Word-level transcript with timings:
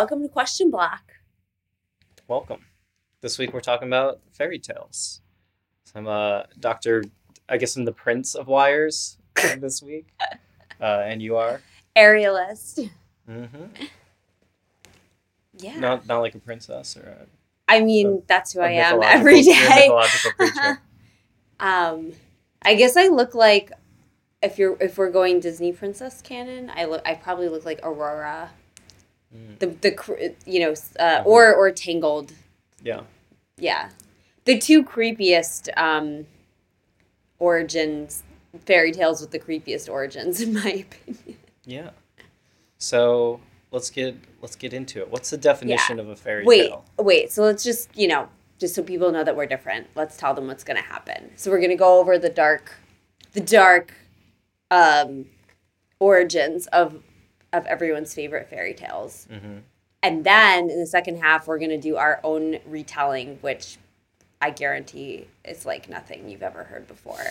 welcome 0.00 0.22
to 0.22 0.28
Question 0.30 0.70
Block. 0.70 1.12
Welcome. 2.26 2.64
This 3.20 3.36
week 3.36 3.52
we're 3.52 3.60
talking 3.60 3.86
about 3.86 4.20
fairy 4.32 4.58
tales. 4.58 5.20
So 5.84 5.98
I'm 5.98 6.06
a 6.06 6.46
Doctor. 6.58 7.04
I 7.50 7.58
guess 7.58 7.76
I'm 7.76 7.84
the 7.84 7.92
Prince 7.92 8.34
of 8.34 8.46
Wires 8.46 9.18
this 9.58 9.82
week, 9.82 10.06
uh, 10.80 11.02
and 11.04 11.20
you 11.20 11.36
are. 11.36 11.60
Aerialist. 11.94 12.88
Mm-hmm. 13.28 13.64
Yeah. 15.58 15.78
Not 15.78 16.06
not 16.06 16.20
like 16.20 16.34
a 16.34 16.38
princess 16.38 16.96
or 16.96 17.02
a, 17.02 17.26
I 17.68 17.82
mean, 17.82 18.22
that's 18.26 18.54
who 18.54 18.60
I 18.60 18.70
am 18.70 19.02
every 19.02 19.40
a 19.40 19.42
day. 19.42 19.90
Um, 21.60 22.12
I 22.62 22.74
guess 22.74 22.96
I 22.96 23.08
look 23.08 23.34
like 23.34 23.70
if 24.40 24.58
you're 24.58 24.78
if 24.80 24.96
we're 24.96 25.10
going 25.10 25.40
Disney 25.40 25.74
princess 25.74 26.22
canon, 26.22 26.72
I 26.74 26.86
look 26.86 27.02
I 27.04 27.16
probably 27.16 27.50
look 27.50 27.66
like 27.66 27.80
Aurora, 27.82 28.52
Mm, 29.34 29.58
the 29.60 29.66
the 29.66 30.34
you 30.46 30.60
know, 30.60 30.72
uh, 30.98 31.22
Mhm. 31.22 31.26
or 31.26 31.54
or 31.54 31.70
Tangled. 31.70 32.32
yeah. 32.82 33.02
Yeah, 33.56 33.90
the 34.46 34.58
two 34.58 34.82
creepiest 34.82 35.68
um, 35.76 36.26
origins 37.38 38.22
fairy 38.66 38.90
tales 38.92 39.20
with 39.20 39.30
the 39.30 39.38
creepiest 39.38 39.88
origins, 39.88 40.40
in 40.44 40.54
my 40.54 40.84
opinion. 40.86 41.38
Yeah. 41.64 41.90
So 42.78 43.40
let's 43.70 43.90
get 43.90 44.16
let's 44.40 44.56
get 44.56 44.72
into 44.72 45.00
it. 45.00 45.10
What's 45.10 45.30
the 45.30 45.36
definition 45.36 46.00
of 46.00 46.08
a 46.08 46.16
fairy 46.16 46.44
Wait, 46.44 46.68
tale? 46.68 46.84
wait. 46.98 47.30
So 47.30 47.42
let's 47.42 47.62
just 47.62 47.94
you 47.96 48.08
know, 48.08 48.28
just 48.58 48.74
so 48.74 48.82
people 48.82 49.12
know 49.12 49.24
that 49.24 49.36
we're 49.36 49.46
different. 49.46 49.86
Let's 49.94 50.16
tell 50.16 50.34
them 50.34 50.46
what's 50.46 50.64
gonna 50.64 50.80
happen. 50.82 51.30
So 51.36 51.50
we're 51.50 51.60
gonna 51.60 51.76
go 51.76 52.00
over 52.00 52.18
the 52.18 52.30
dark, 52.30 52.76
the 53.32 53.40
dark, 53.40 53.92
um, 54.70 55.26
origins 55.98 56.66
of 56.68 57.02
of 57.52 57.66
everyone's 57.66 58.14
favorite 58.14 58.48
fairy 58.48 58.74
tales, 58.74 59.26
Mm-hmm. 59.30 59.58
and 60.02 60.24
then 60.24 60.70
in 60.70 60.78
the 60.80 60.86
second 60.86 61.18
half 61.20 61.46
we're 61.46 61.58
gonna 61.58 61.78
do 61.78 61.96
our 61.96 62.20
own 62.24 62.58
retelling, 62.66 63.38
which 63.40 63.76
I 64.40 64.50
guarantee 64.50 65.26
is 65.44 65.66
like 65.66 65.88
nothing 65.88 66.28
you've 66.28 66.42
ever 66.42 66.64
heard 66.64 66.86
before. 66.88 67.24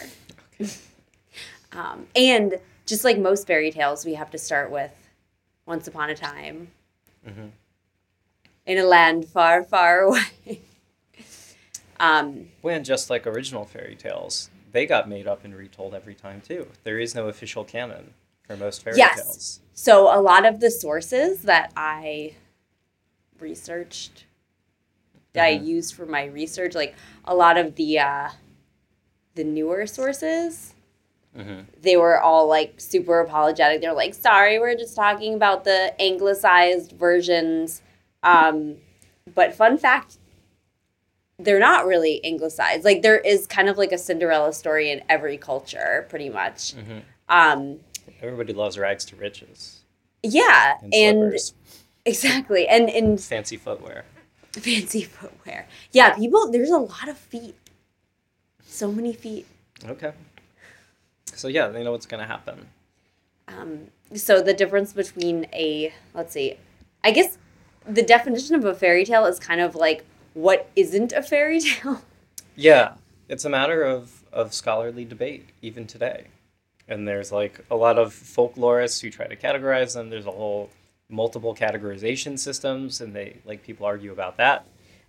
um, 1.71 2.07
and 2.15 2.55
just 2.85 3.03
like 3.03 3.17
most 3.17 3.47
fairy 3.47 3.71
tales, 3.71 4.05
we 4.05 4.13
have 4.15 4.31
to 4.31 4.37
start 4.37 4.71
with 4.71 4.91
once 5.65 5.87
upon 5.87 6.09
a 6.09 6.15
time 6.15 6.69
Mm-hmm. 7.27 7.47
in 8.65 8.77
a 8.77 8.83
land 8.85 9.25
far, 9.27 9.63
far 9.63 9.99
away. 10.03 10.61
um, 11.99 12.47
When 12.61 12.83
just 12.83 13.09
like 13.09 13.27
original 13.27 13.65
fairy 13.65 13.95
tales, 13.95 14.49
they 14.71 14.85
got 14.85 15.09
made 15.09 15.27
up 15.27 15.43
and 15.43 15.53
retold 15.55 15.93
every 15.93 16.15
time 16.15 16.41
too. 16.41 16.67
There 16.83 16.97
is 16.99 17.13
no 17.15 17.27
official 17.27 17.63
canon 17.63 18.13
for 18.49 18.57
most 18.57 18.81
fairy 18.83 18.97
Yes. 18.97 19.15
tales. 19.23 19.59
so 19.75 20.07
a 20.13 20.17
lot 20.19 20.43
of 20.45 20.59
the 20.59 20.71
sources 20.71 21.43
that 21.43 21.71
I 21.77 22.33
researched, 23.39 24.25
that 25.33 25.45
I 25.45 25.57
Mhm. 25.59 25.65
used 25.65 25.93
for 25.93 26.05
my 26.07 26.25
research, 26.25 26.73
like 26.73 26.95
a 27.25 27.35
lot 27.35 27.57
of 27.57 27.75
the 27.75 27.99
uh, 27.99 28.29
the 29.35 29.43
newer 29.43 29.85
sources, 29.85 30.73
Mm-hmm. 31.37 31.59
they 31.79 31.95
were 31.95 32.19
all 32.19 32.47
like 32.47 32.81
super 32.81 33.19
apologetic. 33.19 33.81
They're 33.81 33.93
like, 33.93 34.15
"Sorry, 34.15 34.57
we're 34.57 34.75
just 34.75 34.95
talking 34.95 35.35
about 35.35 35.63
the 35.63 35.93
anglicized 36.01 36.93
versions." 36.93 37.83
Um, 38.23 38.77
but 39.35 39.53
fun 39.53 39.77
fact, 39.77 40.17
they're 41.37 41.59
not 41.59 41.85
really 41.85 42.19
anglicized. 42.25 42.83
Like 42.83 43.03
there 43.03 43.19
is 43.19 43.45
kind 43.45 43.69
of 43.69 43.77
like 43.77 43.91
a 43.91 43.97
Cinderella 43.99 44.51
story 44.51 44.89
in 44.91 45.03
every 45.07 45.37
culture, 45.37 46.07
pretty 46.09 46.29
much. 46.29 46.73
Mm-hmm. 46.75 46.99
Um, 47.29 47.79
Everybody 48.21 48.53
loves 48.53 48.77
rags 48.77 49.05
to 49.05 49.15
riches 49.15 49.79
yeah, 50.23 50.77
and, 50.81 50.93
and 50.93 51.33
exactly, 52.05 52.67
and 52.67 52.89
and 52.89 53.19
fancy 53.19 53.57
footwear. 53.57 54.05
fancy 54.51 55.03
footwear. 55.03 55.67
Yeah, 55.91 56.15
people. 56.15 56.51
There's 56.51 56.69
a 56.71 56.77
lot 56.77 57.07
of 57.07 57.17
feet. 57.17 57.55
So 58.65 58.91
many 58.91 59.13
feet. 59.13 59.47
Okay. 59.85 60.11
So 61.25 61.47
yeah, 61.47 61.67
they 61.67 61.83
know 61.83 61.91
what's 61.91 62.05
gonna 62.05 62.27
happen. 62.27 62.67
Um, 63.47 63.87
so 64.13 64.41
the 64.41 64.53
difference 64.53 64.93
between 64.93 65.47
a 65.53 65.93
let's 66.13 66.33
see, 66.33 66.57
I 67.03 67.11
guess 67.11 67.37
the 67.87 68.03
definition 68.03 68.55
of 68.55 68.65
a 68.65 68.75
fairy 68.75 69.05
tale 69.05 69.25
is 69.25 69.39
kind 69.39 69.61
of 69.61 69.75
like 69.75 70.05
what 70.33 70.69
isn't 70.75 71.13
a 71.13 71.21
fairy 71.21 71.59
tale. 71.61 72.01
Yeah, 72.55 72.95
it's 73.29 73.45
a 73.45 73.49
matter 73.49 73.83
of 73.83 74.23
of 74.33 74.53
scholarly 74.53 75.05
debate 75.05 75.49
even 75.61 75.87
today, 75.87 76.25
and 76.89 77.07
there's 77.07 77.31
like 77.31 77.63
a 77.71 77.75
lot 77.75 77.97
of 77.97 78.13
folklorists 78.13 79.01
who 79.01 79.09
try 79.09 79.27
to 79.27 79.35
categorize 79.35 79.93
them. 79.93 80.09
There's 80.09 80.25
a 80.25 80.31
whole 80.31 80.69
multiple 81.09 81.55
categorization 81.55 82.37
systems, 82.37 82.99
and 83.01 83.15
they 83.15 83.37
like 83.45 83.63
people 83.63 83.85
argue 83.85 84.11
about 84.11 84.37
that. 84.37 84.65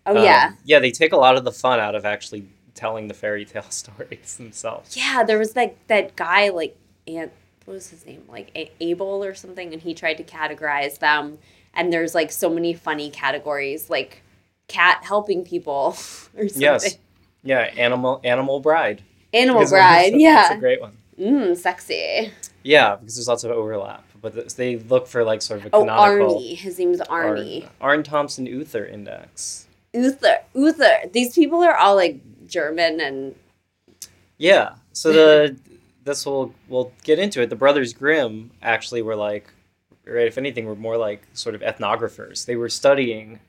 Oh 0.06 0.16
Um, 0.16 0.24
yeah, 0.24 0.52
yeah, 0.64 0.78
they 0.78 0.90
take 0.90 1.12
a 1.12 1.16
lot 1.16 1.36
of 1.36 1.44
the 1.44 1.52
fun 1.52 1.80
out 1.80 1.94
of 1.94 2.04
actually 2.04 2.44
telling 2.74 3.08
the 3.08 3.14
fairy 3.14 3.44
tale 3.44 3.62
stories 3.70 4.36
themselves. 4.36 4.96
yeah. 4.96 5.24
There 5.24 5.38
was 5.38 5.52
that 5.54 5.76
that 5.88 6.16
guy 6.16 6.50
like 6.50 6.76
Aunt 7.08 7.32
what 7.64 7.74
was 7.74 7.88
his 7.90 8.06
name 8.06 8.22
like 8.28 8.50
A- 8.56 8.70
Abel 8.80 9.24
or 9.24 9.34
something, 9.34 9.72
and 9.72 9.82
he 9.82 9.94
tried 9.94 10.14
to 10.18 10.24
categorize 10.24 10.98
them. 10.98 11.38
And 11.74 11.92
there's 11.92 12.14
like 12.14 12.32
so 12.32 12.50
many 12.50 12.74
funny 12.74 13.10
categories 13.10 13.88
like 13.90 14.22
cat 14.68 15.04
helping 15.04 15.44
people 15.44 15.88
or 16.36 16.48
something. 16.48 16.60
Yes. 16.62 16.98
Yeah, 17.42 17.60
animal 17.76 18.20
animal 18.24 18.60
bride. 18.60 19.02
Animal 19.32 19.66
bride, 19.68 20.12
that's 20.12 20.14
a- 20.14 20.18
That's 20.34 20.50
a 20.56 20.58
great 20.58 20.80
one. 20.80 20.96
Mm, 21.20 21.56
sexy. 21.56 22.32
Yeah, 22.62 22.96
because 22.96 23.16
there's 23.16 23.28
lots 23.28 23.44
of 23.44 23.50
overlap, 23.50 24.04
but 24.22 24.34
th- 24.34 24.54
they 24.54 24.76
look 24.78 25.06
for 25.06 25.22
like 25.22 25.42
sort 25.42 25.60
of 25.60 25.66
a 25.66 25.70
Oh, 25.74 25.80
canonical. 25.80 26.36
Aarne. 26.38 26.56
His 26.56 26.78
name's 26.78 27.00
Aarne. 27.02 27.68
Aarne 27.80 28.02
Thompson 28.02 28.46
Uther 28.46 28.84
Index. 28.86 29.66
Uther. 29.92 30.38
Uther. 30.54 30.96
These 31.12 31.34
people 31.34 31.62
are 31.62 31.76
all 31.76 31.94
like 31.94 32.20
German 32.46 33.00
and 33.00 33.34
Yeah. 34.38 34.74
So 34.92 35.12
the 35.12 35.56
this 36.04 36.24
will 36.24 36.54
we'll 36.68 36.92
get 37.04 37.18
into 37.18 37.42
it. 37.42 37.50
The 37.50 37.56
Brothers 37.56 37.92
Grimm 37.92 38.50
actually 38.62 39.02
were 39.02 39.16
like, 39.16 39.52
right? 40.06 40.26
If 40.26 40.38
anything, 40.38 40.64
were 40.66 40.76
more 40.76 40.96
like 40.96 41.22
sort 41.34 41.54
of 41.54 41.60
ethnographers. 41.60 42.46
They 42.46 42.56
were 42.56 42.68
studying 42.70 43.40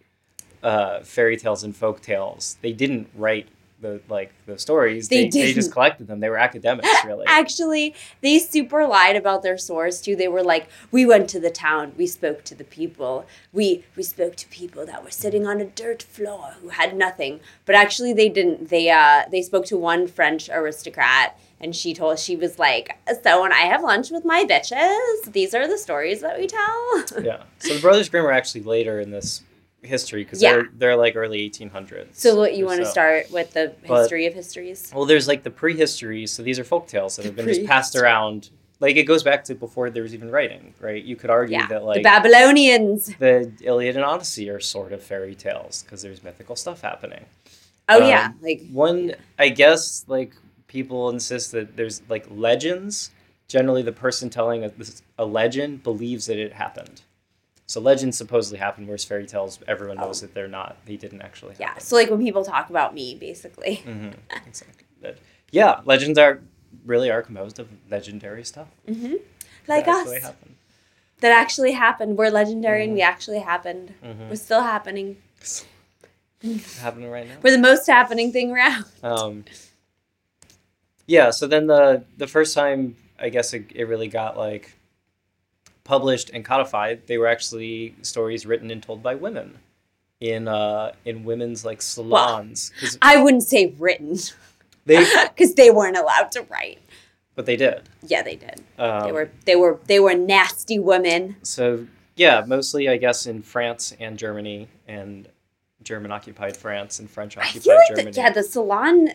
uh, 0.61 0.99
fairy 1.01 1.37
tales 1.37 1.63
and 1.63 1.75
folk 1.75 2.01
tales. 2.01 2.57
They 2.61 2.73
didn't 2.73 3.09
write 3.15 3.47
the 3.81 4.01
like 4.07 4.31
the 4.45 4.57
stories. 4.57 5.09
They 5.09 5.29
They, 5.29 5.41
they, 5.41 5.53
just 5.53 5.71
collected 5.71 6.07
them. 6.07 6.19
They 6.19 6.29
were 6.29 6.37
academics, 6.37 6.87
really. 7.05 7.25
actually 7.27 7.95
they 8.21 8.39
super 8.39 8.87
lied 8.87 9.15
about 9.15 9.43
their 9.43 9.57
source 9.57 9.99
too. 10.01 10.15
They 10.15 10.27
were 10.27 10.43
like, 10.43 10.69
we 10.91 11.05
went 11.05 11.29
to 11.31 11.39
the 11.39 11.49
town, 11.49 11.93
we 11.97 12.07
spoke 12.07 12.43
to 12.45 12.55
the 12.55 12.63
people, 12.63 13.25
we 13.51 13.83
we 13.95 14.03
spoke 14.03 14.35
to 14.37 14.47
people 14.47 14.85
that 14.85 15.03
were 15.03 15.11
sitting 15.11 15.45
on 15.45 15.59
a 15.59 15.65
dirt 15.65 16.03
floor 16.03 16.55
who 16.61 16.69
had 16.69 16.95
nothing. 16.95 17.39
But 17.65 17.75
actually 17.75 18.13
they 18.13 18.29
didn't. 18.29 18.69
They 18.69 18.89
uh 18.89 19.23
they 19.29 19.41
spoke 19.41 19.65
to 19.67 19.77
one 19.77 20.07
French 20.07 20.49
aristocrat 20.49 21.37
and 21.59 21.75
she 21.75 21.93
told 21.93 22.17
she 22.17 22.35
was 22.35 22.57
like, 22.57 22.97
so 23.23 23.41
when 23.41 23.53
I 23.53 23.61
have 23.61 23.83
lunch 23.83 24.09
with 24.09 24.25
my 24.25 24.43
bitches, 24.45 25.31
these 25.31 25.53
are 25.53 25.67
the 25.67 25.77
stories 25.77 26.21
that 26.21 26.39
we 26.39 26.47
tell. 26.47 27.03
yeah. 27.21 27.43
So 27.59 27.75
the 27.75 27.81
Brothers 27.81 28.09
Grimm 28.09 28.25
are 28.25 28.31
actually 28.31 28.63
later 28.63 28.99
in 28.99 29.11
this 29.11 29.43
history 29.83 30.23
because 30.23 30.41
Yeah. 30.41 30.53
they're 30.53 30.69
they're 30.73 30.95
like 30.95 31.15
early 31.15 31.39
1800s. 31.49 32.15
So 32.15 32.35
what 32.35 32.55
you 32.55 32.65
want 32.65 32.79
to 32.79 32.85
so. 32.85 32.91
start 32.91 33.31
with 33.31 33.53
the 33.53 33.73
But- 33.87 34.01
history 34.01 34.25
of 34.27 34.33
histories? 34.33 34.91
Well, 34.93 35.05
there's 35.05 35.27
like 35.27 35.43
the 35.43 35.51
prehistory. 35.51 36.27
So 36.27 36.43
these 36.43 36.59
are 36.59 36.63
folk 36.63 36.87
tales 36.87 37.15
that 37.15 37.25
have 37.25 37.35
been 37.35 37.47
just 37.47 37.65
passed 37.65 37.95
around. 37.95 38.49
Like 38.79 38.95
it 38.95 39.03
goes 39.03 39.21
back 39.23 39.43
to 39.45 39.55
before 39.55 39.89
there 39.91 40.03
was 40.03 40.13
even 40.13 40.31
writing, 40.31 40.73
right? 40.79 41.03
You 41.03 41.15
could 41.15 41.29
argue 41.29 41.57
Yeah, 41.57 41.67
that 41.67 41.83
like 41.83 41.97
the 41.97 42.03
Babylonians. 42.03 43.15
the 43.19 43.51
Iliad 43.61 43.95
and 43.95 44.03
Odyssey 44.05 44.49
are 44.49 44.59
sort 44.59 44.91
of 44.91 45.03
fairy 45.03 45.35
tales 45.35 45.83
because 45.83 46.01
there's 46.01 46.23
mythical 46.23 46.55
stuff 46.55 46.81
happening. 46.81 47.25
Oh 47.89 48.01
Um, 48.01 48.09
yeah, 48.09 48.31
like 48.41 48.61
One, 48.71 49.15
I 49.37 49.49
guess, 49.49 50.05
like 50.07 50.33
people 50.67 51.09
insist 51.09 51.51
that 51.51 51.75
there's 51.75 52.01
like 52.09 52.25
legends. 52.29 53.11
Generally, 53.47 53.81
the 53.83 53.91
person 53.91 54.29
telling 54.29 54.63
a, 54.63 54.69
this, 54.69 55.01
a 55.17 55.25
legend 55.25 55.83
believes 55.83 56.25
that 56.27 56.37
it 56.37 56.53
happened. 56.53 57.01
So 57.71 57.79
legends 57.79 58.17
supposedly 58.17 58.59
happen, 58.59 58.85
whereas 58.85 59.05
fairy 59.05 59.25
tales, 59.25 59.57
everyone 59.65 59.95
knows 59.95 60.19
that 60.19 60.33
they're 60.33 60.49
not. 60.49 60.75
They 60.85 60.97
didn't 60.97 61.21
actually 61.21 61.53
Happen. 61.53 61.67
yeah. 61.77 61.77
So 61.77 61.95
like 61.95 62.09
when 62.09 62.19
people 62.19 62.43
talk 62.43 62.69
about 62.69 62.93
me, 62.93 63.15
basically. 63.15 63.75
hmm 63.75 64.09
Exactly. 64.45 64.85
That- 65.01 65.17
yeah, 65.51 65.79
legends 65.85 66.19
are 66.19 66.41
really 66.85 67.09
are 67.09 67.21
composed 67.21 67.59
of 67.59 67.69
legendary 67.89 68.43
stuff. 68.43 68.67
hmm 68.85 69.13
that 69.67 69.77
Like 69.77 69.87
us. 69.87 69.99
actually 70.01 70.19
happened. 70.19 70.55
That 71.21 71.31
actually 71.31 71.71
happened. 71.71 72.17
We're 72.17 72.29
legendary 72.29 72.83
and 72.83 72.91
Mhm. 72.91 72.95
we 72.95 73.01
actually 73.03 73.39
happened. 73.39 73.93
Mhm. 74.03 74.29
We're 74.29 74.35
still 74.35 74.63
happening. 74.63 75.15
happening 76.81 77.09
right 77.09 77.25
now. 77.25 77.35
We're 77.41 77.51
the 77.51 77.57
most 77.57 77.87
happening 77.87 78.33
thing 78.33 78.51
around. 78.51 78.83
Um, 79.01 79.45
yeah, 81.07 81.29
so 81.29 81.47
then 81.47 81.67
the 81.67 82.03
the 82.17 82.27
first 82.27 82.53
time 82.53 82.97
I 83.17 83.29
guess 83.29 83.53
it, 83.53 83.71
it 83.73 83.85
really 83.85 84.09
got 84.09 84.35
like 84.35 84.73
published 85.83 86.29
and 86.33 86.45
codified, 86.45 87.07
they 87.07 87.17
were 87.17 87.27
actually 87.27 87.95
stories 88.01 88.45
written 88.45 88.69
and 88.71 88.81
told 88.83 89.01
by 89.03 89.15
women 89.15 89.59
in 90.19 90.47
uh 90.47 90.91
in 91.05 91.23
women's 91.23 91.65
like 91.65 91.81
salons 91.81 92.71
'Cause 92.79 92.97
I 93.01 93.21
wouldn't 93.21 93.43
say 93.43 93.73
written 93.79 94.17
they 94.85 95.03
because 95.35 95.55
they 95.55 95.71
weren't 95.71 95.97
allowed 95.97 96.31
to 96.33 96.41
write. 96.43 96.79
but 97.35 97.45
they 97.45 97.55
did. 97.55 97.81
Yeah, 98.05 98.21
they 98.21 98.35
did. 98.35 98.61
Um, 98.77 99.03
They 99.05 99.11
were 99.11 99.29
they 99.45 99.55
were 99.55 99.79
they 99.87 99.99
were 99.99 100.13
nasty 100.13 100.77
women. 100.79 101.37
so 101.41 101.87
yeah, 102.15 102.43
mostly 102.45 102.87
I 102.89 102.97
guess 102.97 103.25
in 103.25 103.41
France 103.41 103.93
and 103.99 104.17
Germany 104.19 104.67
and 104.87 105.27
German 105.81 106.11
occupied 106.11 106.55
France 106.55 106.99
and 106.99 107.09
French 107.09 107.35
occupied 107.37 107.65
like 107.77 107.87
Germany. 107.87 108.11
the, 108.11 108.17
yeah, 108.21 108.29
the 108.31 108.43
salon. 108.43 109.09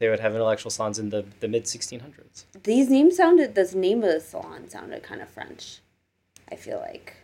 They 0.00 0.08
would 0.08 0.20
have 0.20 0.32
intellectual 0.34 0.70
salons 0.70 0.98
in 0.98 1.10
the, 1.10 1.24
the 1.40 1.46
mid 1.48 1.64
1600s. 1.64 2.44
These 2.64 2.88
names 2.88 3.16
sounded. 3.16 3.54
This 3.54 3.74
name 3.74 4.02
of 4.02 4.12
the 4.12 4.20
salon 4.20 4.68
sounded 4.68 5.02
kind 5.04 5.20
of 5.20 5.28
French. 5.28 5.78
I 6.50 6.56
feel 6.56 6.78
like. 6.78 7.14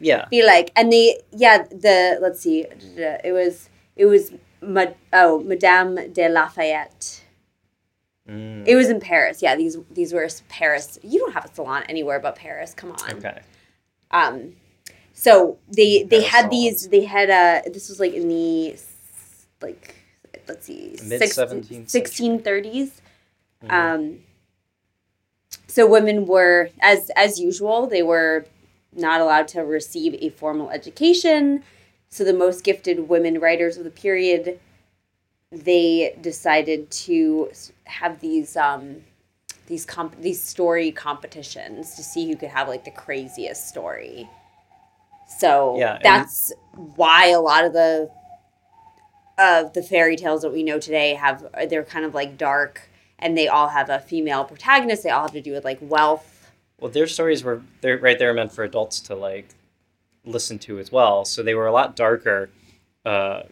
Yeah. 0.00 0.26
Be 0.30 0.44
like, 0.44 0.70
and 0.76 0.92
they 0.92 1.20
yeah 1.32 1.62
the 1.70 2.18
let's 2.20 2.40
see, 2.40 2.66
it 2.96 3.32
was 3.32 3.68
it 3.96 4.06
was 4.06 4.32
oh 5.12 5.40
Madame 5.40 6.12
de 6.12 6.28
Lafayette. 6.28 7.22
Mm, 8.28 8.64
It 8.66 8.74
was 8.74 8.88
in 8.90 9.00
Paris. 9.00 9.40
Yeah, 9.40 9.54
these 9.56 9.76
these 9.90 10.12
were 10.12 10.28
Paris. 10.48 10.98
You 11.02 11.20
don't 11.20 11.32
have 11.32 11.44
a 11.44 11.54
salon 11.54 11.84
anywhere 11.88 12.18
but 12.20 12.34
Paris. 12.36 12.74
Come 12.74 12.92
on. 12.92 13.12
okay. 13.18 13.40
Um, 14.10 14.54
so 15.14 15.58
they 15.68 16.02
they 16.02 16.18
Paris 16.20 16.28
had 16.34 16.50
these. 16.50 16.88
They 16.88 17.04
had 17.04 17.30
uh 17.30 17.62
This 17.72 17.88
was 17.88 17.98
like 18.00 18.12
in 18.12 18.28
the 18.28 18.76
like 19.62 19.94
let's 20.48 20.66
see, 20.66 20.96
Mid- 21.04 21.20
six- 21.20 21.36
17th 21.36 21.86
1630s. 21.90 22.90
Mhm. 23.64 23.70
Um, 23.72 24.18
so 25.68 25.86
women 25.86 26.26
were, 26.26 26.70
as 26.80 27.10
as 27.16 27.38
usual, 27.40 27.86
they 27.86 28.02
were 28.02 28.44
not 28.96 29.20
allowed 29.20 29.48
to 29.48 29.60
receive 29.60 30.14
a 30.14 30.30
formal 30.30 30.70
education. 30.70 31.62
So 32.08 32.24
the 32.24 32.32
most 32.32 32.64
gifted 32.64 33.08
women 33.08 33.40
writers 33.40 33.76
of 33.76 33.84
the 33.84 33.90
period, 33.90 34.58
they 35.52 36.16
decided 36.20 36.90
to 36.90 37.50
have 37.84 38.20
these 38.20 38.56
um, 38.56 39.02
these 39.66 39.84
comp- 39.84 40.20
these 40.20 40.42
story 40.42 40.90
competitions 40.92 41.94
to 41.96 42.02
see 42.02 42.28
who 42.28 42.36
could 42.36 42.50
have 42.50 42.68
like 42.68 42.84
the 42.84 42.90
craziest 42.90 43.68
story. 43.68 44.28
So 45.38 45.76
Yeah, 45.78 45.98
that's 46.02 46.52
why 46.74 47.28
a 47.28 47.40
lot 47.40 47.64
of 47.64 47.72
the 47.72 48.10
of 49.38 49.72
the 49.74 49.82
fairy 49.82 50.16
tales 50.16 50.42
that 50.42 50.52
we 50.52 50.62
know 50.62 50.78
today 50.78 51.14
have 51.14 51.46
they're 51.68 51.84
kind 51.84 52.04
of 52.04 52.14
like 52.14 52.38
dark 52.38 52.88
and 53.18 53.36
they 53.36 53.48
all 53.48 53.68
have 53.68 53.90
a 53.90 53.98
female 53.98 54.44
protagonist. 54.44 55.02
They 55.02 55.10
all 55.10 55.22
have 55.22 55.32
to 55.32 55.40
do 55.40 55.52
with 55.52 55.64
like 55.64 55.78
wealth. 55.80 56.35
Well, 56.80 56.90
their 56.90 57.06
stories 57.06 57.42
were 57.42 57.62
they're 57.80 57.98
right 57.98 58.18
there 58.18 58.34
meant 58.34 58.52
for 58.52 58.64
adults 58.64 59.00
to 59.00 59.14
like 59.14 59.48
listen 60.24 60.58
to 60.60 60.78
as 60.78 60.92
well. 60.92 61.24
So 61.24 61.42
they 61.42 61.54
were 61.54 61.66
a 61.66 61.72
lot 61.72 61.96
darker. 61.96 62.50
Uh, 63.04 63.42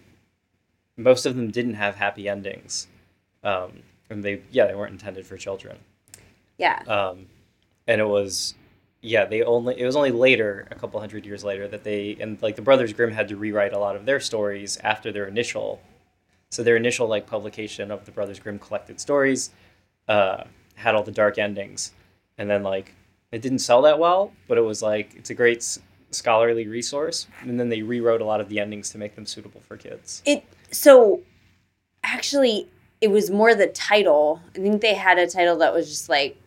most 0.97 1.27
of 1.27 1.37
them 1.37 1.51
didn't 1.51 1.75
have 1.75 1.97
happy 1.97 2.29
endings, 2.29 2.87
um, 3.43 3.83
and 4.11 4.23
they 4.23 4.43
yeah 4.51 4.67
they 4.67 4.75
weren't 4.75 4.93
intended 4.93 5.27
for 5.27 5.37
children. 5.37 5.79
Yeah. 6.59 6.83
Um, 6.87 7.27
and 7.87 8.01
it 8.01 8.07
was 8.07 8.55
yeah 9.01 9.25
they 9.25 9.43
only 9.43 9.79
it 9.79 9.85
was 9.85 9.97
only 9.97 10.11
later 10.11 10.67
a 10.71 10.75
couple 10.75 10.99
hundred 11.01 11.27
years 11.27 11.45
later 11.45 11.69
that 11.69 11.85
they 11.85 12.17
and 12.21 12.41
like 12.43 12.57
the 12.57 12.63
brothers 12.63 12.93
Grimm 12.93 13.13
had 13.13 13.29
to 13.29 13.37
rewrite 13.37 13.73
a 13.73 13.79
lot 13.79 13.97
of 13.97 14.07
their 14.07 14.21
stories 14.21 14.79
after 14.83 15.13
their 15.13 15.27
initial 15.27 15.81
so 16.51 16.63
their 16.63 16.77
initial 16.77 17.07
like 17.07 17.27
publication 17.27 17.91
of 17.91 18.07
the 18.07 18.13
brothers 18.13 18.39
Grimm 18.39 18.59
collected 18.59 19.01
stories 19.01 19.51
uh, 20.09 20.45
had 20.77 20.95
all 20.95 21.03
the 21.03 21.13
dark 21.13 21.37
endings 21.39 21.93
and 22.39 22.49
then 22.49 22.63
like 22.63 22.95
it 23.35 23.43
didn't 23.43 23.59
sell 23.59 23.83
that 23.83 23.99
well 23.99 24.33
but 24.49 24.57
it 24.59 24.65
was 24.73 24.81
like 24.83 25.15
it's 25.17 25.31
a 25.31 25.35
great 25.35 25.59
s- 25.59 25.81
scholarly 26.11 26.67
resource 26.69 27.27
and 27.43 27.59
then 27.59 27.69
they 27.69 27.83
rewrote 27.83 28.21
a 28.21 28.25
lot 28.25 28.41
of 28.41 28.49
the 28.49 28.59
endings 28.61 28.91
to 28.91 28.99
make 28.99 29.15
them 29.17 29.27
suitable 29.27 29.61
for 29.69 29.77
kids 29.77 30.23
It 30.25 30.45
so 30.71 31.21
actually 32.03 32.69
it 33.01 33.09
was 33.11 33.31
more 33.31 33.55
the 33.55 33.67
title. 33.67 34.41
I 34.55 34.59
think 34.61 34.81
they 34.81 34.95
had 34.95 35.19
a 35.19 35.27
title 35.27 35.57
that 35.59 35.75
was 35.75 35.89
just 35.89 36.09
like 36.09 36.41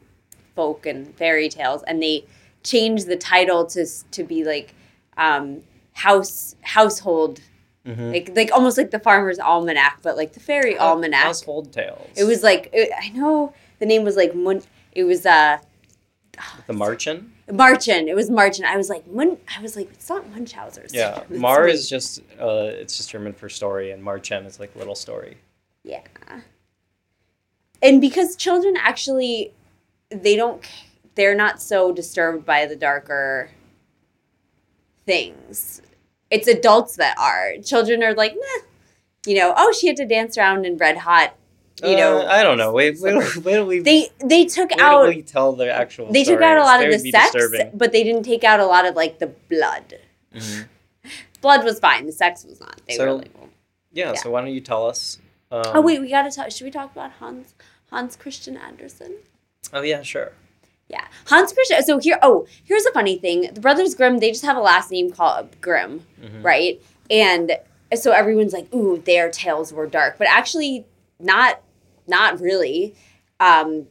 folk 0.56 0.86
and 0.88 1.14
fairy 1.16 1.50
tales 1.50 1.84
and 1.84 2.02
they 2.02 2.26
changed 2.64 3.06
the 3.08 3.16
title 3.18 3.66
to 3.68 3.86
to 4.12 4.24
be 4.24 4.44
like 4.44 4.74
um 5.18 5.62
house 5.94 6.56
household 6.62 7.42
Mhm. 7.86 8.12
like 8.12 8.32
like 8.36 8.52
almost 8.52 8.78
like 8.78 8.92
the 8.92 9.00
farmer's 9.00 9.40
almanac 9.40 10.00
but 10.02 10.18
like 10.18 10.34
the 10.34 10.40
fairy 10.42 10.78
almanac. 10.78 11.24
household 11.24 11.72
tales 11.72 12.10
It 12.18 12.26
was 12.26 12.44
like 12.44 12.70
it, 12.74 12.92
I 13.02 13.10
know 13.10 13.54
the 13.80 13.86
name 13.86 14.04
was 14.04 14.16
like 14.18 14.34
Mun, 14.36 14.62
it 14.92 15.04
was 15.06 15.26
uh 15.26 15.60
the 16.68 16.74
Marchen 16.74 17.32
Marchen. 17.50 18.08
It 18.08 18.16
was 18.16 18.30
Marchen. 18.30 18.64
I 18.66 18.78
was 18.78 18.90
like 18.90 19.08
Mun 19.08 19.38
I 19.58 19.62
was 19.62 19.76
like 19.76 19.90
it's 19.92 20.10
not 20.10 20.26
Munchausen's. 20.34 20.94
Yeah, 20.94 21.24
Mar 21.30 21.66
like- 21.66 21.74
is 21.74 21.90
just 21.90 22.20
uh, 22.40 22.70
it's 22.72 22.98
just 22.98 23.10
German 23.10 23.34
for 23.34 23.50
story, 23.50 23.92
and 23.92 24.04
Marchen 24.04 24.46
is 24.46 24.60
like 24.60 24.76
little 24.76 24.96
story. 24.96 25.38
Yeah. 25.84 26.02
And 27.82 28.02
because 28.02 28.36
children 28.36 28.76
actually 28.78 29.54
they 30.10 30.36
don't 30.36 30.64
they're 31.16 31.36
not 31.36 31.62
so 31.62 31.92
disturbed 31.92 32.46
by 32.46 32.66
the 32.66 32.76
darker 32.76 33.50
things. 35.06 35.82
It's 36.30 36.48
adults 36.48 36.96
that 36.98 37.18
are. 37.18 37.54
Children 37.64 38.04
are 38.04 38.14
like, 38.14 38.36
nah. 38.36 38.64
You 39.26 39.36
know, 39.40 39.54
oh 39.58 39.72
she 39.72 39.88
had 39.88 39.98
to 39.98 40.06
dance 40.06 40.38
around 40.38 40.66
in 40.66 40.78
red 40.78 40.98
hot. 41.00 41.36
You 41.84 41.96
know, 41.96 42.22
Uh, 42.22 42.26
I 42.32 42.42
don't 42.44 42.58
know. 42.58 42.72
Wait, 42.72 42.98
wait, 43.00 43.16
wait, 43.46 43.62
wait 43.64 43.84
they 43.84 44.10
they 44.20 44.46
took 44.46 44.72
out 44.80 45.08
we 45.10 45.22
tell 45.22 45.54
the 45.54 45.72
actual. 45.72 46.12
they 46.12 46.24
took 46.24 46.42
out 46.42 46.58
a 46.58 46.64
lot 46.64 46.80
They 46.80 46.94
of 46.94 47.04
the 47.04 47.12
sex, 47.12 47.32
disturbing. 47.34 47.72
but 47.74 47.92
they 47.92 48.04
didn't 48.04 48.24
take 48.24 48.44
out 48.44 48.60
a 48.60 48.66
lot 48.66 48.86
of 48.86 48.96
like 48.96 49.20
the 49.20 49.28
blood. 49.28 50.00
Mhm. 50.34 50.66
Blood 51.42 51.64
was 51.64 51.80
fine. 51.80 52.08
The 52.08 52.12
sex 52.12 52.44
was 52.46 52.60
not. 52.60 52.82
They 52.88 52.96
So- 52.96 53.06
were 53.06 53.14
like, 53.14 53.30
well- 53.38 53.50
Yeah, 53.94 54.14
Yeah. 54.14 54.14
So 54.16 54.32
why 54.32 54.42
don't 54.42 54.50
you 54.54 54.60
tell 54.62 54.88
us? 54.88 55.20
Um, 55.52 55.62
oh 55.76 55.82
wait, 55.82 56.02
we 56.02 56.10
gotta 56.10 56.32
talk. 56.32 56.50
Should 56.52 56.66
we 56.66 56.72
talk 56.72 56.92
about 56.92 57.12
Hans 57.20 57.54
Hans 57.92 58.16
Christian 58.16 58.58
Andersen? 58.58 59.14
Oh 59.72 59.82
yeah, 59.82 60.02
sure. 60.02 60.32
Yeah, 60.90 61.06
Hans 61.28 61.54
Christian. 61.54 61.84
So 61.84 62.00
here, 62.00 62.18
oh, 62.22 62.48
here's 62.64 62.86
a 62.86 62.92
funny 62.92 63.18
thing: 63.18 63.54
the 63.54 63.62
brothers 63.62 63.94
Grimm, 63.94 64.18
they 64.20 64.32
just 64.32 64.44
have 64.46 64.58
a 64.58 64.62
last 64.62 64.90
name 64.92 65.12
called 65.12 65.50
Grimm, 65.62 66.06
Mhm. 66.22 66.44
right? 66.44 66.82
And 67.10 67.58
so 67.96 68.12
everyone's 68.12 68.52
like, 68.54 68.74
"Ooh, 68.74 68.98
their 69.06 69.30
tales 69.30 69.72
were 69.72 69.86
dark," 69.86 70.18
but 70.18 70.28
actually, 70.28 70.86
not, 71.20 71.62
not 72.08 72.40
really. 72.40 72.96
Um, 73.40 73.88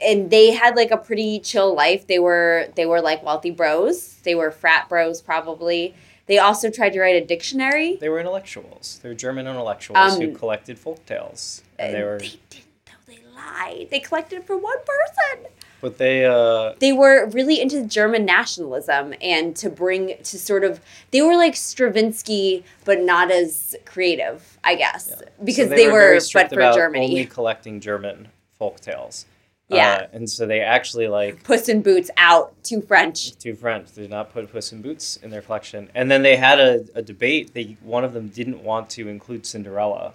and 0.00 0.30
they 0.30 0.52
had 0.52 0.76
like 0.76 0.90
a 0.90 0.96
pretty 0.96 1.40
chill 1.40 1.74
life. 1.74 2.06
They 2.06 2.18
were 2.18 2.68
they 2.74 2.86
were 2.86 3.00
like 3.00 3.22
wealthy 3.22 3.50
bros. 3.50 4.14
They 4.22 4.34
were 4.34 4.50
frat 4.50 4.88
bros, 4.88 5.20
probably. 5.20 5.94
They 6.26 6.38
also 6.38 6.70
tried 6.70 6.90
to 6.94 7.00
write 7.00 7.20
a 7.20 7.24
dictionary. 7.26 7.96
They 7.96 8.08
were 8.08 8.20
intellectuals. 8.20 9.00
They 9.02 9.08
were 9.08 9.14
German 9.14 9.46
intellectuals 9.46 10.16
who 10.16 10.28
Um, 10.28 10.34
collected 10.36 10.78
folk 10.78 11.04
tales, 11.04 11.62
and 11.78 11.94
they 11.94 12.02
were. 12.02 12.18
They 12.18 12.38
didn't 12.48 12.66
though. 12.86 13.12
They 13.12 13.18
lied. 13.34 13.88
They 13.90 14.00
collected 14.00 14.36
it 14.38 14.46
for 14.46 14.56
one 14.56 14.78
person. 14.86 15.46
But 15.80 15.98
they. 15.98 16.24
Uh, 16.24 16.74
they 16.78 16.92
were 16.92 17.26
really 17.30 17.60
into 17.60 17.84
German 17.84 18.24
nationalism 18.24 19.14
and 19.20 19.56
to 19.56 19.70
bring 19.70 20.16
to 20.22 20.38
sort 20.38 20.64
of 20.64 20.80
they 21.10 21.22
were 21.22 21.36
like 21.36 21.56
Stravinsky 21.56 22.64
but 22.84 23.00
not 23.00 23.30
as 23.30 23.76
creative, 23.86 24.58
I 24.64 24.74
guess, 24.74 25.08
Yeah. 25.10 25.28
because 25.44 25.68
so 25.68 25.74
they, 25.76 25.86
were, 25.88 26.00
very 26.00 26.20
but 26.34 26.48
for 26.50 26.60
about 26.60 26.74
Germany. 26.74 27.06
Only 27.06 27.26
collecting 27.26 27.80
German 27.80 28.28
folk 28.58 28.80
tales. 28.80 29.26
Yeah. 29.68 30.00
Uh, 30.02 30.06
and 30.16 30.28
so 30.28 30.46
they 30.46 30.60
actually 30.60 31.06
like 31.06 31.44
Puss 31.44 31.68
in 31.68 31.80
Boots 31.80 32.10
out 32.16 32.60
to 32.64 32.80
French. 32.82 33.36
two 33.38 33.54
French. 33.54 33.92
They 33.92 34.02
did 34.02 34.10
not 34.10 34.32
put 34.32 34.50
Puss 34.50 34.72
in 34.72 34.82
Boots 34.82 35.16
in 35.22 35.30
their 35.30 35.42
collection. 35.42 35.88
And 35.94 36.10
then 36.10 36.22
they 36.22 36.34
had 36.36 36.58
a, 36.58 36.84
a 36.96 37.02
debate. 37.02 37.54
They 37.54 37.76
one 37.82 38.04
of 38.04 38.12
them 38.12 38.28
didn't 38.28 38.62
want 38.64 38.90
to 38.90 39.06
include 39.08 39.46
Cinderella 39.46 40.12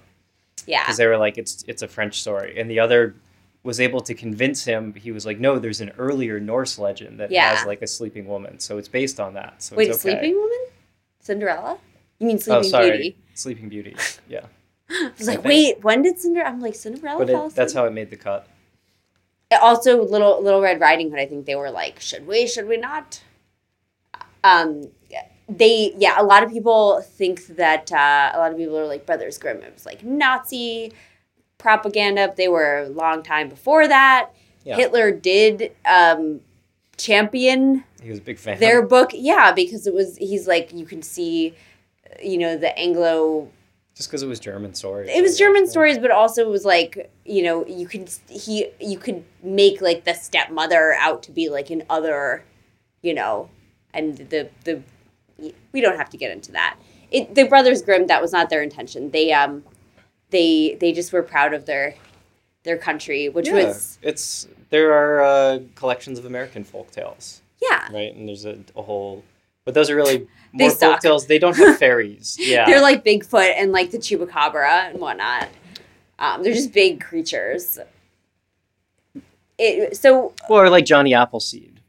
Yeah. 0.68 0.84
because 0.84 0.98
they 0.98 1.08
were 1.08 1.18
like, 1.18 1.38
it's 1.38 1.64
it's 1.68 1.82
a 1.82 1.88
French 1.88 2.20
story, 2.20 2.60
and 2.60 2.70
the 2.70 2.80
other 2.82 3.16
was 3.66 3.80
able 3.82 4.00
to 4.00 4.14
convince 4.14 4.64
him. 4.64 4.94
He 4.94 5.12
was 5.12 5.26
like, 5.26 5.40
no, 5.40 5.60
there's 5.60 5.82
an 5.82 5.92
earlier 5.98 6.40
Norse 6.40 6.78
legend 6.80 7.20
that 7.20 7.32
Yeah. 7.32 7.54
has 7.56 7.66
like 7.66 7.82
a 7.82 7.88
sleeping 7.88 8.28
woman, 8.28 8.60
so 8.60 8.78
it's 8.78 8.88
based 8.88 9.20
on 9.20 9.34
that. 9.34 9.62
So 9.62 9.76
Wait, 9.76 9.90
it's 9.90 10.06
okay. 10.06 10.14
Sleeping 10.20 10.36
Woman? 10.36 10.66
Cinderella? 11.20 11.78
You 12.20 12.28
mean 12.28 12.38
Oh, 12.38 12.40
Sleeping 12.40 12.70
sorry, 12.70 12.92
Beauty? 12.92 13.18
Sleeping 13.34 13.68
Beauty. 13.70 13.96
Yeah, 14.30 14.46
I 14.90 15.12
was 15.18 15.28
like, 15.28 15.38
think- 15.42 15.46
wait, 15.46 15.84
when 15.84 16.04
did 16.04 16.20
Cinderella? 16.20 16.50
I'm 16.52 16.62
like, 16.62 16.76
Cinderella 16.76 17.18
but 17.26 17.30
it, 17.30 17.56
that's 17.56 17.74
how 17.74 17.86
it 17.86 17.92
made 17.94 18.10
the 18.12 18.18
cut. 18.18 18.48
also 19.62 20.04
little 20.04 20.42
little 20.44 20.62
red 20.62 20.80
riding 20.82 21.10
hood 21.10 21.20
i 21.20 21.26
think 21.26 21.46
they 21.46 21.56
were 21.56 21.72
like 21.72 22.00
should 22.02 22.28
we 22.28 22.46
should 22.46 22.68
we 22.68 22.76
not 22.78 23.22
um 24.44 24.90
they 25.48 25.94
yeah 25.98 26.16
a 26.20 26.24
lot 26.24 26.44
of 26.44 26.50
people 26.52 27.00
think 27.02 27.46
that 27.48 27.90
uh, 27.92 28.32
a 28.34 28.38
lot 28.38 28.52
of 28.52 28.58
people 28.58 28.78
are 28.78 28.86
like 28.88 29.06
brothers 29.06 29.38
grimm 29.38 29.62
it 29.62 29.74
was 29.74 29.86
like 29.86 30.04
nazi 30.04 30.92
propaganda 31.58 32.34
they 32.38 32.48
were 32.48 32.80
a 32.80 32.90
long 32.90 33.24
time 33.24 33.50
before 33.50 33.88
that 33.88 34.30
Yeah. 34.64 34.76
hitler 34.78 35.12
did 35.12 35.72
um 35.86 36.42
champion 36.98 37.84
He 38.02 38.10
was 38.10 38.20
a 38.20 38.22
big 38.22 38.38
fan. 38.40 38.60
their 38.60 38.82
book 38.86 39.12
yeah 39.14 39.52
because 39.52 39.88
it 39.88 39.94
was 39.94 40.18
he's 40.18 40.48
like 40.48 40.72
you 40.74 40.86
can 40.86 41.02
see 41.02 41.54
you 42.24 42.38
know 42.38 42.58
the 42.58 42.78
anglo 42.78 43.50
just 43.96 44.10
because 44.10 44.22
it 44.24 44.28
was 44.28 44.42
German 44.42 44.74
stories. 44.74 45.10
it 45.14 45.22
was 45.22 45.38
German 45.38 45.66
stories, 45.68 45.98
but 45.98 46.12
also 46.12 46.42
it 46.42 46.50
was 46.50 46.66
like 46.66 47.10
you 47.24 47.42
know 47.42 47.66
you 47.66 47.88
could 47.88 48.10
he 48.30 48.68
you 48.82 48.98
could 48.98 49.24
make 49.42 49.80
like 49.80 50.04
the 50.04 50.14
stepmother 50.14 50.94
out 51.00 51.24
to 51.24 51.32
be 51.32 51.48
like 51.48 51.70
an 51.70 51.82
other, 51.90 52.44
you 53.02 53.14
know, 53.14 53.50
and 53.94 54.18
the 54.18 54.50
the 54.66 54.82
we 55.72 55.80
don't 55.80 55.96
have 55.96 56.10
to 56.10 56.18
get 56.18 56.30
into 56.32 56.52
that. 56.52 56.78
It 57.10 57.36
the 57.36 57.46
Brothers 57.46 57.82
Grimm 57.82 58.08
that 58.08 58.22
was 58.22 58.34
not 58.34 58.50
their 58.50 58.62
intention. 58.62 59.12
They 59.12 59.32
um 59.32 59.64
they 60.32 60.76
they 60.80 60.92
just 60.92 61.14
were 61.14 61.24
proud 61.24 61.54
of 61.54 61.66
their 61.66 61.96
their 62.64 62.78
country, 62.78 63.30
which 63.30 63.48
Yeah, 63.48 63.66
was 63.66 64.00
it's 64.02 64.48
there 64.70 64.92
are 64.94 65.22
uh, 65.24 65.60
collections 65.76 66.18
of 66.20 66.26
American 66.26 66.64
folk 66.64 66.92
tales, 66.92 67.42
yeah 67.62 67.92
right? 67.94 68.14
And 68.16 68.28
there's 68.28 68.46
a, 68.46 68.58
a 68.76 68.82
whole 68.82 69.24
But 69.66 69.74
those 69.74 69.90
are 69.90 69.96
really 69.96 70.28
They 70.58 70.66
more 70.68 70.72
suck. 70.72 71.02
folktales. 71.02 71.28
They 71.28 71.38
don't 71.40 71.56
have 71.58 71.78
fairies. 71.78 72.38
Yeah. 72.40 72.66
They're 72.66 72.82
like 72.82 73.04
Bigfoot 73.04 73.54
and 73.58 73.72
like 73.72 73.92
the 73.92 73.98
chupacabra 73.98 74.90
and 74.92 75.00
whatnot. 75.00 75.50
Um, 76.18 76.44
they're 76.44 76.54
just 76.54 76.72
big 76.74 77.02
creatures. 77.02 77.78
It 79.58 79.96
so 79.98 80.34
or 80.50 80.70
like 80.70 80.86
Johnny 80.86 81.14
Appleseed, 81.14 81.80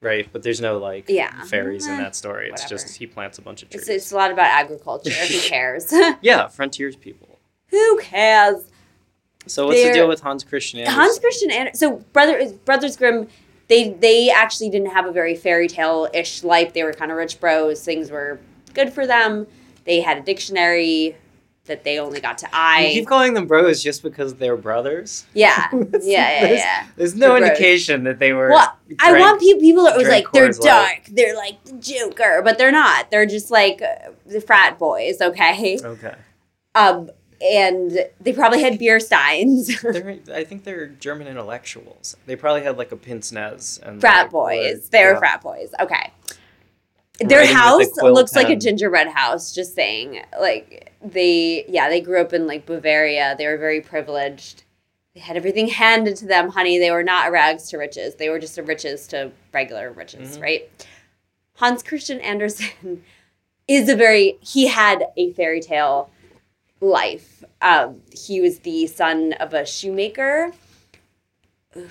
right? 0.00 0.28
But 0.32 0.42
there's 0.42 0.60
no 0.60 0.78
like 0.78 1.08
Yeah. 1.08 1.44
fairies 1.44 1.86
in 1.86 1.94
Eh, 1.94 1.98
that 1.98 2.16
story. 2.16 2.48
It's 2.50 2.62
whatever. 2.62 2.68
just 2.82 2.96
he 2.96 3.06
plants 3.06 3.38
a 3.38 3.42
bunch 3.42 3.62
of 3.62 3.70
trees. 3.70 3.82
it's, 3.82 3.90
it's 3.90 4.12
a 4.12 4.16
lot 4.16 4.30
about 4.32 4.46
agriculture. 4.46 5.10
Who 5.10 5.38
cares? 5.40 5.92
yeah, 6.22 6.48
frontiers 6.48 6.96
people. 6.96 7.33
Who 7.74 7.98
cares? 8.00 8.64
So 9.46 9.66
what's 9.66 9.78
the 9.78 9.84
They're- 9.84 9.92
deal 9.94 10.08
with 10.08 10.20
Hans 10.20 10.42
Christian 10.44 10.80
Andersen? 10.80 10.98
Hans 11.00 11.18
Christian 11.18 11.50
Andersen. 11.50 11.76
So 11.78 11.96
brother 12.12 12.48
Brothers 12.64 12.96
Grimm, 12.96 13.28
they 13.68 13.90
they 13.90 14.30
actually 14.30 14.70
didn't 14.70 14.90
have 14.92 15.06
a 15.06 15.12
very 15.12 15.34
fairy 15.36 15.68
tale 15.68 16.08
ish 16.14 16.42
life. 16.44 16.72
They 16.72 16.82
were 16.82 16.92
kind 16.92 17.10
of 17.10 17.16
rich 17.18 17.40
bros. 17.40 17.84
Things 17.84 18.10
were 18.10 18.38
good 18.72 18.92
for 18.92 19.06
them. 19.06 19.46
They 19.84 20.00
had 20.00 20.18
a 20.18 20.22
dictionary 20.22 21.16
that 21.66 21.82
they 21.84 21.98
only 21.98 22.20
got 22.20 22.36
to 22.38 22.44
You 22.46 22.50
I. 22.52 22.90
keep 22.92 23.06
calling 23.06 23.32
them 23.32 23.46
bros 23.46 23.82
just 23.82 24.02
because 24.02 24.34
they're 24.34 24.56
brothers. 24.56 25.24
Yeah, 25.32 25.66
yeah, 25.72 25.80
yeah, 26.02 26.40
there's- 26.40 26.58
yeah. 26.60 26.86
There's 26.96 27.14
no 27.14 27.28
They're 27.30 27.38
bros. 27.40 27.50
indication 27.50 28.04
that 28.04 28.18
they 28.18 28.32
were. 28.34 28.50
Well, 28.50 28.76
I 29.00 29.18
want 29.18 29.40
pe- 29.40 29.58
people 29.60 29.84
that 29.84 29.96
was 29.96 30.06
like 30.08 30.30
they're 30.32 30.50
dark. 30.52 31.04
They're 31.10 31.36
like 31.36 31.62
the 31.64 31.72
Joker, 31.74 32.40
but 32.44 32.56
they're 32.58 32.72
not. 32.72 33.10
They're 33.10 33.24
just 33.26 33.50
like 33.50 33.80
uh, 33.82 34.10
the 34.26 34.40
frat 34.42 34.78
boys. 34.78 35.20
Okay. 35.22 35.78
Okay. 35.82 36.14
Um, 36.74 37.10
and 37.44 38.06
they 38.20 38.32
probably 38.32 38.62
had 38.62 38.78
beer 38.78 38.98
steins. 39.00 39.70
I 40.32 40.44
think 40.44 40.64
they're 40.64 40.86
German 40.86 41.26
intellectuals. 41.28 42.16
They 42.26 42.36
probably 42.36 42.62
had 42.62 42.78
like 42.78 42.90
a 42.92 42.96
pince 42.96 43.32
nez 43.32 43.78
and 43.82 44.00
frat 44.00 44.24
like, 44.24 44.30
boys. 44.30 44.74
were- 44.84 44.88
They're 44.90 45.12
yeah. 45.12 45.18
frat 45.18 45.42
boys. 45.42 45.70
Okay. 45.80 46.10
Their 47.20 47.46
the 47.46 47.54
house 47.54 47.96
looks 47.98 48.34
like 48.34 48.48
a 48.48 48.56
gingerbread 48.56 49.06
house, 49.08 49.54
just 49.54 49.74
saying. 49.74 50.24
Like 50.40 50.92
they 51.00 51.64
yeah, 51.68 51.88
they 51.88 52.00
grew 52.00 52.20
up 52.20 52.32
in 52.32 52.46
like 52.48 52.66
Bavaria. 52.66 53.36
They 53.38 53.46
were 53.46 53.56
very 53.58 53.80
privileged. 53.80 54.64
They 55.14 55.20
had 55.20 55.36
everything 55.36 55.68
handed 55.68 56.16
to 56.16 56.26
them, 56.26 56.48
honey. 56.48 56.78
They 56.78 56.90
were 56.90 57.04
not 57.04 57.30
rags 57.30 57.68
to 57.70 57.78
riches. 57.78 58.16
They 58.16 58.30
were 58.30 58.40
just 58.40 58.58
a 58.58 58.64
riches 58.64 59.06
to 59.08 59.30
regular 59.52 59.92
riches, 59.92 60.38
Mhm. 60.38 60.42
right? 60.42 60.86
Hans 61.54 61.84
Christian 61.84 62.18
Andersen 62.18 63.04
is 63.68 63.88
a 63.88 63.94
very 63.94 64.38
he 64.40 64.66
had 64.66 65.04
a 65.16 65.32
fairy 65.34 65.60
tale 65.60 66.10
life. 66.90 67.42
Um, 67.62 68.00
he 68.12 68.40
was 68.40 68.60
the 68.60 68.86
son 68.86 69.32
of 69.34 69.54
a 69.54 69.64
shoemaker 69.66 70.52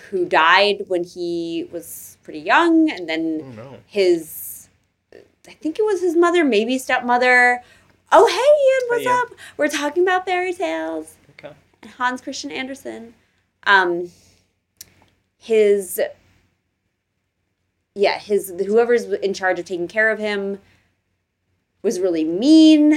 who 0.09 0.25
died 0.25 0.83
when 0.87 1.03
he 1.03 1.67
was 1.71 2.17
pretty 2.23 2.39
young, 2.39 2.89
and 2.89 3.09
then 3.09 3.41
Oh 3.43 3.51
no. 3.51 3.77
his 3.85 4.69
I 5.47 5.51
think 5.51 5.77
it 5.77 5.83
was 5.83 6.01
his 6.01 6.15
mother, 6.15 6.43
maybe 6.45 6.77
stepmother. 6.77 7.61
Oh 8.11 8.27
hey 8.27 8.33
Ian, 8.33 8.89
what's 8.89 9.03
Hey, 9.03 9.33
up? 9.33 9.39
We're 9.57 9.67
talking 9.67 10.03
about 10.03 10.25
fairy 10.25 10.53
tales. 10.53 11.15
Okay. 11.31 11.53
And 11.81 11.91
Hans 11.91 12.21
Christian 12.21 12.51
Andersen. 12.51 13.13
Um 13.65 14.09
his 15.37 15.99
yeah, 17.95 18.17
his 18.19 18.53
whoever's 18.65 19.03
in 19.05 19.33
charge 19.33 19.59
of 19.59 19.65
taking 19.65 19.87
care 19.87 20.09
of 20.09 20.19
him 20.19 20.59
was 21.81 21.99
really 21.99 22.23
mean. 22.23 22.95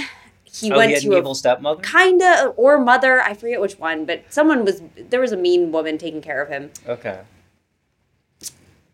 He 0.58 0.72
oh, 0.72 0.76
went 0.76 0.88
he 0.88 0.94
had 0.94 1.02
to 1.02 1.08
an 1.10 1.14
a 1.14 1.18
evil 1.18 1.34
stepmother. 1.34 1.82
kinda 1.82 2.52
or 2.56 2.78
mother, 2.78 3.20
I 3.20 3.34
forget 3.34 3.60
which 3.60 3.78
one, 3.78 4.04
but 4.06 4.22
someone 4.30 4.64
was 4.64 4.80
there 5.10 5.20
was 5.20 5.32
a 5.32 5.36
mean 5.36 5.72
woman 5.72 5.98
taking 5.98 6.22
care 6.22 6.40
of 6.42 6.48
him 6.48 6.70
Okay. 6.88 7.20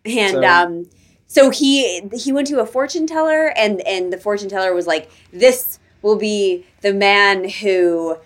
and 0.05 0.33
So- 0.33 0.45
um 0.45 0.87
so 1.27 1.51
he 1.51 2.01
he 2.15 2.33
went 2.33 2.47
to 2.49 2.61
a 2.61 2.67
fortune 2.67 3.07
teller 3.07 3.53
and 3.57 3.81
and 3.87 4.13
the 4.13 4.19
fortune 4.19 4.49
teller 4.49 4.75
was 4.75 4.87
like 4.87 5.11
this 5.33 5.79
will 6.03 6.17
be 6.17 6.67
the 6.83 6.93
man 6.93 7.49
who 7.49 8.19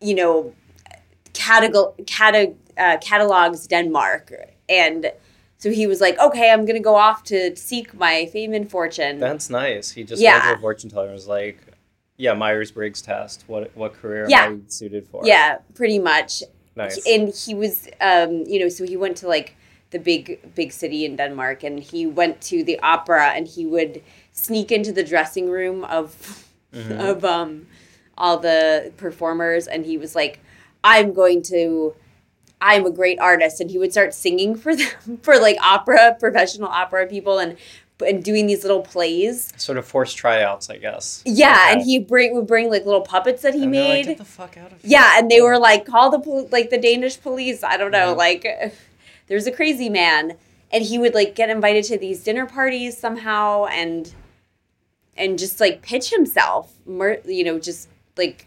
you 0.00 0.14
know 0.14 0.52
catalog 1.34 1.94
cata, 2.06 2.52
uh, 2.78 2.96
catalogs 3.00 3.66
denmark 3.66 4.32
and 4.68 5.12
so 5.58 5.70
he 5.70 5.86
was 5.86 6.00
like 6.00 6.18
okay 6.18 6.50
i'm 6.50 6.64
gonna 6.64 6.80
go 6.80 6.96
off 6.96 7.22
to 7.22 7.54
seek 7.56 7.94
my 7.94 8.26
fame 8.32 8.52
and 8.54 8.70
fortune 8.70 9.18
That's 9.20 9.48
nice. 9.50 9.90
He 9.92 10.02
just 10.04 10.20
Yeah. 10.20 10.32
went 10.46 10.54
to 10.54 10.58
a 10.58 10.60
fortune 10.60 10.90
teller 10.90 11.04
and 11.06 11.14
was 11.14 11.28
like, 11.28 11.58
"Yeah, 12.16 12.34
Myers 12.34 12.70
Briggs 12.70 13.02
test. 13.02 13.44
What 13.46 13.70
what 13.76 13.94
career 13.94 14.26
Yeah. 14.28 14.46
am 14.46 14.64
I 14.66 14.70
suited 14.70 15.06
for?" 15.08 15.22
yeah 15.24 15.58
pretty 15.74 15.98
much 15.98 16.42
Nice. 16.76 17.00
and 17.06 17.34
he 17.34 17.54
was 17.54 17.88
um 18.00 18.44
you 18.46 18.58
know 18.60 18.68
so 18.68 18.84
he 18.86 18.96
went 18.96 19.16
to 19.18 19.28
like 19.28 19.54
the 19.90 19.98
big 19.98 20.54
big 20.54 20.72
city 20.72 21.04
in 21.04 21.16
denmark 21.16 21.62
and 21.62 21.78
he 21.80 22.06
went 22.06 22.40
to 22.40 22.64
the 22.64 22.78
opera 22.80 23.32
and 23.36 23.46
he 23.46 23.66
would 23.66 24.02
sneak 24.32 24.72
into 24.72 24.90
the 24.92 25.02
dressing 25.04 25.50
room 25.50 25.84
of 25.84 26.48
Mhm. 26.72 26.98
of 27.10 27.24
um 27.24 27.66
all 28.16 28.38
the 28.38 28.90
performers 28.96 29.66
and 29.66 29.84
he 29.84 29.98
was 29.98 30.14
like 30.14 30.38
i'm 30.82 31.12
going 31.12 31.42
to 31.42 31.94
i'm 32.62 32.86
a 32.86 32.90
great 32.90 33.18
artist 33.20 33.60
and 33.60 33.70
he 33.70 33.76
would 33.78 33.92
start 33.92 34.14
singing 34.14 34.54
for 34.54 34.74
them 34.74 35.18
for 35.22 35.38
like 35.38 35.58
opera 35.62 36.16
professional 36.18 36.68
opera 36.68 37.06
people 37.06 37.38
and 37.38 37.56
and 38.02 38.22
doing 38.24 38.46
these 38.46 38.62
little 38.62 38.80
plays 38.82 39.52
Sort 39.56 39.78
of 39.78 39.84
forced 39.86 40.16
tryouts, 40.16 40.68
I 40.70 40.76
guess. 40.78 41.22
yeah 41.24 41.52
Okay. 41.64 41.72
and 41.72 41.82
he 41.82 41.98
bring 41.98 42.34
would 42.34 42.46
bring 42.46 42.70
like 42.70 42.84
little 42.84 43.00
puppets 43.02 43.42
that 43.42 43.54
he 43.54 43.64
And 43.64 43.74
they're 43.74 43.82
like, 43.82 43.88
made 43.90 44.06
Get 44.06 44.18
the 44.18 44.24
fuck 44.24 44.56
out 44.56 44.72
of 44.72 44.80
here. 44.82 44.90
yeah, 44.92 45.18
and 45.18 45.30
they 45.30 45.40
were 45.40 45.58
like, 45.58 45.86
call 45.86 46.10
the 46.10 46.18
pol- 46.20 46.48
like 46.52 46.70
the 46.70 46.78
Danish 46.78 47.20
police. 47.20 47.62
I 47.64 47.76
don't 47.76 47.90
know, 47.90 48.10
Yeah. 48.10 48.26
like 48.26 48.46
there's 49.28 49.46
a 49.46 49.52
crazy 49.52 49.88
man, 49.88 50.36
and 50.70 50.84
he 50.84 50.98
would 50.98 51.14
like 51.14 51.34
get 51.34 51.48
invited 51.50 51.84
to 51.84 51.98
these 51.98 52.22
dinner 52.22 52.46
parties 52.46 52.96
somehow, 52.98 53.66
and 53.66 54.12
and 55.16 55.38
just 55.38 55.60
like 55.60 55.82
pitch 55.82 56.10
himself, 56.10 56.72
Mer- 56.86 57.20
you 57.26 57.44
know, 57.44 57.58
just 57.58 57.88
like 58.16 58.46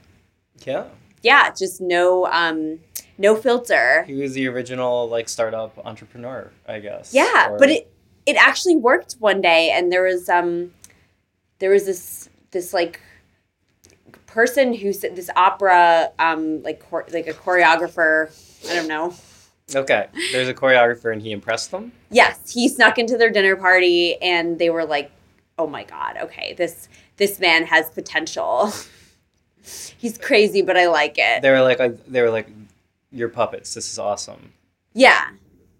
Yeah. 0.66 0.86
yeah, 1.22 1.52
just 1.52 1.80
no 1.82 2.26
um 2.28 2.80
no 3.18 3.36
filter. 3.36 4.04
He 4.04 4.14
was 4.16 4.34
the 4.34 4.48
original 4.48 5.08
like 5.08 5.30
startup 5.30 5.78
entrepreneur, 5.86 6.52
I 6.68 6.80
guess. 6.80 7.14
Yeah, 7.14 7.52
Or- 7.52 7.58
but 7.60 7.70
it 7.70 7.92
it 8.26 8.36
actually 8.38 8.76
worked 8.76 9.14
one 9.20 9.42
day, 9.42 9.72
and 9.72 9.92
there 9.92 10.04
was 10.04 10.30
um 10.30 10.72
there 11.60 11.70
was 11.70 11.86
this 11.86 12.30
this 12.52 12.74
like 12.74 13.00
person 14.26 14.74
who 14.74 14.92
said 14.94 15.16
this 15.16 15.30
opera 15.36 16.12
um 16.20 16.62
like 16.64 16.80
chor- 16.80 17.06
like 17.12 17.28
a 17.28 17.34
choreographer. 17.34 18.30
I 18.70 18.74
don't 18.76 18.88
know. 18.88 19.14
Okay. 19.74 20.08
There's 20.32 20.48
a 20.48 20.54
choreographer 20.54 21.12
and 21.12 21.22
he 21.22 21.32
impressed 21.32 21.72
them. 21.72 21.92
Yes, 22.12 22.52
he 22.54 22.68
snuck 22.70 23.00
into 23.00 23.18
their 23.18 23.32
dinner 23.32 23.56
party, 23.56 24.16
and 24.22 24.60
they 24.60 24.70
were 24.70 24.86
like, 24.86 25.12
"Oh 25.58 25.68
my 25.68 25.84
god, 25.84 26.18
okay, 26.22 26.54
this 26.54 26.88
this 27.18 27.40
man 27.40 27.66
has 27.66 27.90
potential. 27.90 28.72
He's 29.98 30.18
crazy, 30.20 30.62
but 30.62 30.78
I 30.78 30.88
like 30.88 31.16
it." 31.18 31.42
They 31.42 31.50
were 31.50 31.62
like 31.62 31.80
uh, 31.80 31.90
they 32.08 32.22
were 32.22 32.30
like 32.30 32.48
your 33.12 33.30
puppets. 33.30 33.74
This 33.74 33.92
is 33.92 33.98
awesome. 33.98 34.52
yeah, 34.94 35.30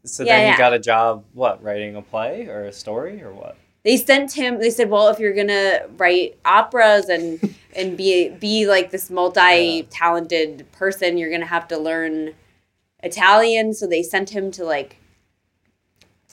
So 0.06 0.24
Yeah, 0.24 0.36
then 0.38 0.48
yeah. 0.48 0.52
he 0.54 0.58
got 0.58 0.74
a 0.74 0.80
job 0.80 1.24
what, 1.34 1.62
writing 1.64 1.96
a 1.96 2.02
play 2.02 2.48
or 2.48 2.66
a 2.66 2.74
story 2.74 3.22
or 3.24 3.34
what? 3.34 3.58
they 3.84 3.98
sent 3.98 4.34
him. 4.34 4.60
They 4.60 4.72
said, 4.72 4.90
"Well, 4.90 5.10
if 5.10 5.20
you're 5.20 5.34
gonna 5.36 5.82
write 5.98 6.40
operas 6.44 7.08
and 7.08 7.40
and 7.76 7.96
be 7.96 8.30
be 8.30 8.66
like 8.66 8.90
this 8.90 9.10
multi 9.12 9.84
talented 9.92 10.66
person, 10.72 11.18
you're 11.20 11.30
gonna 11.30 11.46
have 11.46 11.68
to 11.68 11.78
learn 11.78 12.34
Italian." 13.04 13.74
So 13.74 13.86
they 13.86 14.02
sent 14.02 14.32
him 14.32 14.50
to 14.52 14.64
like 14.66 14.98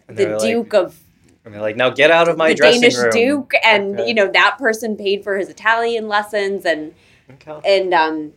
And 0.09 0.17
the 0.17 0.27
were 0.27 0.33
like- 0.39 0.43
Duke 0.43 0.73
of 0.75 0.99
And 1.45 1.53
they're 1.53 1.61
like, 1.61 1.77
now 1.77 1.91
get 1.91 2.11
out 2.11 2.29
of 2.29 2.37
my 2.39 2.51
the 2.51 2.55
dressing 2.55 2.81
Danish 2.83 2.97
room. 2.97 3.11
Duke, 3.13 3.53
and 3.65 3.99
Okay. 4.01 4.09
you 4.09 4.15
know 4.15 4.29
that 4.33 4.57
person 4.59 4.97
paid 4.97 5.23
for 5.25 5.37
his 5.37 5.49
Italian 5.49 6.09
lessons 6.09 6.65
and. 6.65 6.95
Okay. 7.35 7.61
and 7.65 7.95
um 7.95 8.33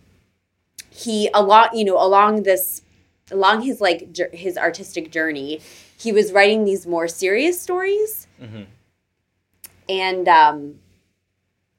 he 0.90 1.30
along 1.34 1.70
you 1.74 1.84
know 1.84 1.98
along 2.02 2.44
this 2.44 2.82
along 3.32 3.62
his 3.62 3.82
like 3.82 4.16
his 4.34 4.58
artistic 4.58 5.12
journey 5.12 5.62
he 5.98 6.12
was 6.12 6.32
writing 6.32 6.66
these 6.66 6.86
more 6.86 7.08
serious 7.08 7.60
stories. 7.60 8.28
Hmm 8.40 8.64
and 9.90 10.28
um 10.28 10.76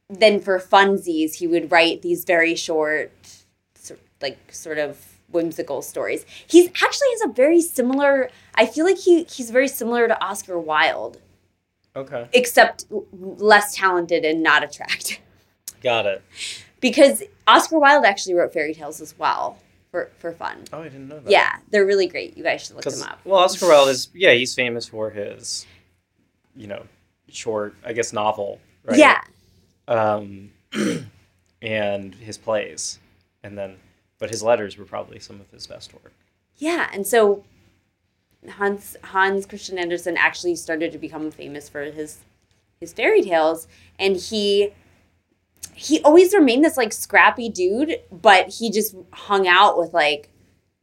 then 0.09 0.41
for 0.41 0.59
funsies 0.59 1.35
he 1.35 1.47
would 1.47 1.71
write 1.71 2.03
these 2.03 2.25
very 2.25 2.55
short 2.55 3.13
like 4.23 4.39
sort 4.51 4.79
of 4.79 5.19
whimsical 5.29 5.83
stories. 5.83 6.25
He's 6.47 6.69
actually 6.69 7.09
has 7.13 7.23
a 7.31 7.33
very 7.33 7.61
similar 7.61 8.31
i 8.55 8.65
feel 8.67 8.85
like 8.85 8.99
he 8.99 9.25
he's 9.25 9.51
very 9.51 9.69
similar 9.69 10.09
to 10.09 10.25
oscar 10.25 10.59
wilde. 10.59 11.21
Okay. 11.95 12.29
except 12.33 12.85
less 12.91 13.75
talented 13.75 14.25
and 14.25 14.43
not 14.43 14.63
attractive. 14.63 15.19
Got 15.83 16.07
it. 16.07 16.23
because 16.81 17.23
oscar 17.47 17.79
wilde 17.79 18.05
actually 18.05 18.35
wrote 18.35 18.53
fairy 18.53 18.75
tales 18.75 19.01
as 19.01 19.19
well 19.19 19.59
for 19.97 20.11
for 20.19 20.33
fun 20.33 20.65
Oh, 20.73 20.81
I 20.81 20.85
didn't 20.85 21.09
know 21.09 21.21
that. 21.21 21.31
Yeah, 21.31 21.57
they're 21.71 21.87
really 21.87 22.07
great. 22.07 22.37
You 22.37 22.43
guys 22.43 22.67
should 22.67 22.77
look 22.77 22.85
them 22.85 23.03
up. 23.03 23.19
Well, 23.25 23.41
Oscar 23.41 23.69
Wilde 23.69 23.89
is 23.89 24.09
yeah, 24.15 24.33
he's 24.33 24.55
famous 24.55 24.87
for 24.87 25.09
his, 25.11 25.67
you 26.55 26.67
know, 26.67 26.83
short, 27.29 27.75
I 27.85 27.93
guess, 27.95 28.13
novel, 28.13 28.61
right? 28.85 28.99
Yeah, 28.99 29.21
Um, 29.89 30.51
and 31.63 32.15
his 32.15 32.37
plays, 32.37 32.99
and 33.43 33.57
then, 33.57 33.77
but 34.19 34.29
his 34.31 34.43
letters 34.43 34.77
were 34.77 34.85
probably 34.85 35.19
some 35.19 35.41
of 35.41 35.51
his 35.51 35.67
best 35.67 35.93
work. 35.95 36.13
yeah, 36.59 36.91
and 36.93 37.07
so 37.07 37.45
Hans 38.49 38.97
Hans 39.03 39.47
Christian 39.47 39.79
Andersen 39.79 40.17
actually 40.17 40.57
started 40.57 40.93
to 40.93 40.99
become 40.99 41.31
famous 41.31 41.69
for 41.69 41.83
his 41.85 42.19
his 42.81 42.93
fairy 42.93 43.23
tales, 43.23 43.67
and 43.99 44.17
he 44.17 44.73
he 45.77 46.01
always 46.03 46.33
remained 46.33 46.65
this 46.65 46.77
like 46.77 46.93
scrappy 46.93 47.49
dude, 47.49 48.01
but 48.11 48.49
he 48.49 48.71
just 48.71 48.97
hung 49.13 49.47
out 49.47 49.79
with 49.79 49.93
like 49.93 50.31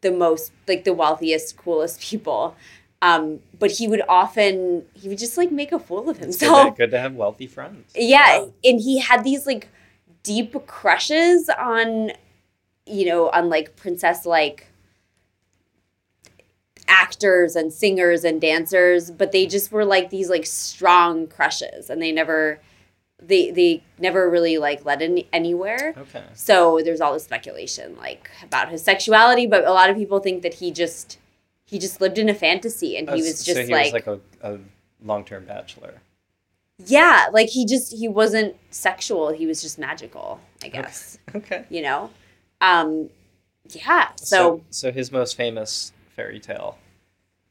the 0.02 0.12
most 0.12 0.52
like 0.68 0.84
the 0.84 0.94
wealthiest, 0.94 1.58
coolest 1.58 2.00
people. 2.00 2.56
Um, 3.02 3.40
but 3.60 3.72
he 3.72 3.88
would 3.88 4.02
often 4.08 4.86
he 4.94 5.10
would 5.10 5.18
just 5.18 5.38
like 5.38 5.52
make 5.52 5.72
a 5.72 5.80
fool 5.80 6.10
of 6.10 6.18
good, 6.18 6.26
himself. 6.26 6.76
to, 6.76 6.84
good 6.84 6.92
to 6.92 7.00
have 7.00 7.16
wealthy 7.16 7.48
friends. 7.48 7.92
Yeah, 7.96 8.46
and 8.64 8.80
he 8.80 9.00
had 9.00 9.24
these 9.24 9.48
like 9.48 9.68
deep 10.22 10.56
crushes 10.68 11.50
on, 11.50 12.12
you 12.86 13.06
know, 13.06 13.30
on 13.32 13.50
like 13.50 13.76
princess 13.76 14.26
like 14.26 14.68
actors 16.88 17.56
and 17.56 17.74
singers 17.74 18.24
and 18.24 18.40
dancers, 18.40 19.10
but 19.10 19.32
they 19.32 19.48
just 19.48 19.72
were 19.72 19.86
like 19.86 20.12
these 20.12 20.30
like 20.30 20.46
strong 20.46 21.26
crushes, 21.28 21.90
and 21.90 22.02
they 22.02 22.12
never, 22.12 22.60
they 23.26 23.52
they 23.52 23.84
never 24.00 24.30
really 24.30 24.58
like 24.58 24.84
led 24.86 25.02
any, 25.02 25.28
anywhere. 25.34 25.94
Okay. 25.98 26.24
So 26.34 26.82
there's 26.84 27.02
all 27.02 27.14
this 27.14 27.24
speculation 27.24 27.96
like 27.98 28.30
about 28.44 28.70
his 28.70 28.84
sexuality, 28.84 29.48
but 29.48 29.66
a 29.66 29.72
lot 29.72 29.90
of 29.90 29.96
people 29.96 30.20
think 30.20 30.42
that 30.44 30.56
he 30.56 30.72
just 30.72 31.18
he 31.66 31.80
just 31.80 32.02
lived 32.02 32.18
in 32.18 32.30
a 32.30 32.34
fantasy 32.34 32.98
and 32.98 33.08
he 33.10 33.16
Oh, 33.16 33.18
was 33.18 33.40
so 33.40 33.54
just 33.54 33.68
he 33.68 33.74
like, 33.74 33.94
was 33.94 33.94
like 33.94 34.08
a, 34.08 34.20
a 34.44 34.60
long-term 35.04 35.46
bachelor. 35.46 36.02
yeah, 36.86 37.28
like 37.32 37.50
he 37.50 37.66
just 37.66 37.94
he 37.94 38.08
wasn't 38.08 38.56
sexual, 38.72 39.32
he 39.32 39.46
was 39.46 39.62
just 39.62 39.80
magical, 39.80 40.40
I 40.64 40.68
guess. 40.70 41.18
Okay. 41.36 41.66
You 41.70 41.82
know? 41.82 42.10
Um 42.62 43.10
yeah, 43.70 44.10
so, 44.18 44.62
so 44.70 44.92
his 44.92 45.10
most 45.12 45.38
famous 45.38 45.94
fairy 46.16 46.40
tale. 46.40 46.78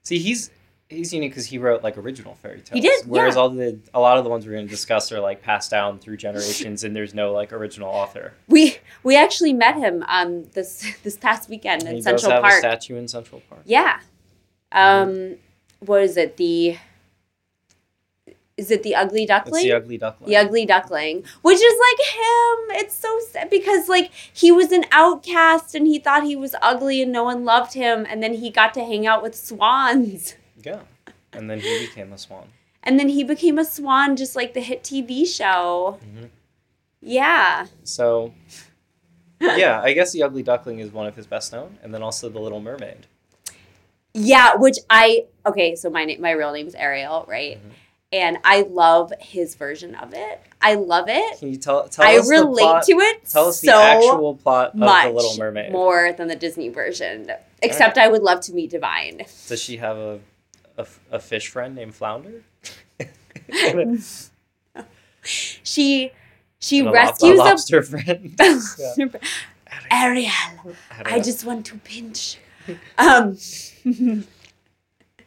See, 0.02 0.19
he's 0.19 0.50
he's 0.92 1.12
unique 1.12 1.30
because 1.32 1.46
he 1.46 1.58
wrote 1.58 1.82
like 1.82 1.96
original 1.99 2.34
fairy 2.37 2.61
tales. 2.61 2.70
He 2.75 2.80
did, 2.80 3.06
Whereas 3.06 3.34
yeah. 3.34 3.40
all 3.40 3.49
the 3.50 3.78
a 3.94 4.00
lot 4.00 4.18
of 4.18 4.25
the 4.25 4.30
ones 4.30 4.46
we're 4.46 4.52
going 4.52 4.66
to 4.66 4.70
discuss 4.70 5.11
are 5.12 5.20
like 5.20 5.42
passed 5.42 5.70
down 5.70 5.99
through 5.99 6.16
generations, 6.18 6.84
and 6.84 6.94
there's 6.94 7.14
no 7.14 7.32
like 7.32 7.52
original 7.52 7.88
author. 7.88 8.34
we 8.49 8.76
we 9.02 9.16
actually 9.16 9.52
met 9.52 9.76
him 9.76 10.04
um 10.08 10.44
this 10.52 10.84
this 11.02 11.16
past 11.16 11.49
weekend 11.49 11.82
in 11.84 11.96
he 11.96 12.02
Central 12.02 12.30
does 12.30 12.32
have 12.32 12.42
Park. 12.42 12.54
a 12.54 12.58
statue 12.58 12.96
in 12.96 13.08
Central 13.08 13.40
Park. 13.49 13.62
Yeah. 13.64 14.00
Um 14.70 15.37
what 15.80 16.02
is 16.02 16.16
it? 16.16 16.37
The 16.37 16.76
is 18.58 18.70
it 18.70 18.82
the 18.82 18.94
ugly 18.94 19.22
It's 19.22 19.28
duckling? 19.28 19.64
the 19.64 19.72
ugly 19.72 19.99
duckling. 19.99 20.28
The 20.30 20.37
ugly 20.37 20.66
duckling, 20.66 21.25
which 21.40 21.56
is 21.58 21.75
like 21.80 22.06
him. 22.06 22.84
It's 22.84 22.94
so 22.94 23.18
sad 23.30 23.49
because 23.50 23.88
like 23.88 24.11
he 24.12 24.52
was 24.52 24.70
an 24.72 24.84
outcast 24.92 25.75
and 25.75 25.87
he 25.87 25.99
thought 25.99 26.25
he 26.25 26.37
was 26.37 26.54
ugly 26.61 27.02
and 27.02 27.11
no 27.11 27.25
one 27.25 27.44
loved 27.44 27.72
him, 27.75 28.06
and 28.08 28.22
then 28.22 28.34
he 28.34 28.50
got 28.50 28.75
to 28.75 28.84
hang 28.84 29.06
out 29.06 29.22
with 29.22 29.34
swans, 29.34 30.37
Yeah. 30.62 30.81
And 31.33 31.49
then 31.50 31.61
he 31.61 31.87
became 31.87 32.12
a 32.12 32.19
swan. 32.19 32.49
and 32.85 32.99
then 32.99 33.09
he 33.09 33.23
became 33.25 33.59
a 33.59 33.64
swan, 33.64 34.16
just 34.16 34.35
like 34.37 34.54
the 34.54 34.61
hit 34.61 34.83
TV 34.83 35.25
show. 35.26 35.99
Mhm. 36.04 36.31
Yeah, 37.00 37.66
So, 37.85 38.33
yeah, 39.40 39.81
I 39.83 39.92
guess 39.92 40.12
the 40.12 40.23
ugly 40.23 40.42
duckling 40.42 40.78
is 40.78 40.90
one 40.92 41.07
of 41.07 41.16
his 41.16 41.26
best 41.26 41.52
known, 41.52 41.78
and 41.83 41.92
then 41.92 42.02
also 42.02 42.28
the 42.28 42.38
Little 42.40 42.61
Mermaid. 42.61 43.07
yeah. 44.14 44.54
Which 44.57 44.78
I 44.90 45.25
okay. 45.47 45.75
So 45.75 45.90
my 45.90 46.04
name, 46.04 46.21
my 46.21 46.31
real 46.33 46.52
name 46.52 46.66
is 46.66 46.75
Ariel, 46.75 47.25
right? 47.28 47.57
Mhm. 47.59 47.71
And 48.14 48.38
I 48.45 48.62
love 48.62 49.11
his 49.21 49.54
version 49.54 49.95
of 49.95 50.12
it. 50.12 50.40
I 50.61 50.75
love 50.75 51.07
it. 51.09 51.38
Can 51.38 51.49
you 51.49 51.57
tell 51.57 51.88
tell 51.88 52.04
I 52.04 52.19
us 52.19 52.28
the 52.28 52.34
relate 52.34 52.63
plot? 52.63 52.82
to 52.84 52.93
it 53.00 53.25
Tell 53.26 53.49
us 53.49 53.60
so 53.60 53.67
the 53.67 53.73
actual 53.75 54.34
plot 54.36 54.75
of 54.75 54.80
the 54.80 55.10
Little 55.10 55.36
Mermaid. 55.39 55.73
more 55.73 56.13
than 56.13 56.28
the 56.28 56.36
Disney 56.36 56.69
version. 56.69 57.32
Except 57.63 57.97
I 57.97 58.08
would 58.08 58.23
love 58.23 58.41
to 58.43 58.52
meet 58.52 58.71
Divine. 58.71 59.25
Does 59.49 59.63
she 59.63 59.78
have 59.78 59.97
a, 59.97 60.21
a, 60.78 60.87
a 61.11 61.19
fish 61.19 61.49
friend 61.49 61.75
named 61.75 61.95
Flounder? 61.95 62.43
She 65.25 66.11
she 66.58 66.80
And 66.80 66.89
a 66.89 66.93
rescues 66.93 67.39
a 67.39 67.43
a, 67.43 67.45
lobster 67.45 67.82
friend. 67.82 68.35
Ariel. 69.91 70.30
I 71.04 71.21
just 71.21 71.45
want 71.45 71.65
to 71.67 71.76
pinch. 71.78 72.39
Um, 72.99 73.37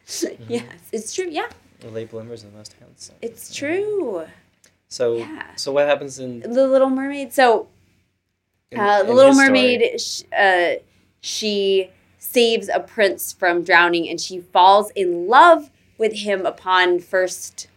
yes, 0.06 0.64
it's 0.92 1.14
true. 1.16 1.28
Yeah, 1.30 1.48
The 1.80 1.90
Late 1.90 2.10
bloomers 2.12 2.44
are 2.44 2.48
the 2.48 2.58
most 2.58 2.74
handsome. 2.80 3.16
it's 3.22 3.54
true. 3.56 4.26
So 4.90 5.18
Yeah. 5.18 5.56
so 5.56 5.72
what 5.72 5.88
happens 5.88 6.20
in, 6.20 6.42
The 6.42 6.68
Little 6.68 6.90
Mermaid. 6.90 7.34
So 7.34 7.68
in- 8.72 8.80
uh, 8.80 9.04
the 9.04 9.14
Little? 9.14 9.34
Mermaid, 9.34 10.00
sh- 10.02 10.24
uh, 10.38 10.74
she 11.22 11.90
saves 12.30 12.70
a 12.70 12.80
prince 12.80 13.32
from 13.34 13.64
drowning, 13.64 14.10
and 14.10 14.20
she 14.20 14.40
falls 14.40 14.92
in 14.92 15.28
love 15.28 15.70
with 15.98 16.14
him 16.14 16.46
upon 16.46 17.00
first 17.00 17.68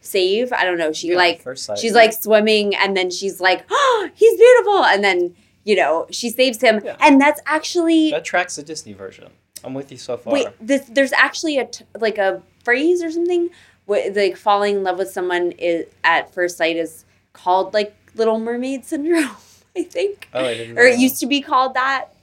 save. 0.00 0.52
I 0.52 0.64
don't 0.64 0.78
know. 0.78 0.92
She 0.92 1.08
Yeah, 1.08 1.16
like 1.16 1.40
first 1.42 1.64
sight. 1.64 1.78
she's 1.78 1.94
like 1.94 2.12
swimming, 2.12 2.74
and 2.74 2.96
then 2.96 3.10
she's 3.10 3.40
like, 3.40 3.64
"Oh, 3.70 4.10
he's 4.14 4.36
beautiful," 4.38 4.84
and 4.84 5.02
then 5.02 5.34
you 5.64 5.76
know 5.76 6.06
she 6.10 6.30
saves 6.30 6.60
him, 6.60 6.80
Yeah. 6.84 6.96
and 7.00 7.20
that's 7.20 7.40
actually 7.46 8.10
that 8.10 8.24
tracks 8.24 8.56
the 8.56 8.62
Disney 8.62 8.92
version. 8.92 9.28
I'm 9.64 9.72
with 9.74 9.90
you 9.90 9.96
so 9.98 10.16
far. 10.18 10.32
wait. 10.32 10.48
This, 10.60 10.82
there's 10.90 11.12
actually 11.12 11.58
a 11.58 11.64
t- 11.66 11.84
like 11.98 12.18
a 12.18 12.42
phrase 12.64 13.02
or 13.02 13.10
something. 13.10 13.48
Wh- 13.86 14.14
like 14.14 14.36
falling 14.36 14.76
in 14.76 14.82
love 14.82 14.98
with 14.98 15.10
someone 15.10 15.52
is 15.52 15.86
at 16.04 16.32
first 16.34 16.56
sight 16.58 16.76
is 16.76 17.04
called 17.32 17.72
like 17.74 17.94
Little 18.14 18.38
Mermaid 18.38 18.84
syndrome. 18.84 19.30
I 19.76 19.82
think 19.82 20.28
oh, 20.34 20.44
I 20.44 20.54
didn't. 20.54 20.78
or 20.78 20.82
it 20.82 20.98
used 21.00 21.18
to 21.20 21.26
be 21.26 21.40
called 21.40 21.74
that. 21.74 22.13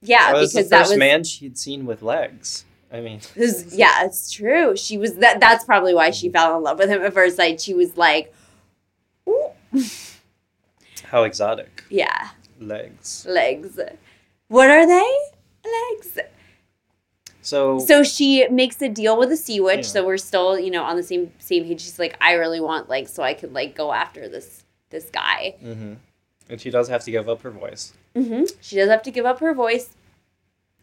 Yeah, 0.00 0.32
That 0.32 0.40
was 0.40 0.52
because 0.52 0.68
the 0.68 0.76
that 0.76 0.88
was, 0.88 0.96
man 0.98 1.24
she'd 1.24 1.58
seen 1.58 1.86
with 1.86 2.02
legs. 2.02 2.64
I 2.92 3.00
mean, 3.00 3.20
yeah, 3.36 4.04
it's 4.04 4.30
true. 4.30 4.76
She 4.76 4.96
was 4.96 5.16
that. 5.16 5.40
That's 5.40 5.64
probably 5.64 5.94
why 5.94 6.10
she 6.10 6.30
fell 6.30 6.56
in 6.56 6.62
love 6.62 6.78
with 6.78 6.88
him 6.88 7.02
at 7.02 7.12
first 7.12 7.36
sight. 7.36 7.60
She 7.60 7.74
was 7.74 7.96
like, 7.96 8.32
Ooh. 9.28 9.50
how 11.04 11.24
exotic 11.24 11.84
yeah, 11.90 12.30
legs. 12.58 13.26
legs. 13.28 13.78
What 14.48 14.70
are 14.70 14.86
they? 14.86 15.16
Legs. 15.64 16.18
So, 17.42 17.78
So 17.78 18.02
she 18.02 18.46
makes 18.48 18.80
a 18.82 18.88
deal 18.88 19.18
with 19.18 19.30
a 19.32 19.36
sea 19.36 19.60
witch. 19.60 19.86
Yeah. 19.86 19.92
So 19.92 20.06
we're 20.06 20.16
still, 20.18 20.58
you 20.58 20.70
know, 20.70 20.84
on 20.84 20.96
the 20.96 21.02
same 21.02 21.32
same 21.38 21.64
page. 21.64 21.80
She's 21.82 21.98
like, 21.98 22.16
I 22.20 22.32
really 22.34 22.60
want 22.60 22.88
legs, 22.88 23.12
so 23.12 23.22
I 23.22 23.34
could 23.34 23.52
like 23.52 23.74
go 23.74 23.92
after 23.92 24.28
this 24.28 24.64
this 24.90 25.10
guy. 25.10 25.56
hmm 25.60 25.94
and 26.50 26.60
she 26.60 26.70
does 26.70 26.88
have 26.88 27.04
to 27.04 27.10
give 27.10 27.28
up 27.28 27.42
her 27.42 27.50
voice. 27.50 27.92
Hmm 28.24 28.44
She 28.60 28.76
does 28.76 28.88
have 28.88 29.02
to 29.02 29.10
give 29.10 29.26
up 29.26 29.40
her 29.40 29.54
voice, 29.54 29.90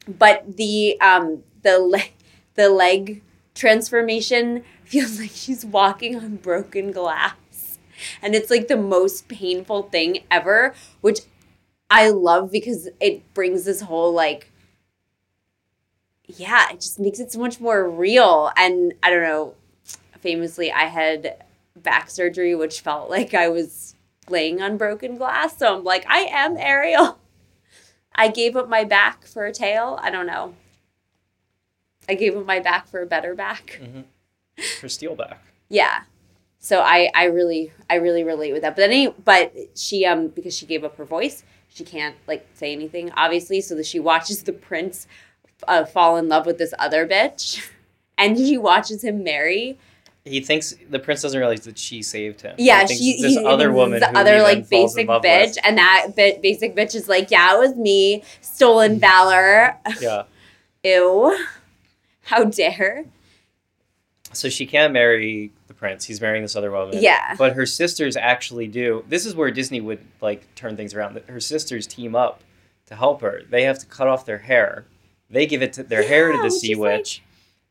but 0.08 0.58
the 0.58 1.00
um 1.02 1.44
the 1.64 1.80
leg 1.80 2.12
the 2.56 2.70
leg 2.70 3.22
transformation 3.54 4.64
feels 4.84 5.20
like 5.22 5.32
she's 5.34 5.66
walking 5.66 6.16
on 6.16 6.38
broken 6.38 6.92
glass, 6.92 7.80
and 8.22 8.36
it's 8.36 8.50
like 8.52 8.68
the 8.68 8.78
most 8.78 9.28
painful 9.28 9.84
thing 9.84 10.20
ever, 10.32 10.74
which 11.02 11.22
I 11.90 12.10
love 12.10 12.52
because 12.52 12.90
it 13.00 13.34
brings 13.34 13.66
this 13.66 13.82
whole 13.82 14.14
like. 14.14 14.52
Yeah, 16.28 16.70
it 16.72 16.82
just 16.82 17.00
makes 17.00 17.20
it 17.20 17.32
so 17.32 17.40
much 17.40 17.60
more 17.60 17.88
real. 17.90 18.52
And 18.58 18.94
I 19.04 19.10
don't 19.10 19.24
know, 19.24 19.54
famously, 20.20 20.72
I 20.72 20.86
had 20.86 21.44
back 21.76 22.10
surgery, 22.10 22.56
which 22.56 22.82
felt 22.82 23.10
like 23.10 23.34
I 23.34 23.50
was 23.50 23.96
laying 24.30 24.62
on 24.62 24.78
broken 24.78 25.18
glass. 25.18 25.58
So 25.58 25.78
I'm 25.78 25.84
like, 25.84 26.06
I 26.10 26.20
am 26.32 26.58
Ariel. 26.58 27.20
I 28.16 28.30
gave 28.30 28.56
up 28.56 28.70
my 28.70 28.84
back 28.84 29.26
for 29.26 29.46
a 29.46 29.52
tail. 29.52 30.00
I 30.02 30.10
don't 30.10 30.26
know. 30.28 30.56
I 32.08 32.16
gave 32.16 32.36
up 32.38 32.46
my 32.46 32.60
back 32.60 32.88
for 32.88 33.02
a 33.02 33.06
better 33.06 33.36
back. 33.36 33.80
hmm 33.82 34.02
Her 34.82 34.90
steel 34.90 35.16
back. 35.16 35.44
Yeah. 35.70 36.04
So 36.60 36.82
I, 36.82 37.12
I 37.14 37.26
really 37.26 37.72
I 37.90 37.96
really 37.96 38.24
relate 38.24 38.54
with 38.54 38.62
that. 38.64 38.76
But 38.76 38.86
any, 38.86 39.10
but 39.10 39.54
she 39.76 40.06
um 40.06 40.30
because 40.30 40.56
she 40.56 40.66
gave 40.66 40.84
up 40.84 40.98
her 40.98 41.06
voice, 41.06 41.44
she 41.70 41.84
can't 41.84 42.16
like 42.28 42.48
say 42.54 42.72
anything 42.72 43.12
obviously. 43.12 43.62
So 43.62 43.76
that 43.76 43.86
she 43.86 44.00
watches 44.00 44.44
the 44.44 44.54
prince 44.54 45.08
uh, 45.68 45.86
fall 45.86 46.18
in 46.18 46.28
love 46.28 46.46
with 46.46 46.58
this 46.58 46.74
other 46.80 47.08
bitch, 47.08 47.70
and 48.18 48.38
she 48.38 48.58
watches 48.58 49.04
him 49.04 49.24
marry. 49.24 49.78
He 50.26 50.42
thinks 50.42 50.74
the 50.90 50.98
prince 51.00 51.22
doesn't 51.22 51.40
realize 51.40 51.62
that 51.62 51.78
she 51.78 52.02
saved 52.02 52.42
him. 52.42 52.56
Yeah, 52.58 52.86
she 52.88 53.22
this 53.22 53.38
he, 53.38 53.46
other 53.46 53.72
woman, 53.72 54.00
the 54.00 54.18
other 54.18 54.42
like 54.42 54.68
basic 54.68 55.08
bitch, 55.08 55.22
with. 55.22 55.58
and 55.64 55.78
that 55.78 56.08
bit 56.16 56.42
basic 56.42 56.76
bitch 56.76 56.96
is 56.96 57.08
like, 57.08 57.30
yeah, 57.30 57.56
it 57.56 57.60
was 57.60 57.76
me, 57.76 58.24
stolen 58.42 58.94
mm-hmm. 58.94 59.00
valor. 59.02 59.78
Yeah, 60.02 60.24
Ew, 60.84 61.38
how 62.24 62.46
dare? 62.46 63.06
so 64.36 64.50
she 64.50 64.66
can't 64.66 64.94
marry 64.94 65.52
the 65.68 65.74
prince. 65.74 66.06
He's 66.06 66.22
marrying 66.22 66.44
this 66.44 66.56
other 66.56 66.72
woman. 66.72 67.02
Yeah. 67.02 67.36
but 67.38 67.54
her 67.54 67.66
sisters 67.66 68.16
actually 68.16 68.68
do. 68.68 69.04
This 69.08 69.26
is 69.26 69.36
where 69.36 69.52
Disney 69.52 69.82
would 69.82 70.00
like 70.22 70.54
turn 70.56 70.76
things 70.78 70.94
around. 70.94 71.22
Her 71.28 71.40
sisters 71.40 71.88
team 71.88 72.16
up 72.16 72.42
to 72.88 72.96
help 72.96 73.22
her. 73.22 73.42
They 73.50 73.64
have 73.64 73.80
to 73.80 73.86
cut 73.86 74.08
off 74.08 74.26
their 74.26 74.40
hair. 74.40 74.86
They 75.30 75.46
give 75.46 75.62
it 75.62 75.74
to 75.74 75.84
their 75.84 76.04
hair 76.04 76.32
to 76.32 76.42
the 76.42 76.52
sea 76.52 76.74
is 76.74 76.78
like- 76.78 76.98
witch. 76.98 77.22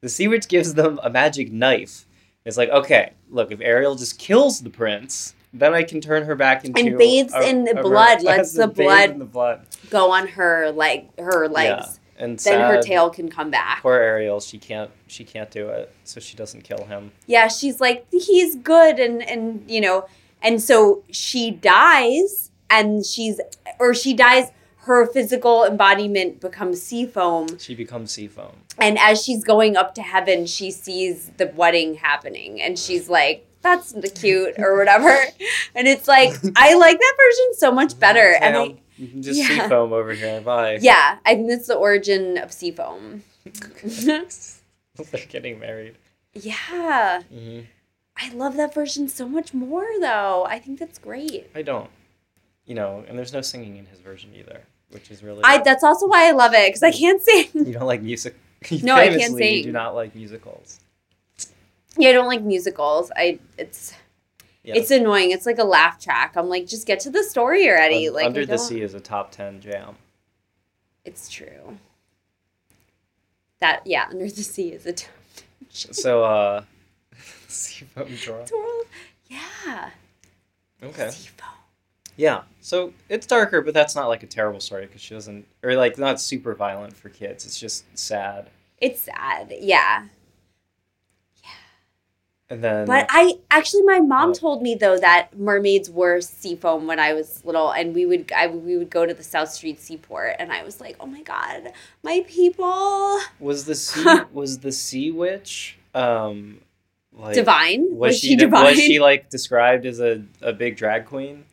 The 0.01 0.09
sea 0.11 0.29
witch 0.29 0.49
gives 0.49 0.75
them 0.75 1.01
a 1.03 1.09
magic 1.09 1.51
knife. 1.51 2.05
It's 2.44 2.57
like, 2.59 2.68
okay, 2.68 3.12
look, 3.30 3.52
if 3.52 3.61
Ariel 3.61 3.94
just 3.94 4.18
kills 4.18 4.61
the 4.61 4.68
prince, 4.70 5.35
then 5.54 5.72
I 5.72 5.83
can 5.83 6.00
turn 6.00 6.24
her 6.24 6.35
back 6.35 6.64
into 6.64 6.78
And 6.80 6.98
bathes 6.98 7.33
a- 7.33 7.48
in 7.48 7.64
the 7.64 7.78
a- 7.78 7.83
blood, 7.83 8.20
a- 8.20 8.24
lets 8.24 8.52
the 8.54 8.66
blood 8.66 9.11
in 9.11 9.18
the 9.18 9.24
blood. 9.24 9.66
Go 9.90 10.11
on 10.12 10.26
her 10.28 10.70
like 10.70 11.18
her 11.18 11.48
legs. 11.48 12.00
And 12.16 12.38
then 12.38 12.61
her 12.61 12.80
tail 12.80 13.11
can 13.11 13.28
come 13.28 13.50
back. 13.50 13.83
Poor 13.83 13.94
Ariel, 13.96 14.38
she 14.40 14.57
can't 14.59 14.90
she 15.09 15.24
can't 15.24 15.50
do 15.50 15.68
it, 15.70 15.92
so 16.04 16.20
she 16.20 16.37
doesn't 16.37 16.62
kill 16.62 16.85
him. 16.85 17.11
yeah, 17.26 17.48
she's 17.48 17.80
like 17.80 18.07
he's 18.12 18.54
good 18.57 19.00
and 19.00 19.20
and 19.28 19.68
you 19.68 19.80
know, 19.80 20.07
and 20.40 20.62
so 20.62 21.02
she 21.11 21.50
dies 21.50 22.52
and 22.70 23.04
she's 23.04 23.40
or 23.80 23.94
she 23.94 24.14
dies 24.14 24.52
her 24.85 25.07
physical 25.07 25.64
embodiment 25.64 26.40
becomes 26.40 26.83
sea 26.83 27.07
foam 27.07 27.59
She 27.59 27.75
becomes 27.75 28.11
sea 28.12 28.29
foam. 28.29 28.53
and 28.79 28.99
as 28.99 29.23
she's 29.25 29.42
going 29.44 29.77
up 29.77 29.94
to 29.97 30.03
heaven 30.03 30.47
she 30.47 30.70
sees 30.70 31.31
the 31.37 31.47
wedding 31.57 31.94
happening 31.94 32.61
and 32.61 32.79
she's 32.79 33.09
like 33.09 33.47
that's 33.62 33.92
the 33.92 34.09
cute 34.09 34.55
or 34.59 34.77
whatever 34.77 35.09
and 35.75 35.88
it's 35.88 36.07
like 36.07 36.33
i 36.57 36.75
like 36.75 36.99
that 36.99 37.14
version 37.25 37.55
so 37.55 37.73
much 37.73 37.99
better 37.99 38.35
and 38.40 38.57
i 38.57 38.75
just 39.20 39.38
yeah. 39.40 39.49
sea 39.49 39.68
foam 39.68 39.92
over 39.92 40.12
here. 40.12 40.40
Bye. 40.40 40.79
yeah 40.81 41.18
i 41.25 41.35
think 41.35 41.49
that's 41.49 41.66
the 41.66 41.75
origin 41.75 42.38
of 42.38 42.53
sea 42.53 42.70
foam 42.70 43.23
They're 45.11 45.27
getting 45.29 45.59
married. 45.59 45.97
yeah 46.35 47.23
hmm 47.23 47.61
i 48.16 48.33
love 48.33 48.55
that 48.57 48.73
version 48.75 49.09
so 49.09 49.27
much 49.29 49.53
more 49.53 49.87
though 50.01 50.44
i 50.49 50.59
think 50.59 50.79
that's 50.79 50.99
great 50.99 51.51
I 51.55 51.62
don't. 51.62 51.90
You 52.66 52.75
know, 52.75 53.05
and 53.07 53.18
there's 53.18 53.33
no 53.35 53.42
singing 53.42 53.77
in 53.77 53.85
his 53.85 54.01
version 54.01 54.31
either, 54.35 54.62
which 54.94 55.11
is 55.11 55.22
really. 55.22 55.40
i 55.44 55.59
that's 55.59 55.85
also 55.85 56.07
why 56.09 56.28
i 56.28 56.30
love 56.30 56.54
it 56.54 56.68
because 56.68 56.83
i 56.83 56.90
can't 56.90 57.20
sing 57.20 57.46
you 57.66 57.72
don't 57.74 57.87
like 57.87 58.00
music. 58.02 58.35
No, 58.83 58.94
I 58.94 59.09
can't 59.09 59.37
sing. 59.37 59.57
You 59.59 59.62
do 59.64 59.72
not 59.72 59.94
like 59.94 60.14
musicals. 60.14 60.80
yeah 61.98 62.09
i 62.09 62.12
don't 62.12 62.26
like 62.26 62.40
musicals 62.42 63.11
i 63.14 63.38
it's 63.59 63.92
Yeah. 64.62 64.76
it's 64.76 64.90
annoying 64.90 65.33
it's 65.33 65.44
like 65.44 65.59
a 65.59 65.64
laugh 65.64 66.00
track 66.02 66.33
i'm 66.37 66.48
like 66.48 66.66
just 66.66 66.87
get 66.87 67.00
to 67.00 67.11
the 67.11 67.22
story 67.22 67.68
already 67.68 68.09
like 68.09 68.24
Under 68.26 68.46
the 68.46 68.57
Sea 68.57 68.80
is 68.80 68.94
a 68.94 69.00
top 69.00 69.30
ten 69.33 69.61
jam. 69.61 69.96
It's 71.04 71.28
true. 71.28 71.76
That 73.61 73.83
yeah, 73.87 74.07
under 74.11 74.24
the 74.30 74.42
sea 74.42 74.72
is 74.72 74.87
a 74.87 74.92
t- 74.94 75.07
So, 75.68 76.24
uh, 76.24 76.64
sea 77.48 77.85
foam 77.94 78.09
draw. 78.16 78.44
twirl. 78.46 78.83
Yeah. 79.28 79.90
Okay. 80.83 81.11
Sea 81.11 81.28
foam. 81.37 81.48
Yeah. 82.16 82.42
So 82.61 82.92
it's 83.09 83.27
darker, 83.27 83.61
but 83.61 83.74
that's 83.74 83.94
not 83.94 84.07
like 84.09 84.22
a 84.22 84.27
terrible 84.27 84.61
story 84.61 84.87
because 84.87 85.00
she 85.00 85.14
doesn't, 85.14 85.46
or 85.62 85.74
like 85.74 85.98
not 85.98 86.20
super 86.20 86.55
violent 86.55 86.96
for 86.96 87.09
kids. 87.09 87.44
It's 87.46 87.59
just 87.59 87.85
sad. 87.98 88.50
It's 88.81 89.00
sad. 89.00 89.53
Yeah. 89.61 90.07
Yeah. 91.42 91.48
And 92.50 92.62
then, 92.62 92.87
But 92.87 93.07
I 93.11 93.35
actually 93.50 93.83
my 93.83 94.00
mom 94.00 94.29
What? 94.31 94.38
told 94.38 94.62
me 94.62 94.74
though 94.74 94.98
that 94.98 95.37
mermaids 95.38 95.90
were 95.90 96.20
sea 96.20 96.57
foam 96.57 96.87
when 96.87 96.98
I 97.00 97.12
was 97.14 97.44
little 97.44 97.70
and 97.72 97.94
we 97.94 98.07
would 98.07 98.31
I 98.37 98.46
we 98.48 98.77
would 98.77 98.90
go 98.90 99.07
to 99.07 99.14
the 99.14 99.22
South 99.22 99.50
Street 99.50 99.81
Seaport 99.81 100.37
and 100.38 100.53
I 100.53 100.62
was 100.62 100.81
like, 100.81 100.96
"Oh 101.00 101.07
my 101.07 101.22
god, 101.22 101.72
my 102.03 102.24
people." 102.29 103.18
was 103.40 103.64
the 103.64 103.74
sea 103.74 104.05
was 104.33 104.59
the 104.61 104.72
sea 104.72 105.11
witch 105.11 105.79
um 105.94 106.61
like 107.12 107.35
divine? 107.35 107.96
was, 107.96 108.18
she, 108.18 108.37
divine? 108.37 108.64
was 108.64 108.77
she 108.77 108.98
like 109.00 109.31
described 109.31 109.87
as 109.87 110.00
a, 110.00 110.22
a 110.42 110.53
big 110.53 110.77
drag 110.77 111.07
queen? 111.07 111.44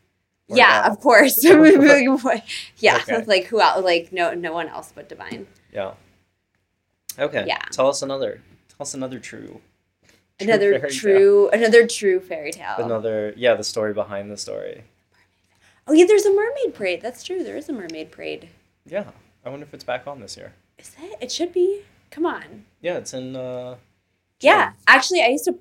Yeah, 0.58 0.88
of 0.88 1.00
course. 1.00 1.44
yeah, 2.78 2.98
Okay. 2.98 3.24
like 3.26 3.46
who 3.46 3.62
else? 3.62 3.84
Like 3.84 4.12
no 4.12 4.34
no 4.34 4.54
one 4.54 4.68
else 4.68 4.92
but 4.94 5.10
divine. 5.10 5.48
Yeah. 5.74 5.94
Okay. 7.20 7.46
Yeah. 7.48 7.62
Tell 7.72 7.88
us 7.88 8.02
another. 8.02 8.42
Tell 8.70 8.82
us 8.82 8.94
another 8.94 9.20
true. 9.20 9.62
true 10.40 10.48
Another 10.48 10.80
fairy 10.80 10.92
tale. 10.92 11.00
true 11.00 11.50
another 11.50 11.88
true 11.88 12.20
fairy 12.20 12.52
tale. 12.52 12.76
Another 12.78 13.34
yeah, 13.38 13.56
the 13.56 13.64
story 13.64 13.94
behind 13.94 14.32
the 14.32 14.38
story. 14.38 14.84
Oh 15.88 15.94
yeah, 15.94 16.06
there's 16.06 16.26
a 16.26 16.34
mermaid 16.34 16.74
parade. 16.74 17.02
That's 17.02 17.24
true. 17.24 17.44
There 17.44 17.58
is 17.58 17.70
a 17.70 17.74
mermaid 17.74 18.12
parade. 18.12 18.50
Yeah. 18.86 19.12
I 19.44 19.50
wonder 19.50 19.66
if 19.66 19.74
it's 19.74 19.84
back 19.84 20.06
on 20.08 20.20
this 20.20 20.38
year. 20.38 20.54
Is 20.78 20.96
it? 21.02 21.18
It 21.22 21.32
should 21.32 21.52
be. 21.54 21.82
Come 22.12 22.26
on. 22.26 22.66
Yeah, 22.82 22.98
it's 22.98 23.14
in 23.14 23.36
uh 23.36 23.76
Yeah, 24.40 24.74
actually, 24.88 25.22
I 25.22 25.28
used 25.28 25.46
to 25.46 25.56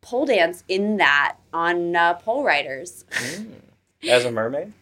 pole 0.00 0.26
dance 0.26 0.62
in 0.68 0.98
that 0.98 1.36
on 1.52 1.96
uh, 1.96 2.14
pole 2.14 2.44
riders 2.44 3.04
mm. 3.10 3.46
As 4.08 4.24
a 4.24 4.30
mermaid. 4.30 4.72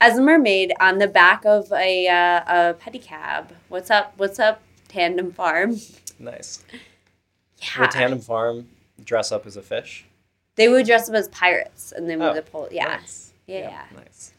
as 0.00 0.18
a 0.18 0.22
mermaid 0.22 0.72
on 0.80 0.98
the 0.98 1.08
back 1.08 1.44
of 1.44 1.70
a 1.72 2.08
uh, 2.08 2.40
a 2.70 2.74
pedicab. 2.74 3.48
What's 3.68 3.90
up? 3.90 4.14
What's 4.16 4.38
up? 4.38 4.62
Tandem 4.88 5.32
Farm. 5.32 5.76
Nice. 6.18 6.62
Yeah, 7.60 7.80
Would 7.82 7.90
Tandem 7.92 8.20
Farm 8.20 8.68
dress 9.04 9.32
up 9.32 9.46
as 9.46 9.56
a 9.56 9.62
fish? 9.62 10.04
they 10.56 10.68
would 10.68 10.84
dress 10.84 11.08
up 11.08 11.14
as 11.14 11.28
pirates 11.28 11.92
and 11.92 12.08
then 12.10 12.20
Oh, 12.20 12.34
the 12.34 12.42
pole. 12.42 12.68
Yeah, 12.70 12.84
Nice. 12.84 13.32
yeah, 13.46 13.60
yeah. 13.70 13.82
Nice. 13.96 14.32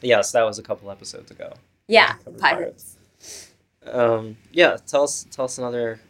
Yes, 0.00 0.32
that 0.32 0.44
was 0.44 0.58
a 0.58 0.62
couple 0.62 0.90
episodes 0.90 1.30
ago. 1.30 1.52
yeah. 1.88 2.14
Covered 2.24 2.40
Pirates. 2.40 2.96
Um, 3.84 4.36
yeah, 4.52 4.76
tell 4.86 5.02
us 5.04 5.26
tell 5.30 5.44
us 5.46 5.58
another. 5.58 6.00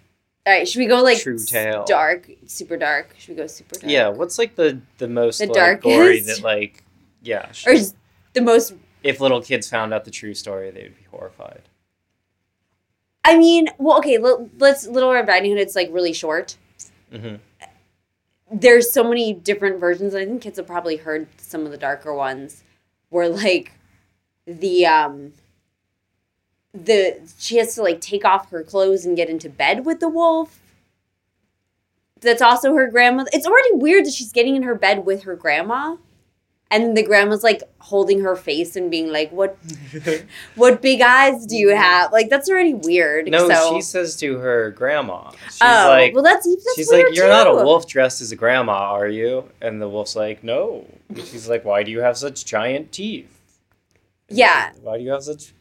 All 0.47 0.53
right, 0.53 0.67
should 0.69 0.79
we 0.79 0.87
go 0.87 1.03
like 1.03 1.19
True 1.21 1.39
tale. 1.39 1.85
dark, 1.87 2.29
super 2.47 2.77
dark? 2.77 3.15
Should 3.19 3.31
we 3.31 3.35
go 3.37 3.47
super 3.47 3.75
dark? 3.77 3.91
Yeah, 3.91 4.09
what's 4.09 4.39
like 4.39 4.55
the 4.57 4.81
the 4.99 5.09
most 5.09 5.39
The 5.39 5.47
like, 5.47 5.81
gory 5.83 6.21
darkest? 6.21 6.27
that 6.37 6.43
like 6.45 6.83
yeah. 7.23 7.51
Or 7.67 7.75
the 8.33 8.41
most 8.43 8.75
if 9.03 9.21
little 9.21 9.41
kids 9.43 9.69
found 9.69 9.95
out 9.95 10.05
the 10.05 10.11
true 10.11 10.35
story, 10.35 10.71
they 10.71 10.83
would 10.83 10.97
be 10.97 11.05
horrified. 11.11 11.63
I 13.25 13.37
mean, 13.37 13.69
well, 13.79 13.99
okay, 13.99 14.19
let, 14.19 14.59
let's 14.59 14.87
Little 14.87 15.13
Red 15.13 15.29
Riding 15.29 15.51
Hood. 15.51 15.61
It's 15.61 15.77
like 15.77 15.89
really 15.93 16.13
short. 16.13 16.57
hmm 17.13 17.37
There's 18.51 18.93
so 18.93 19.05
many 19.05 19.33
different 19.35 19.79
versions. 19.81 20.15
and 20.15 20.23
I 20.23 20.27
think 20.27 20.43
kids 20.43 20.57
have 20.57 20.67
probably 20.67 20.97
heard 20.97 21.29
some 21.37 21.65
of 21.65 21.71
the 21.71 21.77
darker 21.77 22.15
ones, 22.15 22.63
where 23.11 23.29
like 23.29 23.73
the 24.47 24.87
um 24.87 25.33
the 26.73 27.21
she 27.39 27.57
has 27.57 27.75
to 27.75 27.83
like 27.83 28.01
take 28.01 28.25
off 28.25 28.51
her 28.51 28.63
clothes 28.63 29.05
and 29.05 29.17
get 29.17 29.29
into 29.29 29.49
bed 29.49 29.85
with 29.85 30.01
the 30.01 30.09
wolf. 30.09 30.61
That's 32.21 32.43
also 32.43 32.75
her 32.75 32.91
grandmother. 32.91 33.31
It's 33.33 33.47
already 33.47 33.73
weird 33.75 34.05
that 34.07 34.13
she's 34.13 34.33
getting 34.33 34.57
in 34.57 34.63
her 34.65 34.75
bed 34.75 35.07
with 35.07 35.23
her 35.25 35.37
grandma. 35.37 35.97
And 36.71 36.95
the 36.95 37.03
grandma's 37.03 37.43
like 37.43 37.63
holding 37.79 38.21
her 38.21 38.37
face 38.37 38.77
and 38.77 38.91
being 38.91 39.11
like, 39.11 39.33
"What, 39.33 39.57
what 40.55 40.83
big 40.83 41.01
eyes 41.01 41.47
do 41.47 41.57
you 41.57 41.75
have?" 41.75 42.13
Like 42.13 42.29
that's 42.29 42.51
already 42.51 42.75
weird. 42.75 43.27
no, 43.31 43.49
so. 43.49 43.75
she 43.75 43.81
says 43.81 44.17
to 44.17 44.37
her 44.37 44.71
grandma. 44.73 45.31
She's 45.47 45.63
oh, 45.63 45.89
like, 45.89 46.13
well, 46.15 46.23
that's, 46.23 46.47
that's 46.47 46.75
she's 46.77 46.93
like, 46.93 47.07
you're 47.13 47.29
not 47.29 47.47
a 47.47 47.55
wolf 47.55 47.87
dressed 47.87 48.21
as 48.21 48.33
a 48.33 48.37
grandma, 48.37 48.93
are 48.93 49.09
you? 49.09 49.49
And 49.63 49.81
the 49.81 49.89
wolf's 49.89 50.15
like, 50.15 50.45
no. 50.45 50.87
And 51.09 51.19
she's 51.19 51.49
like, 51.49 51.65
why 51.65 51.83
do 51.83 51.91
you 51.91 52.01
have 52.01 52.19
such 52.19 52.45
giant 52.45 52.93
teeth? 52.93 53.35
And 54.29 54.39
Yeah. 54.39 54.73
Why 54.83 54.99
do 54.99 55.05
you 55.05 55.11
have 55.11 55.23
such, 55.23 55.55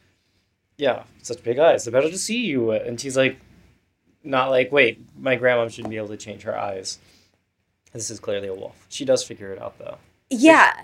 yeah, 0.76 1.04
such 1.22 1.42
big 1.42 1.58
eyes? 1.58 1.84
They're 1.84 1.92
better 1.92 2.10
to 2.10 2.18
see 2.18 2.44
you. 2.44 2.72
And 2.72 3.00
she's 3.00 3.16
like, 3.16 3.38
not 4.22 4.50
like, 4.50 4.70
wait, 4.70 5.00
my 5.18 5.36
grandma 5.36 5.68
shouldn't 5.68 5.90
be 5.90 5.96
able 5.96 6.08
to 6.08 6.16
change 6.16 6.42
her 6.42 6.56
eyes. 6.56 6.98
This 7.92 8.10
is 8.10 8.20
clearly 8.20 8.48
a 8.48 8.54
wolf. 8.54 8.86
She 8.88 9.04
does 9.04 9.24
figure 9.24 9.52
it 9.52 9.60
out 9.60 9.78
though. 9.78 9.96
Yeah. 10.30 10.74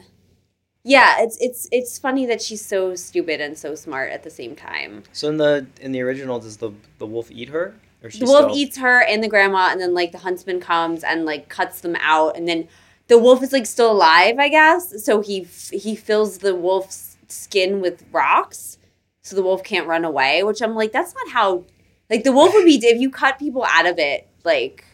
Yeah, 0.85 1.23
it's 1.23 1.39
it's 1.41 1.67
it's 1.73 1.99
funny 1.99 2.27
that 2.27 2.43
she's 2.43 2.65
so 2.65 2.95
stupid 2.95 3.41
and 3.41 3.57
so 3.57 3.75
smart 3.75 4.13
at 4.13 4.23
the 4.23 4.31
same 4.31 4.55
time. 4.55 5.03
So 5.13 5.29
in 5.29 5.39
the 5.39 5.67
in 5.81 5.93
the 5.93 6.03
original, 6.03 6.39
does 6.39 6.59
the 6.59 6.71
the 6.99 7.07
wolf 7.07 7.31
eat 7.31 7.49
her? 7.49 7.75
Or 8.03 8.11
The 8.11 8.27
wolf 8.27 8.45
still- 8.53 8.57
eats 8.57 8.77
her 8.79 9.03
and 9.03 9.23
the 9.25 9.29
grandma, 9.29 9.71
and 9.73 9.81
then 9.81 9.95
like 9.95 10.13
the 10.13 10.19
huntsman 10.19 10.61
comes 10.61 11.03
and 11.03 11.25
like 11.25 11.49
cuts 11.49 11.81
them 11.81 11.97
out, 12.01 12.37
and 12.37 12.47
then 12.47 12.69
the 13.09 13.19
wolf 13.19 13.43
is 13.43 13.51
like 13.53 13.65
still 13.67 13.91
alive, 13.91 14.37
I 14.39 14.51
guess. 14.51 15.03
So 15.05 15.23
he 15.23 15.43
f- 15.43 15.71
he 15.71 15.97
fills 15.97 16.39
the 16.39 16.55
wolf's 16.55 17.17
skin 17.29 17.81
with 17.81 18.05
rocks, 18.13 18.77
so 19.23 19.35
the 19.35 19.43
wolf 19.43 19.65
can't 19.65 19.87
run 19.87 20.05
away. 20.05 20.43
Which 20.43 20.61
I'm 20.61 20.75
like, 20.75 20.93
that's 20.93 21.15
not 21.15 21.29
how. 21.31 21.65
Like 22.11 22.25
the 22.25 22.33
wolf 22.33 22.53
would 22.53 22.67
be 22.67 22.75
if 22.77 23.01
you 23.01 23.09
cut 23.11 23.39
people 23.39 23.65
out 23.65 23.87
of 23.87 23.99
it. 23.99 24.29
Like, 24.45 24.85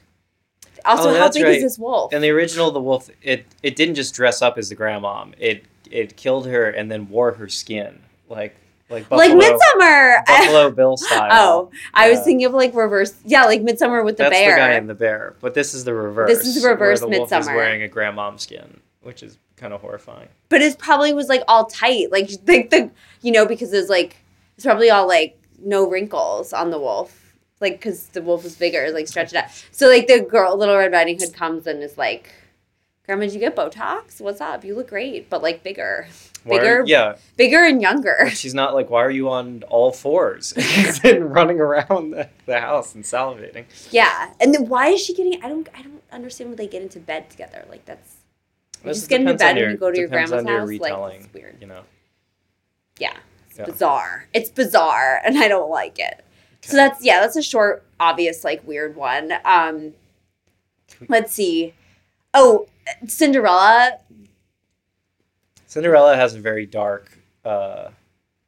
also, 0.85 1.11
Oh, 1.11 1.19
how 1.19 1.29
big 1.33 1.43
right. 1.43 1.57
is 1.57 1.63
this 1.65 1.79
wolf? 1.81 2.13
In 2.13 2.23
the 2.23 2.31
original, 2.31 2.71
the 2.71 2.81
wolf 2.81 3.11
it 3.23 3.45
it 3.65 3.75
didn't 3.75 3.97
just 3.97 4.15
dress 4.15 4.41
up 4.41 4.57
as 4.57 4.69
the 4.69 4.77
grandmom. 4.77 5.35
It 5.37 5.65
it 5.91 6.17
killed 6.17 6.47
her 6.47 6.71
and 6.71 6.91
then 6.91 7.09
wore 7.09 7.33
her 7.33 7.49
skin 7.49 8.01
like 8.29 8.57
like 8.89 9.09
Buffalo, 9.09 9.29
like 9.29 9.37
Midsummer. 9.39 10.17
Buffalo 10.27 10.71
Bill 10.73 10.97
style. 10.97 11.29
Oh, 11.31 11.71
I 11.95 12.11
was 12.11 12.21
thinking 12.21 12.45
of 12.47 12.53
like 12.53 12.75
reverse. 12.75 13.15
Yeah, 13.25 13.45
like 13.45 13.63
Midsummer 13.63 14.03
with 14.03 14.17
the 14.17 14.25
That's 14.25 14.35
bear. 14.35 14.55
the 14.55 14.61
guy 14.61 14.73
in 14.75 14.87
the 14.89 14.95
bear, 14.95 15.37
but 15.41 15.55
this 15.55 15.75
is 15.75 15.85
the 15.85 15.95
reverse. 15.95 16.29
This 16.29 16.47
is 16.47 16.57
the 16.57 16.63
where 16.63 16.73
reverse 16.73 17.01
the 17.01 17.07
wolf 17.09 17.29
is 17.29 17.31
Midsummer. 17.31 17.57
wearing 17.57 17.83
a 17.85 17.89
grandmom 17.89 18.41
skin, 18.41 18.81
which 19.03 19.23
is 19.23 19.39
kind 19.57 19.73
of 19.73 19.81
horrifying. 19.81 20.29
but 20.49 20.61
it 20.63 20.77
probably 20.79 21.13
was 21.13 21.29
like 21.29 21.43
all 21.47 21.67
tight, 21.67 22.11
like 22.11 22.31
like 22.49 22.71
the 22.71 22.91
you 23.23 23.31
know 23.31 23.47
because 23.47 23.73
it's 23.73 23.89
like 23.91 24.17
it's 24.57 24.65
probably 24.65 24.91
all 24.91 25.07
like 25.07 25.39
no 25.63 25.89
wrinkles 25.89 26.53
on 26.53 26.71
the 26.71 26.79
wolf, 26.79 27.37
like 27.61 27.75
because 27.75 28.07
the 28.09 28.23
wolf 28.23 28.43
was 28.43 28.57
bigger, 28.57 28.91
like 28.91 29.07
stretched 29.07 29.35
out. 29.35 29.45
So 29.71 29.87
like 29.87 30.09
the 30.09 30.21
girl, 30.21 30.57
Little 30.57 30.77
Red 30.77 30.91
Riding 30.93 31.19
Hood 31.21 31.33
comes 31.33 31.67
and 31.69 31.81
is 31.83 31.97
like, 31.97 32.33
"Grandma, 33.11 33.25
did 33.25 33.35
you 33.35 33.41
get 33.41 33.57
Botox? 33.57 34.21
What's 34.21 34.41
up? 34.41 34.65
You 34.65 34.77
look 34.77 34.89
great, 34.89 35.29
but 35.29 35.43
like 35.43 35.63
bigger, 35.65 36.07
Why 36.45 36.57
are- 36.57 36.61
Bigger? 36.61 36.85
yeah. 36.87 37.17
bigger 37.37 37.65
and 37.65 37.83
younger." 37.83 38.31
She's 38.31 38.55
not 38.55 38.73
like, 38.75 38.89
why 38.89 39.03
are 39.05 39.11
you 39.11 39.29
on 39.31 39.65
all 39.69 39.91
fours 39.93 40.53
and 41.05 41.35
running 41.35 41.61
around 41.61 42.13
the, 42.13 42.29
the 42.47 42.61
house 42.61 42.95
and 42.95 43.03
salivating? 43.05 43.65
Yeah, 43.91 44.33
and 44.41 44.55
then 44.55 44.69
why 44.69 44.89
is 44.91 45.01
she 45.05 45.13
getting? 45.15 45.43
I 45.45 45.49
don't 45.49 45.69
I 45.77 45.83
don't 45.83 46.03
understand 46.13 46.51
when 46.51 46.57
they 46.57 46.67
get 46.69 46.83
into 46.83 47.01
bed 47.01 47.29
together. 47.31 47.65
Like 47.69 47.85
that's 47.85 48.17
you 48.85 48.93
just 48.93 49.09
get 49.09 49.21
into 49.21 49.35
bed 49.35 49.57
your- 49.57 49.67
and 49.67 49.73
you 49.75 49.79
go 49.79 49.91
to 49.91 49.99
your 49.99 50.09
grandma's 50.09 50.45
your 50.45 50.59
house. 50.59 50.69
Like 50.69 50.81
retelling, 50.81 51.21
it's 51.25 51.35
weird. 51.35 51.57
You 51.61 51.67
know. 51.67 51.83
Yeah, 52.99 53.17
It's 53.49 53.59
Yeah. 53.59 53.65
bizarre. 53.65 54.27
It's 54.33 54.51
bizarre, 54.51 55.21
and 55.25 55.37
I 55.39 55.49
don't 55.49 55.71
like 55.71 55.99
it. 55.99 56.25
So 56.63 56.77
that's 56.77 57.05
yeah, 57.05 57.21
that's 57.21 57.37
a 57.37 57.43
short, 57.43 57.85
obvious, 57.99 58.45
like 58.45 58.67
weird 58.67 58.95
one. 58.95 59.33
Um, 59.45 59.95
let's 61.09 61.33
see. 61.33 61.75
Oh, 62.35 62.69
Cinderella. 63.07 63.99
Cinderella 65.67 66.17
has 66.17 66.35
a 66.35 66.41
very 66.41 66.67
dark, 66.67 67.17
uh, 67.45 67.91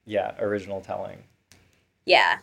yeah, 0.07 0.33
original 0.41 0.81
telling. 0.81 1.19
Yeah, 2.05 2.39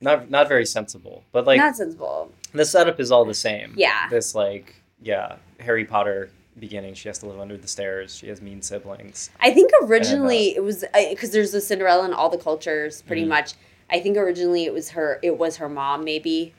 Not 0.00 0.30
not 0.30 0.48
very 0.48 0.64
sensible, 0.64 1.24
but 1.32 1.46
like 1.46 1.58
not 1.58 1.76
sensible. 1.76 2.32
the 2.52 2.64
setup 2.64 2.98
is 3.00 3.12
all 3.12 3.24
the 3.26 3.34
same. 3.34 3.74
Yeah. 3.76 4.08
This 4.08 4.34
like 4.34 4.76
yeah 5.02 5.36
Harry 5.60 5.84
Potter 5.84 6.30
beginning. 6.58 6.94
She 6.94 7.08
has 7.10 7.18
to 7.18 7.26
live 7.26 7.38
under 7.38 7.58
the 7.58 7.68
stairs. 7.68 8.16
She 8.16 8.28
has 8.28 8.40
mean 8.40 8.62
siblings. 8.62 9.28
I 9.40 9.50
think 9.52 9.70
originally 9.82 10.56
it 10.56 10.64
was 10.64 10.86
because 11.10 11.32
there's 11.32 11.52
a 11.52 11.60
Cinderella 11.60 12.06
in 12.06 12.14
all 12.14 12.30
the 12.30 12.38
cultures, 12.38 13.02
pretty 13.02 13.24
Mhm. 13.24 13.28
much. 13.28 13.52
I 13.90 14.00
think 14.00 14.16
originally 14.16 14.64
it 14.64 14.72
was 14.72 14.90
her. 14.90 15.18
It 15.22 15.36
was 15.36 15.58
her 15.58 15.68
mom, 15.68 16.02
maybe, 16.02 16.54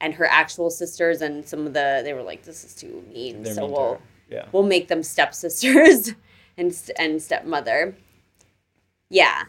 and 0.00 0.14
her 0.14 0.26
actual 0.26 0.70
sisters, 0.70 1.22
and 1.22 1.46
some 1.46 1.66
of 1.66 1.74
the 1.74 2.00
they 2.04 2.12
were 2.14 2.22
like, 2.22 2.42
"This 2.44 2.64
is 2.64 2.74
too 2.74 3.04
mean," 3.12 3.42
They're 3.42 3.54
so 3.54 3.62
mean 3.62 3.72
we'll. 3.72 4.02
Yeah. 4.30 4.44
we'll 4.52 4.62
make 4.62 4.88
them 4.88 5.02
stepsisters 5.02 6.12
and 6.58 6.74
and 6.98 7.20
stepmother. 7.22 7.96
Yeah, 9.10 9.44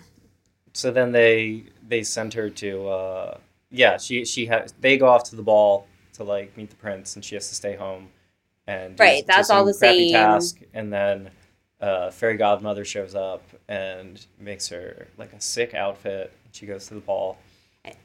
So 0.74 0.90
then 0.92 1.12
they 1.12 1.66
they 1.88 2.04
send 2.04 2.34
her 2.34 2.50
to 2.50 2.88
uh, 2.88 3.38
yeah 3.72 3.98
she 3.98 4.24
she 4.26 4.46
has 4.46 4.74
they 4.80 4.98
go 4.98 5.08
off 5.08 5.24
to 5.32 5.36
the 5.36 5.42
ball 5.42 5.86
to 6.14 6.24
like 6.24 6.56
meet 6.56 6.70
the 6.70 6.76
prince 6.78 7.16
and 7.16 7.26
she 7.26 7.36
has 7.36 7.50
to 7.50 7.56
stay 7.56 7.76
home 7.76 8.08
and 8.68 8.98
Right, 9.00 9.26
that's 9.28 9.50
all 9.50 9.66
the 9.66 9.74
same. 9.74 10.12
task 10.14 10.60
and 10.74 10.94
then 10.94 11.30
uh, 11.82 12.10
fairy 12.12 12.38
godmother 12.38 12.86
shows 12.86 13.16
up 13.16 13.44
and 13.68 14.26
makes 14.40 14.70
her 14.70 15.08
like 15.18 15.34
a 15.34 15.42
sick 15.42 15.74
outfit. 15.74 16.32
She 16.52 16.66
goes 16.66 16.88
to 16.88 16.94
the 16.94 17.00
ball 17.02 17.38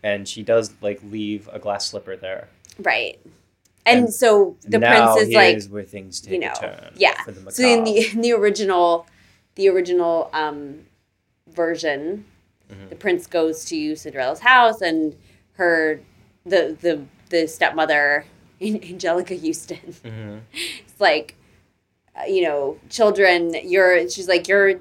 and 0.03 0.27
she 0.29 0.42
does 0.42 0.73
like 0.81 1.01
leave 1.05 1.49
a 1.53 1.59
glass 1.59 1.87
slipper 1.90 2.16
there. 2.16 2.49
right. 2.79 3.18
And, 3.87 4.05
And 4.05 4.14
so 4.14 4.57
the 4.66 4.81
prince 4.81 5.16
is 5.20 5.35
like, 5.35 5.51
here's 5.51 5.68
where 5.68 5.83
things 5.83 6.20
take 6.23 6.33
you 6.33 6.38
know, 6.38 6.53
a 6.53 6.59
turn. 6.61 6.92
yeah. 6.97 7.23
So 7.51 7.62
in 7.68 7.85
the 7.85 8.09
in 8.12 8.20
the 8.23 8.33
original, 8.33 9.07
the 9.57 9.68
original 9.68 10.31
um, 10.33 10.87
version, 11.49 12.25
Mhm. 12.73 12.88
the 12.88 12.97
prince 12.97 13.27
goes 13.27 13.64
to 13.66 13.94
Cinderella's 13.94 14.40
house, 14.40 14.81
and 14.81 15.14
her 15.55 16.01
the 16.47 16.77
the 16.81 17.05
the 17.29 17.47
stepmother, 17.47 18.25
Anjelica 18.61 19.38
Huston, 19.38 19.92
Mhm. 20.03 20.40
it's 20.53 20.99
like, 21.01 21.35
uh, 22.18 22.25
you 22.25 22.42
know, 22.42 22.79
children, 22.88 23.55
you're. 23.64 24.09
She's 24.09 24.29
like, 24.29 24.49
your 24.49 24.81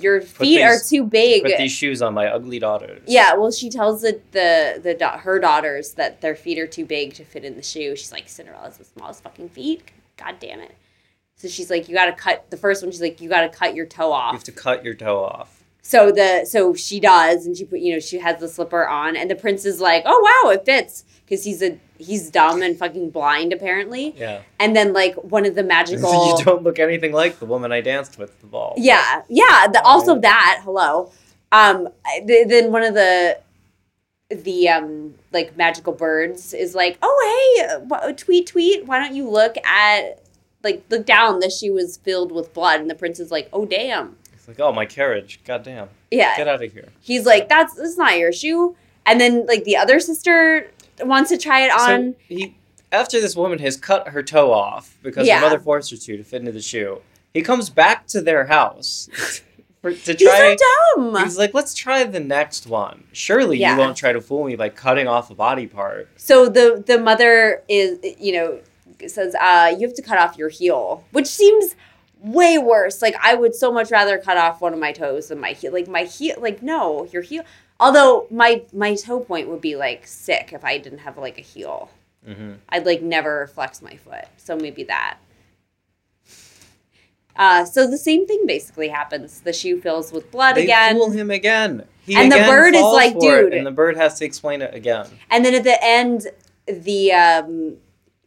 your 0.00 0.20
feet 0.20 0.62
are 0.62 0.78
too 0.78 1.04
big. 1.04 1.42
Put 1.42 1.58
these 1.58 1.72
shoes 1.72 2.02
on 2.02 2.14
my 2.14 2.26
ugly 2.26 2.58
daughters. 2.58 3.02
Yeah, 3.06 3.34
well, 3.34 3.50
she 3.50 3.70
tells 3.70 4.02
the 4.02 4.20
the 4.32 4.80
the 4.82 4.94
da- 4.94 5.18
her 5.18 5.38
daughters 5.38 5.94
that 5.94 6.20
their 6.20 6.34
feet 6.34 6.58
are 6.58 6.66
too 6.66 6.84
big 6.84 7.14
to 7.14 7.24
fit 7.24 7.44
in 7.44 7.56
the 7.56 7.62
shoe. 7.62 7.96
She's 7.96 8.12
like, 8.12 8.28
Cinderella's 8.28 8.78
the 8.78 8.84
smallest 8.84 9.22
fucking 9.22 9.50
feet. 9.50 9.90
God 10.16 10.36
damn 10.40 10.60
it. 10.60 10.76
So 11.36 11.48
she's 11.48 11.70
like, 11.70 11.88
you 11.88 11.94
got 11.94 12.06
to 12.06 12.12
cut 12.12 12.50
the 12.50 12.56
first 12.56 12.82
one. 12.82 12.92
She's 12.92 13.00
like, 13.00 13.20
you 13.20 13.28
got 13.28 13.40
to 13.40 13.48
cut 13.48 13.74
your 13.74 13.86
toe 13.86 14.12
off. 14.12 14.32
You 14.32 14.36
have 14.36 14.44
to 14.44 14.52
cut 14.52 14.84
your 14.84 14.94
toe 14.94 15.24
off. 15.24 15.64
So 15.82 16.12
the 16.12 16.44
so 16.44 16.74
she 16.74 17.00
does, 17.00 17.44
and 17.44 17.56
she 17.56 17.64
put 17.64 17.80
you 17.80 17.92
know 17.92 18.00
she 18.00 18.18
has 18.18 18.38
the 18.38 18.48
slipper 18.48 18.86
on, 18.86 19.16
and 19.16 19.30
the 19.30 19.34
prince 19.34 19.64
is 19.64 19.80
like, 19.80 20.04
oh 20.06 20.44
wow, 20.44 20.50
it 20.50 20.64
fits 20.64 21.04
because 21.24 21.44
he's 21.44 21.62
a 21.62 21.78
he's 22.02 22.30
dumb 22.30 22.62
and 22.62 22.76
fucking 22.78 23.10
blind 23.10 23.52
apparently. 23.52 24.14
Yeah. 24.16 24.42
And 24.60 24.74
then 24.76 24.92
like 24.92 25.14
one 25.16 25.46
of 25.46 25.54
the 25.54 25.62
magical 25.76 26.38
you 26.38 26.44
don't 26.44 26.62
look 26.62 26.78
anything 26.78 27.12
like 27.12 27.38
the 27.38 27.46
woman 27.46 27.72
I 27.72 27.80
danced 27.80 28.18
with 28.18 28.38
the 28.40 28.46
ball. 28.46 28.74
Yeah, 28.76 29.22
yeah. 29.28 29.66
The, 29.72 29.82
also 29.84 30.14
Right. 30.14 30.22
that. 30.22 30.60
Hello. 30.64 31.10
Um. 31.52 31.88
Th- 32.26 32.48
then 32.48 32.72
one 32.72 32.82
of 32.82 32.94
the 32.94 33.38
the 34.30 34.68
um 34.68 35.14
like 35.32 35.56
magical 35.56 35.92
birds 35.92 36.54
is 36.54 36.74
like, 36.74 36.98
oh 37.02 37.78
hey, 37.88 38.12
tweet 38.14 38.46
tweet. 38.46 38.86
Why 38.86 38.98
don't 38.98 39.14
you 39.14 39.28
look 39.28 39.56
at 39.64 40.20
like 40.62 40.84
look 40.90 41.04
down? 41.06 41.40
The 41.40 41.50
shoe 41.50 41.74
was 41.74 41.98
filled 41.98 42.32
with 42.32 42.54
blood, 42.54 42.80
and 42.80 42.88
the 42.88 42.94
prince 42.94 43.20
is 43.20 43.30
like, 43.30 43.48
oh 43.52 43.66
damn. 43.66 44.16
It's 44.32 44.48
like, 44.48 44.58
oh, 44.58 44.72
my 44.72 44.86
carriage. 44.86 45.38
God 45.44 45.62
damn. 45.62 45.88
Yeah. 46.10 46.36
Get 46.36 46.48
out 46.48 46.60
of 46.64 46.72
here. 46.72 46.88
He's 47.00 47.24
like, 47.26 47.48
that's 47.48 47.74
that's 47.74 47.96
not 47.96 48.18
your 48.18 48.32
shoe. 48.32 48.74
And 49.06 49.20
then 49.20 49.46
like 49.46 49.62
the 49.64 49.76
other 49.76 50.00
sister 50.00 50.68
wants 51.06 51.30
to 51.30 51.38
try 51.38 51.60
it 51.62 51.70
on. 51.72 52.12
So 52.12 52.16
he, 52.28 52.56
after 52.90 53.20
this 53.20 53.34
woman 53.36 53.58
has 53.60 53.76
cut 53.76 54.08
her 54.08 54.22
toe 54.22 54.52
off 54.52 54.96
because 55.02 55.26
Yeah. 55.26 55.36
her 55.36 55.42
mother 55.46 55.58
forced 55.60 55.90
her 55.90 55.96
to 55.96 56.16
to 56.16 56.24
fit 56.24 56.40
into 56.40 56.52
the 56.52 56.60
shoe, 56.62 57.00
he 57.34 57.42
comes 57.42 57.70
back 57.70 58.06
to 58.08 58.20
their 58.20 58.46
house 58.46 59.08
for, 59.80 59.92
to 59.92 60.12
He's 60.12 60.22
try. 60.22 60.56
so 60.56 61.02
dumb. 61.12 61.24
He's 61.24 61.38
like, 61.38 61.54
let's 61.54 61.74
try 61.74 62.04
the 62.04 62.20
next 62.20 62.66
one. 62.66 63.04
Surely 63.12 63.58
Yeah. 63.58 63.72
you 63.74 63.78
won't 63.80 63.96
try 63.96 64.12
to 64.12 64.20
fool 64.20 64.44
me 64.44 64.56
by 64.56 64.68
cutting 64.68 65.08
off 65.08 65.30
a 65.30 65.34
body 65.34 65.66
part. 65.66 66.08
So 66.16 66.48
the 66.48 66.82
the 66.86 66.98
mother 66.98 67.62
is 67.68 67.98
you 68.20 68.32
know 68.34 68.60
says 69.08 69.34
uh 69.40 69.74
you 69.76 69.86
have 69.86 69.96
to 69.96 70.02
cut 70.02 70.18
off 70.18 70.36
your 70.36 70.48
heel, 70.50 71.04
which 71.12 71.26
seems 71.26 71.74
way 72.20 72.56
worse. 72.58 73.02
Like 73.02 73.16
I 73.20 73.34
would 73.34 73.52
so 73.54 73.72
much 73.72 73.90
rather 73.90 74.16
cut 74.18 74.36
off 74.36 74.60
one 74.60 74.72
of 74.72 74.78
my 74.78 74.92
toes 74.92 75.28
than 75.28 75.40
my 75.40 75.52
heel. 75.52 75.72
Like 75.72 75.88
my 75.88 76.04
heel 76.04 76.36
like 76.38 76.62
no, 76.62 77.08
your 77.12 77.22
heel. 77.22 77.42
Although 77.82 78.26
my 78.30 78.62
my 78.72 78.94
toe 78.94 79.20
point 79.20 79.48
would 79.48 79.60
be 79.60 79.74
like 79.76 80.06
sick 80.06 80.52
if 80.52 80.64
I 80.64 80.78
didn't 80.78 81.00
have 81.00 81.18
like 81.18 81.36
a 81.38 81.42
heel. 81.42 81.90
hmm 82.24 82.52
I'd 82.68 82.86
like 82.86 83.02
never 83.02 83.48
flex 83.48 83.82
my 83.82 83.96
foot. 83.96 84.26
So 84.36 84.56
maybe 84.56 84.84
that. 84.84 85.18
Uh, 87.34 87.64
so 87.64 87.88
the 87.90 87.96
same 87.98 88.26
thing 88.26 88.44
basically 88.46 88.88
happens. 88.88 89.40
The 89.40 89.52
shoe 89.54 89.80
fills 89.80 90.12
with 90.12 90.30
blood 90.30 90.56
They 90.56 90.64
again. 90.64 90.96
fool 90.96 91.10
him 91.10 91.30
again. 91.30 91.86
He 92.04 92.14
And 92.14 92.30
the 92.30 92.36
again 92.36 92.48
bird 92.50 92.74
is 92.74 92.82
like, 92.82 93.14
for 93.14 93.38
it, 93.40 93.44
dude. 93.44 93.54
and 93.54 93.66
the 93.66 93.70
bird 93.70 93.96
has 93.96 94.18
to 94.18 94.24
explain 94.24 94.60
it 94.60 94.74
again. 94.74 95.06
And 95.30 95.44
then 95.44 95.54
at 95.54 95.64
the 95.64 95.82
end, 95.82 96.26
the 96.66 97.12
um, 97.12 97.76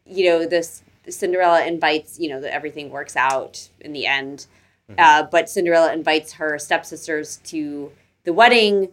you 0.06 0.26
know, 0.30 0.46
this 0.48 0.82
Cinderella 1.08 1.66
invites, 1.66 2.20
you 2.20 2.30
know, 2.30 2.42
that 2.42 2.52
everything 2.54 2.90
works 2.90 3.16
out 3.16 3.70
in 3.80 3.94
the 3.94 4.08
end. 4.08 4.48
Mhm. 4.92 4.96
Uh, 4.98 5.24
but 5.32 5.50
Cinderella 5.50 5.94
invites 5.94 6.34
her 6.34 6.58
stepsisters 6.58 7.38
to 7.46 7.92
the 8.24 8.34
wedding, 8.34 8.90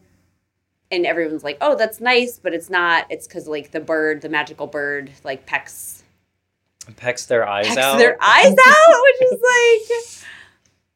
and 0.92 1.04
everyone's 1.04 1.42
like, 1.42 1.58
"Oh, 1.60 1.74
that's 1.74 2.00
nice," 2.00 2.38
but 2.38 2.54
it's 2.54 2.70
not. 2.70 3.06
It's 3.10 3.26
because 3.26 3.48
like 3.48 3.72
the 3.72 3.80
bird, 3.80 4.20
the 4.22 4.28
magical 4.28 4.68
bird, 4.68 5.10
like 5.24 5.46
pecks 5.46 6.04
Pecks 6.96 7.26
their 7.26 7.48
eyes 7.48 7.66
out? 7.66 7.74
pecks 7.74 7.78
out. 7.84 7.98
their 7.98 8.16
eyes 8.20 8.56
out, 8.66 9.02
which 9.02 9.32
is 9.32 9.40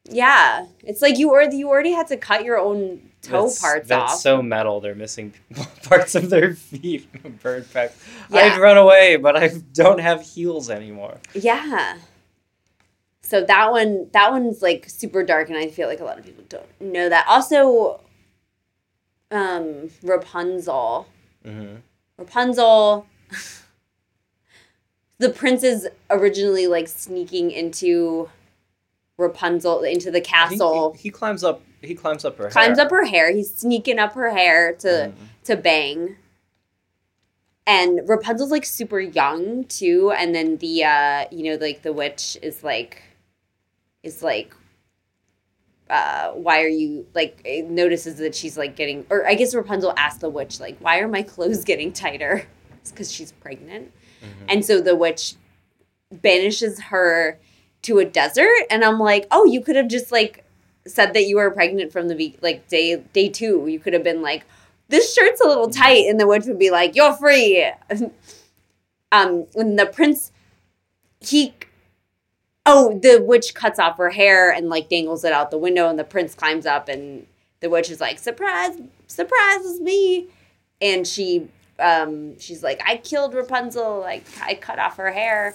like, 0.05 0.15
yeah, 0.17 0.67
it's 0.85 1.01
like 1.03 1.19
you 1.19 1.31
already 1.31 1.57
you 1.59 1.69
already 1.69 1.93
had 1.93 2.07
to 2.09 2.17
cut 2.17 2.45
your 2.45 2.59
own 2.59 3.01
toe 3.23 3.43
That's- 3.43 3.61
parts 3.61 3.89
that's 3.89 4.13
off. 4.15 4.19
so 4.21 4.43
metal. 4.43 4.81
They're 4.81 4.95
missing 4.95 5.33
parts 5.85 6.15
of 6.15 6.29
their 6.31 6.55
feet. 6.55 7.09
Bird 7.43 7.67
peck. 7.73 7.93
Yeah. 8.31 8.41
I'd 8.41 8.61
run 8.61 8.77
away, 8.77 9.17
but 9.17 9.37
I 9.37 9.51
don't 9.73 10.01
have 10.01 10.23
heels 10.23 10.71
anymore. 10.71 11.19
Yeah. 11.35 11.99
So 13.23 13.43
that 13.45 13.71
one, 13.73 14.09
that 14.13 14.31
one's 14.31 14.63
like 14.63 14.89
super 14.89 15.25
dark, 15.25 15.49
and 15.49 15.59
I 15.59 15.69
feel 15.69 15.89
like 15.89 15.99
a 16.01 16.05
lot 16.05 16.19
of 16.19 16.25
people 16.25 16.45
don't 16.49 16.67
know 16.81 17.09
that. 17.09 17.27
Also, 17.29 18.01
um, 19.31 19.91
Rapunzel. 20.03 21.07
hmm 21.45 21.77
Rapunzel. 22.19 23.07
the 25.19 25.31
prince 25.31 25.63
is 25.63 25.89
originally 26.11 26.67
like 26.67 26.89
sneaking 26.89 27.51
into 27.51 28.29
Rapunzel 29.19 29.83
into 29.83 30.11
the 30.11 30.21
castle. 30.21 30.93
He, 30.95 31.05
he 31.05 31.11
climbs 31.11 31.43
up. 31.45 31.63
He 31.83 31.95
climbs 31.95 32.25
up 32.25 32.37
her. 32.39 32.49
climbs 32.51 32.79
hair. 32.79 32.87
up 32.87 32.91
her 32.91 33.05
hair. 33.05 33.33
He's 33.33 33.55
sneaking 33.55 33.99
up 33.99 34.13
her 34.15 34.31
hair 34.31 34.73
to 34.75 34.89
Mhm. 34.89 35.15
to 35.45 35.57
bang. 35.57 36.17
And 37.67 38.09
Rapunzel's 38.09 38.51
like 38.51 38.65
super 38.65 39.01
young 39.01 39.65
too, 39.65 40.13
and 40.17 40.35
then 40.35 40.57
the 40.59 40.85
uh 40.85 41.25
you 41.31 41.45
know 41.51 41.57
like 41.61 41.83
the 41.83 41.93
witch 41.93 42.39
is 42.43 42.63
like 42.63 43.03
is 44.03 44.23
like 44.23 44.55
uh 45.91 46.31
why 46.33 46.63
are 46.63 46.69
you 46.69 47.07
like 47.15 47.47
notices 47.69 48.17
that 48.17 48.35
she's 48.35 48.57
like 48.59 48.75
getting 48.77 49.07
or 49.11 49.27
I 49.27 49.35
guess 49.35 49.55
Rapunzel 49.55 49.95
asked 49.97 50.21
the 50.21 50.29
witch 50.31 50.59
like 50.61 50.77
why 50.81 50.99
are 50.99 51.09
my 51.09 51.23
clothes 51.23 51.65
getting 51.65 51.93
tighter? 51.93 52.47
It's 52.81 52.93
cuz 52.93 53.11
she's 53.13 53.33
pregnant. 53.33 53.93
Mhm. 54.23 54.45
And 54.49 54.65
so 54.65 54.81
the 54.81 54.95
witch 54.95 55.35
banishes 56.23 56.81
her 56.83 57.39
to 57.83 57.99
a 57.99 58.05
desert 58.05 58.67
and 58.71 58.85
I'm 58.85 58.99
like, 59.01 59.27
"Oh, 59.31 59.45
you 59.45 59.61
could 59.61 59.75
have 59.77 59.89
just 59.89 60.13
like 60.13 60.45
said 60.87 61.13
that 61.15 61.27
you 61.27 61.37
were 61.37 61.51
pregnant 61.51 61.91
from 61.93 62.07
the 62.09 62.15
be- 62.15 62.39
like 62.43 62.69
day 62.69 62.97
day 63.13 63.29
2. 63.29 63.67
You 63.67 63.81
could 63.81 63.93
have 63.93 64.05
been 64.05 64.23
like, 64.23 64.45
this 64.89 65.13
shirt's 65.15 65.41
a 65.41 65.49
little 65.49 65.69
tight 65.69 66.07
and 66.09 66.19
the 66.21 66.27
witch 66.29 66.45
would 66.47 66.59
be 66.61 66.71
like, 66.71 66.95
"You're 66.95 67.13
free." 67.15 67.65
um 69.13 69.47
and 69.55 69.79
the 69.79 69.87
prince 69.87 70.33
he 71.21 71.55
Oh, 72.67 72.99
the 72.99 73.23
witch 73.23 73.55
cuts 73.55 73.79
off 73.79 73.97
her 73.99 74.11
hair 74.11 74.51
and 74.51 74.69
like 74.69 74.89
dangles 74.89 75.25
it 75.25 75.33
out 75.33 75.51
the 75.51 75.59
window 75.59 75.89
and 75.89 75.99
the 75.99 76.05
prince 76.05 76.35
climbs 76.35 76.67
up 76.67 76.89
and 76.89 77.27
the 77.61 77.71
witch 77.71 77.91
is 77.91 78.01
like, 78.01 78.19
"Surprise, 78.19 78.77
surprises 79.07 79.81
me." 79.81 80.27
And 80.81 81.07
she 81.07 81.49
um 81.79 82.39
she's 82.39 82.63
like, 82.63 82.81
"I 82.87 82.97
killed 82.99 83.35
Rapunzel. 83.35 84.01
Like 84.01 84.25
I 84.43 84.55
cut 84.55 84.79
off 84.79 84.97
her 84.97 85.13
hair." 85.13 85.55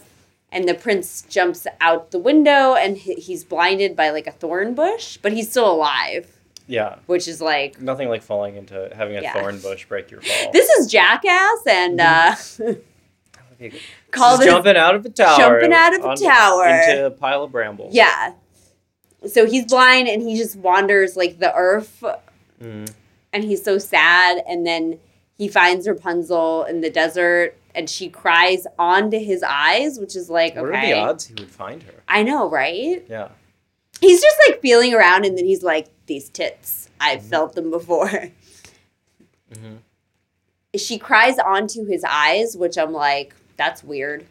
and 0.54 0.68
the 0.68 0.74
prince 0.74 1.22
jumps 1.30 1.66
out 1.80 2.12
the 2.12 2.20
window 2.20 2.76
and 2.76 2.98
he's 2.98 3.42
blinded 3.46 3.96
by 3.96 4.10
like 4.10 4.28
a 4.28 4.32
thorn 4.34 4.74
bush 4.76 5.16
but 5.22 5.32
he's 5.32 5.50
still 5.50 5.72
alive 5.72 6.28
Yeah. 6.68 6.96
which 7.06 7.26
is 7.30 7.40
like 7.40 7.80
Nothing 7.80 8.10
like 8.10 8.22
falling 8.22 8.58
into 8.58 8.92
having 8.94 9.16
a 9.16 9.22
Yeah. 9.22 9.32
thorn 9.32 9.60
bush 9.62 9.86
break 9.86 10.12
your 10.12 10.20
fall. 10.20 10.52
this 10.52 10.68
is 10.72 10.88
jackass 10.92 11.66
and 11.66 12.02
uh 12.02 12.36
That 12.58 12.60
would 13.50 13.58
be 13.60 13.70
good. 13.70 13.80
Call 14.12 14.38
this 14.38 14.46
jumping 14.48 14.78
out 14.78 14.96
of 14.96 15.06
a 15.06 15.10
tower. 15.10 15.38
jumping 15.38 15.74
out 15.74 15.94
of 15.94 16.06
a 16.06 16.16
tower. 16.16 16.68
into 16.68 17.06
a 17.08 17.12
pile 17.12 17.44
of 17.44 17.52
brambles. 17.52 17.94
yeah 17.94 18.34
so 19.28 19.46
he's 19.46 19.66
blind 19.66 20.08
and 20.08 20.22
he 20.22 20.36
just 20.36 20.56
wanders 20.56 21.16
like 21.16 21.40
the 21.40 21.54
earth 21.56 22.04
Mhm. 22.62 22.92
and 23.34 23.44
he's 23.44 23.64
so 23.64 23.78
sad 23.78 24.44
and 24.48 24.66
then 24.66 25.00
he 25.38 25.48
finds 25.48 25.88
rapunzel 25.88 26.64
in 26.66 26.82
the 26.82 26.90
desert 26.90 27.56
and 27.74 27.90
she 27.90 28.10
cries 28.10 28.68
onto 28.78 29.18
his 29.20 29.44
eyes 29.44 30.00
which 30.00 30.16
is 30.16 30.30
like 30.30 30.56
What 30.56 30.66
okay 30.70 30.92
are 30.92 30.96
the 30.96 31.02
odds 31.10 31.26
he 31.28 31.34
would 31.36 31.50
find 31.52 31.82
her? 31.84 31.94
i 32.08 32.22
know 32.24 32.50
right 32.50 33.04
Yeah. 33.10 33.30
he's 34.00 34.22
just 34.22 34.38
like 34.48 34.62
feeling 34.62 34.94
around 34.94 35.26
and 35.26 35.38
then 35.38 35.46
he's 35.46 35.64
like 35.64 35.88
these 36.08 36.30
tits 36.30 36.90
i've 37.00 37.22
Mhm. 37.22 37.30
felt 37.30 37.56
them 37.56 37.70
before 37.72 38.10
hmm 39.54 39.76
she 40.76 40.98
cries 40.98 41.38
onto 41.38 41.86
his 41.86 42.04
eyes 42.08 42.56
which 42.56 42.78
i'm 42.78 42.94
like 42.94 43.36
that's 43.58 43.84
weird. 43.84 44.26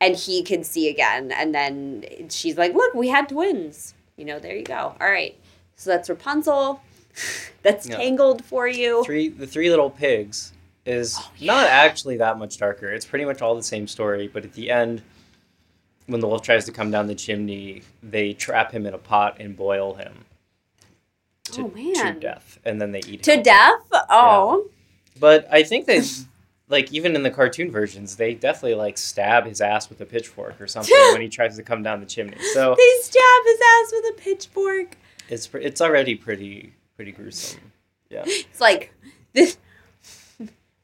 And 0.00 0.14
he 0.16 0.42
can 0.42 0.62
see 0.64 0.88
again. 0.88 1.32
And 1.32 1.54
then 1.54 2.04
she's 2.28 2.56
like 2.58 2.74
look 2.74 2.94
we 2.94 3.08
had 3.08 3.28
twins. 3.28 3.94
You 4.16 4.24
know 4.24 4.38
there 4.38 4.54
you 4.56 4.64
go. 4.64 4.94
All 5.00 5.10
right. 5.10 5.38
So 5.76 5.90
that's 5.90 6.08
rapunzel. 6.08 6.80
That's 7.62 7.88
Yeah. 7.88 7.96
tangled 7.96 8.44
for 8.44 8.68
you. 8.68 9.02
Three 9.04 9.28
the 9.28 9.46
three 9.46 9.70
little 9.70 9.88
pigs 9.90 10.52
is 10.84 11.16
Oh, 11.18 11.30
not 11.40 11.66
actually 11.66 12.18
that 12.18 12.38
much 12.38 12.58
darker. 12.58 12.88
It's 12.92 13.06
pretty 13.06 13.24
much 13.24 13.40
all 13.42 13.54
the 13.54 13.62
same 13.62 13.88
story, 13.88 14.28
but 14.28 14.44
at 14.44 14.52
the 14.52 14.70
end, 14.70 15.02
when 16.06 16.20
the 16.20 16.28
wolf 16.28 16.42
tries 16.42 16.64
to 16.66 16.72
come 16.72 16.90
down 16.90 17.06
the 17.06 17.14
chimney, 17.14 17.82
they 18.02 18.32
trap 18.34 18.70
him 18.70 18.86
in 18.86 18.92
a 18.94 18.98
pot 18.98 19.38
and 19.40 19.56
boil 19.56 19.94
him 19.94 20.12
to, 21.44 21.62
Oh, 21.62 21.68
to 21.70 22.12
death, 22.20 22.58
and 22.64 22.80
then 22.80 22.92
they 22.92 23.00
eat 23.00 23.22
to 23.24 23.32
him. 23.32 23.38
To 23.38 23.42
death 23.42 23.80
oh. 24.10 24.68
But 25.18 25.48
I 25.50 25.62
think 25.62 25.86
that, 25.86 26.04
like, 26.68 26.92
even 26.92 27.14
in 27.14 27.22
the 27.22 27.30
cartoon 27.30 27.70
versions, 27.70 28.16
they 28.16 28.34
definitely 28.34 28.74
like 28.74 28.98
stab 28.98 29.46
his 29.46 29.60
ass 29.60 29.88
with 29.88 30.00
a 30.00 30.06
pitchfork 30.06 30.60
or 30.60 30.66
something 30.66 30.94
when 31.12 31.20
he 31.20 31.28
tries 31.28 31.56
to 31.56 31.62
come 31.62 31.82
down 31.82 32.00
the 32.00 32.06
chimney. 32.06 32.36
So 32.54 32.74
they 32.78 32.92
stab 33.02 33.44
his 33.44 33.60
ass 33.60 33.92
with 33.92 34.04
a 34.18 34.20
pitchfork 34.20 34.96
it's 35.28 35.48
it's 35.54 35.80
already 35.80 36.14
pretty 36.14 36.72
pretty 36.94 37.10
gruesome. 37.12 37.60
Yeah. 38.10 38.22
it's 38.26 38.60
like 38.60 38.92
this 39.32 39.58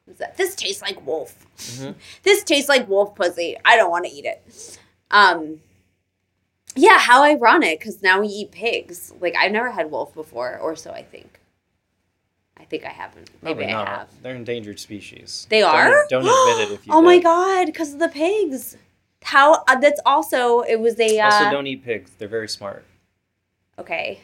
what's 0.04 0.18
that? 0.18 0.36
this 0.36 0.54
tastes 0.56 0.82
like 0.82 1.04
wolf 1.06 1.46
Mhm. 1.56 1.94
this 2.24 2.42
tastes 2.42 2.68
like 2.68 2.88
wolf 2.88 3.14
pussy 3.14 3.56
i 3.64 3.76
don't 3.76 3.90
want 3.90 4.04
to 4.04 4.10
eat 4.10 4.24
it 4.24 4.78
um 5.12 5.60
yeah 6.74 6.98
how 6.98 7.22
ironic 7.22 7.78
because 7.78 8.02
now 8.02 8.20
we 8.20 8.26
eat 8.26 8.50
pigs 8.50 9.12
like 9.20 9.36
i've 9.36 9.52
never 9.52 9.70
had 9.70 9.90
wolf 9.92 10.12
before 10.12 10.58
or 10.58 10.74
so 10.74 10.90
i 10.90 11.02
think 11.02 11.38
i 12.62 12.64
think 12.64 12.84
i 12.84 12.88
haven't 13.02 13.28
maybe 13.42 13.64
Probably 13.64 13.66
i 13.66 13.72
not. 13.72 13.88
have 13.88 14.08
They're 14.22 14.34
endangered 14.36 14.78
species. 14.80 15.46
they 15.50 15.60
Don't- 15.60 15.74
are 15.74 16.06
Don't, 16.08 16.20
admit 16.22 16.70
it 16.70 16.74
if 16.74 16.86
you. 16.86 16.92
oh 16.96 17.02
my 17.02 17.18
god 17.18 17.66
because 17.66 17.92
of 17.92 17.98
the 17.98 18.08
pigs 18.08 18.76
how 19.24 19.62
uh, 19.68 19.76
that's 19.84 20.00
also 20.06 20.60
it 20.62 20.78
was 20.80 20.98
a 20.98 21.18
uh, 21.20 21.24
Also, 21.30 21.50
don't 21.50 21.66
eat 21.66 21.84
pigs. 21.84 22.10
They're 22.18 22.28
very 22.38 22.48
smart. 22.48 22.84
okay 23.78 24.20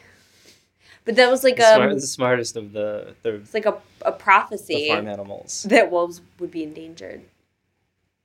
but 1.05 1.15
that 1.15 1.29
was 1.31 1.43
like 1.43 1.55
The, 1.57 1.63
a 1.71 1.75
smart, 1.75 1.93
the 1.95 2.01
smartest 2.01 2.55
of 2.55 2.71
the 2.73 3.15
the, 3.23 3.35
it's 3.35 3.53
like 3.53 3.65
a, 3.65 3.75
a 4.03 4.11
the 4.11 4.17
prophecy 4.27 4.89
farm 4.89 5.07
animals. 5.07 5.63
that 5.69 5.89
wolves 5.91 6.21
would 6.39 6.51
be 6.51 6.63
endangered 6.63 7.21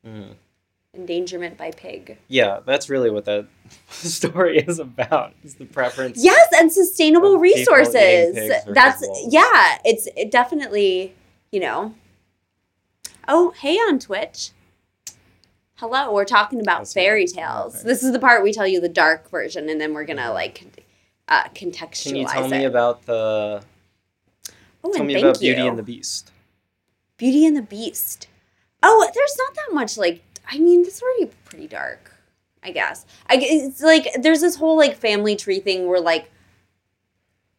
Mm. 0.06 0.34
Endangerment 0.94 1.56
by 1.56 1.70
pig 1.70 2.18
Yeah, 2.28 2.60
that's 2.64 2.88
really 2.88 3.10
what 3.10 3.24
that 3.26 3.46
story 3.88 4.58
is 4.58 4.78
about. 4.78 5.32
Is 5.42 5.54
the 5.56 5.64
preference. 5.66 6.22
yes 6.22 6.48
and 6.58 6.72
sustainable 6.72 7.36
Of 7.36 7.42
people 7.42 7.60
eating 7.60 7.74
resources 8.34 8.64
that's 8.74 9.04
yeah 9.28 9.78
it's 9.84 10.08
it 10.16 10.30
definitely 10.30 11.14
you 11.52 11.60
know 11.60 11.94
oh 13.28 13.50
hey 13.60 13.76
on 13.76 13.98
twitch 13.98 14.50
hello 15.76 16.12
we're 16.12 16.24
talking 16.24 16.60
about 16.60 16.80
That's 16.80 16.92
fairy 16.94 17.26
tales 17.26 17.82
this 17.82 18.02
is 18.02 18.12
the 18.12 18.18
part 18.18 18.42
we 18.42 18.52
tell 18.52 18.66
you 18.66 18.80
the 18.80 18.88
dark 18.88 19.30
version 19.30 19.68
and 19.68 19.80
then 19.80 19.92
we're 19.94 20.04
gonna 20.04 20.32
like 20.32 20.64
uh 21.28 21.44
contextualize 21.48 22.02
Can 22.04 22.16
you 22.16 22.26
tell 22.26 22.48
me 22.48 22.64
about 22.64 23.06
the? 23.06 23.62
oh 24.84 24.90
Tell 24.92 25.00
and 25.00 25.06
me 25.06 25.14
thank 25.14 25.24
about 25.24 25.42
you 25.42 25.54
Beauty 25.54 25.66
and 25.68 25.78
the 25.78 25.82
Beast. 25.82 26.30
beauty 27.16 27.46
and 27.46 27.56
the 27.56 27.62
beast 27.62 28.28
oh 28.82 29.10
there's 29.14 29.36
not 29.38 29.54
that 29.54 29.74
much 29.74 29.96
like 29.96 30.22
i 30.50 30.58
mean 30.58 30.80
it's 30.82 31.02
already 31.02 31.30
pretty 31.44 31.66
dark 31.66 32.12
i 32.62 32.70
guess 32.70 33.06
i 33.28 33.36
it's 33.40 33.80
like 33.82 34.06
there's 34.20 34.40
this 34.40 34.56
whole 34.56 34.76
like 34.76 34.96
family 34.96 35.36
tree 35.36 35.60
thing 35.60 35.86
where 35.86 36.00
like 36.00 36.30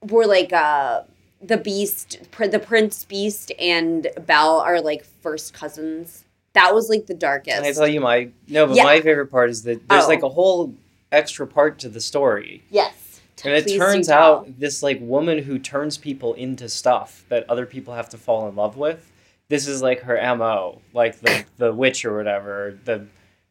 where 0.02 0.28
like 0.28 0.54
uh 0.54 1.02
the 1.42 1.58
beast 1.58 2.20
pr- 2.32 2.48
the 2.48 2.60
prince 2.60 3.04
beast 3.06 3.52
and 3.60 4.08
belle 4.26 4.60
are 4.60 4.82
like 4.82 5.04
first 5.22 5.54
cousins 5.54 6.24
that 6.54 6.74
was 6.74 6.90
like 6.90 7.06
the 7.08 7.14
darkest 7.14 7.58
Can 7.58 7.66
I 7.66 7.72
tell 7.74 7.88
you 7.88 8.00
my 8.00 8.30
no? 8.48 8.66
But 8.68 8.78
Yeah. 8.78 8.84
my 8.84 9.02
favorite 9.02 9.28
part 9.28 9.50
is 9.50 9.64
that 9.64 9.86
there's 9.90 10.06
Oh. 10.06 10.08
like 10.08 10.24
a 10.24 10.30
whole 10.30 10.74
extra 11.12 11.46
part 11.46 11.80
to 11.80 11.90
the 11.90 12.00
story. 12.00 12.64
yes 12.70 13.20
And 13.44 13.54
it 13.54 13.66
Please 13.66 13.78
turns 13.78 14.10
out 14.10 14.58
this 14.60 14.82
like 14.82 14.98
woman 15.02 15.40
who 15.40 15.60
turns 15.60 15.98
people 15.98 16.34
into 16.36 16.70
stuff 16.70 17.26
that 17.30 17.48
other 17.50 17.66
people 17.66 17.94
have 17.94 18.08
to 18.10 18.18
fall 18.18 18.48
in 18.48 18.56
love 18.56 18.78
with. 18.78 19.12
This 19.48 19.68
is 19.68 19.82
like 19.82 20.02
her 20.02 20.16
mo, 20.36 20.82
like 20.94 21.20
the 21.20 21.46
the 21.58 21.74
witch 21.74 22.04
or 22.06 22.16
whatever. 22.18 22.78
The 22.84 23.06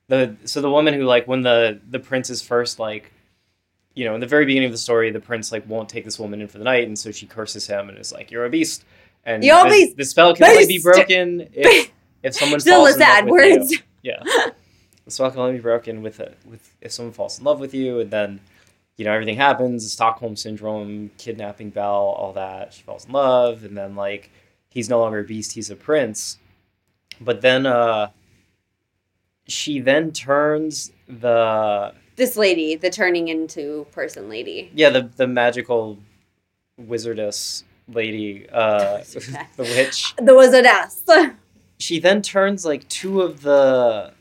the 0.09 0.37
so 0.45 0.61
the 0.61 0.71
woman 0.71 0.95
who 0.95 1.05
like 1.05 1.27
when 1.29 1.43
the 1.43 1.81
the 1.89 1.99
prince 1.99 2.31
is 2.31 2.43
first 2.43 2.79
like, 2.79 3.13
you 3.95 4.05
know, 4.05 4.15
in 4.15 4.21
the 4.21 4.27
very 4.27 4.45
beginning 4.45 4.67
of 4.67 4.73
the 4.73 4.79
story, 4.79 5.11
the 5.11 5.21
prince 5.21 5.53
like 5.53 5.69
won't 5.69 5.89
take 5.89 6.05
this 6.05 6.19
woman 6.19 6.41
in 6.41 6.49
for 6.49 6.59
the 6.59 6.65
night, 6.65 6.87
and 6.87 6.99
so 6.99 7.11
she 7.13 7.27
curses 7.27 7.67
him 7.67 7.89
and 7.89 7.97
is 7.99 8.13
like, 8.13 8.31
"You're 8.31 8.45
a 8.45 8.51
beast." 8.51 8.85
And 9.27 9.43
You're 9.43 9.63
the, 9.65 9.71
beast. 9.71 9.97
the 9.97 10.05
spell 10.05 10.35
can 10.35 10.45
only 10.47 10.67
be 10.67 10.79
broken 10.83 11.49
if 11.55 11.91
if 12.23 12.35
someone 12.35 12.61
still 12.61 12.85
falls 12.85 12.97
the 12.97 13.03
in 13.05 13.09
love 13.09 13.09
sad 13.17 13.25
with 13.31 13.45
you. 13.45 13.59
words 13.59 13.75
Yeah. 14.03 14.23
the 15.05 15.11
spell 15.11 15.31
can 15.31 15.41
only 15.41 15.55
be 15.55 15.61
broken 15.61 16.03
with 16.03 16.21
a, 16.21 16.35
with 16.45 16.75
if 16.83 16.93
someone 16.93 17.13
falls 17.15 17.39
in 17.39 17.45
love 17.45 17.59
with 17.61 17.73
you, 17.73 18.01
and 18.01 18.11
then 18.11 18.41
you 18.97 19.05
know 19.05 19.13
everything 19.13 19.37
happens. 19.37 19.91
Stockholm 19.91 20.37
syndrome, 20.37 21.11
kidnapping 21.17 21.71
Belle, 21.71 21.87
all 22.19 22.33
that. 22.35 22.75
She 22.75 22.83
falls 22.83 23.07
in 23.07 23.13
love, 23.13 23.65
and 23.65 23.77
then 23.79 23.95
like 23.97 24.31
he's 24.75 24.91
no 24.91 24.99
longer 24.99 25.21
a 25.21 25.25
beast; 25.25 25.53
he's 25.53 25.71
a 25.71 25.77
prince. 25.77 26.39
But 27.21 27.41
then, 27.41 27.65
uh, 27.65 28.11
she 29.47 29.81
then 29.81 30.13
turns 30.13 30.93
the 31.09 31.95
this 32.17 32.37
lady 32.37 32.77
the 32.77 32.91
turning 32.91 33.29
into 33.29 33.87
person 33.93 34.29
lady 34.29 34.71
yeah 34.75 34.89
the 34.89 35.03
the 35.17 35.27
magical 35.27 35.99
wizardess 36.81 37.65
lady, 37.89 38.49
uh, 38.51 38.99
the 39.57 39.63
witch. 39.63 40.15
the 40.17 40.33
wizardess 40.33 41.35
she 41.79 41.99
then 41.99 42.23
turns 42.23 42.65
like 42.65 42.89
two 42.89 43.21
of 43.21 43.43
the 43.43 44.13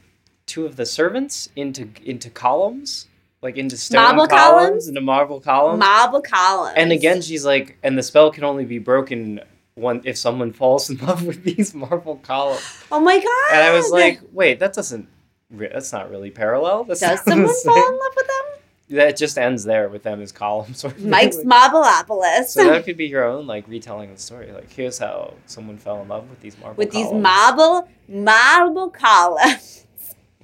two 0.45 0.65
of 0.65 0.75
the 0.75 0.85
servants 0.85 1.49
into 1.55 1.87
into 2.03 2.29
columns 2.29 3.07
like 3.41 3.57
into 3.57 3.77
stone 3.77 4.01
Marble 4.01 4.27
columns, 4.27 4.67
columns? 4.67 4.87
into 4.87 5.01
marble 5.01 5.39
columns 5.39 5.79
marble 5.79 6.21
collins 6.21 6.73
and 6.77 6.91
again 6.91 7.21
she's 7.21 7.45
like 7.45 7.77
and 7.83 7.97
the 7.97 8.03
spell 8.03 8.31
can 8.31 8.43
only 8.43 8.65
be 8.65 8.79
broken 8.79 9.39
one 9.75 10.01
if 10.03 10.17
someone 10.17 10.51
falls 10.53 10.89
in 10.89 10.97
love 11.05 11.25
with 11.25 11.43
these 11.43 11.73
marble 11.73 12.17
columns 12.17 12.83
oh 12.91 12.99
my 12.99 13.15
god 13.17 13.53
and 13.55 13.63
i 13.63 13.71
was 13.73 13.89
like 13.89 14.19
wait 14.31 14.59
that 14.59 14.73
doesn't 14.73 15.07
re- 15.49 15.69
that's 15.73 15.91
not 15.91 16.09
really 16.11 16.29
parallel 16.29 16.83
that's 16.83 16.99
does 16.99 17.21
someone 17.25 17.53
fall 17.63 17.75
in 17.77 17.99
love 17.99 18.13
with 18.15 18.27
them 18.27 18.97
that 18.97 19.17
just 19.17 19.37
ends 19.37 19.63
there 19.63 19.89
with 19.89 20.03
them 20.03 20.21
as 20.21 20.31
columns 20.31 20.83
Mike's 20.99 21.37
Marbleopolis. 21.37 22.47
so 22.47 22.65
that 22.69 22.85
could 22.85 22.97
be 22.97 23.07
your 23.07 23.23
own 23.23 23.47
like 23.47 23.67
retelling 23.67 24.11
of 24.11 24.17
the 24.17 24.21
story 24.21 24.51
like 24.51 24.71
here's 24.71 24.99
how 24.99 25.33
someone 25.47 25.77
fell 25.77 26.01
in 26.01 26.07
love 26.09 26.29
with 26.29 26.41
these 26.41 26.57
marble 26.59 26.75
with 26.77 26.91
these 26.91 27.11
marble 27.11 27.87
marble 28.07 28.89
columns. 28.89 29.85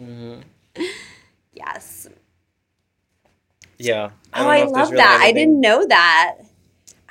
Mhm. 0.01 0.43
Yes. 1.53 2.07
Yeah. 3.77 4.11
oh, 4.33 4.47
I 4.47 4.55
if 4.57 4.61
there's 4.61 4.71
love 4.71 4.91
really 4.91 4.97
that. 5.03 5.19
I 5.21 5.31
didn't 5.31 5.59
know 5.59 5.85
that. 5.87 6.35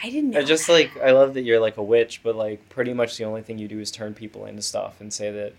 I 0.03 0.11
didn't 0.11 0.31
know. 0.31 0.39
I 0.41 0.43
just 0.45 0.69
like 0.69 0.97
I 0.99 1.11
love 1.13 1.35
that 1.35 1.43
you're 1.43 1.61
like 1.61 1.77
a 1.77 1.83
witch, 1.83 2.23
but 2.23 2.37
like 2.37 2.69
pretty 2.69 2.93
much 2.95 3.17
the 3.17 3.25
only 3.25 3.43
thing 3.43 3.59
you 3.59 3.69
do 3.69 3.81
is 3.81 3.91
turn 3.91 4.15
people 4.15 4.47
into 4.47 4.63
stuff 4.63 5.01
and 5.01 5.13
say 5.13 5.31
that 5.31 5.55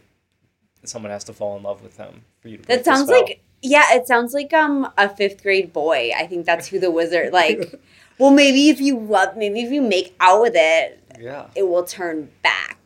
someone 0.86 1.12
has 1.12 1.24
to 1.26 1.34
fall 1.34 1.58
in 1.58 1.64
love 1.64 1.82
with 1.84 1.98
them 1.98 2.22
for 2.42 2.48
you 2.48 2.58
to. 2.58 2.64
that 2.68 2.86
sounds 2.86 3.10
like 3.10 3.42
yeah. 3.62 3.94
It 3.96 4.08
sounds 4.08 4.34
like 4.34 4.54
um 4.54 4.90
a 4.98 5.10
fifth 5.10 5.44
grade 5.44 5.74
boy. 5.74 6.12
I 6.16 6.26
think 6.28 6.46
that's 6.46 6.68
who 6.68 6.80
the 6.80 6.92
wizard 6.92 7.34
like. 7.34 7.80
well, 8.18 8.32
maybe 8.32 8.70
if 8.70 8.80
you 8.82 9.00
love, 9.00 9.38
maybe 9.38 9.62
if 9.62 9.72
you 9.72 9.82
make 9.82 10.16
out 10.20 10.42
with 10.42 10.54
it, 10.56 11.02
yeah, 11.20 11.48
it 11.56 11.68
will 11.68 11.84
turn 11.84 12.30
back. 12.44 12.78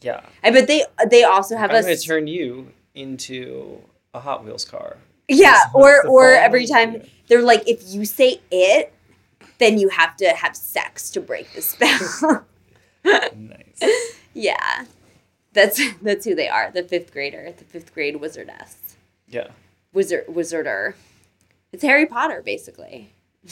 yeah. 0.00 0.20
I 0.42 0.50
bet 0.50 0.66
they 0.66 0.84
they 1.08 1.24
also 1.24 1.56
have 1.56 1.70
I'm 1.70 1.76
a 1.76 1.82
gonna 1.82 1.96
turn 1.96 2.26
you 2.26 2.72
into 2.94 3.80
a 4.14 4.20
Hot 4.20 4.44
Wheels 4.44 4.64
car. 4.64 4.96
yeah, 5.28 5.58
or 5.74 6.06
or 6.08 6.32
every 6.32 6.66
time 6.66 7.02
they're 7.28 7.42
like, 7.42 7.68
if 7.68 7.82
you 7.92 8.04
say 8.04 8.40
it, 8.50 8.92
then 9.60 9.78
you 9.78 9.88
have 9.90 10.16
to 10.16 10.26
have 10.30 10.56
sex 10.56 11.08
to 11.10 11.20
break 11.20 11.52
the 11.52 11.62
spell. 11.62 12.44
Nice. 13.04 14.16
yeah, 14.34 14.84
that's 15.52 15.80
that's 16.02 16.24
who 16.24 16.34
they 16.34 16.48
are. 16.48 16.70
The 16.72 16.82
fifth 16.82 17.12
grader, 17.12 17.52
the 17.56 17.64
fifth 17.64 17.94
grade 17.94 18.16
wizardess, 18.16 18.96
Yeah. 19.28 19.48
wizard 19.92 20.24
wizarder. 20.28 20.94
It's 21.72 21.84
Harry 21.84 22.06
Potter, 22.06 22.42
basically. 22.44 23.10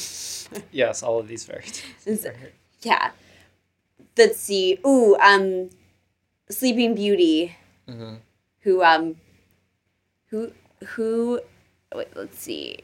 Yes, 0.72 1.02
all 1.02 1.18
of 1.18 1.28
these 1.28 1.44
fairy 1.44 1.64
tales. 1.64 2.26
Yeah. 2.80 3.10
Let's 4.16 4.38
see. 4.38 4.78
Ooh, 4.86 5.14
um, 5.20 5.68
Sleeping 6.50 6.94
Beauty, 6.94 7.54
hmm 7.86 8.14
who 8.62 8.82
um, 8.82 9.16
who 10.30 10.52
who, 10.86 11.40
wait, 11.94 12.08
let's 12.16 12.38
see, 12.38 12.78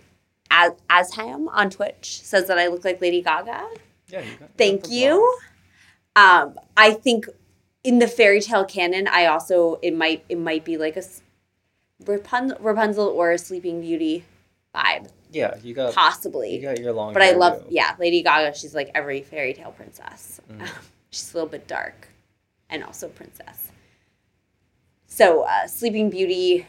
As 0.57 0.73
Asham 0.89 1.49
on 1.51 1.69
Twitch 1.69 2.21
says 2.23 2.47
that 2.47 2.59
I 2.59 2.69
look 2.69 2.85
like 2.85 3.01
Lady 3.01 3.21
Gaga. 3.23 3.67
Yeah. 4.09 4.21
You 4.21 4.37
got, 4.39 4.51
Thank 4.57 4.89
you. 4.89 5.37
Um, 6.15 6.57
I 6.77 6.93
think 6.93 7.27
in 7.83 7.99
the 7.99 8.07
fairy 8.07 8.41
tale 8.41 8.65
canon, 8.65 9.09
I 9.09 9.27
also 9.27 9.81
it 9.83 9.97
might 9.97 10.25
it 10.29 10.39
might 10.39 10.65
be 10.65 10.77
like 10.77 10.97
a 10.97 11.03
Rapunzel, 12.07 12.59
Rapunzel 12.61 13.09
or 13.09 13.33
a 13.33 13.39
Sleeping 13.39 13.81
Beauty 13.81 14.25
vibe, 14.75 15.09
Yeah, 15.33 15.57
you 15.63 15.75
got. 15.75 15.95
possibly. 15.95 16.55
You 16.57 16.63
got 16.63 16.79
your 16.79 16.93
long. 16.93 17.13
But 17.15 17.23
I 17.23 17.33
love, 17.33 17.61
too. 17.63 17.67
yeah, 17.71 17.95
Lady 17.99 18.23
Gaga. 18.23 18.57
She's 18.57 18.75
like 18.75 18.91
every 18.95 19.23
fairy 19.23 19.55
tale 19.55 19.73
princess. 19.73 20.41
Mm. 20.51 20.69
she's 21.11 21.33
a 21.33 21.37
little 21.37 21.49
bit 21.49 21.67
dark, 21.67 22.09
and 22.71 22.85
also 22.85 23.09
princess. 23.09 23.71
So 25.07 25.43
uh, 25.43 25.67
Sleeping 25.67 26.11
Beauty, 26.11 26.67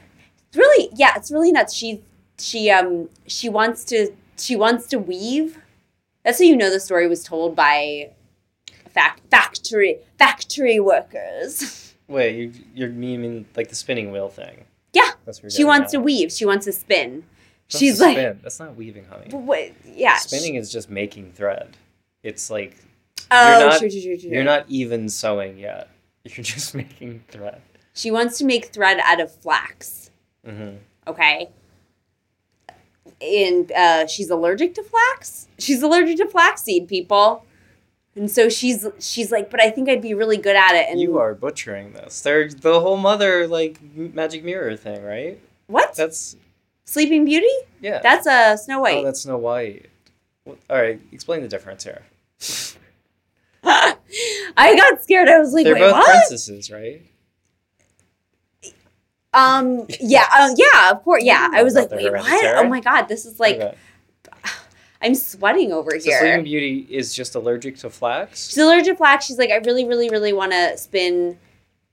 it's 0.47 0.57
really 0.57 0.89
yeah, 0.95 1.13
it's 1.15 1.31
really 1.31 1.51
nuts. 1.51 1.73
She 1.75 2.01
she 2.39 2.69
um 2.69 3.09
she 3.27 3.49
wants 3.49 3.83
to 3.85 4.11
she 4.37 4.55
wants 4.55 4.87
to 4.87 4.99
weave. 4.99 5.59
That's 6.23 6.39
how 6.39 6.45
you 6.45 6.55
know 6.57 6.69
the 6.69 6.79
story 6.79 7.07
was 7.07 7.23
told 7.23 7.55
by 7.55 8.11
fact 8.89 9.21
factory 9.29 9.97
factory 10.17 10.79
workers. 10.79 11.93
Wait, 12.07 12.35
you 12.35 12.51
you 12.73 12.87
mean 12.89 13.45
like 13.55 13.69
the 13.69 13.75
spinning 13.75 14.11
wheel 14.11 14.29
thing? 14.29 14.65
Yeah, 14.93 15.11
she 15.49 15.63
wants 15.65 15.93
at. 15.93 15.97
to 15.97 16.03
weave. 16.03 16.31
She 16.31 16.45
wants 16.45 16.65
to 16.65 16.71
spin. 16.71 17.23
That's 17.67 17.79
She's 17.79 17.99
like, 17.99 18.15
spin. 18.15 18.39
That's 18.43 18.59
not 18.59 18.75
weaving, 18.75 19.05
honey. 19.05 19.29
what? 19.35 19.71
Yeah. 19.85 20.15
Spinning 20.17 20.55
is 20.55 20.71
just 20.71 20.89
making 20.89 21.31
thread. 21.33 21.75
It's 22.23 22.49
like 22.49 22.77
oh, 23.31 23.59
you're 23.59 23.69
not- 23.69 23.79
true, 23.79 23.89
true, 23.89 24.01
true, 24.01 24.17
true. 24.17 24.29
you're 24.29 24.43
not 24.43 24.65
even 24.69 25.09
sewing 25.09 25.57
yet. 25.57 25.89
You're 26.25 26.43
just 26.43 26.73
making 26.83 27.23
thread. 27.27 27.61
She 27.93 28.09
wants 28.09 28.39
to 28.39 28.45
make 28.45 28.65
thread 28.67 28.99
out 29.03 29.19
of 29.21 29.31
flax. 29.31 30.09
hmm 30.43 30.75
Okay. 31.07 31.49
And 33.21 33.71
uh, 33.71 34.07
she's 34.07 34.29
allergic 34.29 34.73
to 34.75 34.83
flax. 34.83 35.47
She's 35.57 35.81
allergic 35.81 36.17
to 36.17 36.27
flaxseed, 36.27 36.87
people. 36.87 37.45
And 38.15 38.29
so 38.31 38.47
she's 38.49 38.85
she's 38.99 39.31
like, 39.31 39.49
but 39.49 39.61
I 39.61 39.69
think 39.69 39.89
I'd 39.89 40.01
be 40.01 40.13
really 40.13 40.37
good 40.37 40.55
at 40.55 40.73
it. 40.75 40.87
And 40.89 40.99
you 40.99 41.17
are 41.17 41.33
butchering 41.33 41.93
this. 41.93 42.21
They're 42.21 42.49
the 42.49 42.79
whole 42.79 42.97
mother 42.97 43.47
like 43.47 43.79
magic 43.95 44.43
mirror 44.43 44.75
thing, 44.77 45.03
right? 45.03 45.39
what? 45.67 45.95
That's 45.95 46.35
Sleeping 46.85 47.25
Beauty? 47.25 47.47
yeah. 47.81 47.99
That's 48.01 48.27
a 48.27 48.57
Snow 48.57 48.79
White. 48.79 48.97
Oh, 48.99 49.03
that's 49.03 49.21
Snow 49.21 49.37
White. 49.37 49.89
Well, 50.45 50.57
all 50.69 50.77
right, 50.81 51.01
explain 51.11 51.41
the 51.41 51.47
difference 51.47 51.83
here. 51.83 52.03
I 53.63 54.75
got 54.75 55.03
scared. 55.03 55.27
I 55.27 55.39
was 55.39 55.53
like, 55.53 55.65
They're 55.65 55.75
both 55.75 55.93
what? 55.93 56.05
princesses, 56.05 56.69
right? 56.71 57.01
Um, 59.35 59.85
yeah, 59.99 60.25
uh, 60.33 60.49
yeah, 60.55 60.91
of 60.91 61.03
course, 61.03 61.23
yeah. 61.23 61.49
I 61.53 61.61
was 61.63 61.75
like, 61.75 61.91
wait, 61.91 62.11
what? 62.11 62.55
Oh 62.57 62.67
my 62.67 62.79
god, 62.79 63.03
this 63.07 63.25
is 63.25 63.39
like 63.39 63.57
Okay. 63.57 63.75
I'm 65.01 65.13
sweating 65.15 65.71
over 65.71 65.91
So 65.99 66.09
here. 66.09 66.19
Sleeping 66.19 66.43
Beauty 66.45 66.87
is 66.89 67.13
just 67.13 67.35
allergic 67.35 67.77
to 67.79 67.89
flax. 67.89 68.47
She's 68.49 68.57
allergic 68.57 68.93
to 68.93 68.95
flax. 68.95 69.25
She's 69.25 69.37
like, 69.37 69.51
I 69.51 69.57
really, 69.57 69.85
really, 69.85 70.09
really 70.09 70.33
want 70.33 70.51
to 70.53 70.77
spin 70.77 71.37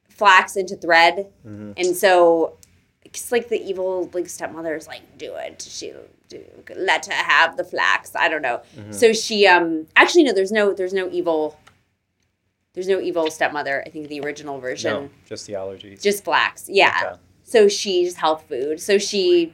flax 0.08 0.56
into 0.56 0.76
thread. 0.76 1.26
hmm 1.42 1.72
And 1.76 1.96
so, 1.96 2.56
it's 3.04 3.30
like 3.32 3.48
the 3.48 3.60
evil 3.62 4.08
like 4.14 4.28
stepmother 4.28 4.74
is 4.76 4.86
like, 4.86 5.02
do 5.18 5.34
it. 5.34 5.60
She 5.68 5.92
do 6.28 6.42
let 6.76 7.04
her 7.06 7.12
have 7.12 7.56
the 7.58 7.64
flax. 7.64 8.14
I 8.16 8.28
don't 8.28 8.40
know. 8.40 8.62
Mhm. 8.78 8.94
So 8.94 9.12
she 9.12 9.46
um 9.46 9.86
actually 9.96 10.22
no, 10.24 10.32
there's 10.32 10.52
no 10.52 10.72
there's 10.72 10.94
no 10.94 11.10
evil. 11.10 11.58
There's 12.72 12.88
no 12.88 13.00
evil 13.00 13.30
stepmother. 13.30 13.82
I 13.86 13.90
think 13.90 14.08
the 14.08 14.20
original 14.20 14.58
version 14.58 14.92
No, 14.94 15.10
just 15.28 15.46
the 15.46 15.52
allergies. 15.54 16.00
just 16.00 16.24
flax. 16.24 16.70
Yeah. 16.70 16.98
Okay. 17.04 17.16
So 17.52 17.68
she's 17.68 18.16
health 18.16 18.44
food. 18.48 18.80
So 18.80 18.96
she 18.98 19.52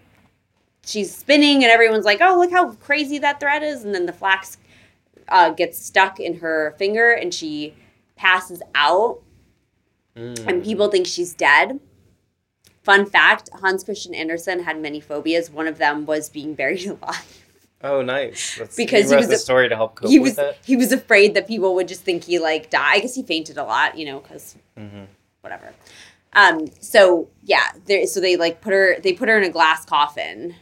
she's 0.86 1.14
spinning 1.14 1.64
and 1.64 1.70
everyone's 1.72 2.05
like, 2.05 2.20
oh 2.22 2.38
look 2.38 2.53
how 2.53 2.72
crazy 2.74 3.18
that 3.18 3.40
thread 3.40 3.62
is, 3.64 3.84
and 3.84 3.92
then 3.94 4.07
the 4.07 4.12
flax 4.12 4.57
uh, 5.28 5.51
gets 5.51 5.76
stuck 5.84 6.18
in 6.20 6.38
her 6.38 6.74
finger 6.78 7.11
and 7.12 7.34
she 7.34 7.74
passes 8.16 8.62
out 8.74 9.20
Mm. 10.16 10.49
and 10.49 10.64
people 10.64 10.88
think 10.88 11.07
she's 11.07 11.32
dead. 11.32 11.78
Fun 12.82 13.07
fact 13.07 13.51
Hans 13.61 13.84
Christian 13.84 14.14
Andersen 14.14 14.64
had 14.64 14.80
many 14.80 14.99
phobias. 15.01 15.49
One 15.49 15.68
of 15.68 15.78
them 15.78 16.07
was 16.07 16.28
being 16.28 16.55
buried 16.55 16.86
alive. 17.03 17.44
Oh, 17.84 18.03
nice. 18.03 18.59
That's, 18.59 18.74
Because 18.74 19.11
he 19.11 19.14
wrote 19.14 19.18
was 19.20 19.28
the 19.28 19.34
a- 19.34 19.38
story 19.38 19.68
to 19.68 19.76
help 19.76 19.94
cope 19.94 20.11
he 20.11 20.18
was 20.18 20.32
with 20.32 20.38
it. 20.40 20.59
he 20.64 20.74
was 20.76 20.90
afraid 20.90 21.34
that 21.34 21.46
people 21.46 21.72
would 21.76 21.86
just 21.86 22.01
think 22.03 22.24
he 22.24 22.40
like 22.40 22.68
died. 22.70 22.96
I 22.96 22.99
guess 22.99 23.14
he 23.14 23.22
fainted 23.22 23.59
a 23.59 23.62
lot, 23.62 23.96
you 23.96 24.07
know, 24.07 24.18
because 24.18 24.57
hmm 24.76 25.05
whatever. 25.42 25.72
Um, 26.39 26.66
so 26.80 27.28
yeah, 27.43 27.72
there, 27.86 28.07
so 28.07 28.20
they 28.20 28.36
like 28.36 28.61
put 28.61 28.72
her 28.72 28.99
they 29.01 29.12
put 29.12 29.28
her 29.28 29.36
in 29.39 29.45
a 29.45 29.51
glass 29.51 29.84
coffin. 29.84 30.55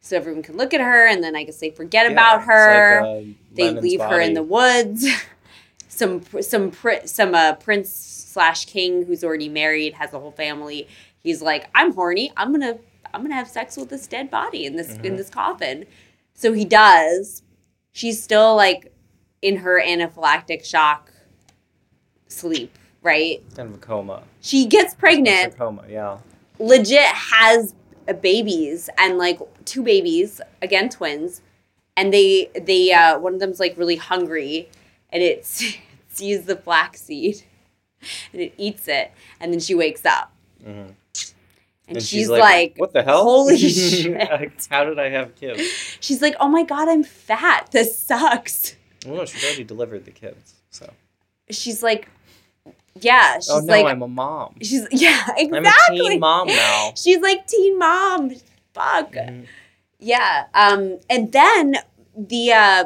So 0.00 0.16
everyone 0.16 0.42
can 0.42 0.56
look 0.56 0.72
at 0.72 0.80
her 0.80 1.06
and 1.06 1.22
then 1.22 1.36
I 1.36 1.42
guess 1.44 1.58
they 1.58 1.70
forget 1.70 2.10
about 2.10 2.44
her. 2.44 3.00
uh, 3.02 3.22
they 3.52 3.70
leave 3.82 4.00
her 4.00 4.20
in 4.20 4.32
the 4.34 4.42
woods. 4.42 5.06
some 5.88 6.22
some 6.40 6.72
some 7.04 7.34
uh, 7.34 7.54
prince 7.54 7.90
slash 7.92 8.64
king 8.64 9.04
who's 9.04 9.22
already 9.24 9.48
married 9.48 9.94
has 9.94 10.14
a 10.14 10.18
whole 10.18 10.30
family. 10.32 10.88
He's 11.22 11.42
like, 11.42 11.68
I'm 11.74 11.92
horny. 11.92 12.32
I'm 12.36 12.52
gonna 12.52 12.78
I'm 13.12 13.22
gonna 13.22 13.34
have 13.34 13.48
sex 13.48 13.76
with 13.76 13.90
this 13.90 14.06
dead 14.06 14.30
body 14.30 14.64
in 14.64 14.76
this 14.76 14.92
in 14.96 15.14
Mhm. 15.14 15.16
this 15.16 15.28
coffin. 15.28 15.84
So 16.34 16.52
he 16.52 16.64
does. 16.64 17.42
She's 17.92 18.22
still 18.22 18.54
like 18.54 18.92
in 19.42 19.56
her 19.58 19.82
anaphylactic 19.84 20.64
shock 20.64 21.12
sleep, 22.28 22.77
right? 23.02 23.42
kind 23.54 23.68
of 23.70 23.74
a 23.76 23.78
coma. 23.78 24.22
She 24.40 24.66
gets 24.66 24.94
pregnant 24.94 25.56
coma, 25.56 25.84
yeah. 25.88 26.18
legit 26.58 27.00
has 27.04 27.74
uh, 28.08 28.12
babies 28.14 28.88
and 28.98 29.18
like 29.18 29.38
two 29.64 29.82
babies 29.82 30.40
again 30.62 30.88
twins 30.88 31.42
and 31.96 32.12
they 32.12 32.50
they 32.60 32.92
uh 32.92 33.18
one 33.18 33.34
of 33.34 33.40
them's 33.40 33.60
like 33.60 33.76
really 33.76 33.96
hungry 33.96 34.68
and 35.10 35.22
it 35.22 35.44
sees 36.08 36.44
the 36.44 36.56
flaxseed 36.56 37.42
and 38.32 38.42
it 38.42 38.54
eats 38.56 38.88
it 38.88 39.12
and 39.40 39.52
then 39.52 39.60
she 39.60 39.74
wakes 39.74 40.04
up 40.06 40.32
hmm 40.64 40.86
and, 41.90 42.02
she's, 42.02 42.28
like, 42.28 42.42
like 42.42 42.74
"What 42.76 42.92
the 42.92 43.02
hell? 43.02 43.22
"Holy 43.22 43.56
shit." 43.56 44.66
How 44.68 44.84
did 44.84 44.98
I 44.98 45.08
have 45.08 45.34
kids?" 45.36 45.62
she's 46.00 46.20
like 46.20 46.34
oh 46.38 46.48
my 46.48 46.62
god 46.62 46.86
i'm 46.88 47.02
fat 47.02 47.68
this 47.72 47.98
sucks 47.98 48.76
Well, 49.06 49.16
no, 49.16 49.24
she's 49.24 49.42
already 49.42 49.64
delivered 49.64 50.04
the 50.04 50.10
kids. 50.10 50.54
So. 50.70 50.92
she's 51.50 51.82
like 51.82 52.08
yeah 53.00 53.36
she's 53.36 53.50
oh 53.50 53.60
no, 53.60 53.72
like 53.72 53.86
I'm 53.86 54.02
a 54.02 54.08
mom. 54.08 54.54
she's 54.62 54.86
yeah 54.92 55.26
exactly. 55.36 55.58
I'm 55.58 55.66
a 55.66 56.08
teen 56.10 56.20
mom 56.20 56.48
now. 56.48 56.92
she's 56.96 57.20
like 57.20 57.46
teen 57.46 57.78
mom 57.78 58.30
fuck 58.74 59.12
Mhm. 59.12 59.46
Yeah. 60.00 60.44
Um, 60.54 61.00
and 61.10 61.32
then 61.32 61.74
the 62.16 62.52
uh, 62.52 62.84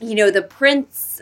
you 0.00 0.14
know, 0.14 0.30
the 0.30 0.40
prince 0.42 1.20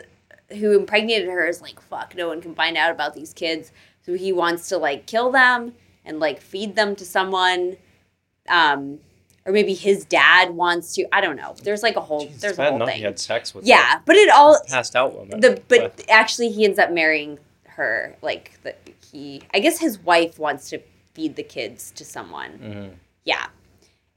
who 0.59 0.77
impregnated 0.77 1.27
her 1.27 1.45
is 1.45 1.61
like, 1.61 1.79
fuck, 1.81 2.15
no 2.15 2.27
one 2.29 2.41
can 2.41 2.55
find 2.55 2.77
out 2.77 2.91
about 2.91 3.13
these 3.15 3.33
kids. 3.33 3.71
So 4.05 4.13
he 4.13 4.31
wants 4.31 4.69
to 4.69 4.77
like 4.77 5.07
kill 5.07 5.31
them 5.31 5.73
and 6.05 6.19
like 6.21 6.39
feed 6.39 6.75
them 6.75 6.95
to 6.97 7.05
someone. 7.05 7.77
Um, 8.47 8.99
or 9.45 9.51
maybe 9.51 9.73
his 9.73 10.05
dad 10.05 10.51
wants 10.51 10.93
to. 10.95 11.05
I 11.13 11.19
don't 11.21 11.35
know. 11.35 11.55
There's 11.63 11.83
like 11.83 11.95
a 11.97 12.01
whole 12.01 12.21
Jesus, 12.25 12.41
there's 12.41 12.57
a 12.59 12.69
whole 12.69 12.85
thing. 12.85 12.97
He 12.97 13.03
had 13.03 13.19
sex 13.19 13.53
with 13.53 13.65
Yeah, 13.65 13.99
but 14.05 14.15
it 14.15 14.29
all 14.29 14.57
passed 14.69 14.95
out 14.95 15.13
woman. 15.15 15.39
the 15.39 15.61
but 15.67 16.03
actually 16.09 16.49
he 16.49 16.63
ends 16.65 16.79
up 16.79 16.91
marrying 16.91 17.39
her 17.75 18.15
like 18.21 18.51
the, 18.63 18.73
he 19.11 19.41
I 19.53 19.59
guess 19.59 19.79
his 19.79 19.99
wife 19.99 20.39
wants 20.39 20.69
to 20.69 20.79
feed 21.13 21.35
the 21.35 21.43
kids 21.43 21.91
to 21.91 22.05
someone. 22.05 22.51
Mhm. 22.59 22.91
Yeah. 23.23 23.47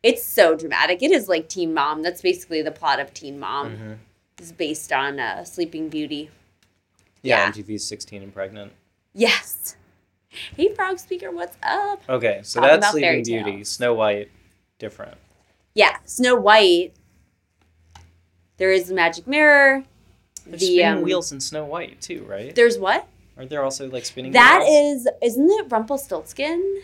It's 0.02 0.24
so 0.24 0.54
dramatic. 0.56 1.02
It 1.02 1.10
is 1.10 1.28
like 1.28 1.48
Teen 1.48 1.74
Mom. 1.74 2.02
That's 2.02 2.22
basically 2.22 2.62
the 2.62 2.70
plot 2.70 3.00
of 3.00 3.12
Teen 3.14 3.38
Mom. 3.38 3.76
Mhm. 3.76 3.96
It's 4.38 4.52
based 4.52 4.92
on 4.92 5.18
uh, 5.18 5.44
Sleeping 5.44 5.88
Beauty. 5.88 6.30
Yeah, 7.22 7.46
Yeah. 7.46 7.52
MTV's 7.52 7.84
16 7.84 8.22
and 8.22 8.32
pregnant. 8.32 8.72
Yes. 9.12 9.76
Hey, 10.56 10.72
Frog 10.74 10.98
Speaker, 11.00 11.30
what's 11.32 11.56
up? 11.62 12.02
Okay, 12.08 12.40
so 12.44 12.60
Talking 12.60 12.80
that's 12.80 12.92
Sleeping 12.92 13.22
Beauty. 13.24 13.64
Snow 13.64 13.94
White, 13.94 14.30
different. 14.78 15.16
Yeah, 15.74 15.96
Snow 16.04 16.36
White. 16.36 16.92
There 18.58 18.70
is 18.70 18.88
the 18.88 18.94
magic 18.94 19.26
mirror. 19.26 19.84
There's 20.46 20.60
The, 20.60 20.66
spinning 20.66 20.98
um, 20.98 21.02
wheels 21.02 21.32
in 21.32 21.40
Snow 21.40 21.64
White 21.64 22.00
too, 22.00 22.24
right? 22.24 22.54
There's 22.54 22.78
what? 22.78 23.06
Aren't 23.38 23.50
there 23.50 23.62
also 23.62 23.88
like 23.88 24.04
spinning 24.04 24.32
That 24.32 24.64
is, 24.68 25.06
isn't 25.22 25.48
it 25.48 25.66
Rumpelstiltskin? 25.70 26.82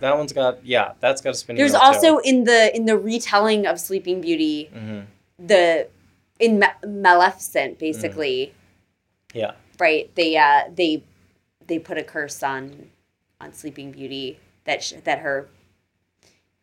That 0.00 0.16
one's 0.16 0.32
got 0.32 0.64
yeah, 0.64 0.92
that's 1.00 1.20
got 1.22 1.30
a 1.30 1.34
spinning 1.34 1.58
There's 1.58 1.74
also 1.74 2.18
in 2.18 2.44
the 2.44 2.74
in 2.76 2.84
the 2.86 2.96
retelling 2.98 3.66
of 3.66 3.80
Sleeping 3.80 4.20
Beauty, 4.20 4.70
hmm 4.72 5.00
the 5.38 5.88
in 6.38 6.58
Ma- 6.58 6.74
Maleficent, 6.86 7.78
basically, 7.78 8.54
Yeah. 9.32 9.52
right? 9.78 10.14
They 10.14 10.36
uh 10.36 10.64
they 10.74 11.02
they 11.66 11.78
put 11.78 11.96
a 11.98 12.02
curse 12.02 12.42
on 12.42 12.90
on 13.40 13.52
Sleeping 13.54 13.90
Beauty 13.92 14.38
that 14.64 14.82
sh- 14.82 14.94
that 15.04 15.20
her 15.20 15.48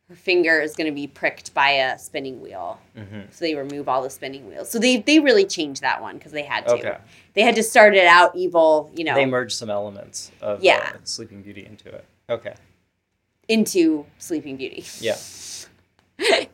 her 0.10 0.16
finger 0.16 0.62
is 0.62 0.74
going 0.76 0.88
to 0.88 0.94
be 0.96 1.06
pricked 1.06 1.54
by 1.54 1.72
a 1.72 2.00
spinning 2.00 2.40
wheel. 2.42 2.80
hmm 2.96 3.22
So 3.30 3.46
they 3.46 3.56
remove 3.56 3.90
all 3.90 4.02
the 4.02 4.10
spinning 4.10 4.48
wheels. 4.48 4.70
So 4.72 4.80
they 4.80 4.98
they 4.98 5.20
really 5.20 5.46
changed 5.46 5.82
that 5.82 6.02
one 6.02 6.18
because 6.18 6.32
they 6.32 6.44
had 6.44 6.66
to. 6.68 6.74
Okay. 6.74 6.98
They 7.38 7.44
had 7.44 7.54
to 7.58 7.62
start 7.64 7.94
it 7.94 8.08
out 8.08 8.36
evil, 8.36 8.90
you 8.96 9.04
know, 9.04 9.14
They 9.14 9.28
merged 9.28 9.56
some 9.56 9.70
elements 9.70 10.32
of 10.42 10.64
Yeah. 10.64 10.94
uh, 10.96 10.98
Sleeping 11.04 11.44
Beauty 11.44 11.64
into 11.68 11.88
it. 11.90 12.04
Okay. 12.30 12.56
into 13.48 14.06
Sleeping 14.18 14.58
Beauty. 14.58 14.84
Yeah. 15.00 15.16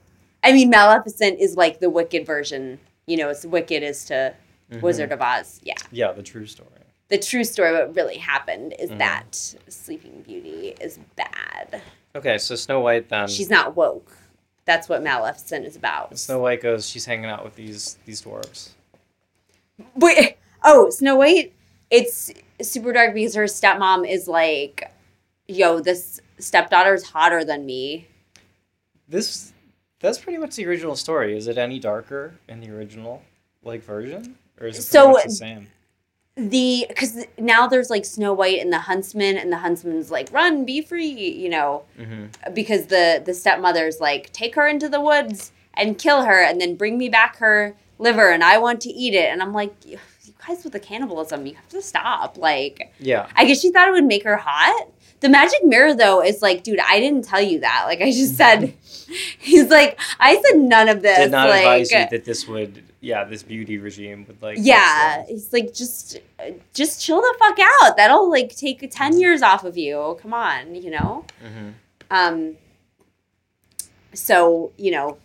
I 0.43 0.51
mean, 0.51 0.69
Maleficent 0.69 1.39
is 1.39 1.55
like 1.55 1.79
the 1.79 1.89
Wicked 1.89 2.25
version. 2.25 2.79
You 3.07 3.15
know, 3.17 3.29
it's 3.29 3.45
Wicked 3.45 3.81
is 3.81 4.03
to 4.05 4.35
Mhm. 4.71 4.81
Wizard 4.81 5.11
of 5.13 5.21
Oz. 5.21 5.59
Yeah. 5.63 5.73
Yeah, 5.91 6.11
the 6.11 6.21
true 6.21 6.45
story. 6.45 6.69
The 7.07 7.17
true 7.17 7.45
story, 7.45 7.71
what 7.71 7.95
really 7.95 8.17
happened, 8.17 8.75
is 8.77 8.91
Mhm. 8.91 8.97
that 8.99 9.55
Sleeping 9.69 10.21
Beauty 10.21 10.75
is 10.81 10.99
bad. 11.15 11.81
Okay, 12.13 12.37
so 12.37 12.55
Snow 12.55 12.81
White 12.81 13.07
then. 13.09 13.27
She's 13.29 13.49
not 13.49 13.75
woke. 13.77 14.15
That's 14.65 14.87
what 14.89 15.01
Maleficent 15.01 15.65
is 15.65 15.75
about. 15.77 16.17
Snow 16.19 16.39
White 16.39 16.61
goes. 16.61 16.87
She's 16.89 17.05
hanging 17.05 17.25
out 17.29 17.43
with 17.45 17.55
these 17.55 17.97
these 18.05 18.21
dwarves. 18.21 18.69
Wait, 19.95 20.37
oh, 20.63 20.89
Snow 20.89 21.15
White. 21.15 21.53
It's 21.89 22.31
super 22.61 22.91
dark 22.93 23.13
because 23.13 23.35
her 23.35 23.43
stepmom 23.45 24.09
is 24.09 24.27
like, 24.27 24.91
"Yo, 25.47 25.79
this 25.79 26.19
stepdaughter's 26.39 27.03
hotter 27.03 27.43
than 27.45 27.65
me." 27.65 28.07
This 29.07 29.53
that's 29.99 30.17
pretty 30.17 30.37
much 30.39 30.55
the 30.55 30.65
original 30.65 30.95
story. 30.95 31.37
Is 31.37 31.47
it 31.47 31.57
any 31.57 31.79
darker 31.79 32.35
in 32.47 32.59
the 32.61 32.69
original 32.71 33.21
like 33.63 33.83
version, 33.83 34.35
or 34.59 34.67
is 34.67 34.75
it 34.75 34.79
pretty 34.79 34.89
So- 34.89 35.11
much 35.11 35.23
the 35.25 35.29
same? 35.31 35.67
The 36.35 36.87
because 36.89 37.25
now 37.37 37.67
there's 37.67 37.91
like 37.91 38.05
Snow 38.05 38.33
White 38.33 38.59
and 38.59 38.73
the 38.73 38.79
huntsman, 38.79 39.37
and 39.37 39.51
the 39.51 39.57
huntsman's 39.57 40.09
like, 40.09 40.31
"Run, 40.31 40.65
be 40.65 40.81
free," 40.81 41.05
you 41.05 41.47
know, 41.47 41.83
Mm-hmm. 41.99 42.53
because 42.55 42.87
the 42.87 43.21
the 43.23 43.35
stepmother's 43.35 43.99
like, 44.01 44.33
"Take 44.33 44.55
her 44.55 44.67
into 44.67 44.89
the 44.89 44.99
woods 44.99 45.51
and 45.75 45.99
kill 45.99 46.23
her, 46.23 46.41
and 46.41 46.59
then 46.59 46.73
bring 46.75 46.97
me 46.97 47.07
back 47.07 47.37
her 47.37 47.75
liver, 47.99 48.31
and 48.31 48.43
I 48.43 48.57
want 48.57 48.81
to 48.81 48.89
eat 48.89 49.13
it." 49.13 49.25
And 49.31 49.43
I'm 49.43 49.53
like, 49.53 49.75
"You 49.85 49.99
guys 50.47 50.63
with 50.63 50.73
the 50.73 50.79
cannibalism, 50.79 51.45
you 51.45 51.55
have 51.55 51.67
to 51.69 51.81
stop." 51.81 52.37
Like, 52.37 52.91
Yeah. 52.99 53.27
I 53.35 53.45
guess 53.45 53.59
she 53.61 53.71
thought 53.71 53.87
it 53.87 53.91
would 53.91 54.05
make 54.05 54.23
her 54.23 54.37
hot. 54.37 54.89
The 55.21 55.29
magic 55.29 55.63
mirror, 55.63 55.93
though, 55.93 56.21
is 56.21 56.41
like, 56.41 56.63
dude, 56.63 56.79
I 56.81 56.99
didn't 56.99 57.23
tell 57.23 57.41
you 57.41 57.61
that. 57.61 57.83
Like, 57.85 58.01
I 58.01 58.11
just 58.11 58.35
said, 58.35 58.73
he's 59.39 59.69
like, 59.69 59.97
I 60.19 60.41
said 60.41 60.59
none 60.59 60.89
of 60.89 61.01
this. 61.01 61.17
Did 61.17 61.31
not 61.31 61.47
like, 61.47 61.59
advise 61.59 61.91
you 61.91 62.05
that 62.11 62.25
this 62.25 62.45
would, 62.45 62.83
yeah, 62.99 63.23
this 63.23 63.41
beauty 63.41 63.77
regime 63.77 64.25
would 64.27 64.41
like. 64.41 64.57
yeah, 64.59 65.25
he's 65.25 65.53
like, 65.53 65.73
just, 65.73 66.19
just 66.73 67.01
chill 67.01 67.21
the 67.21 67.35
fuck 67.39 67.57
out. 67.81 67.95
That'll 67.95 68.29
like 68.29 68.53
take 68.55 68.85
ten 68.91 69.17
years 69.17 69.41
off 69.41 69.63
of 69.63 69.77
you. 69.77 70.17
Come 70.21 70.33
on, 70.33 70.75
you 70.75 70.89
know. 70.91 71.25
Mhm. 71.41 71.73
Um. 72.11 72.57
So 74.13 74.71
you 74.77 74.91
know, 74.91 75.17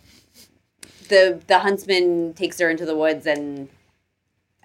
the 1.09 1.41
the 1.47 1.59
huntsman 1.59 2.33
takes 2.33 2.59
her 2.59 2.69
into 2.69 2.85
the 2.85 2.95
woods, 2.95 3.25
and 3.27 3.69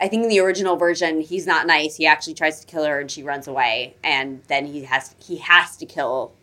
I 0.04 0.08
think 0.08 0.24
in 0.24 0.28
the 0.28 0.40
original 0.40 0.76
version, 0.76 1.22
he's 1.22 1.46
not 1.46 1.66
nice. 1.66 1.96
He 1.96 2.04
actually 2.04 2.34
tries 2.34 2.60
to 2.60 2.66
kill 2.66 2.84
her, 2.84 3.00
and 3.00 3.10
she 3.10 3.22
runs 3.22 3.48
away, 3.48 3.96
and 4.04 4.42
then 4.48 4.66
he 4.66 4.84
has 4.84 5.14
he 5.18 5.38
has 5.38 5.78
to 5.78 5.86
kill 5.86 6.34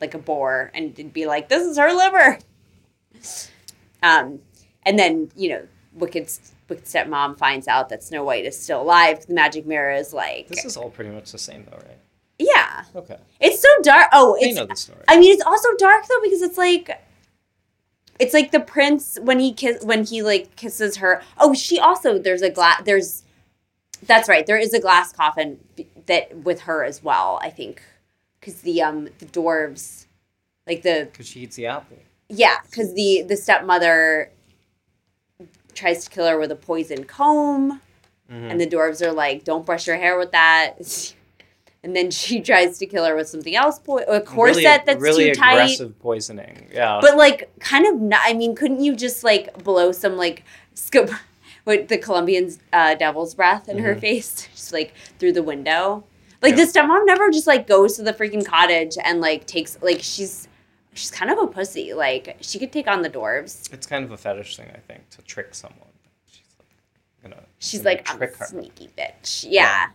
like 0.00 0.14
a 0.14 0.18
boar 0.18 0.70
and 0.74 1.12
be 1.12 1.26
like, 1.26 1.48
"This 1.50 1.62
is 1.66 1.76
her 1.76 1.92
liver." 1.92 2.38
Um, 4.02 4.40
and 4.84 4.98
then 4.98 5.30
you 5.36 5.50
know, 5.50 5.66
Wicked 5.92 6.30
Wicked 6.68 6.84
stepmom 6.86 7.36
finds 7.38 7.68
out 7.68 7.90
that 7.90 8.02
Snow 8.02 8.24
White 8.24 8.44
is 8.46 8.58
still 8.58 8.80
alive. 8.82 9.26
The 9.26 9.34
magic 9.34 9.66
mirror 9.66 9.92
is 9.92 10.12
like, 10.12 10.48
This 10.48 10.64
is 10.64 10.76
all 10.76 10.90
pretty 10.90 11.10
much 11.10 11.32
the 11.32 11.38
same 11.38 11.64
though, 11.70 11.76
right? 11.76 11.98
yeah, 12.38 12.84
Okay. 12.94 13.16
it's 13.40 13.60
so 13.62 13.68
dark. 13.82 14.08
Oh, 14.12 14.36
They 14.40 14.48
it's 14.48 14.56
know 14.56 14.66
the 14.66 14.76
story. 14.76 15.00
I 15.08 15.18
mean, 15.18 15.32
it's 15.32 15.42
also 15.44 15.68
dark 15.78 16.06
though 16.08 16.20
because 16.22 16.42
it's 16.42 16.58
like, 16.58 16.90
it's 18.18 18.32
like 18.34 18.50
the 18.50 18.60
prince 18.60 19.18
when 19.20 19.38
he 19.38 19.52
kiss 19.52 19.82
when 19.84 20.04
he 20.04 20.22
like 20.22 20.54
kisses 20.56 20.96
her. 20.96 21.22
Oh, 21.38 21.54
she 21.54 21.78
also 21.78 22.18
there's 22.18 22.42
a 22.42 22.50
glass. 22.50 22.82
There's, 22.84 23.22
that's 24.06 24.28
right. 24.28 24.46
There 24.46 24.58
is 24.58 24.72
a 24.74 24.80
glass 24.80 25.12
coffin 25.12 25.58
that 26.06 26.36
with 26.38 26.60
her 26.62 26.84
as 26.84 27.02
well. 27.02 27.38
I 27.42 27.50
think 27.50 27.82
because 28.40 28.60
the 28.62 28.82
um 28.82 29.04
the 29.18 29.26
dwarves, 29.26 30.06
like 30.66 30.82
the 30.82 31.08
Because 31.10 31.26
she 31.28 31.40
eats 31.40 31.56
the 31.56 31.66
apple. 31.66 31.98
yeah, 32.28 32.56
because 32.70 32.94
the 32.94 33.22
the 33.26 33.36
stepmother 33.36 34.30
tries 35.74 36.04
to 36.04 36.10
kill 36.10 36.26
her 36.26 36.38
with 36.38 36.50
a 36.50 36.56
poison 36.56 37.04
comb, 37.04 37.80
Mhm. 38.30 38.50
and 38.50 38.60
the 38.60 38.66
dwarves 38.66 39.02
are 39.02 39.12
like, 39.12 39.44
"Don't 39.44 39.66
brush 39.66 39.86
your 39.86 39.96
hair 39.96 40.18
with 40.18 40.30
that." 40.32 40.76
And 41.86 41.94
then 41.94 42.10
she 42.10 42.40
tries 42.50 42.78
to 42.78 42.86
kill 42.86 43.04
her 43.04 43.14
with 43.14 43.28
something 43.28 43.54
else, 43.54 43.78
po- 43.78 43.98
a 43.98 44.20
corset 44.20 44.56
really, 44.64 44.78
that's 44.84 45.00
really 45.00 45.24
too 45.28 45.34
tight. 45.34 45.52
aggressive 45.52 45.96
poisoning. 46.00 46.66
Yeah. 46.72 46.98
But 47.00 47.16
like, 47.16 47.48
kind 47.60 47.86
of 47.86 47.94
not. 48.00 48.20
I 48.24 48.32
mean, 48.34 48.56
couldn't 48.56 48.80
you 48.82 48.96
just 48.96 49.22
like 49.22 49.62
blow 49.62 49.92
some 49.92 50.16
like 50.16 50.42
scoop 50.74 51.10
with 51.64 51.86
the 51.86 51.96
Colombian 51.96 52.50
uh, 52.72 52.96
devil's 52.96 53.36
breath 53.36 53.68
in 53.68 53.78
her 53.78 53.94
Mhm. 53.94 54.00
face, 54.00 54.48
just 54.54 54.72
like 54.72 54.94
through 55.20 55.32
the 55.32 55.44
window? 55.44 56.02
Like 56.42 56.56
Yeah. 56.56 56.64
the 56.64 56.72
stepmom 56.72 57.06
never 57.06 57.30
just 57.30 57.46
like 57.46 57.68
goes 57.68 57.94
to 57.96 58.02
the 58.02 58.12
freaking 58.12 58.44
cottage 58.44 58.96
and 59.04 59.20
like 59.20 59.46
takes 59.46 59.78
like 59.80 60.00
she's 60.02 60.48
she's 60.94 61.10
kind 61.12 61.30
of 61.30 61.38
a 61.38 61.46
pussy. 61.46 61.94
Like 61.94 62.36
she 62.40 62.58
could 62.58 62.72
take 62.72 62.88
on 62.88 63.02
the 63.02 63.10
dwarves. 63.10 63.72
it's 63.72 63.86
kind 63.86 64.04
of 64.04 64.10
a 64.10 64.16
fetish 64.16 64.56
thing, 64.56 64.70
I 64.74 64.80
think, 64.80 65.08
to 65.10 65.22
trick 65.22 65.54
someone. 65.54 65.82
She's 66.28 66.42
like, 66.58 67.32
gonna. 67.32 67.42
She's 67.60 67.80
gonna 67.82 67.90
like 67.96 68.10
I'm 68.10 68.16
trick 68.18 68.34
a 68.34 68.38
her. 68.38 68.46
sneaky 68.46 68.90
bitch. 68.98 69.46
Yeah. 69.48 69.90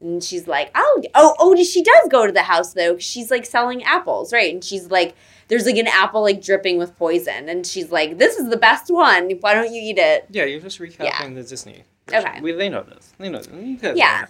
And 0.00 0.22
she's 0.22 0.46
like, 0.46 0.70
oh, 0.74 1.02
oh, 1.14 1.34
oh, 1.38 1.56
she 1.64 1.82
does 1.82 2.08
go 2.10 2.26
to 2.26 2.32
the 2.32 2.42
house 2.42 2.74
though. 2.74 2.98
She's 2.98 3.30
like 3.30 3.46
selling 3.46 3.82
apples, 3.82 4.32
right? 4.32 4.52
And 4.52 4.62
she's 4.62 4.90
like, 4.90 5.14
there's 5.48 5.64
like 5.64 5.76
an 5.76 5.86
apple 5.86 6.22
like 6.22 6.42
dripping 6.42 6.76
with 6.76 6.96
poison, 6.98 7.48
and 7.48 7.66
she's 7.66 7.90
like, 7.90 8.18
this 8.18 8.36
is 8.36 8.50
the 8.50 8.56
best 8.58 8.90
one. 8.92 9.30
Why 9.40 9.54
don't 9.54 9.72
you 9.72 9.80
eat 9.80 9.96
it? 9.98 10.26
Yeah, 10.30 10.44
you're 10.44 10.60
just 10.60 10.78
recapping 10.80 11.04
Yeah. 11.04 11.28
the 11.28 11.42
Disney. 11.42 11.84
Okay. 12.12 12.40
We, 12.40 12.52
they 12.52 12.68
know 12.68 12.82
this. 12.82 13.12
They 13.18 13.28
know. 13.28 13.40
Guys 13.40 13.96
Yeah. 13.96 14.26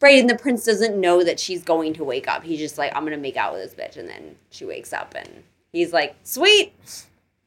Right, 0.00 0.18
and 0.20 0.28
the 0.28 0.36
prince 0.36 0.64
doesn't 0.64 1.00
know 1.00 1.22
that 1.22 1.38
she's 1.38 1.62
going 1.62 1.94
to 1.94 2.04
wake 2.04 2.26
up. 2.28 2.42
He's 2.42 2.58
just 2.58 2.76
like, 2.78 2.94
I'm 2.94 3.04
gonna 3.04 3.16
make 3.16 3.36
out 3.36 3.52
with 3.54 3.62
this 3.62 3.74
bitch, 3.74 3.96
and 3.96 4.08
then 4.08 4.36
she 4.50 4.64
wakes 4.64 4.92
up, 4.92 5.14
and 5.16 5.42
he's 5.72 5.92
like, 5.92 6.16
sweet. 6.22 6.72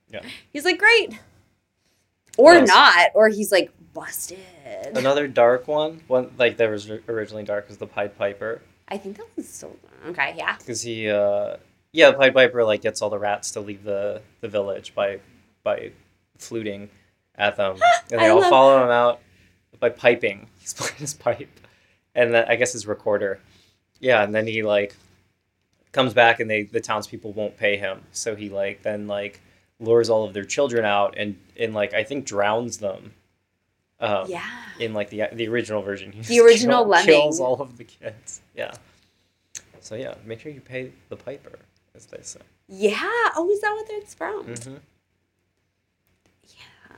Yeah. 0.10 0.22
He's 0.54 0.66
like, 0.66 0.78
great. 0.80 1.20
Or 2.38 2.54
Yes. 2.54 2.68
not, 2.68 3.12
or 3.14 3.30
he's 3.30 3.52
like, 3.52 3.72
busted. 3.96 4.38
Another 4.94 5.28
dark 5.28 5.68
one, 5.68 6.02
one 6.08 6.30
like 6.38 6.58
that 6.58 6.70
was 6.70 6.88
originally 7.10 7.44
dark, 7.44 7.68
was 7.68 7.78
the 7.78 7.88
Pied 7.88 8.16
Piper. 8.16 8.62
I 8.88 8.98
think 8.98 9.18
that 9.18 9.26
was 9.36 9.50
so 9.50 9.76
okay. 10.08 10.36
Yeah. 10.38 10.58
because 10.58 10.82
he 10.82 11.10
uh 11.10 11.58
yeah 11.92 12.12
the 12.12 12.18
pied 12.18 12.34
piper 12.34 12.64
like 12.64 12.82
gets 12.82 13.02
all 13.02 13.10
the 13.10 13.18
rats 13.18 13.52
to 13.52 13.62
leave 13.62 13.84
the 13.84 14.22
the 14.42 14.48
village 14.48 14.94
by 14.94 15.20
by 15.64 15.92
fluting 16.38 16.90
at 17.36 17.56
them 17.56 17.78
and 18.12 18.22
they 18.22 18.28
all 18.28 18.44
follow 18.44 18.84
him 18.84 18.90
out 18.90 19.22
by 19.80 19.90
piping 19.90 20.48
he's 20.60 20.74
playing 20.74 20.96
his 20.98 21.14
pipe 21.14 21.60
and 22.14 22.34
then 22.34 22.46
i 22.48 22.56
guess 22.56 22.74
his 22.74 22.86
recorder 22.86 23.40
yeah 24.00 24.24
and 24.24 24.36
then 24.36 24.46
he 24.46 24.62
like 24.62 24.96
comes 25.94 26.14
back 26.14 26.40
and 26.40 26.50
they 26.50 26.64
the 26.64 26.82
townspeople 26.82 27.32
won't 27.32 27.58
pay 27.58 27.78
him 27.78 28.02
so 28.12 28.36
he 28.36 28.50
like 28.50 28.84
then 28.84 29.08
like 29.08 29.40
lures 29.80 30.10
all 30.10 30.26
of 30.26 30.34
their 30.34 30.46
children 30.46 30.86
out 30.86 31.16
and 31.18 31.38
and 31.58 31.74
like 31.74 31.94
i 31.94 32.04
think 32.04 32.26
drowns 32.26 32.78
them 32.78 33.14
um, 34.06 34.30
Yeah. 34.30 34.46
in 34.80 34.94
like 34.94 35.10
the 35.10 35.24
the 35.34 35.48
original 35.48 35.82
version. 35.82 36.12
He 36.12 36.22
The 36.22 36.40
original 36.42 36.84
kill- 36.84 36.90
Lemming. 36.90 37.06
kills 37.08 37.40
all 37.40 37.62
of 37.62 37.78
the 37.78 37.84
kids. 37.84 38.42
Yeah. 38.56 38.74
So 39.82 39.96
yeah, 39.96 40.16
make 40.26 40.40
sure 40.40 40.52
you 40.52 40.62
pay 40.62 40.92
the 41.10 41.16
piper, 41.16 41.60
as 41.96 42.06
they 42.08 42.22
say. 42.22 42.40
Yeah. 42.68 42.96
Oh, 43.36 43.50
is 43.52 43.62
that 43.62 43.72
what 43.72 43.86
it's 43.90 44.14
from? 44.14 44.46
Mm-hmm. 44.46 44.76
Yeah. 46.48 46.96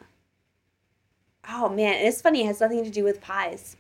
Oh 1.50 1.70
man, 1.70 1.96
and 1.96 2.08
it's 2.08 2.22
funny. 2.22 2.44
It 2.44 2.48
has 2.48 2.62
nothing 2.62 2.84
to 2.84 2.90
do 2.90 3.04
with 3.04 3.22
pies. 3.22 3.76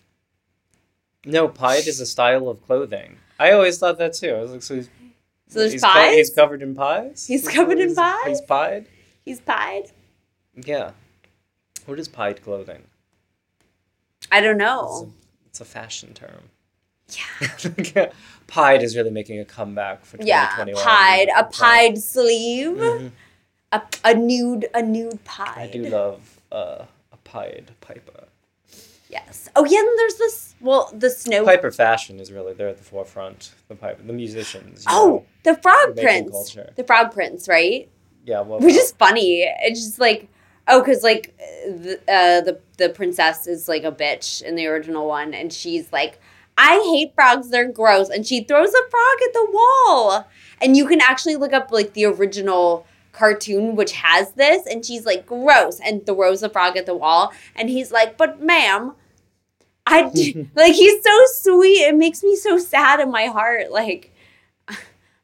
No, 1.25 1.47
pied 1.47 1.87
is 1.87 1.99
a 1.99 2.05
style 2.05 2.47
of 2.47 2.61
clothing. 2.65 3.17
I 3.39 3.51
always 3.51 3.77
thought 3.77 3.97
that 3.97 4.13
too. 4.13 4.31
I 4.33 4.39
was 4.41 4.51
like, 4.51 4.61
so 4.63 4.75
he's, 4.75 4.89
So 5.49 5.59
there's 5.59 5.73
he's 5.73 5.83
co- 5.83 6.11
he's 6.11 6.29
covered 6.29 6.61
in 6.61 6.73
pies. 6.75 7.25
He's 7.27 7.47
covered 7.47 7.79
in 7.79 7.93
pies? 7.95 8.25
He's 8.27 8.41
pied. 8.41 8.87
He's 9.25 9.41
pied. 9.41 9.91
Yeah. 10.55 10.91
What 11.85 11.99
is 11.99 12.07
pied 12.07 12.41
clothing? 12.41 12.83
I 14.31 14.41
don't 14.41 14.55
It's 14.55 14.59
know. 14.59 15.11
a, 15.13 15.45
it's 15.47 15.61
a 15.61 15.65
fashion 15.65 16.13
term. 16.13 16.49
Yeah. 17.09 18.11
pied 18.47 18.83
is 18.83 18.95
really 18.97 19.11
making 19.11 19.39
a 19.39 19.45
comeback 19.45 20.03
for 20.05 20.17
2021. 20.17 20.27
Yeah. 20.27 20.73
2021. 20.73 20.83
Pied. 20.83 21.29
A 21.37 21.43
pied 21.45 21.97
sleeve. 21.97 22.77
Mhm. 22.77 23.11
A, 23.71 23.81
a 24.03 24.13
nude. 24.13 24.67
A 24.73 24.81
nude 24.81 25.23
pied. 25.23 25.57
I 25.57 25.67
do 25.71 25.83
love 25.87 26.41
uh, 26.51 26.83
a 27.13 27.17
pied 27.23 27.71
piper. 27.81 28.25
Yes. 29.09 29.47
Oh 29.55 29.63
yeah. 29.63 29.79
And 29.79 29.87
there's 29.97 30.15
this. 30.15 30.55
Well, 30.59 30.91
the 30.93 31.09
snow. 31.09 31.45
Piper 31.45 31.71
fashion 31.71 32.19
is 32.19 32.31
really 32.31 32.53
they're 32.53 32.67
at 32.67 32.77
the 32.77 32.83
forefront. 32.83 33.53
The 33.69 33.75
pipe, 33.75 34.05
the 34.05 34.11
musicians. 34.13 34.83
Oh, 34.89 35.07
know. 35.07 35.25
the 35.43 35.61
frog 35.61 35.95
prince. 35.95 36.31
culture. 36.31 36.73
The 36.75 36.83
frog 36.83 37.11
prince, 37.13 37.47
right? 37.47 37.89
yeah. 38.25 38.41
Well, 38.41 38.59
Which 38.59 38.75
is 38.75 38.91
funny. 38.91 39.43
It's 39.61 39.79
just 39.81 39.99
like. 39.99 40.27
Oh, 40.67 40.81
because 40.81 41.03
like 41.03 41.35
the, 41.37 41.99
uh, 42.07 42.41
the 42.41 42.59
the 42.77 42.89
princess 42.89 43.47
is 43.47 43.67
like 43.67 43.83
a 43.83 43.91
bitch 43.91 44.41
in 44.41 44.55
the 44.55 44.67
original 44.67 45.07
one, 45.07 45.33
and 45.33 45.51
she's 45.51 45.91
like, 45.91 46.19
I 46.57 46.81
hate 46.91 47.13
frogs. 47.13 47.49
They're 47.49 47.71
gross. 47.71 48.09
And 48.09 48.25
she 48.25 48.43
throws 48.43 48.69
a 48.69 48.89
frog 48.89 49.17
at 49.25 49.33
the 49.33 49.47
wall. 49.51 50.27
And 50.59 50.75
you 50.75 50.87
can 50.87 51.01
actually 51.01 51.35
look 51.35 51.53
up 51.53 51.71
like 51.71 51.93
the 51.93 52.05
original 52.05 52.85
cartoon 53.17 53.75
which 53.75 53.93
has 53.93 54.33
this 54.33 54.67
and 54.67 54.85
she's 54.85 55.03
like 55.03 55.25
gross 55.25 55.79
and 55.79 56.05
throws 56.05 56.43
a 56.43 56.49
frog 56.49 56.77
at 56.77 56.85
the 56.85 56.95
wall 56.95 57.33
and 57.55 57.67
he's 57.67 57.91
like 57.91 58.15
but 58.15 58.39
ma'am 58.39 58.93
i 59.87 60.03
like 60.55 60.75
he's 60.75 61.03
so 61.03 61.23
sweet 61.31 61.81
it 61.81 61.95
makes 61.95 62.21
me 62.21 62.35
so 62.35 62.59
sad 62.59 62.99
in 62.99 63.09
my 63.09 63.25
heart 63.25 63.71
like 63.71 64.13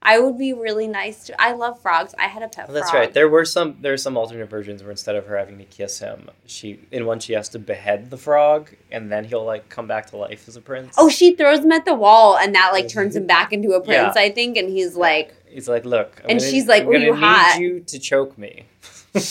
i 0.03 0.19
would 0.19 0.37
be 0.37 0.53
really 0.53 0.87
nice 0.87 1.25
to 1.25 1.41
i 1.41 1.51
love 1.53 1.79
frogs 1.81 2.13
i 2.19 2.27
had 2.27 2.43
a 2.43 2.47
pet 2.47 2.71
that's 2.71 2.89
frog. 2.91 2.99
right. 2.99 3.13
There 3.13 3.29
were 3.29 3.45
some. 3.45 3.77
There 3.81 3.93
are 3.93 3.97
some 3.97 4.15
alternate 4.17 4.49
versions 4.49 4.81
where 4.83 4.91
instead 4.91 5.15
of 5.15 5.25
her 5.27 5.37
having 5.37 5.57
to 5.57 5.65
kiss 5.65 5.99
him, 5.99 6.29
she 6.45 6.79
in 6.91 7.05
one 7.05 7.19
she 7.19 7.33
has 7.33 7.49
to 7.49 7.59
behead 7.59 8.09
the 8.09 8.17
frog, 8.17 8.69
and 8.91 9.11
then 9.11 9.25
he'll 9.25 9.43
like 9.45 9.69
come 9.69 9.87
back 9.87 10.07
to 10.11 10.17
life 10.17 10.47
as 10.47 10.55
a 10.55 10.61
prince. 10.61 10.95
oh 10.97 11.09
she 11.09 11.35
throws 11.35 11.59
him 11.59 11.71
at 11.71 11.85
the 11.85 11.93
wall 11.93 12.37
and 12.37 12.53
that 12.55 12.71
like 12.71 12.85
mm-hmm. 12.85 12.99
turns 12.99 13.15
him 13.15 13.27
back 13.27 13.51
into 13.53 13.71
a 13.71 13.81
prince 13.81 14.13
Yeah. 14.15 14.21
i 14.21 14.31
think 14.31 14.57
and 14.57 14.69
he's 14.69 14.95
like 14.95 15.33
He's 15.49 15.69
like, 15.69 15.85
look, 15.85 16.19
I'm 16.23 16.31
And 16.31 16.39
gonna- 16.39 16.51
she's 16.51 16.67
like, 16.67 16.81
I'm 16.83 16.89
"Ooh, 16.89 16.93
you 16.93 17.11
need 17.13 17.19
hot." 17.19 17.59
you 17.59 17.79
to 17.81 17.99
choke 17.99 18.35
me, 18.39 18.65
and 19.13 19.23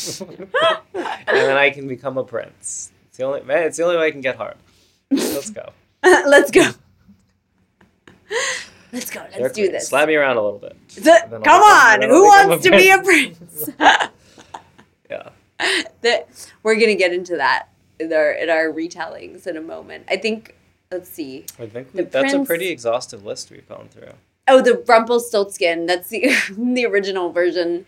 then 1.26 1.56
I 1.56 1.70
can 1.70 1.88
become 1.88 2.16
a 2.16 2.22
prince. 2.24 2.92
It's 3.08 3.16
the 3.18 3.24
only 3.24 3.42
man. 3.42 3.64
It's 3.64 3.76
the 3.76 3.82
only 3.82 3.96
way 3.96 4.06
I 4.06 4.10
can 4.12 4.20
get 4.20 4.36
hard. 4.36 4.54
Let's 5.10 5.50
go. 5.50 5.70
let's 6.04 6.52
go 6.52 6.70
let's 8.92 9.10
go 9.10 9.20
let's 9.20 9.36
They're 9.36 9.48
do 9.48 9.70
this 9.72 9.88
Slap 9.88 10.08
me 10.08 10.14
around 10.14 10.36
a 10.36 10.42
little 10.42 10.58
bit. 10.58 10.76
The- 10.96 11.02
then 11.02 11.34
I'll 11.34 11.40
come 11.42 11.62
on 11.62 12.02
who 12.02 12.22
wants 12.24 12.64
to 12.64 12.70
be 12.70 12.90
a 12.90 12.98
prince. 13.02 13.38
prince 13.38 13.70
Yeah. 15.10 15.28
that 16.02 16.28
we're 16.62 16.74
gonna 16.76 16.94
get 16.94 17.12
into 17.12 17.36
that 17.36 17.68
in 18.00 18.12
our 18.12 18.32
in 18.32 18.50
our 18.50 18.66
retellings 18.72 19.46
in 19.46 19.56
a 19.56 19.60
moment. 19.60 20.04
I 20.08 20.16
think 20.16 20.56
let's 20.90 21.08
see. 21.08 21.44
I 21.58 21.66
think 21.66 21.92
The 21.92 22.02
that's 22.04 22.32
a 22.32 22.44
pretty 22.44 22.68
exhaustive 22.68 23.24
list 23.24 23.50
we've 23.50 23.68
gone 23.68 23.88
through. 23.90 24.12
Oh, 24.48 24.60
the 24.60 24.82
Rumpelstiltskin. 24.88 25.86
That's 25.86 26.08
the 26.08 26.32
the 26.56 26.84
original 26.86 27.30
version. 27.32 27.86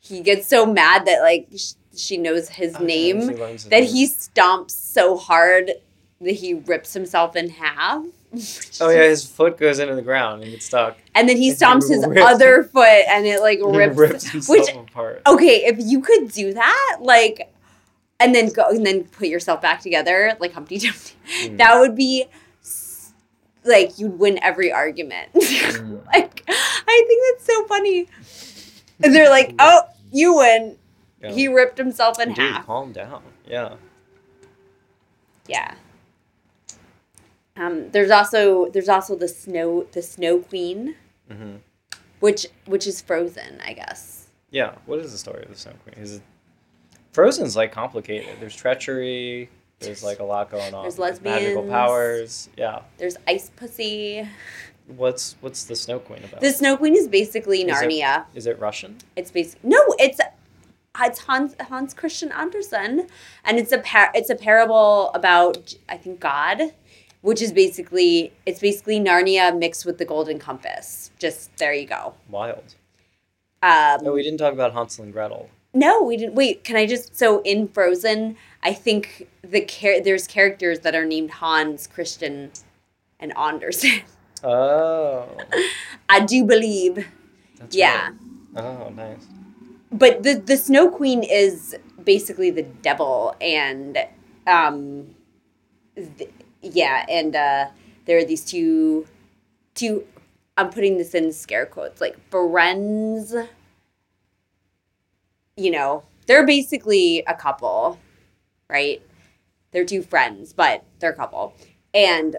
He 0.00 0.20
gets 0.20 0.46
so 0.46 0.64
mad 0.64 1.06
that 1.06 1.22
like 1.22 1.48
sh- 1.56 1.72
she 1.96 2.16
knows 2.16 2.50
his 2.50 2.76
Oh, 2.78 2.84
name 2.84 3.26
that 3.26 3.84
he 3.84 4.06
stomps 4.06 4.70
so 4.70 5.16
hard 5.16 5.72
that 6.20 6.32
he 6.32 6.54
rips 6.54 6.94
himself 6.94 7.34
in 7.34 7.48
half. 7.50 8.04
Oh 8.80 8.90
yeah, 8.90 9.04
his 9.04 9.24
foot 9.24 9.56
goes 9.56 9.78
into 9.78 9.94
the 9.94 10.02
ground 10.02 10.42
and 10.42 10.50
gets 10.50 10.66
stuck. 10.66 10.96
And 11.14 11.28
then 11.28 11.36
he 11.38 11.50
stomps 11.52 11.88
his 11.88 12.04
other 12.04 12.64
foot 12.64 12.84
and 13.08 13.24
it 13.26 13.40
like 13.40 13.58
rips, 13.62 13.96
rips 13.96 14.28
himself 14.30 14.58
which 14.58 14.68
apart. 14.74 15.22
okay, 15.26 15.64
if 15.64 15.76
you 15.78 16.00
could 16.02 16.30
do 16.30 16.52
that, 16.52 16.98
like, 17.00 17.50
and 18.20 18.34
then 18.34 18.50
go 18.50 18.68
and 18.68 18.84
then 18.84 19.04
put 19.04 19.28
yourself 19.28 19.62
back 19.62 19.80
together, 19.80 20.36
like 20.40 20.52
Humpty 20.52 20.78
Dumpty, 20.78 21.14
Mm. 21.42 21.56
that 21.58 21.78
would 21.80 21.94
be 21.96 22.26
like 23.64 23.98
you'd 23.98 24.18
win 24.18 24.38
every 24.42 24.72
argument. 24.72 25.30
Mm. 25.34 26.04
like, 26.06 26.42
I 26.48 27.04
think 27.06 27.22
that's 27.38 27.46
so 27.46 27.64
funny. 27.66 28.08
And 29.02 29.14
they're 29.14 29.30
like, 29.30 29.54
"Oh, 29.58 29.82
you 30.12 30.36
win." 30.36 30.76
Yeah. 31.22 31.32
He 31.32 31.48
ripped 31.48 31.78
himself 31.78 32.20
in 32.20 32.28
Dude, 32.28 32.38
half. 32.38 32.66
calm 32.66 32.92
down. 32.92 33.22
Yeah. 33.46 33.74
Yeah. 35.46 35.74
Um, 37.58 37.90
there's 37.90 38.10
also 38.10 38.70
there's 38.70 38.88
also 38.88 39.16
the 39.16 39.28
snow 39.28 39.86
the 39.92 40.02
snow 40.02 40.38
queen, 40.40 40.94
hmm 41.30 41.56
which 42.20 42.46
which 42.66 42.86
is 42.86 43.00
frozen, 43.00 43.60
I 43.64 43.72
guess. 43.72 44.28
Yeah. 44.50 44.74
What 44.86 44.98
is 45.00 45.12
the 45.12 45.18
story 45.18 45.42
of 45.42 45.50
the 45.50 45.56
Snow 45.56 45.72
Queen? 45.84 46.02
Is 46.02 46.16
it 46.16 46.22
Frozen's 47.12 47.56
like 47.56 47.72
complicated. 47.72 48.36
There's 48.40 48.54
treachery. 48.56 49.50
There's 49.80 50.02
like 50.02 50.18
a 50.18 50.24
lot 50.24 50.50
going 50.50 50.74
on. 50.74 50.82
There's 50.82 51.20
magical 51.20 51.62
powers. 51.68 52.48
Yeah. 52.56 52.82
There's 52.96 53.16
ice 53.26 53.50
pussy. 53.54 54.28
What's 54.86 55.36
what's 55.40 55.64
the 55.64 55.76
Snow 55.76 55.98
Queen 55.98 56.24
about? 56.24 56.40
The 56.40 56.50
snow 56.50 56.76
queen 56.76 56.96
is 56.96 57.08
basically 57.08 57.64
Narnia. 57.64 58.24
Is 58.34 58.46
it 58.46 58.58
Russian? 58.58 58.96
It's 59.16 59.30
basic. 59.30 59.62
No, 59.62 59.78
it's 59.98 60.18
it's 61.00 61.18
Hans 61.20 61.54
Hans 61.60 61.92
Christian 61.92 62.32
Andersen, 62.32 63.06
and 63.44 63.58
it's 63.58 63.70
a 63.70 63.78
par- 63.78 64.10
it's 64.14 64.30
a 64.30 64.34
parable 64.34 65.10
about 65.10 65.74
I 65.88 65.96
think 65.98 66.20
God, 66.20 66.72
which 67.22 67.42
is 67.42 67.52
basically 67.52 68.32
it's 68.46 68.60
basically 68.60 68.98
Narnia 69.00 69.56
mixed 69.56 69.84
with 69.86 69.98
the 69.98 70.04
Golden 70.04 70.38
Compass. 70.38 71.10
Just 71.18 71.56
there 71.58 71.72
you 71.72 71.86
go. 71.86 72.14
Wild. 72.28 72.74
Um, 73.62 74.00
Oh, 74.06 74.12
we 74.12 74.22
didn't 74.22 74.38
talk 74.38 74.52
about 74.52 74.72
Hansel 74.72 75.04
and 75.04 75.12
Gretel. 75.12 75.50
no, 75.74 76.02
we 76.02 76.16
didn't. 76.16 76.34
Wait, 76.34 76.62
can 76.64 76.76
I 76.76 76.86
just 76.86 77.16
so 77.16 77.40
in 77.42 77.68
Frozen? 77.68 78.36
I 78.62 78.72
think 78.72 79.28
the 79.42 79.64
char- 79.64 80.00
there's 80.00 80.26
characters 80.26 80.80
that 80.80 80.94
are 80.94 81.04
named 81.04 81.30
Hans 81.32 81.86
Christian 81.86 82.50
and 83.20 83.36
Andersen. 83.36 84.00
Oh. 84.44 85.26
I 86.08 86.20
do 86.20 86.44
believe. 86.44 87.04
That's 87.58 87.74
Yeah. 87.74 88.10
right. 88.54 88.64
Oh, 88.64 88.88
nice. 88.90 89.26
but 89.90 90.22
the 90.22 90.34
the 90.34 90.56
snow 90.56 90.88
queen 90.90 91.24
is 91.24 91.74
basically 92.04 92.50
the 92.52 92.62
devil 92.62 93.34
and 93.40 93.98
um 94.46 95.16
th- 95.96 96.30
yeah 96.62 97.04
and 97.08 97.36
uh 97.36 97.66
there 98.04 98.18
are 98.18 98.24
these 98.24 98.44
two 98.44 99.06
two 99.74 100.06
i'm 100.56 100.70
putting 100.70 100.98
this 100.98 101.14
in 101.14 101.32
scare 101.32 101.66
quotes 101.66 102.00
like 102.00 102.16
friends 102.30 103.34
you 105.56 105.70
know 105.70 106.02
they're 106.26 106.46
basically 106.46 107.22
a 107.26 107.34
couple 107.34 107.98
right? 108.68 109.02
They're 109.72 109.84
two 109.84 110.02
friends 110.02 110.52
but 110.52 110.84
they're 110.98 111.12
a 111.12 111.16
couple. 111.16 111.54
And 111.94 112.36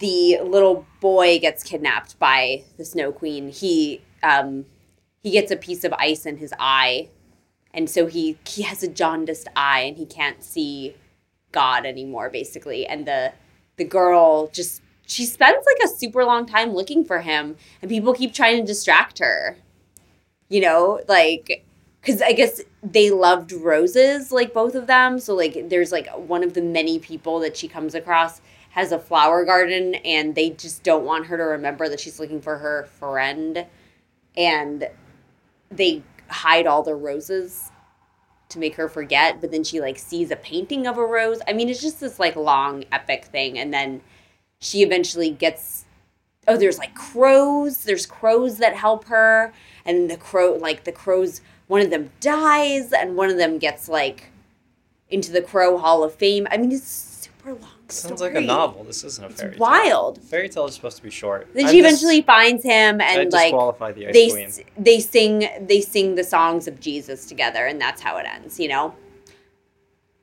the 0.00 0.38
little 0.42 0.86
boy 1.00 1.38
gets 1.38 1.62
kidnapped 1.62 2.18
by 2.18 2.64
the 2.76 2.84
snow 2.84 3.12
queen. 3.12 3.50
He 3.50 4.02
um 4.22 4.66
he 5.22 5.30
gets 5.30 5.50
a 5.50 5.56
piece 5.56 5.84
of 5.84 5.92
ice 5.94 6.26
in 6.26 6.36
his 6.38 6.52
eye 6.58 7.08
and 7.72 7.88
so 7.88 8.06
he 8.06 8.38
he 8.46 8.62
has 8.62 8.82
a 8.82 8.88
jaundiced 8.88 9.48
eye 9.56 9.80
and 9.80 9.96
he 9.96 10.06
can't 10.06 10.42
see 10.42 10.94
god 11.54 11.86
anymore 11.86 12.28
basically. 12.28 12.86
And 12.86 13.06
the 13.06 13.32
the 13.76 13.84
girl 13.84 14.48
just 14.48 14.82
she 15.06 15.24
spends 15.24 15.64
like 15.66 15.88
a 15.88 15.94
super 15.96 16.24
long 16.24 16.46
time 16.46 16.72
looking 16.72 17.04
for 17.04 17.20
him 17.20 17.56
and 17.80 17.90
people 17.90 18.14
keep 18.14 18.34
trying 18.34 18.60
to 18.60 18.66
distract 18.66 19.18
her. 19.20 19.56
You 20.48 20.60
know 20.60 21.00
like 21.08 21.64
because 22.00 22.20
i 22.20 22.32
guess 22.32 22.60
they 22.82 23.10
loved 23.10 23.50
roses 23.52 24.30
like 24.30 24.52
both 24.52 24.74
of 24.74 24.86
them. 24.86 25.18
So 25.18 25.34
like 25.34 25.68
there's 25.70 25.92
like 25.92 26.08
one 26.10 26.44
of 26.44 26.52
the 26.54 26.62
many 26.62 26.98
people 26.98 27.38
that 27.40 27.56
she 27.56 27.68
comes 27.68 27.94
across 27.94 28.40
has 28.70 28.90
a 28.90 28.98
flower 28.98 29.44
garden 29.44 29.94
and 29.96 30.34
they 30.34 30.50
just 30.50 30.82
don't 30.82 31.04
want 31.04 31.26
her 31.26 31.36
to 31.36 31.44
remember 31.44 31.88
that 31.88 32.00
she's 32.00 32.18
looking 32.18 32.40
for 32.40 32.58
her 32.58 32.88
friend. 32.98 33.66
And 34.36 34.88
they 35.70 36.02
hide 36.28 36.66
all 36.66 36.82
the 36.82 36.94
roses 36.94 37.70
to 38.54 38.58
make 38.58 38.74
her 38.76 38.88
forget 38.88 39.40
but 39.40 39.50
then 39.50 39.62
she 39.62 39.80
like 39.80 39.98
sees 39.98 40.30
a 40.30 40.36
painting 40.36 40.86
of 40.86 40.96
a 40.96 41.04
rose. 41.04 41.40
I 41.46 41.52
mean 41.52 41.68
it's 41.68 41.82
just 41.82 42.00
this 42.00 42.18
like 42.18 42.36
long 42.36 42.84
epic 42.90 43.26
thing 43.26 43.58
and 43.58 43.72
then 43.74 44.00
she 44.58 44.82
eventually 44.82 45.30
gets 45.30 45.84
oh 46.48 46.56
there's 46.56 46.78
like 46.78 46.94
crows. 46.94 47.84
There's 47.84 48.06
crows 48.06 48.58
that 48.58 48.74
help 48.74 49.04
her 49.06 49.52
and 49.84 50.10
the 50.10 50.16
crow 50.16 50.54
like 50.54 50.84
the 50.84 50.92
crows 50.92 51.42
one 51.66 51.82
of 51.82 51.90
them 51.90 52.10
dies 52.20 52.92
and 52.92 53.16
one 53.16 53.30
of 53.30 53.36
them 53.36 53.58
gets 53.58 53.88
like 53.88 54.30
into 55.10 55.30
the 55.30 55.42
crow 55.42 55.76
hall 55.76 56.02
of 56.02 56.14
fame. 56.14 56.46
I 56.50 56.56
mean 56.56 56.72
it's 56.72 56.86
super 56.86 57.52
long 57.52 57.73
Sounds 57.88 58.18
story. 58.18 58.34
like 58.34 58.42
a 58.42 58.46
novel. 58.46 58.84
This 58.84 59.04
isn't 59.04 59.24
a 59.24 59.28
it's 59.28 59.40
fairy 59.40 59.52
tale. 59.52 59.60
wild 59.60 60.22
Fairy 60.22 60.48
tale 60.48 60.66
is 60.66 60.74
supposed 60.74 60.96
to 60.96 61.02
be 61.02 61.10
short. 61.10 61.48
then 61.54 61.68
she 61.68 61.78
eventually 61.80 62.22
finds 62.22 62.62
him 62.62 63.00
and 63.00 63.30
like 63.32 63.52
the 63.52 64.08
they 64.12 64.30
Queen. 64.30 64.50
they 64.78 65.00
sing 65.00 65.48
they 65.60 65.80
sing 65.80 66.14
the 66.14 66.24
songs 66.24 66.66
of 66.66 66.80
Jesus 66.80 67.26
together, 67.26 67.66
and 67.66 67.80
that's 67.80 68.00
how 68.00 68.16
it 68.16 68.26
ends. 68.26 68.58
You 68.58 68.68
know. 68.68 68.94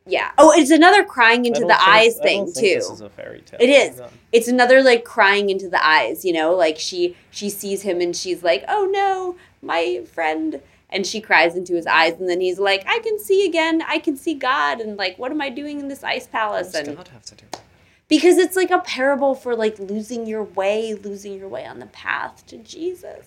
Yeah. 0.07 0.31
Oh, 0.39 0.51
it's 0.55 0.71
another 0.71 1.03
crying 1.03 1.45
into 1.45 1.61
the 1.61 1.67
think- 1.67 1.87
eyes 1.87 2.17
thing 2.17 2.45
too. 2.47 2.61
This 2.61 2.89
is 2.89 3.01
a 3.01 3.09
fairy 3.09 3.41
tale. 3.41 3.59
It 3.61 3.69
is. 3.69 3.99
On. 4.01 4.09
It's 4.31 4.47
another 4.47 4.81
like 4.81 5.05
crying 5.05 5.49
into 5.51 5.69
the 5.69 5.85
eyes. 5.85 6.25
You 6.25 6.33
know, 6.33 6.55
like 6.55 6.79
she 6.79 7.15
she 7.29 7.49
sees 7.49 7.83
him 7.83 8.01
and 8.01 8.15
she's 8.15 8.41
like, 8.43 8.63
"Oh 8.67 8.89
no, 8.91 9.35
my 9.61 10.01
friend." 10.11 10.61
And 10.91 11.05
she 11.05 11.21
cries 11.21 11.55
into 11.55 11.73
his 11.73 11.87
eyes, 11.87 12.13
and 12.19 12.27
then 12.29 12.41
he's 12.41 12.59
like, 12.59 12.83
"I 12.87 12.99
can 12.99 13.17
see 13.19 13.45
again. 13.45 13.81
I 13.87 13.99
can 13.99 14.17
see 14.17 14.33
God." 14.33 14.81
And 14.81 14.97
like, 14.97 15.17
what 15.17 15.31
am 15.31 15.39
I 15.41 15.49
doing 15.49 15.79
in 15.79 15.87
this 15.87 16.03
ice 16.03 16.23
What 16.25 16.31
palace? 16.31 16.71
does 16.73 16.87
And 16.87 16.97
God 16.97 17.07
have 17.09 17.23
to 17.23 17.35
do? 17.35 17.45
because 18.09 18.37
it's 18.37 18.57
like 18.57 18.71
a 18.71 18.79
parable 18.79 19.33
for 19.35 19.55
like 19.55 19.79
losing 19.79 20.25
your 20.27 20.43
way, 20.43 20.93
losing 20.95 21.37
your 21.39 21.47
way 21.47 21.65
on 21.65 21.79
the 21.79 21.85
path 21.87 22.45
to 22.47 22.57
Jesus. 22.57 23.25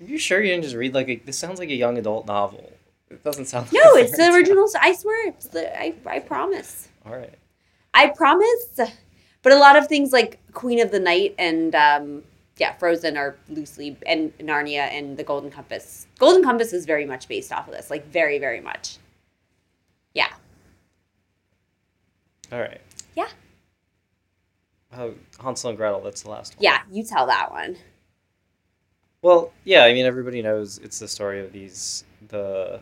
Are 0.00 0.04
you 0.04 0.16
sure 0.18 0.40
you 0.40 0.50
didn't 0.50 0.62
just 0.64 0.76
read 0.76 0.94
like 0.94 1.08
a? 1.08 1.16
This 1.16 1.36
sounds 1.38 1.58
like 1.58 1.70
a 1.70 1.74
young 1.74 1.98
adult 1.98 2.26
novel. 2.26 2.72
It 3.10 3.22
doesn't 3.24 3.46
sound. 3.46 3.66
Like 3.72 3.84
No, 3.84 3.94
it's 3.96 4.16
the 4.16 4.32
original. 4.32 4.68
I 4.80 4.92
swear, 4.94 5.28
it's 5.28 5.48
the. 5.48 5.76
I 5.78 5.94
I 6.06 6.20
promise. 6.20 6.88
All 7.04 7.12
right. 7.16 7.34
I 7.94 8.08
promise. 8.08 8.78
But 9.42 9.52
a 9.52 9.56
lot 9.58 9.76
of 9.76 9.88
things 9.88 10.12
like 10.12 10.38
Queen 10.52 10.80
of 10.80 10.92
the 10.92 11.00
Night 11.00 11.34
and 11.36 11.74
um, 11.74 12.22
yeah, 12.58 12.72
Frozen 12.74 13.16
are 13.16 13.36
loosely 13.48 13.96
and 14.06 14.36
Narnia 14.38 14.90
and 14.92 15.16
the 15.16 15.24
Golden 15.24 15.50
Compass. 15.50 16.06
Golden 16.18 16.42
Compass 16.42 16.72
is 16.72 16.84
very 16.84 17.04
much 17.04 17.28
based 17.28 17.52
off 17.52 17.66
of 17.66 17.74
this, 17.74 17.90
like 17.90 18.06
very 18.08 18.38
very 18.38 18.60
much. 18.60 18.98
Yeah. 20.14 20.28
All 22.50 22.60
right. 22.60 22.80
Yeah. 23.16 23.28
Oh, 24.94 25.14
Hansel 25.42 25.70
and 25.70 25.78
Gretel. 25.78 26.02
That's 26.02 26.22
the 26.22 26.30
last 26.30 26.56
one. 26.56 26.62
Yeah, 26.62 26.82
you 26.90 27.02
tell 27.02 27.26
that 27.26 27.50
one. 27.50 27.76
Well, 29.22 29.52
yeah. 29.64 29.84
I 29.84 29.94
mean, 29.94 30.04
everybody 30.04 30.42
knows 30.42 30.78
it's 30.78 30.98
the 30.98 31.08
story 31.08 31.40
of 31.40 31.52
these 31.52 32.04
the 32.28 32.80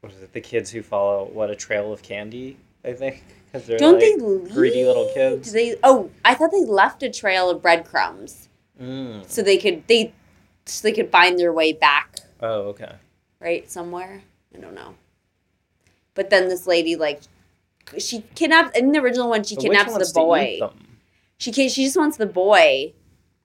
what 0.00 0.12
is 0.12 0.22
it? 0.22 0.32
The 0.32 0.40
kids 0.40 0.70
who 0.70 0.82
follow 0.82 1.30
what 1.32 1.50
a 1.50 1.56
trail 1.56 1.92
of 1.92 2.02
candy. 2.02 2.58
I 2.84 2.92
think 2.92 3.24
because 3.46 3.66
they're 3.66 3.78
Don't 3.78 3.94
like 3.94 4.02
they 4.02 4.16
leave? 4.16 4.52
greedy 4.52 4.84
little 4.84 5.10
kids. 5.14 5.52
They 5.52 5.76
oh, 5.82 6.10
I 6.24 6.34
thought 6.34 6.50
they 6.50 6.64
left 6.64 7.02
a 7.02 7.10
trail 7.10 7.48
of 7.48 7.62
breadcrumbs 7.62 8.49
Mm. 8.80 9.28
so 9.28 9.42
they 9.42 9.58
could 9.58 9.86
they 9.88 10.12
so 10.66 10.82
they 10.88 10.92
could 10.92 11.10
find 11.10 11.38
their 11.38 11.52
way 11.52 11.72
back 11.72 12.20
Oh, 12.40 12.68
okay. 12.70 12.92
right 13.40 13.70
somewhere. 13.70 14.22
I 14.56 14.58
don't 14.60 14.74
know. 14.74 14.94
But 16.14 16.30
then 16.30 16.48
this 16.48 16.66
lady 16.66 16.96
like 16.96 17.20
she 17.98 18.22
kidnaps 18.34 18.76
in 18.78 18.92
the 18.92 19.00
original 19.00 19.28
one 19.28 19.42
she 19.44 19.56
But 19.56 19.62
kidnaps 19.64 19.92
the 19.92 20.10
boy. 20.14 20.60
She 21.38 21.52
can, 21.52 21.68
she 21.68 21.84
just 21.84 21.96
wants 21.96 22.16
the 22.16 22.26
boy. 22.26 22.92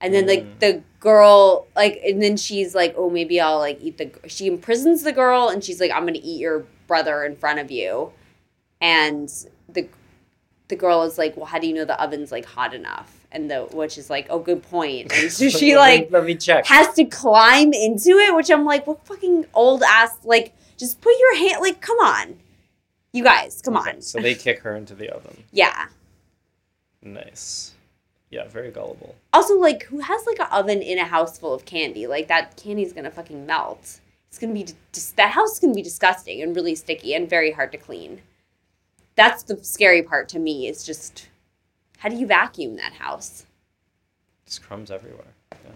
And 0.01 0.13
then 0.13 0.25
Mm. 0.25 0.27
like 0.27 0.59
the 0.59 0.83
girl 0.99 1.67
like 1.75 1.99
and 2.05 2.21
then 2.21 2.37
she's 2.37 2.73
like 2.75 2.93
oh 2.97 3.09
maybe 3.09 3.39
I'll 3.41 3.59
like 3.59 3.79
eat 3.81 3.97
the 3.97 4.11
she 4.27 4.47
imprisons 4.47 5.03
the 5.03 5.11
girl 5.13 5.49
and 5.49 5.63
she's 5.63 5.79
like 5.81 5.91
I'm 5.91 6.01
going 6.03 6.13
to 6.15 6.23
eat 6.23 6.39
your 6.39 6.65
brother 6.87 7.23
in 7.25 7.35
front 7.35 7.59
of 7.59 7.71
you. 7.71 8.11
And 8.81 9.29
the 9.69 9.87
the 10.67 10.75
girl 10.75 11.03
is 11.03 11.17
like 11.17 11.35
well 11.37 11.45
how 11.45 11.59
do 11.59 11.67
you 11.67 11.73
know 11.73 11.85
the 11.85 12.01
oven's 12.01 12.31
like 12.31 12.45
hot 12.45 12.73
enough? 12.73 13.24
And 13.35 13.51
the 13.51 13.63
which 13.71 13.97
is 13.97 14.09
like 14.09 14.27
oh 14.29 14.39
good 14.39 14.63
point. 14.63 15.11
And 15.15 15.31
so 15.31 15.49
she 15.49 15.75
like 15.75 16.09
let 16.09 16.25
me 16.25 16.35
check. 16.35 16.65
has 16.67 16.93
to 16.95 17.03
climb 17.05 17.73
into 17.73 18.11
it, 18.11 18.33
which 18.33 18.49
I'm 18.49 18.65
like, 18.65 18.87
what 18.87 19.05
fucking 19.05 19.45
old 19.53 19.83
ass 19.83 20.17
like 20.23 20.55
just 20.77 21.01
put 21.01 21.13
your 21.19 21.37
hand 21.37 21.61
like 21.61 21.81
come 21.81 21.97
on. 21.99 22.37
You 23.11 23.23
guys, 23.23 23.61
come 23.61 23.77
on. 23.77 24.01
So 24.01 24.19
they 24.19 24.35
kick 24.35 24.59
her 24.61 24.75
into 24.75 24.95
the 24.95 25.09
oven. 25.09 25.43
Yeah. 25.51 25.87
Nice. 27.01 27.73
Yeah, 28.31 28.47
very 28.47 28.71
gullible. 28.71 29.15
Also, 29.31 29.57
like, 29.57 29.83
who 29.83 29.99
has 29.99 30.25
like 30.25 30.39
an 30.39 30.47
oven 30.51 30.81
in 30.81 30.97
a 30.97 31.05
house 31.05 31.37
full 31.37 31.53
of 31.53 31.63
candy? 31.65 32.07
Like 32.07 32.27
that 32.27 32.57
candy's 32.57 32.91
gonna 32.91 33.11
fucking 33.11 33.45
melt. 33.45 33.99
It's 34.27 34.37
gonna 34.37 34.53
be 34.53 34.65
just 34.91 35.15
that 35.15 35.31
house 35.31 35.53
is 35.53 35.59
gonna 35.59 35.73
be 35.73 35.81
disgusting 35.81 36.41
and 36.41 36.55
really 36.55 36.75
sticky 36.75 37.13
and 37.13 37.29
very 37.29 37.51
hard 37.51 37.71
to 37.73 37.77
clean. 37.77 38.21
That's 39.15 39.43
the 39.43 39.63
scary 39.63 40.03
part 40.03 40.27
to 40.29 40.39
me. 40.39 40.67
Is 40.67 40.83
just 40.83 41.29
how 42.05 42.09
do 42.09 42.17
you 42.17 42.27
vacuum 42.27 42.75
that 42.75 42.93
house? 42.93 43.47
Just 44.45 44.61
crumbs 44.61 44.91
everywhere. 44.91 45.33
Yeah. 45.51 45.71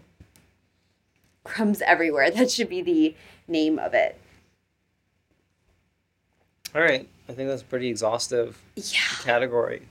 Crumbs 1.43 1.82
everywhere. 1.82 2.30
That 2.36 2.51
should 2.51 2.69
be 2.69 2.84
the 2.84 3.15
name 3.47 3.80
of 3.80 3.95
it. 3.95 4.15
All 6.75 6.82
right. 6.84 7.09
I 7.27 7.34
think 7.34 7.49
that's 7.49 7.63
a 7.63 7.65
pretty 7.65 7.88
exhaustive 7.88 8.61
Yeah, 8.75 8.99
category. 9.23 9.88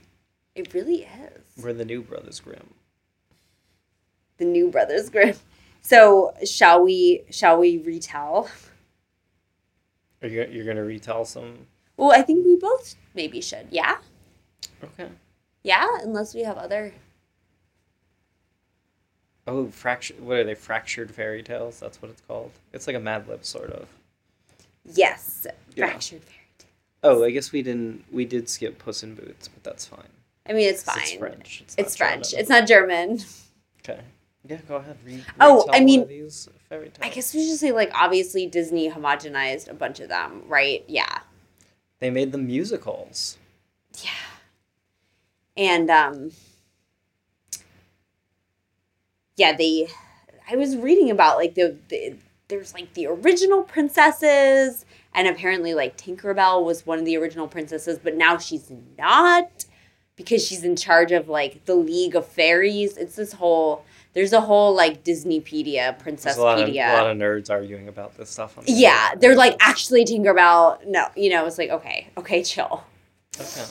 it 0.55 0.73
really 0.73 1.03
is. 1.03 1.61
We're 1.61 1.73
the 1.73 1.83
new 1.83 2.01
Brothers 2.03 2.39
Grimm. 2.39 2.69
The 4.37 4.45
new 4.45 4.69
Brothers 4.69 5.09
Grimm. 5.09 5.35
So 5.81 6.33
shall 6.45 6.83
we? 6.83 7.23
Shall 7.31 7.57
we 7.57 7.77
retell? 7.79 8.49
Are 10.21 10.27
you 10.27 10.45
you're 10.51 10.65
gonna 10.65 10.83
retell 10.83 11.23
some? 11.25 11.67
Well, 11.97 12.11
I 12.11 12.21
think 12.21 12.45
we 12.45 12.57
both 12.57 12.95
maybe 13.15 13.39
should. 13.41 13.67
Yeah, 13.71 13.97
Okay. 14.83 15.07
Yeah. 15.63 15.87
Unless 16.03 16.33
we 16.35 16.43
have 16.43 16.57
other. 16.57 16.93
Oh, 19.47 19.67
fracture. 19.71 20.13
What 20.19 20.37
are 20.37 20.43
they? 20.43 20.55
Fractured 20.55 21.11
fairy 21.13 21.41
tales. 21.43 21.79
That's 21.79 22.01
what 22.01 22.11
it's 22.11 22.21
called. 22.27 22.51
It's 22.73 22.85
like 22.87 22.95
a 22.95 22.99
Mad 22.99 23.27
Lib 23.27 23.43
sort 23.43 23.71
of. 23.71 23.87
Yes, 24.93 25.47
Yeah. 25.75 25.87
fractured 25.87 26.23
fairy 26.23 26.47
tale. 26.57 26.69
Oh, 27.03 27.23
I 27.23 27.31
guess 27.31 27.51
we 27.51 27.61
didn't. 27.63 28.03
We 28.11 28.25
did 28.25 28.47
skip 28.49 28.77
Puss 28.79 29.01
in 29.03 29.15
Boots, 29.15 29.47
but 29.47 29.63
that's 29.63 29.85
fine. 29.85 30.09
I 30.47 30.53
mean, 30.53 30.67
it's 30.69 30.83
fine. 30.83 30.99
It's 31.01 31.13
French. 31.13 31.61
It's, 31.61 31.75
It's 31.77 31.95
French. 31.97 32.29
German. 32.31 32.39
It's 32.41 32.49
not 32.49 32.67
German. 32.67 33.19
Okay. 33.81 34.01
Yeah, 34.47 34.57
go 34.67 34.75
ahead. 34.77 34.97
Re- 35.05 35.23
Oh, 35.39 35.67
I 35.71 35.79
mean- 35.79 36.07
these 36.07 36.47
fairy 36.69 36.89
tales. 36.89 36.97
I 37.01 37.09
guess 37.09 37.33
we 37.33 37.45
should 37.47 37.57
say 37.57 37.71
like 37.71 37.91
obviously 37.93 38.45
Disney 38.45 38.89
homogenized 38.89 39.67
a 39.69 39.73
bunch 39.73 39.99
of 39.99 40.09
them, 40.09 40.43
right? 40.47 40.83
Yeah, 40.87 41.19
they 41.99 42.09
made 42.09 42.31
them 42.31 42.45
musicals. 42.47 43.37
yeah. 44.03 44.09
And 45.59 45.91
um, 45.91 46.31
yeah, 49.35 49.55
they. 49.55 49.89
I 50.49 50.55
was 50.55 50.77
reading 50.77 51.11
about 51.11 51.35
like 51.35 51.53
the, 51.53 51.75
the 51.89 52.15
there's 52.47 52.73
like 52.73 52.93
the 52.93 53.07
original 53.07 53.63
princesses, 53.63 54.85
and 55.13 55.27
apparently 55.27 55.73
like 55.73 55.97
Tinkerbell 55.97 56.63
was 56.63 56.85
one 56.85 56.97
of 56.97 57.03
the 57.03 57.17
original 57.17 57.45
princesses, 57.45 57.99
but 58.01 58.15
now 58.15 58.37
she's 58.37 58.71
not 58.97 59.65
because 60.15 60.47
she's 60.47 60.63
in 60.63 60.77
charge 60.77 61.11
of 61.11 61.27
like 61.27 61.65
the 61.65 61.75
League 61.75 62.15
of 62.15 62.25
Fairies. 62.25 62.95
It's 62.95 63.17
this 63.17 63.33
whole. 63.33 63.83
There's 64.13 64.31
a 64.31 64.41
whole 64.41 64.73
like 64.73 65.03
Disneypedia, 65.03 65.99
There's 66.03 66.37
a 66.37 66.41
lot, 66.41 66.59
of, 66.61 66.69
a 66.69 67.03
lot 67.03 67.11
of 67.11 67.17
nerds 67.17 67.49
arguing 67.49 67.89
about 67.89 68.17
this 68.17 68.29
stuff. 68.29 68.57
On 68.57 68.63
the 68.63 68.71
Yeah, 68.71 69.13
they're 69.15 69.35
like 69.35 69.57
actually 69.59 70.05
Tinkerbell. 70.05 70.87
No, 70.87 71.09
you 71.17 71.29
know, 71.29 71.45
it's 71.45 71.57
like 71.57 71.69
okay, 71.69 72.07
okay, 72.17 72.43
chill. 72.43 72.85
Okay. 73.37 73.65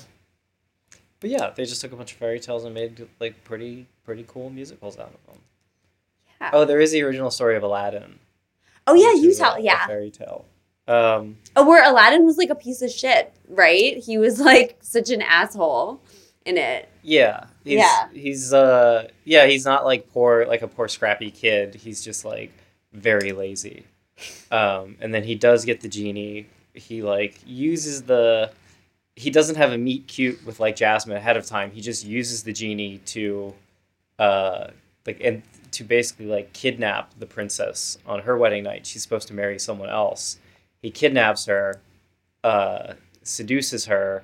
But 1.21 1.31
yeah, 1.31 1.51
they 1.55 1.65
just 1.65 1.81
took 1.81 1.93
a 1.93 1.97
bunch 1.97 2.13
of 2.13 2.19
fairy 2.19 2.39
tales 2.41 2.65
and 2.65 2.75
made 2.75 3.07
like 3.21 3.43
pretty 3.45 3.87
pretty 4.05 4.25
cool 4.29 4.51
musicals 4.51 4.99
out 4.99 5.13
of 5.15 5.27
them. 5.33 5.43
Yeah. 6.41 6.51
Oh, 6.53 6.65
there 6.65 6.81
is 6.81 6.93
the 6.93 7.03
original 7.03 7.31
story 7.31 7.57
of 7.57 7.63
Aladdin. 7.63 8.19
Oh 8.87 8.95
yeah, 8.95 9.13
you 9.21 9.33
a- 9.33 9.35
tell. 9.35 9.55
a 9.55 9.61
Yeah. 9.61 9.87
fairy 9.87 10.11
tale. 10.11 10.45
Um, 10.87 11.37
Oh, 11.57 11.67
where 11.69 11.85
Aladdin 11.87 12.25
was 12.25 12.39
like 12.39 12.49
a 12.49 12.55
piece 12.55 12.81
of 12.81 12.91
shit, 12.91 13.33
right? 13.49 13.99
He 13.99 14.17
was 14.17 14.41
like 14.41 14.79
such 14.81 15.11
an 15.11 15.21
asshole 15.23 16.01
in 16.47 16.57
it. 16.57 16.89
yeah. 17.03 17.47
He's, 17.65 17.79
Yeah. 17.79 18.09
He's 18.15 18.53
uh 18.55 19.09
yeah, 19.25 19.47
he's 19.47 19.65
not 19.67 19.85
like 19.85 20.09
poor 20.11 20.47
like 20.47 20.63
a 20.63 20.69
poor 20.69 20.89
scrappy 20.89 21.31
kid. 21.31 21.75
He's 21.75 22.03
just 22.03 22.25
like 22.25 22.53
very 22.93 23.33
lazy. 23.33 23.85
Um, 24.51 24.97
and 25.01 25.13
then 25.13 25.25
he 25.25 25.35
does 25.35 25.65
get 25.65 25.81
the 25.83 25.89
genie. 25.89 26.47
He 26.75 27.03
like 27.03 27.39
uses 27.45 28.05
the 28.05 28.51
he 29.19 29.31
doesn't 29.31 29.57
have 29.57 29.73
a 29.73 29.79
meet 29.79 30.07
cute 30.07 30.45
with 30.47 30.61
like 30.61 30.77
Jasmine 30.77 31.17
ahead 31.17 31.37
of 31.37 31.45
time. 31.45 31.73
He 31.73 31.81
just 31.81 32.07
uses 32.07 32.45
the 32.45 32.53
genie 32.53 32.99
to 33.07 33.53
uh 34.19 34.69
like 35.07 35.21
and 35.23 35.43
to 35.73 35.85
basically 35.85 36.27
like 36.27 36.53
kidnap 36.53 37.19
the 37.19 37.27
princess 37.27 37.99
on 38.07 38.21
her 38.21 38.39
wedding 38.39 38.63
night. 38.63 38.87
She's 38.87 39.03
supposed 39.03 39.27
to 39.29 39.35
marry 39.35 39.59
someone 39.59 39.89
else. 39.89 40.39
He 40.83 40.91
kidnaps 40.91 41.47
her, 41.47 41.81
uh, 42.45 42.95
seduces 43.25 43.87
her, 43.87 44.23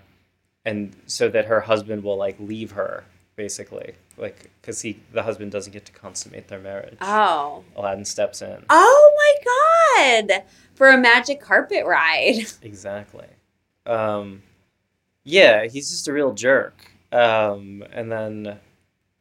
and 0.64 0.94
so 1.06 1.28
that 1.28 1.46
her 1.46 1.60
husband 1.60 2.04
will 2.04 2.16
like 2.16 2.36
leave 2.38 2.70
her 2.72 3.02
basically, 3.34 3.94
like 4.16 4.48
because 4.60 4.80
he 4.80 5.00
the 5.12 5.24
husband 5.24 5.50
doesn't 5.50 5.72
get 5.72 5.84
to 5.86 5.92
consummate 5.92 6.46
their 6.46 6.60
marriage. 6.60 6.98
Oh. 7.00 7.64
Aladdin 7.74 8.04
steps 8.04 8.42
in. 8.42 8.64
Oh 8.70 9.12
my 9.18 10.28
god! 10.28 10.44
For 10.74 10.88
a 10.90 10.96
magic 10.96 11.40
carpet 11.40 11.84
ride. 11.84 12.46
Exactly. 12.62 13.26
Um, 13.86 14.42
yeah, 15.24 15.66
he's 15.66 15.90
just 15.90 16.08
a 16.08 16.12
real 16.12 16.32
jerk. 16.32 16.90
Um, 17.10 17.82
and 17.92 18.10
then, 18.10 18.58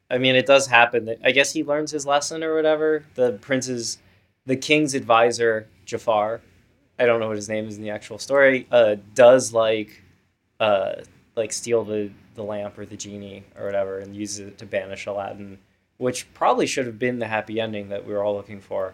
I 0.10 0.18
mean, 0.18 0.36
it 0.36 0.46
does 0.46 0.68
happen 0.68 1.06
that 1.06 1.20
I 1.24 1.32
guess 1.32 1.52
he 1.52 1.64
learns 1.64 1.92
his 1.92 2.06
lesson 2.06 2.44
or 2.44 2.56
whatever. 2.56 3.06
The 3.16 3.34
prince's, 3.42 4.00
the 4.46 4.56
king's 4.56 4.94
advisor, 4.94 5.68
Jafar, 5.86 6.42
I 7.00 7.06
don't 7.06 7.20
know 7.20 7.28
what 7.28 7.38
his 7.38 7.50
name 7.50 7.68
is 7.68 7.78
in 7.78 7.84
the 7.84 7.90
actual 7.90 8.20
story, 8.20 8.68
uh, 8.72 8.98
does 9.16 9.54
like, 9.54 10.02
uh, 10.60 10.94
like 11.36 11.52
steal 11.52 11.84
the, 11.84 12.12
the 12.36 12.44
lamp 12.44 12.78
or 12.78 12.86
the 12.86 12.98
genie 12.98 13.44
or 13.58 13.66
whatever 13.66 14.00
and 14.00 14.16
uses 14.16 14.48
it 14.48 14.58
to 14.60 14.66
banish 14.66 15.06
Aladdin, 15.06 15.58
which 15.98 16.32
probably 16.34 16.68
should 16.68 16.86
have 16.86 17.00
been 17.00 17.20
the 17.20 17.28
happy 17.28 17.60
ending 17.60 17.90
that 17.90 18.06
we 18.06 18.14
were 18.14 18.24
all 18.24 18.36
looking 18.36 18.60
for. 18.60 18.94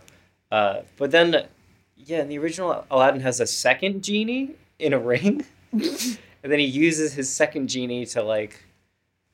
Uh, 0.52 0.82
but 0.98 1.12
then, 1.12 1.48
yeah, 1.96 2.22
in 2.22 2.30
the 2.30 2.38
original, 2.38 2.86
Aladdin 2.90 3.22
has 3.22 3.40
a 3.40 3.48
second 3.48 4.04
genie 4.04 4.56
in 4.80 4.94
a 4.94 5.00
ring, 5.00 5.46
and 6.44 6.52
then 6.52 6.60
he 6.60 6.66
uses 6.66 7.14
his 7.14 7.30
second 7.30 7.68
genie 7.70 8.06
to 8.08 8.22
like 8.24 8.64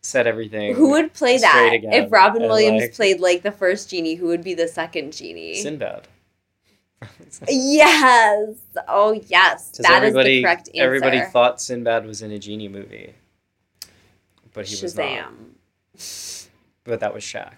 set 0.01 0.27
everything. 0.27 0.75
Who 0.75 0.89
would 0.91 1.13
play 1.13 1.37
that? 1.37 1.71
again, 1.73 1.93
If 1.93 2.11
Robin 2.11 2.41
and, 2.43 2.49
Williams 2.49 2.81
like- 2.81 2.93
played 2.93 3.19
like 3.19 3.41
the 3.41 3.51
first 3.51 3.89
genie, 3.89 4.15
who 4.15 4.27
would 4.27 4.43
be 4.43 4.53
the 4.53 4.67
second 4.67 5.13
genie? 5.13 5.55
Sinbad? 5.55 6.07
yes. 7.47 8.55
Oh 8.87 9.13
yes. 9.27 9.71
That 9.79 10.03
is 10.03 10.13
the 10.13 10.41
correct 10.41 10.69
answer. 10.69 10.81
everybody 10.83 11.21
thought 11.21 11.61
Sinbad 11.61 12.05
was 12.05 12.21
in 12.21 12.31
a 12.31 12.39
genie 12.39 12.67
movie, 12.69 13.13
but 14.53 14.65
he 14.65 14.81
was 14.81 14.95
not. 14.95 15.31
Shazam. 15.97 16.47
But 16.83 16.99
that 16.99 17.13
was 17.13 17.23
Shaq. 17.23 17.53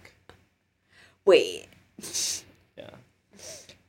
Wait. 1.25 1.67
Yeah, 2.77 2.91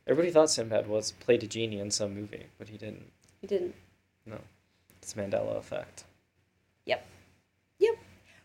everybody 0.06 0.32
thought 0.32 0.50
Sinbad 0.50 0.86
was 0.88 1.12
played 1.12 1.42
a 1.42 1.46
genie 1.46 1.78
in 1.78 1.90
some 1.90 2.14
movie, 2.14 2.46
but 2.59 2.68
he 2.70 2.78
didn't. 2.78 3.04
He 3.42 3.46
didn't. 3.46 3.74
It's 5.09 5.14
Mandela 5.14 5.56
effect. 5.56 6.04
Yep. 6.84 7.02
Yep. 7.78 7.94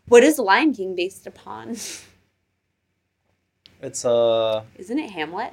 What 0.08 0.22
is 0.22 0.38
Lion 0.38 0.72
King 0.72 0.96
based 0.96 1.26
upon? 1.26 1.76
It's 3.82 4.02
uh, 4.02 4.62
Isn't 4.76 4.98
it 4.98 5.10
Hamlet? 5.10 5.52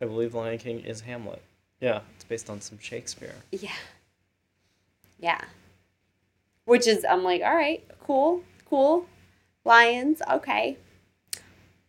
I 0.00 0.04
believe 0.04 0.32
Lion 0.32 0.58
King 0.58 0.78
is 0.78 1.00
Hamlet. 1.00 1.42
Yeah, 1.80 2.02
it's 2.14 2.22
based 2.22 2.48
on 2.48 2.60
some 2.60 2.78
Shakespeare. 2.78 3.34
Yeah. 3.50 3.72
Yeah. 5.18 5.40
Which 6.66 6.86
is, 6.86 7.04
I'm 7.04 7.24
like, 7.24 7.42
all 7.42 7.56
right, 7.56 7.82
cool, 7.98 8.44
cool. 8.70 9.06
Lions, 9.64 10.22
okay. 10.30 10.76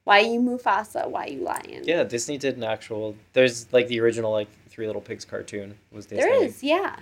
Why 0.06 0.22
you 0.22 0.40
Mufasa? 0.40 1.08
Why 1.08 1.28
you 1.28 1.42
lion? 1.42 1.84
Yeah, 1.84 2.04
Disney 2.04 2.40
did 2.40 2.58
an 2.58 2.64
actual. 2.64 3.16
There's 3.34 3.72
like 3.72 3.88
the 3.88 4.00
original 4.00 4.32
like 4.32 4.48
Three 4.70 4.88
Little 4.88 5.04
Pigs 5.04 5.24
cartoon 5.24 5.78
was 5.92 6.08
Disney. 6.08 6.24
there 6.24 6.44
is, 6.44 6.64
yeah. 6.64 6.96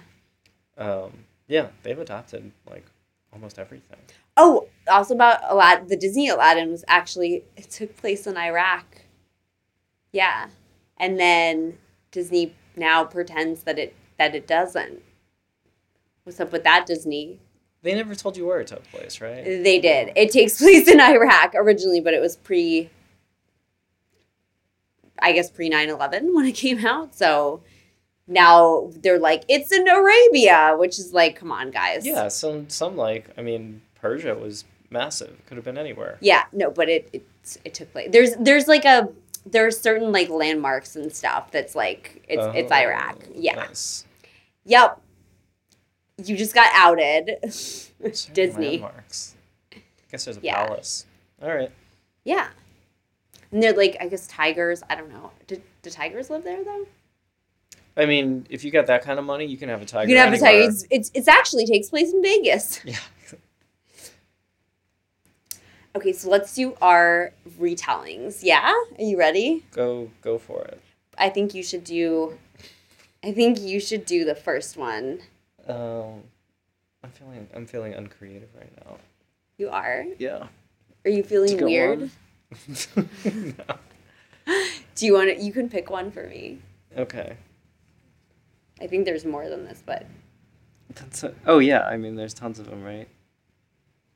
Um, 0.78 1.14
yeah, 1.54 1.68
they've 1.84 1.99
adopted 1.99 2.51
like 2.68 2.84
almost 3.32 3.60
everything. 3.60 3.99
Oh, 4.36 4.70
also 4.88 5.14
about 5.14 5.39
Aladdin. 5.47 5.88
The 5.88 5.95
Disney 5.95 6.28
Aladdin 6.28 6.72
was 6.72 6.84
actually 6.88 7.43
it 7.56 7.70
took 7.70 7.95
place 7.95 8.26
in 8.26 8.38
Iraq. 8.38 9.04
Yeah, 10.12 10.47
and 10.97 11.20
then 11.20 11.78
Disney 12.10 12.56
now 12.76 13.06
pretends 13.06 13.64
that 13.64 13.78
it 13.78 13.95
that 14.18 14.34
it 14.34 14.47
doesn't. 14.47 15.04
What's 16.24 16.39
up 16.39 16.51
with 16.51 16.64
that, 16.64 16.88
Disney? 16.88 17.39
They 17.84 17.93
never 17.93 18.16
told 18.16 18.36
you 18.36 18.47
where 18.47 18.60
it 18.60 18.68
took 18.68 18.84
place, 18.86 19.22
right? 19.22 19.43
They 19.43 19.80
did. 19.80 20.12
It 20.16 20.32
takes 20.32 20.58
place 20.58 20.88
in 20.88 20.99
Iraq 20.99 21.54
originally, 21.54 22.01
but 22.01 22.16
it 22.16 22.20
was 22.20 22.36
pre. 22.36 22.89
I 25.20 25.34
guess 25.34 25.51
pre 25.51 25.70
9 25.70 25.89
11 25.89 26.34
when 26.34 26.45
it 26.47 26.56
came 26.56 26.84
out. 26.84 27.14
So 27.14 27.62
now 28.28 28.90
they're 29.02 29.20
like, 29.20 29.44
it's 29.50 29.72
in 29.72 29.88
Arabia, 29.88 30.76
which 30.78 30.98
is 31.00 31.14
like, 31.14 31.36
come 31.36 31.52
on, 31.52 31.72
guys. 31.72 32.06
Yeah, 32.06 32.28
some 32.30 32.70
some 32.70 32.96
like 32.96 33.30
I 33.38 33.42
mean 33.42 33.82
Persia 33.96 34.36
was 34.36 34.66
massive. 34.90 35.36
Could 35.48 35.58
have 35.58 35.66
been 35.66 35.78
anywhere. 35.78 36.18
Yeah, 36.22 36.46
no, 36.52 36.72
but 36.72 36.90
it 36.90 37.10
it, 37.14 37.26
it 37.66 37.74
took 37.74 37.92
place. 37.92 38.10
There's 38.12 38.36
there's 38.38 38.68
like 38.68 38.86
a 38.86 39.10
there's 39.46 39.80
certain 39.80 40.12
like 40.12 40.30
landmarks 40.30 40.96
and 40.96 41.12
stuff 41.14 41.52
that's 41.52 41.76
like 41.76 42.24
it's 42.30 42.44
it's 42.56 42.72
Oh, 42.72 42.76
Iraq. 42.76 43.20
Yeah. 43.36 43.56
Nice. 43.56 44.06
Yep. 44.66 45.02
You 46.24 46.38
just 46.38 46.54
got 46.54 46.68
outed. 46.74 47.32
Disney. 48.34 48.78
landmarks. 48.80 49.36
I 49.74 49.82
guess 50.12 50.26
there's 50.26 50.38
a 50.38 50.42
Yeah. 50.42 50.66
palace. 50.66 51.06
All 51.42 51.54
right. 51.54 51.72
Yeah. 52.24 52.48
And 53.52 53.62
they're 53.62 53.74
like, 53.74 53.98
I 54.00 54.08
guess 54.08 54.28
tigers. 54.28 54.82
I 54.90 54.96
don't 54.96 55.10
know. 55.10 55.32
Do, 55.48 55.62
do 55.82 55.90
tigers 55.90 56.30
live 56.30 56.44
there 56.46 56.64
though? 56.64 56.86
I 57.96 58.06
mean, 58.06 58.48
if 58.50 58.64
you 58.64 58.72
got 58.72 58.88
that 58.88 59.04
kind 59.04 59.20
of 59.20 59.26
money, 59.26 59.46
you 59.46 59.58
can 59.58 59.70
have 59.70 59.82
a 59.82 59.86
tiger. 59.86 60.10
you 60.10 60.16
can 60.16 60.26
have 60.26 60.34
a 60.34 60.39
tiger. 60.39 60.68
It's, 60.70 60.86
it's 60.89 61.12
it's 61.14 61.28
actually 61.28 61.66
takes 61.66 61.89
place 61.89 62.12
in 62.14 62.22
Vegas. 62.22 62.80
Yeah. 62.86 62.98
Okay, 65.96 66.12
so 66.12 66.28
let's 66.28 66.56
do 66.56 66.76
our 66.82 67.34
retellings. 67.60 68.39
Yeah, 68.41 68.72
are 68.72 69.04
you 69.04 69.18
ready? 69.18 69.64
Go 69.72 70.10
go 70.24 70.39
for 70.39 70.64
it. 70.64 70.82
I 71.20 71.30
think 71.30 71.54
you 71.54 71.62
should 71.62 71.84
do. 71.84 72.38
I 73.24 73.32
think 73.32 73.60
you 73.62 73.80
should 73.80 74.06
do 74.06 74.26
the 74.26 74.34
first 74.34 74.76
one. 74.76 75.20
Um, 75.68 76.24
I'm 77.04 77.12
feeling 77.12 77.48
I'm 77.54 77.68
feeling 77.68 77.94
uncreative 77.94 78.50
right 78.58 78.72
now. 78.84 78.98
You 79.60 79.70
are. 79.70 80.06
Yeah. 80.18 80.48
Are 81.06 81.12
you 81.12 81.22
feeling 81.24 81.64
weird? 81.64 82.10
No. 83.26 83.76
Do 84.96 85.06
you 85.06 85.14
want 85.14 85.30
to? 85.30 85.41
You 85.44 85.54
can 85.54 85.70
pick 85.70 85.89
one 85.89 86.12
for 86.12 86.28
me. 86.28 86.58
Okay. 86.98 87.38
I 88.82 88.88
think 88.88 89.06
there's 89.06 89.26
more 89.26 89.50
than 89.50 89.66
this, 89.66 89.82
but 89.86 90.06
That's 90.96 91.24
a, 91.24 91.34
oh 91.46 91.60
yeah. 91.60 91.82
I 91.88 91.98
mean, 91.98 92.16
there's 92.16 92.34
tons 92.34 92.60
of 92.60 92.70
them, 92.70 92.84
right? 92.84 93.08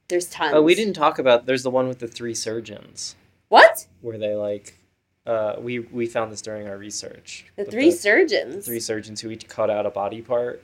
there's 0.09 0.27
tons. 0.29 0.53
Oh, 0.55 0.61
we 0.61 0.73
didn't 0.73 0.93
talk 0.93 1.19
about. 1.19 1.45
There's 1.45 1.63
the 1.63 1.69
one 1.69 1.87
with 1.89 1.99
the 1.99 2.07
three 2.07 2.33
surgeons 2.33 3.15
What? 3.49 3.87
where 4.01 4.17
they 4.17 4.35
like. 4.35 4.77
Uh, 5.25 5.55
we 5.59 5.79
we 5.79 6.05
found 6.07 6.31
this 6.31 6.41
during 6.41 6.67
our 6.69 6.77
research. 6.77 7.45
The 7.57 7.63
But 7.65 7.71
three 7.71 7.91
surgeons. 7.91 8.55
The 8.55 8.61
three 8.61 8.79
surgeons 8.79 9.19
who 9.21 9.29
each 9.29 9.47
cut 9.49 9.69
out 9.69 9.85
a 9.85 9.89
body 9.89 10.21
part, 10.21 10.63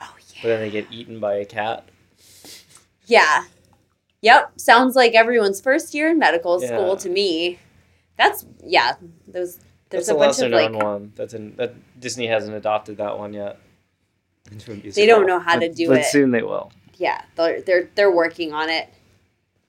Oh 0.00 0.14
yeah. 0.32 0.38
but 0.42 0.48
then 0.48 0.60
they 0.60 0.70
get 0.70 0.86
eaten 0.92 1.18
by 1.18 1.34
a 1.34 1.44
cat. 1.44 1.88
Yeah. 3.06 3.44
Yep. 4.20 4.60
Sounds 4.60 4.94
like 4.96 5.14
everyone's 5.14 5.60
first 5.60 5.94
year 5.94 6.10
in 6.10 6.18
medical 6.18 6.60
school 6.60 6.90
Yeah. 6.90 6.94
to 6.98 7.08
me. 7.08 7.58
That's 8.16 8.46
yeah. 8.64 8.94
Those 9.26 9.58
there's 9.90 10.06
That's 10.06 10.16
a 10.16 10.18
a 10.18 10.20
lesser 10.20 10.46
of 10.46 10.52
like 10.52 10.72
known 10.72 10.82
one. 10.82 11.12
That's 11.16 11.34
in 11.34 11.54
that 11.56 11.74
Disney 12.00 12.26
hasn't 12.26 12.54
adopted 12.54 12.98
that 12.98 13.18
one 13.18 13.32
yet. 13.32 13.58
into 14.50 14.72
a 14.72 14.90
They 14.90 15.06
don't 15.06 15.26
know 15.26 15.38
how 15.38 15.58
to 15.58 15.68
do 15.72 15.88
but 15.88 15.94
it. 15.94 16.00
But 16.00 16.06
soon 16.06 16.30
they 16.30 16.42
will. 16.42 16.72
yeah 16.96 17.22
they're 17.36 17.60
they're 17.62 17.88
they're 17.94 18.10
working 18.10 18.52
on 18.52 18.68
it. 18.68 18.88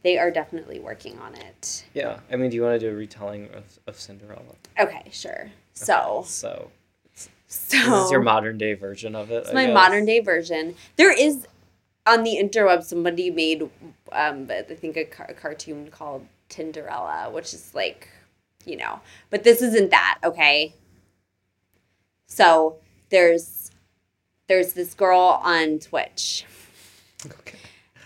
They 0.02 0.18
are 0.18 0.32
definitely 0.32 0.80
working 0.80 1.20
on 1.20 1.36
it. 1.36 1.86
Yeah, 1.94 2.20
I 2.32 2.38
mean, 2.38 2.50
do 2.50 2.56
you 2.56 2.64
want 2.64 2.80
to 2.80 2.90
do 2.90 2.94
a 2.94 2.96
retelling 2.98 3.50
of, 3.54 3.80
of 3.86 4.00
Cinderella? 4.00 4.42
Okay, 4.80 5.04
sure. 5.12 5.52
So 5.74 6.24
so 6.26 6.72
so 7.14 7.78
this 7.92 8.06
is 8.06 8.12
your 8.12 8.22
modern 8.22 8.58
day 8.58 8.74
version 8.74 9.16
of 9.16 9.32
it. 9.32 9.44
It's 9.46 9.54
my 9.54 9.68
modern 9.68 10.06
day 10.06 10.20
version. 10.22 10.76
There 10.96 11.12
is 11.12 11.46
on 12.06 12.24
the 12.24 12.38
interweb 12.42 12.84
somebody 12.84 13.30
made 13.30 13.64
um 14.12 14.48
I 14.50 14.62
think 14.64 14.96
a, 14.98 15.04
car- 15.06 15.28
a 15.30 15.34
cartoon 15.34 15.90
called 15.92 16.26
Tinderella, 16.50 17.30
which 17.32 17.54
is 17.54 17.74
like, 17.76 18.08
you 18.66 18.78
know, 18.78 19.00
but 19.30 19.44
this 19.44 19.62
isn't 19.62 19.92
that, 19.92 20.20
okay? 20.24 20.74
So, 22.28 22.78
there's 23.10 23.72
there's 24.48 24.74
this 24.74 24.94
girl 24.94 25.40
on 25.44 25.78
Twitch 25.80 26.44
Okay. 27.26 27.58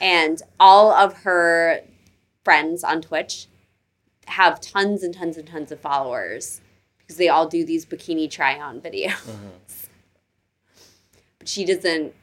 and 0.01 0.41
all 0.59 0.91
of 0.91 1.13
her 1.23 1.81
friends 2.43 2.83
on 2.83 3.01
Twitch 3.01 3.47
have 4.27 4.59
tons 4.61 5.03
and 5.03 5.13
tons 5.13 5.37
and 5.37 5.47
tons 5.47 5.71
of 5.71 5.79
followers 5.79 6.59
because 6.99 7.15
they 7.17 7.29
all 7.29 7.47
do 7.47 7.65
these 7.65 7.85
bikini 7.85 8.29
try 8.29 8.59
on 8.59 8.79
videos. 8.81 9.11
Mhm. 9.11 9.51
But 11.39 11.47
she 11.49 11.65
doesn't 11.65 12.13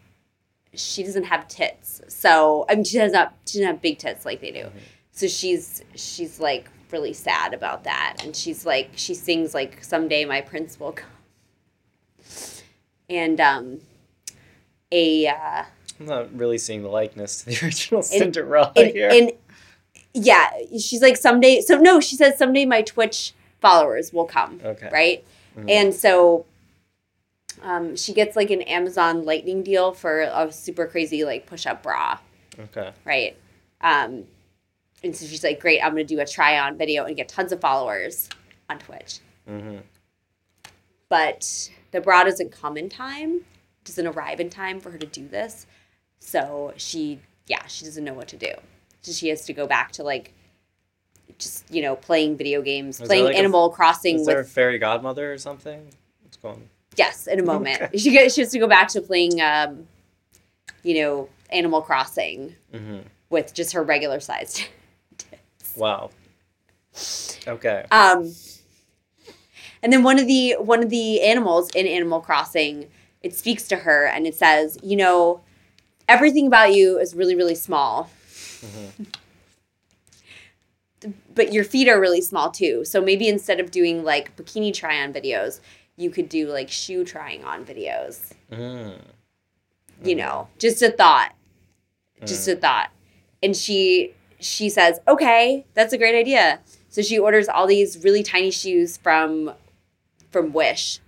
she 0.75 1.03
doesn't 1.03 1.25
have 1.25 1.49
tits. 1.49 2.01
So 2.09 2.65
I 2.69 2.75
mean 2.77 2.85
she 2.85 2.99
does 2.99 3.13
not 3.13 3.35
she 3.47 3.59
doesn't 3.59 3.67
have 3.75 3.83
big 3.83 3.99
tits 3.99 4.25
like 4.25 4.41
they 4.41 4.51
do. 4.53 4.65
Mhm. 4.65 4.73
So 5.13 5.27
she's 5.29 5.83
she's 5.95 6.41
like 6.41 6.69
really 6.93 7.13
sad 7.13 7.55
about 7.55 7.85
that. 7.85 8.17
And 8.23 8.35
she's 8.35 8.67
like 8.67 8.91
she 8.97 9.15
sings 9.15 9.55
like 9.55 9.83
someday 9.83 10.25
my 10.25 10.41
prince 10.41 10.79
will 10.79 10.93
come. 10.93 11.11
And 13.09 13.41
um 13.41 13.81
a 14.93 15.27
uh 15.27 15.65
I'm 15.99 16.07
not 16.07 16.35
really 16.37 16.59
seeing 16.59 16.83
the 16.83 16.89
likeness 16.89 17.43
to 17.43 17.47
the 17.47 17.59
original 17.63 18.03
Cinderella 18.03 18.73
and, 18.77 18.89
here. 18.89 19.11
and 19.11 19.33
yeah, 20.15 20.51
she's 20.73 21.03
like 21.03 21.17
someday. 21.17 21.61
So 21.61 21.79
no, 21.79 22.01
she 22.01 22.17
says 22.17 22.39
someday 22.39 22.65
my 22.65 22.83
Twitch 22.83 23.33
followers 23.61 24.13
will 24.13 24.25
come, 24.25 24.61
okay. 24.65 24.89
right? 24.93 25.25
Mhm. 25.57 25.71
And 25.71 25.95
so, 25.95 26.47
um, 27.63 27.97
she 27.97 28.13
gets 28.13 28.37
like 28.37 28.51
an 28.51 28.63
Amazon 28.63 29.25
Lightning 29.25 29.63
deal 29.63 29.93
for 29.93 30.21
a 30.23 30.51
super 30.51 30.87
crazy 30.87 31.25
like 31.25 31.47
push 31.47 31.67
up 31.67 31.83
bra, 31.83 32.19
okay. 32.59 32.93
right? 33.05 33.37
Um, 33.81 34.25
and 35.03 35.15
so 35.15 35.27
she's 35.27 35.43
like, 35.45 35.61
great, 35.61 35.81
I'm 35.83 35.93
gonna 35.93 36.05
do 36.05 36.21
a 36.21 36.27
try 36.27 36.59
on 36.59 36.77
video 36.77 37.05
and 37.05 37.17
get 37.17 37.29
tons 37.29 37.53
of 37.53 37.61
followers 37.61 38.29
on 38.69 38.79
Twitch. 38.79 39.21
hmm 39.47 39.79
But 41.09 41.71
the 41.91 42.01
bra 42.01 42.25
doesn't 42.25 42.53
come 42.53 42.77
in 42.77 42.89
time, 42.89 43.41
doesn't 43.85 44.07
arrive 44.07 44.41
in 44.41 44.51
time 44.51 44.81
for 44.81 44.91
her 44.91 44.99
to 44.99 45.07
do 45.07 45.27
this. 45.27 45.67
So 46.19 46.73
she, 46.77 47.21
yeah, 47.47 47.67
she 47.67 47.85
doesn't 47.85 48.05
know 48.05 48.15
what 48.15 48.29
to 48.29 48.37
do. 48.37 48.53
So 49.03 49.13
she 49.13 49.29
has 49.29 49.45
to 49.47 49.53
go 49.53 49.67
back 49.67 49.93
to 49.93 50.03
like, 50.05 50.35
just 51.39 51.71
you 51.73 51.81
know, 51.83 51.97
playing 51.97 52.37
video 52.37 52.61
games, 52.61 53.01
Is 53.01 53.09
playing 53.09 53.25
like 53.25 53.35
a- 53.35 53.39
Animal 53.39 53.71
Crossing 53.71 54.17
Is 54.17 54.21
with 54.27 54.29
there 54.29 54.41
a 54.41 54.45
fairy 54.45 54.79
godmother 54.79 55.33
or 55.33 55.39
something? 55.39 55.89
What's 56.23 56.37
going? 56.37 56.55
on? 56.57 56.69
yes, 56.97 57.27
in 57.27 57.41
a 57.41 57.43
moment. 57.43 57.81
Okay. 57.81 57.99
She 57.99 58.11
gets, 58.11 58.35
she 58.35 58.43
has 58.43 58.51
to 58.51 58.59
go 58.59 58.67
back 58.69 58.89
to 58.89 59.01
playing, 59.01 59.41
um, 59.41 59.87
you 60.83 61.01
know, 61.03 61.29
Animal 61.51 61.81
Crossing 61.83 62.55
hmm 62.75 62.99
with 63.31 63.55
just 63.55 63.73
her 63.75 63.83
regular 63.85 64.19
sized. 64.21 64.65
Wow. 65.77 66.11
Okay. 67.47 67.85
Um, 67.91 68.33
and 69.83 69.93
then 69.93 70.03
one 70.03 70.19
of 70.19 70.27
the 70.27 70.57
one 70.59 70.83
of 70.83 70.91
the 70.91 71.23
animals 71.23 71.71
in 71.71 71.87
Animal 71.87 72.21
Crossing, 72.21 72.89
it 73.23 73.35
speaks 73.35 73.69
to 73.69 73.77
her 73.77 74.07
and 74.07 74.27
it 74.27 74.35
says, 74.35 74.79
you 74.83 74.97
know, 74.97 75.41
everything 76.09 76.47
about 76.47 76.75
you 76.75 76.99
is 76.99 77.15
really 77.15 77.35
really 77.35 77.55
small, 77.55 78.11
hmm 78.61 79.05
but 81.35 81.53
your 81.53 81.65
feet 81.65 81.89
are 81.89 82.01
really 82.01 82.21
small 82.21 82.51
too. 82.51 82.85
So 82.85 83.01
maybe 83.01 83.29
instead 83.29 83.61
of 83.61 83.71
doing 83.71 84.05
like 84.05 84.37
bikini 84.37 84.73
try 84.75 85.03
on 85.03 85.13
videos, 85.13 85.61
you 85.97 86.11
could 86.11 86.29
do 86.29 86.49
like 86.49 86.71
shoe 86.71 87.05
trying 87.05 87.45
on 87.45 87.65
videos. 87.65 88.33
Mm. 88.51 89.01
You 90.03 90.15
know, 90.15 90.49
just 90.59 90.83
a 90.83 90.91
thought, 90.91 91.35
just 92.25 92.49
a 92.49 92.57
thought. 92.57 92.91
And 93.43 93.57
she 93.57 94.15
she 94.41 94.69
says, 94.69 95.01
okay, 95.07 95.67
that's 95.75 95.93
a 95.93 95.99
great 95.99 96.15
idea. 96.15 96.61
So 96.89 97.03
she 97.03 97.19
orders 97.19 97.49
all 97.49 97.67
these 97.67 98.03
really 98.03 98.23
tiny 98.23 98.51
shoes 98.51 98.97
from 98.97 99.53
from 100.31 100.53
Wish. 100.53 101.01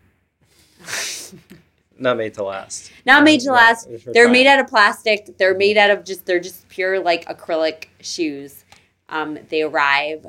Not 1.99 2.17
made 2.17 2.35
to 2.35 2.43
last. 2.43 2.91
Not 3.07 3.23
made 3.23 3.41
to 3.41 3.53
last. 3.53 3.89
They're 4.13 4.29
made 4.29 4.47
out 4.47 4.59
of 4.59 4.67
plastic. 4.67 5.39
They're 5.39 5.57
made 5.57 5.77
out 5.77 5.91
of 5.91 6.05
just 6.05 6.27
they're 6.27 6.41
just 6.41 6.69
pure 6.69 7.01
like 7.01 7.25
acrylic 7.27 7.87
shoes. 8.01 8.65
Um, 9.09 9.39
they 9.51 9.63
arrive. 9.63 10.27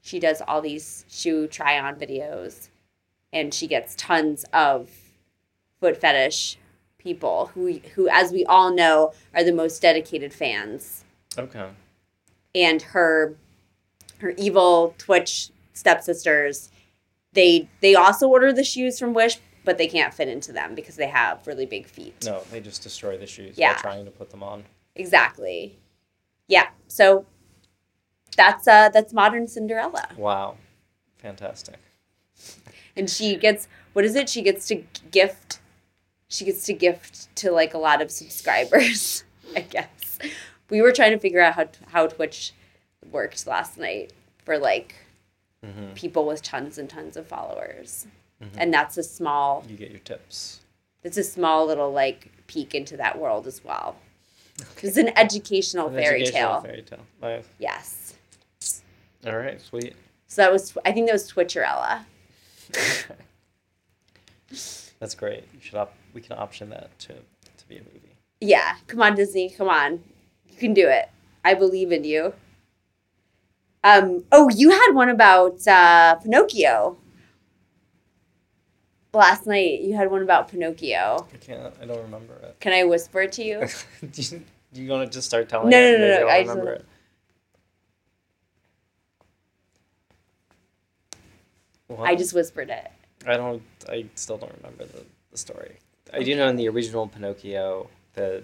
She 0.00 0.20
does 0.20 0.42
all 0.46 0.60
these 0.60 1.04
shoe 1.08 1.46
try 1.46 1.78
on 1.80 1.96
videos, 1.96 2.68
and 3.32 3.54
she 3.54 3.66
gets 3.66 3.94
tons 3.96 4.44
of 4.52 4.90
foot 5.80 5.96
fetish 5.96 6.58
people 6.98 7.50
who 7.54 7.80
who, 7.94 8.08
as 8.08 8.30
we 8.32 8.44
all 8.44 8.72
know, 8.72 9.12
are 9.34 9.44
the 9.44 9.52
most 9.52 9.80
dedicated 9.80 10.32
fans. 10.32 11.03
Okay. 11.38 11.68
and 12.54 12.80
her 12.82 13.36
her 14.18 14.30
evil 14.36 14.94
Twitch 14.98 15.50
stepsisters. 15.72 16.70
They 17.32 17.68
they 17.80 17.94
also 17.94 18.28
order 18.28 18.52
the 18.52 18.64
shoes 18.64 18.98
from 18.98 19.12
Wish, 19.14 19.38
but 19.64 19.76
they 19.78 19.88
can't 19.88 20.14
fit 20.14 20.28
into 20.28 20.52
them 20.52 20.74
because 20.74 20.96
they 20.96 21.08
have 21.08 21.46
really 21.46 21.66
big 21.66 21.86
feet. 21.86 22.14
No, 22.24 22.42
they 22.50 22.60
just 22.60 22.82
destroy 22.82 23.18
the 23.18 23.26
shoes 23.26 23.56
Yeah. 23.58 23.74
by 23.74 23.80
trying 23.80 24.04
to 24.04 24.10
put 24.10 24.30
them 24.30 24.42
on. 24.42 24.64
Exactly. 24.94 25.76
Yeah. 26.46 26.68
So 26.88 27.26
that's 28.36 28.68
uh 28.68 28.88
that's 28.90 29.12
modern 29.12 29.48
Cinderella. 29.48 30.08
Wow. 30.16 30.56
Fantastic. 31.18 31.78
And 32.96 33.10
she 33.10 33.36
gets 33.36 33.66
what 33.94 34.04
is 34.04 34.14
it? 34.14 34.28
She 34.28 34.42
gets 34.42 34.66
to 34.68 34.82
gift 35.10 35.58
she 36.28 36.44
gets 36.44 36.64
to 36.66 36.72
gift 36.72 37.34
to 37.36 37.50
like 37.50 37.74
a 37.74 37.78
lot 37.78 38.00
of 38.02 38.10
subscribers, 38.10 39.24
I 39.56 39.60
guess. 39.60 40.18
We 40.70 40.80
were 40.82 40.92
trying 40.92 41.12
to 41.12 41.18
figure 41.18 41.40
out 41.40 41.54
how 41.54 41.68
how 41.88 42.06
Twitch 42.06 42.52
worked 43.10 43.46
last 43.46 43.78
night 43.78 44.12
for 44.44 44.58
like 44.58 44.94
hmm 45.64 45.92
people 45.94 46.26
with 46.26 46.42
tons 46.42 46.78
and 46.78 46.88
tons 46.90 47.16
of 47.16 47.26
followers. 47.26 48.06
Mhm. 48.42 48.48
And 48.56 48.74
that's 48.74 48.96
a 48.98 49.02
small 49.02 49.64
You 49.68 49.76
get 49.76 49.90
your 49.90 50.00
tips. 50.00 50.60
it's 51.02 51.16
a 51.16 51.24
small 51.24 51.66
little 51.66 51.90
like 51.92 52.30
peek 52.46 52.74
into 52.74 52.96
that 52.98 53.18
world 53.18 53.46
as 53.46 53.62
well. 53.64 53.96
It's 54.82 54.96
an 54.96 55.16
educational 55.18 55.88
An 55.88 55.94
fairy 55.94 56.22
educational 56.22 56.52
tale. 56.54 56.60
Fairy 56.62 56.82
tale. 56.82 57.06
Nice. 57.22 57.44
Yes. 57.58 58.14
All 59.26 59.36
right, 59.36 59.60
sweet. 59.60 59.94
So 60.26 60.42
that 60.42 60.52
was 60.52 60.76
I 60.84 60.92
think 60.92 61.06
that 61.06 61.12
was 61.12 61.30
Twitcherella. 61.30 62.04
That's 65.00 65.14
great. 65.14 65.44
You 65.52 65.60
should 65.60 65.74
op- 65.74 65.94
we 66.12 66.20
can 66.20 66.36
option 66.38 66.70
that 66.70 66.96
to 67.00 67.12
to 67.14 67.68
be 67.68 67.76
a 67.76 67.80
movie. 67.82 68.00
Yeah, 68.40 68.76
come 68.86 69.00
on, 69.02 69.14
Disney, 69.14 69.48
come 69.50 69.68
on, 69.68 70.02
you 70.54 70.60
can 70.60 70.72
do 70.74 70.88
it. 70.88 71.10
I 71.44 71.54
believe 71.54 71.92
in 71.92 72.04
you. 72.04 72.32
Um. 73.82 74.24
Oh, 74.32 74.48
you 74.54 74.70
had 74.70 74.92
one 74.92 75.10
about 75.10 75.66
uh, 75.68 76.14
Pinocchio. 76.16 76.96
Last 79.12 79.46
night, 79.46 79.80
you 79.82 79.94
had 79.94 80.10
one 80.10 80.22
about 80.22 80.48
Pinocchio. 80.48 81.26
I 81.32 81.36
can't. 81.36 81.74
I 81.80 81.84
don't 81.84 82.02
remember 82.02 82.34
it. 82.34 82.56
Can 82.60 82.72
I 82.72 82.84
whisper 82.84 83.22
it 83.22 83.32
to 83.32 83.44
you? 83.44 83.66
do 84.10 84.22
you, 84.22 84.42
you 84.72 84.90
want 84.90 85.10
to 85.10 85.14
just 85.14 85.28
start 85.28 85.48
telling? 85.48 85.68
No, 85.70 85.78
no, 85.80 85.98
no, 85.98 86.08
no, 86.20 86.26
I'll 86.26 86.30
I 86.30 86.42
just 86.42 86.48
remember 86.50 86.64
wanna- 86.70 86.76
it. 86.76 86.86
What? 91.88 92.08
I 92.08 92.14
just 92.14 92.32
whispered 92.34 92.70
it. 92.70 92.90
I 93.26 93.36
don't. 93.36 93.62
I 93.88 94.06
still 94.14 94.38
don't 94.38 94.52
remember 94.62 94.84
the, 94.86 95.04
the 95.30 95.38
story. 95.38 95.76
I 96.12 96.22
do 96.22 96.34
know 96.36 96.48
in 96.48 96.56
the 96.56 96.68
original 96.68 97.06
Pinocchio 97.06 97.90
the. 98.14 98.42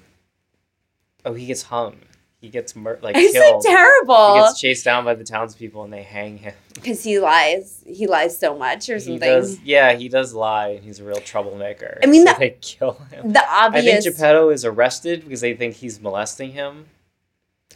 Oh, 1.25 1.35
he 1.35 1.47
gets 1.47 1.63
hung. 1.63 1.97
He 2.41 2.49
gets 2.49 2.75
mur- 2.75 2.99
like 3.03 3.17
It's 3.19 3.35
killed. 3.35 3.63
so 3.63 3.69
terrible 3.71 4.35
He 4.37 4.41
gets 4.41 4.59
chased 4.61 4.83
down 4.85 5.05
by 5.05 5.13
the 5.15 5.25
townspeople 5.25 5.85
and 5.85 5.93
they 5.93 6.03
hang 6.03 6.39
him. 6.39 6.55
because 6.73 7.05
he 7.05 7.19
lies. 7.19 7.83
He 7.87 8.07
lies 8.07 8.39
so 8.39 8.57
much 8.57 8.89
or 8.89 8.95
He 8.95 9.01
something. 9.01 9.21
does. 9.21 9.61
Yeah, 9.61 9.93
he 9.93 10.09
does 10.09 10.33
lie. 10.33 10.79
He's 10.79 11.01
a 11.01 11.05
real 11.05 11.21
troublemaker. 11.21 11.99
I 12.03 12.07
mean, 12.07 12.27
so 12.27 12.33
the- 12.33 12.39
they 12.39 12.57
kill 12.63 12.93
him. 13.13 13.33
The 13.35 13.45
obvious. 13.47 13.85
I 13.85 14.01
think. 14.01 14.17
Geppetto 14.17 14.49
is 14.49 14.65
arrested 14.65 15.23
because 15.25 15.43
they 15.43 15.53
think 15.55 15.75
he's 15.75 16.01
molesting 16.01 16.53
him, 16.53 16.87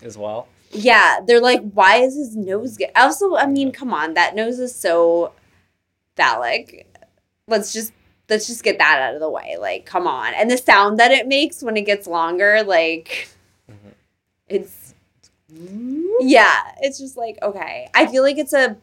as 0.02 0.16
well. 0.16 0.48
Yeah, 0.70 1.20
they're 1.26 1.42
like, 1.42 1.60
why 1.72 1.96
is 1.96 2.16
his 2.16 2.34
nose 2.34 2.78
get? 2.78 2.90
Also, 2.96 3.36
I 3.36 3.44
mean, 3.46 3.70
come 3.70 3.92
on, 3.92 4.14
that 4.14 4.34
nose 4.34 4.58
is 4.58 4.74
so 4.74 5.32
phallic. 6.16 6.86
Let's 7.46 7.72
just 7.72 7.92
let's 8.28 8.46
just 8.46 8.62
get 8.64 8.78
that 8.78 9.00
out 9.00 9.14
of 9.14 9.20
the 9.20 9.30
way. 9.30 9.56
Like, 9.60 9.86
come 9.86 10.06
on, 10.06 10.34
and 10.34 10.50
the 10.50 10.56
sound 10.58 10.98
that 10.98 11.10
it 11.10 11.26
makes 11.28 11.62
when 11.62 11.76
it 11.76 11.82
gets 11.86 12.06
longer, 12.06 12.62
like, 12.62 13.28
Mhm. 13.70 13.92
it's 14.48 14.94
yeah, 16.20 16.72
it's 16.80 16.98
just 16.98 17.16
like 17.16 17.38
okay. 17.42 17.88
I 17.94 18.06
feel 18.06 18.22
like 18.22 18.38
it's 18.38 18.52
a, 18.52 18.76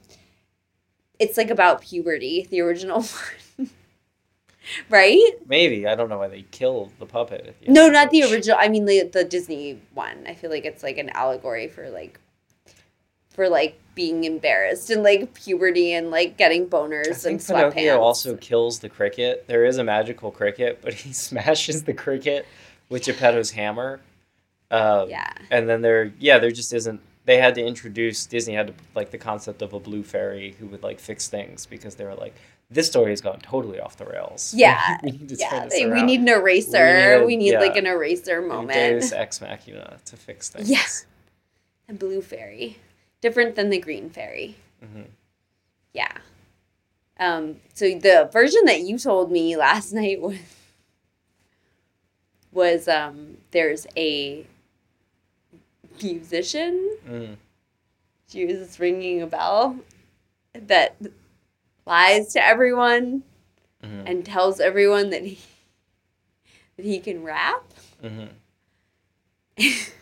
it's 1.19 1.37
like 1.37 1.49
about 1.49 1.81
puberty, 1.81 2.47
the 2.49 2.61
original 2.61 3.01
one, 3.57 3.69
right? 4.89 5.31
Maybe 5.47 5.87
I 5.87 5.95
don't 5.95 6.07
know 6.09 6.17
why 6.19 6.27
they 6.29 6.43
killed 6.43 6.91
the 6.99 7.05
puppet. 7.05 7.45
at 7.47 7.59
the 7.59 7.65
end 7.67 7.73
No, 7.75 7.89
not 7.89 8.09
the 8.11 8.23
original. 8.23 8.57
I 8.59 8.67
mean 8.69 8.85
the 8.85 9.03
the 9.03 9.23
Disney 9.23 9.79
one. 9.93 10.25
I 10.27 10.33
feel 10.33 10.49
like 10.49 10.65
it's 10.65 10.83
like 10.83 10.97
an 10.97 11.09
allegory 11.09 11.67
for 11.67 11.89
like 11.89 12.19
for 13.31 13.49
like 13.49 13.77
being 13.95 14.23
embarrassed 14.23 14.89
and 14.89 15.03
like 15.03 15.33
puberty 15.33 15.93
and 15.93 16.11
like 16.11 16.37
getting 16.37 16.63
I 16.63 16.65
boners 16.67 17.07
and 17.07 17.15
think 17.17 17.41
sweatpants. 17.41 17.73
Pinocchio 17.73 17.99
also 17.99 18.37
kills 18.37 18.79
the 18.79 18.89
cricket. 18.89 19.45
There 19.47 19.65
is 19.65 19.77
a 19.77 19.83
magical 19.83 20.31
cricket, 20.31 20.79
but 20.81 20.93
he 21.03 21.11
smashes 21.13 21.83
the 21.83 21.93
cricket 21.93 22.45
with 22.89 23.03
Geppetto's 23.03 23.51
hammer. 23.51 23.99
Um, 24.69 25.09
Yeah. 25.09 25.31
And 25.49 25.67
then 25.67 25.81
there, 25.81 26.13
yeah, 26.19 26.39
there 26.39 26.51
just 26.51 26.73
isn't. 26.73 27.01
They 27.25 27.37
had 27.37 27.53
to 27.55 27.63
introduce 27.63 28.25
Disney 28.25 28.55
had 28.55 28.67
to 28.67 28.73
like 28.95 29.11
the 29.11 29.17
concept 29.17 29.61
of 29.61 29.73
a 29.73 29.79
blue 29.79 30.03
fairy 30.03 30.55
who 30.59 30.65
would 30.67 30.81
like 30.83 30.99
fix 30.99 31.27
things 31.27 31.65
because 31.65 31.95
they 31.95 32.03
were 32.05 32.15
like, 32.15 32.33
this 32.69 32.87
story 32.87 33.11
has 33.11 33.19
gone 33.21 33.39
totally 33.41 33.79
off 33.81 33.97
the 33.97 34.05
rails. 34.05 34.53
Yeah, 34.57 34.97
we 35.03 35.11
need 35.11 35.29
to 35.29 35.35
Yeah, 35.35 35.67
they- 35.67 35.85
we 35.85 36.01
need 36.01 36.21
an 36.21 36.29
eraser. 36.29 37.19
We 37.19 37.25
We 37.25 37.35
need 37.35 37.51
need, 37.51 37.55
a- 37.55 37.59
like 37.59 37.75
an 37.75 37.85
eraser 37.85 38.41
moment. 38.41 38.73
Deus 39.01 39.11
ex 39.11 39.41
machina 39.41 39.97
to 40.05 40.15
fix 40.15 40.49
things. 40.49 40.69
Yeah. 40.71 40.81
A 41.89 41.93
blue 41.93 42.21
fairy, 42.21 42.77
different 43.21 43.55
than 43.55 43.69
the 43.69 43.79
green 43.79 44.09
fairy. 44.09 44.55
Mhm. 44.83 45.05
Yeah. 45.93 46.17
Um. 47.19 47.57
So 47.73 47.85
the 47.97 48.29
version 48.31 48.65
that 48.65 48.81
you 48.81 48.97
told 48.97 49.31
me 49.31 49.55
last 49.67 49.93
night 49.93 50.19
was 50.21 50.37
was 52.51 52.87
um. 52.87 53.37
There's 53.51 53.85
a 53.97 54.45
musician 56.01 56.97
Mm. 57.07 57.35
she 58.27 58.45
was 58.45 58.79
ringing 58.79 59.21
a 59.21 59.27
bell 59.27 59.75
that 60.53 60.95
lies 61.85 62.33
to 62.33 62.43
everyone 62.43 63.23
Mhm. 63.83 64.03
and 64.05 64.25
tells 64.25 64.59
everyone 64.59 65.09
that 65.11 65.23
he 65.23 65.37
that 66.77 66.85
he 66.85 66.99
can 66.99 67.23
rap 67.23 67.63
Mhm. 68.01 68.29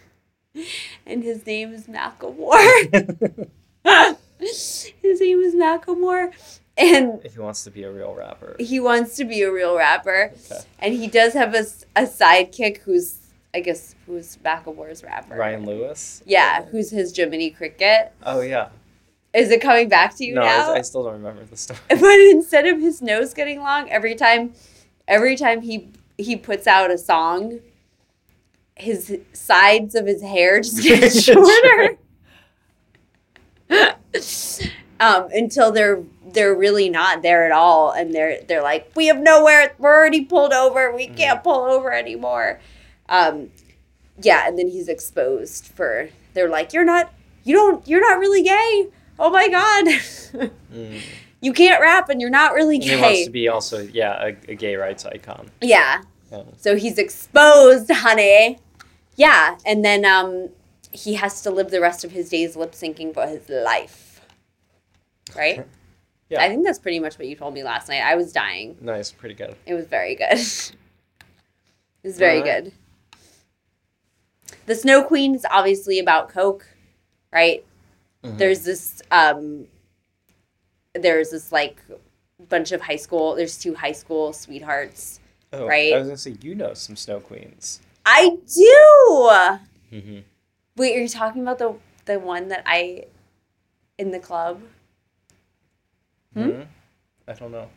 and 1.06 1.24
his 1.24 1.46
name 1.46 1.74
is 1.74 1.88
Macklemore. 1.88 3.50
his 4.40 4.92
name 5.22 5.40
is 5.40 5.56
Macklemore 5.56 6.32
and 6.78 7.20
if 7.26 7.34
he 7.34 7.40
wants 7.40 7.64
to 7.66 7.72
be 7.72 7.84
a 7.84 7.92
real 7.92 8.16
rapper. 8.16 8.56
he 8.60 8.80
wants 8.80 9.16
to 9.18 9.26
be 9.26 9.42
a 9.42 9.52
real 9.52 9.76
rapper 9.78 10.32
Okay. 10.50 10.62
and 10.80 10.94
he 10.94 11.08
does 11.08 11.34
have 11.34 11.54
a, 11.54 11.66
a 11.96 12.04
sidekick 12.04 12.78
who's 12.80 13.18
I 13.54 13.60
guess 13.62 13.96
who's 14.06 14.38
Macklemore's 14.46 15.04
rapper. 15.04 15.36
Ryan 15.36 15.66
Lewis. 15.66 16.22
Yeah, 16.26 16.66
who's 16.66 16.92
his 16.92 17.16
Jiminy 17.16 17.50
Cricket. 17.50 18.14
Oh 18.24 18.42
yeah. 18.42 18.70
Is 19.34 19.50
it 19.50 19.60
coming 19.62 19.90
back 19.90 20.16
to 20.18 20.24
you 20.26 20.36
No, 20.36 20.42
now? 20.42 20.72
I, 20.74 20.78
I 20.78 20.82
still 20.82 21.04
don't 21.04 21.14
remember 21.14 21.44
the 21.46 21.58
story. 21.58 21.80
but 21.90 22.02
instead 22.02 22.68
of 22.68 22.80
his 22.80 23.02
nose 23.02 23.34
getting 23.34 23.60
long 23.60 23.90
every 23.90 24.14
time 24.16 24.54
every 25.08 25.36
time 25.36 25.62
he 25.62 25.90
he 26.18 26.36
puts 26.36 26.68
out 26.68 26.92
a 26.92 26.98
song 26.98 27.60
his 28.80 29.18
sides 29.34 29.94
of 29.96 30.06
his 30.08 30.22
hair 30.22 30.60
just 30.62 30.82
get 30.84 31.12
shorter 31.14 31.98
um 35.00 35.28
until 35.34 35.72
they're 35.72 36.04
they're 36.34 36.56
really 36.56 36.90
not 36.90 37.22
there 37.22 37.46
at 37.46 37.52
all 37.52 37.92
and 37.92 38.14
they're 38.14 38.42
they're 38.48 38.62
like 38.64 38.92
we 38.96 39.08
have 39.08 39.20
nowhere 39.20 39.74
we're 39.78 39.96
already 39.96 40.26
pulled 40.26 40.54
over 40.54 40.94
we 40.96 41.08
can't 41.08 41.44
pull 41.44 41.62
over 41.66 41.92
anymore 41.92 42.60
um 43.10 43.50
yeah 44.22 44.48
and 44.48 44.58
then 44.58 44.68
he's 44.68 44.88
exposed 44.88 45.66
for 45.68 46.10
they're 46.34 46.50
like 46.50 46.74
you're 46.74 46.86
not 46.86 47.12
you 47.44 47.56
don't 47.56 47.88
you're 47.88 48.02
not 48.02 48.20
really 48.20 48.42
gay 48.44 48.88
oh 49.20 49.30
my 49.30 49.48
god 49.50 49.86
Mm. 50.74 51.02
you 51.42 51.52
can't 51.54 51.82
rap 51.82 52.10
and 52.10 52.22
you're 52.22 52.30
not 52.30 52.54
really 52.54 52.76
And 52.76 52.84
he 52.84 52.96
wants 52.96 53.26
to 53.26 53.32
be 53.32 53.48
also, 53.48 53.80
yeah, 53.92 54.24
a, 54.28 54.52
a 54.52 54.56
gay 54.56 54.76
rights 54.76 55.04
icon. 55.04 55.50
yeah. 55.62 56.04
Yeah. 56.32 56.44
So 56.58 56.76
he's 56.76 57.00
exposed, 57.00 57.90
honey. 57.90 58.60
Yeah, 59.20 59.58
and 59.66 59.84
then 59.84 60.06
um 60.06 60.48
he 60.92 61.16
has 61.16 61.42
to 61.42 61.52
live 61.52 61.72
the 61.72 61.82
rest 61.82 62.06
of 62.06 62.12
his 62.12 62.30
days 62.30 62.56
lip 62.56 62.72
syncing 62.72 63.14
for 63.14 63.28
his 63.28 63.50
life. 63.50 64.22
Right? 65.36 65.68
Yeah. 66.30 66.42
I 66.42 66.48
think 66.48 66.64
that's 66.66 66.80
pretty 66.80 67.00
much 67.00 67.20
what 67.20 67.28
you 67.28 67.36
told 67.36 67.54
me 67.54 67.62
last 67.64 67.90
night. 67.90 68.02
I 68.02 68.16
was 68.16 68.32
dying. 68.32 68.78
Nice, 68.80 69.12
pretty 69.12 69.36
good. 69.36 69.56
It 69.66 69.74
was 69.74 69.88
very 69.88 70.16
good. 70.16 70.32
it 70.38 70.74
was 72.04 72.18
very 72.18 72.40
Alright. 72.40 72.64
good. 72.64 72.74
The 74.68 74.76
Snow 74.76 75.04
Queen 75.04 75.36
is 75.36 75.46
obviously 75.52 76.00
about 76.00 76.30
Coke, 76.30 76.66
right? 77.34 77.66
Mhm. 78.24 78.38
There's 78.38 78.64
this 78.64 79.02
um 79.12 79.68
there's 80.94 81.32
this 81.32 81.52
like 81.52 81.84
bunch 82.48 82.72
of 82.72 82.80
high 82.80 82.96
school 82.96 83.36
there's 83.36 83.58
two 83.58 83.76
high 83.76 83.92
school 83.92 84.32
sweethearts. 84.32 85.20
Oh, 85.52 85.68
right? 85.68 85.94
I 85.94 85.98
was 85.98 86.08
gonna 86.08 86.18
say 86.18 86.38
you 86.42 86.56
know 86.56 86.74
some 86.74 86.96
snow 86.96 87.20
queens. 87.20 87.82
I 88.12 88.38
do. 88.56 89.98
Mm-hmm. 89.98 90.20
Wait, 90.76 90.98
are 90.98 91.02
you 91.02 91.08
talking 91.10 91.42
about 91.42 91.58
the 91.60 91.76
the 92.06 92.20
one 92.20 92.48
that 92.50 92.64
I 92.66 93.06
in 93.98 94.12
the 94.12 94.20
club? 94.20 94.62
Hmm? 96.34 96.62
I 97.28 97.34
don't 97.34 97.52
know. 97.52 97.70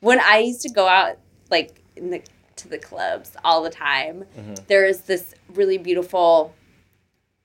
When 0.00 0.20
I 0.20 0.38
used 0.38 0.62
to 0.62 0.68
go 0.70 0.86
out 0.86 1.18
like 1.50 1.80
in 1.96 2.10
the 2.10 2.22
to 2.56 2.68
the 2.68 2.78
clubs 2.78 3.32
all 3.44 3.62
the 3.62 3.70
time, 3.70 4.24
Mhm. 4.38 4.66
there 4.66 4.84
is 4.84 5.02
this 5.02 5.34
really 5.48 5.78
beautiful 5.78 6.54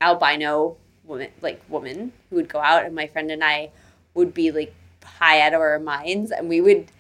albino 0.02 0.78
woman 1.04 1.32
like 1.42 1.62
woman 1.70 2.12
who 2.30 2.36
would 2.36 2.50
go 2.50 2.60
out 2.60 2.86
and 2.86 2.94
my 2.94 3.08
friend 3.08 3.32
and 3.32 3.44
I 3.44 3.72
would 4.14 4.34
be 4.34 4.52
like 4.52 4.74
high 5.04 5.42
out 5.42 5.54
of 5.54 5.62
our 5.62 5.80
minds 5.80 6.32
and 6.32 6.48
we 6.50 6.62
would 6.62 6.92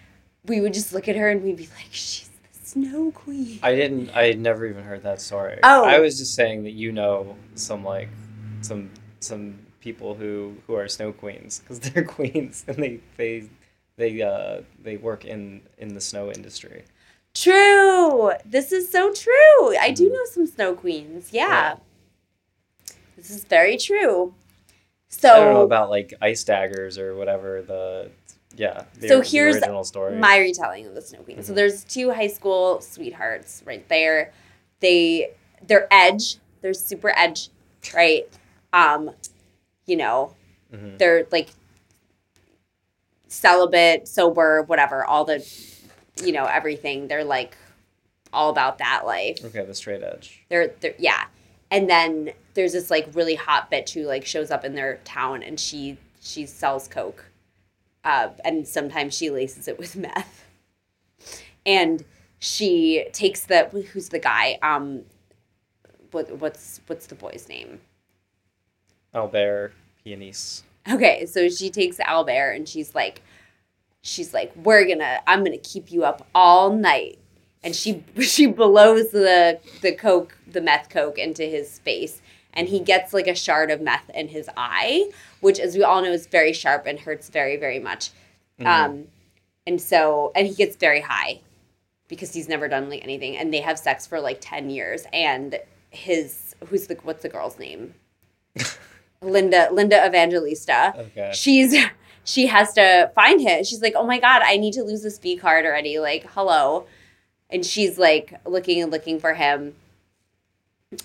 we 0.45 0.61
would 0.61 0.73
just 0.73 0.93
look 0.93 1.07
at 1.07 1.15
her 1.17 1.29
and 1.29 1.43
we'd 1.43 1.57
be 1.57 1.67
like 1.75 1.91
she's 1.91 2.26
snow 2.85 3.11
queen 3.11 3.59
I 3.63 3.75
didn't. 3.75 4.09
I 4.11 4.27
had 4.27 4.39
never 4.39 4.65
even 4.65 4.83
heard 4.83 5.03
that 5.03 5.21
story. 5.21 5.59
Oh. 5.63 5.83
I 5.85 5.99
was 5.99 6.17
just 6.17 6.35
saying 6.35 6.63
that 6.63 6.71
you 6.71 6.91
know 6.91 7.35
some 7.55 7.83
like 7.83 8.09
some 8.61 8.89
some 9.19 9.59
people 9.79 10.13
who 10.15 10.55
who 10.67 10.75
are 10.75 10.87
snow 10.87 11.11
queens 11.13 11.59
because 11.59 11.79
they're 11.89 12.03
queens 12.03 12.65
and 12.67 12.77
they 12.77 12.99
they 13.17 13.43
they 13.97 14.21
uh 14.21 14.61
they 14.83 14.97
work 14.97 15.25
in 15.25 15.61
in 15.77 15.93
the 15.93 16.01
snow 16.01 16.31
industry. 16.31 16.83
true 17.33 18.31
this 18.45 18.71
is 18.71 18.89
so 18.91 19.13
true 19.13 19.77
I 19.79 19.91
do 19.91 20.09
Mhm. 20.09 20.13
know 20.13 20.25
some 20.31 20.47
snow 20.47 20.73
queens 20.75 21.29
yeah, 21.31 21.47
Yeah. 21.47 21.75
this 23.15 23.29
is 23.29 23.43
very 23.45 23.77
true 23.77 24.33
so 25.09 25.29
I 25.33 25.39
don't 25.39 25.53
know 25.53 25.61
about 25.61 25.89
like 25.89 26.13
ice 26.21 26.43
daggers 26.43 26.97
or 26.97 27.15
whatever 27.15 27.61
the 27.61 28.09
yeah. 28.57 28.83
So 29.09 29.21
here's 29.21 29.55
my 30.19 30.37
retelling 30.39 30.85
of 30.87 30.93
the 30.95 31.01
Snow 31.01 31.19
Queen. 31.19 31.41
So 31.43 31.53
Mhm. 31.53 31.55
there's 31.55 31.83
two 31.85 32.11
high 32.11 32.27
school 32.27 32.81
sweethearts 32.81 33.63
right 33.65 33.87
there. 33.87 34.33
They 34.81 35.31
they're 35.65 35.87
edge. 35.91 36.37
They're 36.61 36.73
super 36.73 37.11
edge, 37.17 37.49
right? 37.93 38.27
Um, 38.73 39.11
you 39.85 39.95
know, 39.95 40.35
Mhm. 40.73 40.97
they're 40.97 41.25
like 41.31 41.49
celibate, 43.27 44.07
sober, 44.07 44.63
whatever, 44.63 45.05
all 45.05 45.25
the 45.25 45.45
you 46.23 46.31
know, 46.31 46.45
everything. 46.45 47.07
They're 47.07 47.23
like 47.23 47.55
all 48.33 48.49
about 48.49 48.79
that 48.79 49.05
life. 49.05 49.43
Okay, 49.45 49.63
the 49.63 49.75
straight 49.75 50.01
edge. 50.03 50.43
They're 50.49 50.69
they're 50.79 50.95
yeah. 50.97 51.25
And 51.69 51.89
then 51.89 52.31
there's 52.53 52.73
this 52.73 52.89
like 52.89 53.07
really 53.13 53.35
hot 53.35 53.69
bitch 53.71 53.91
who 53.93 54.03
like 54.03 54.25
shows 54.25 54.49
up 54.51 54.63
in 54.65 54.73
their 54.73 54.97
town 55.03 55.43
and 55.43 55.59
she 55.59 55.97
she 56.21 56.45
sells 56.45 56.87
coke. 56.87 57.25
Uh, 58.07 58.29
and 58.45 58.65
sometimes 58.65 59.13
she 59.13 59.29
laces 59.29 59.67
it 59.67 59.77
with 59.77 59.95
meth. 60.07 60.45
And 61.65 62.05
she 62.39 63.05
takes 63.11 63.41
the 63.45 63.65
who's 63.91 64.09
the 64.09 64.19
guy? 64.19 64.57
Um 64.61 65.03
what 66.11 66.31
what's 66.39 66.79
what's 66.87 67.07
the 67.07 67.15
boy's 67.15 67.49
name? 67.49 67.81
Albert 69.13 69.73
Pianiste. 70.05 70.63
Okay, 70.89 71.25
so 71.25 71.49
she 71.49 71.69
takes 71.69 71.99
Albert 71.99 72.53
and 72.53 72.69
she's 72.69 72.95
like, 72.95 73.21
she's 74.01 74.33
like, 74.33 74.53
we're 74.55 74.87
gonna, 74.87 75.19
I'm 75.27 75.43
gonna 75.43 75.57
keep 75.57 75.91
you 75.91 76.05
up 76.05 76.25
all 76.33 76.71
night, 76.71 77.19
and 77.61 77.75
she 77.75 78.05
she 78.21 78.45
blows 78.45 79.11
the 79.11 79.59
the 79.81 79.91
coke, 79.91 80.37
the 80.47 80.61
meth 80.61 80.89
coke 80.89 81.17
into 81.17 81.43
his 81.43 81.79
face, 81.79 82.21
and 82.57 82.67
he 82.67 82.79
gets 82.81 83.13
like 83.13 83.27
a 83.27 83.35
shard 83.35 83.71
of 83.71 83.79
meth 83.79 84.09
in 84.13 84.27
his 84.27 84.49
eye, 84.57 85.09
which, 85.39 85.59
as 85.59 85.75
we 85.75 85.83
all 85.83 86.01
know, 86.01 86.11
is 86.11 86.27
very 86.27 86.51
sharp 86.51 86.85
and 86.85 86.99
hurts 86.99 87.29
very 87.29 87.55
very 87.55 87.79
much. 87.79 88.09
Mhm. 88.59 88.65
Um, 88.65 89.07
and 89.65 89.79
so, 89.81 90.31
and 90.35 90.47
he 90.47 90.53
gets 90.53 90.75
very 90.75 91.01
high 91.01 91.39
because 92.09 92.33
he's 92.33 92.49
never 92.49 92.67
done 92.67 92.89
like 92.89 93.03
anything, 93.03 93.37
and 93.37 93.53
they 93.53 93.61
have 93.61 93.77
sex 93.79 94.05
for 94.05 94.19
like 94.19 94.39
ten 94.41 94.69
years, 94.69 95.05
and 95.13 95.59
his 95.91 96.55
who's 96.67 96.87
the 96.87 96.95
what's 97.03 97.21
the 97.23 97.29
girl's 97.29 97.57
name? 97.59 97.93
Linda 99.21 99.69
Linda 99.71 100.05
Evangelista. 100.05 100.93
okay. 100.97 101.31
She's 101.33 101.75
she 102.23 102.47
has 102.47 102.73
to 102.73 103.11
find 103.15 103.39
him. 103.41 103.63
She's 103.63 103.81
like, 103.81 103.93
"Oh 103.95 104.05
my 104.05 104.19
god, 104.19 104.41
I 104.43 104.57
need 104.57 104.73
to 104.73 104.83
lose 104.83 105.01
this 105.03 105.17
B 105.17 105.37
card 105.37 105.65
already." 105.65 105.99
Like, 105.99 106.27
hello. 106.31 106.85
And 107.49 107.65
she's 107.65 107.97
like 107.97 108.33
looking 108.45 108.81
and 108.81 108.91
looking 108.91 109.19
for 109.19 109.33
him. 109.33 109.75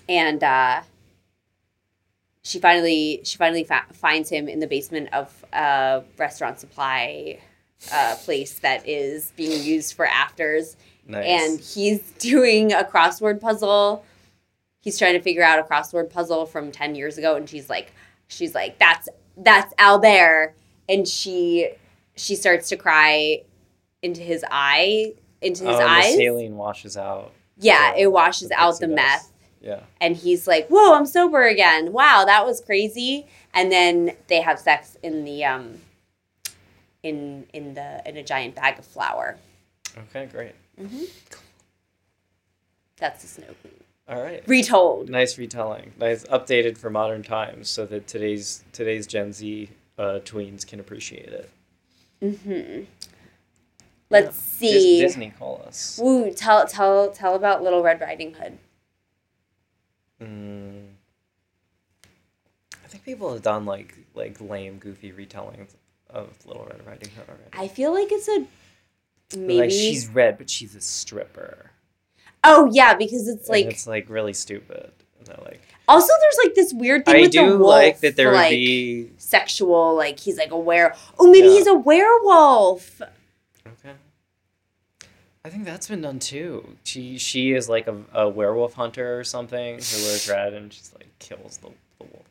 And 0.09 0.43
uh 0.43 0.83
she 2.43 2.59
finally 2.59 3.21
she 3.25 3.37
finally 3.39 3.65
fa- 3.65 3.87
finds 3.93 4.29
him 4.29 4.49
in 4.49 4.59
the 4.59 4.67
basement 4.67 5.09
of 5.13 5.45
a 5.53 6.03
restaurant 6.19 6.59
supply 6.59 7.39
uh, 7.93 8.17
place 8.25 8.59
that 8.61 8.87
is 8.89 9.33
being 9.37 9.63
used 9.63 9.95
for 9.95 10.07
afters 10.07 10.77
Nice. 11.07 11.27
and 11.27 11.61
he's 11.61 12.01
doing 12.13 12.73
a 12.73 12.85
crossword 12.85 13.41
puzzle. 13.41 14.05
He's 14.81 14.99
trying 14.99 15.15
to 15.15 15.21
figure 15.21 15.43
out 15.43 15.59
a 15.59 15.63
crossword 15.63 16.11
puzzle 16.11 16.47
from 16.47 16.71
10 16.73 16.95
years 16.95 17.19
ago 17.19 17.37
and 17.37 17.49
she's 17.49 17.69
like 17.71 17.93
she's 18.29 18.55
like 18.55 18.79
that's 18.79 19.09
that's 19.37 19.73
Albert 19.79 20.55
and 20.89 21.07
she 21.07 21.71
she 22.17 22.35
starts 22.35 22.69
to 22.69 22.77
cry 22.77 23.43
into 24.03 24.21
his 24.21 24.45
eye 24.51 25.15
into 25.41 25.65
his 25.65 25.77
oh, 25.77 25.87
eyes. 25.87 26.17
the 26.17 26.25
saline 26.25 26.57
washes 26.57 26.97
out. 26.97 27.33
yeah, 27.59 27.95
it 27.97 28.11
washes 28.13 28.51
out 28.53 28.79
the 28.79 28.87
mess. 28.89 28.97
meth 28.97 29.32
Yeah. 29.63 29.81
and 30.01 30.17
he's 30.17 30.47
like, 30.49 30.67
"Whoa, 30.69 30.95
I'm 30.95 31.07
sober 31.07 31.43
again. 31.47 31.93
Wow, 31.93 32.25
that 32.27 32.45
was 32.45 32.61
crazy." 32.61 33.27
And 33.55 33.71
then 33.71 34.17
they 34.29 34.41
have 34.41 34.59
sex 34.59 34.97
in 35.03 35.25
the 35.25 35.45
um 35.45 35.81
in 37.03 37.47
in 37.53 37.75
the 37.75 38.03
in 38.07 38.17
a 38.17 38.23
giant 38.23 38.55
bag 38.57 38.79
of 38.79 38.85
flour. 38.85 39.39
Okay, 39.97 40.27
great. 40.27 40.55
Mm-hmm. 40.81 41.05
That's 42.97 43.23
the 43.23 43.29
Snow 43.29 43.47
Queen. 43.61 43.75
All 44.09 44.23
right. 44.23 44.43
Retold. 44.47 45.09
Nice 45.09 45.39
retelling. 45.39 45.93
Nice 45.99 46.25
updated 46.25 46.77
for 46.79 46.91
modern 46.91 47.23
times, 47.23 47.69
so 47.71 47.87
that 47.87 48.07
today's 48.07 48.65
today's 48.73 49.07
Gen 49.07 49.33
Z 49.33 49.71
uh, 49.99 50.21
tweens 50.25 50.67
can 50.67 50.81
appreciate 50.81 51.29
it. 51.29 51.51
Mm-hmm. 52.21 52.85
Let's 54.11 54.59
Yeah. 54.61 54.71
Dis- 54.73 54.83
see. 54.83 55.01
Disney 55.01 55.33
call 55.39 55.63
us. 55.67 55.99
Woo, 56.03 56.33
tell 56.33 56.67
tell 56.67 57.11
tell 57.13 57.35
about 57.35 57.63
Little 57.63 57.83
Red 57.83 58.01
Riding 58.01 58.35
Hood. 58.35 58.59
Mm. 60.23 60.87
I 62.85 62.89
think 62.89 63.05
people 63.05 63.33
have 63.33 63.43
done 63.43 63.65
like 63.67 63.95
like 64.15 64.41
lame, 64.41 64.79
goofy 64.79 65.13
retellings 65.13 65.71
of 66.11 66.29
Little 66.47 66.65
Red 66.67 66.87
Riding 66.87 67.11
Hood 67.11 67.25
already. 67.29 67.51
I 67.55 67.69
feel 67.69 67.93
like 67.93 68.09
it's 68.11 68.29
a 68.29 68.47
maybe. 69.39 69.61
Like 69.61 69.71
she's 69.71 70.09
red, 70.09 70.39
but 70.39 70.51
she's 70.51 70.75
a 70.75 70.81
stripper. 70.81 71.71
oh 72.45 72.69
yeah, 72.73 72.95
because 72.95 73.29
it's 73.29 73.49
And 73.49 73.57
like 73.57 73.67
it's 73.67 73.87
like 73.87 74.09
really 74.09 74.33
stupid. 74.35 74.93
And 75.19 75.27
they're 75.27 75.45
like, 75.45 75.61
also 75.89 76.13
there's 76.21 76.39
like 76.47 76.55
this 76.55 76.73
weird 76.75 77.05
thing 77.05 77.17
I 77.17 77.21
with 77.23 77.33
the 77.33 77.39
do 77.39 77.59
wolf, 77.59 77.69
like 77.71 78.01
that 78.01 78.17
there 78.17 78.29
would 78.31 78.37
like, 78.37 78.51
be 78.51 79.11
sexual 79.19 79.95
like 79.97 80.19
he's 80.21 80.37
like 80.37 80.51
a 80.51 80.59
were. 80.59 80.95
Oh, 81.19 81.31
maybe 81.31 81.47
Yeah. 81.49 81.55
he's 81.55 81.67
a 81.67 81.75
werewolf. 81.75 83.01
I 85.45 85.51
think 85.51 85.65
that's 85.65 85.89
been 85.89 86.03
done 86.03 86.21
too. 86.21 86.77
She 86.85 87.19
she 87.19 87.53
is 87.53 87.69
like 87.69 87.89
a, 87.89 87.97
a 88.15 88.29
werewolf 88.29 88.75
hunter 88.75 89.19
or 89.19 89.25
something 89.25 89.75
who 89.75 90.03
wears 90.05 90.29
red 90.31 90.55
and 90.55 90.71
just 90.71 90.95
like 90.95 91.09
kills 91.19 91.59
the, 91.59 91.71
the 91.99 92.05
wolf. 92.05 92.27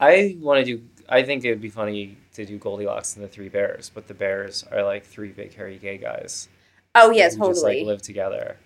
I 0.00 0.36
want 0.40 0.64
to 0.64 0.76
do. 0.76 0.82
I 1.08 1.22
think 1.22 1.44
it 1.44 1.50
would 1.50 1.60
be 1.60 1.68
funny 1.68 2.16
to 2.34 2.46
do 2.46 2.56
Goldilocks 2.56 3.16
and 3.16 3.24
the 3.24 3.28
Three 3.28 3.48
Bears, 3.48 3.90
but 3.92 4.06
the 4.08 4.14
bears 4.14 4.64
are 4.70 4.82
like 4.82 5.04
three 5.04 5.30
big 5.30 5.54
hairy 5.54 5.76
gay 5.76 5.98
guys. 5.98 6.48
Oh 6.94 7.10
yes, 7.10 7.34
totally. 7.34 7.52
Just 7.52 7.64
like 7.64 7.84
live 7.84 8.02
together, 8.02 8.56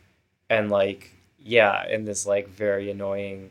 and 0.49 0.71
like 0.71 1.11
yeah, 1.41 1.85
and 1.89 2.07
this 2.07 2.25
like 2.27 2.49
very 2.49 2.91
annoying 2.91 3.51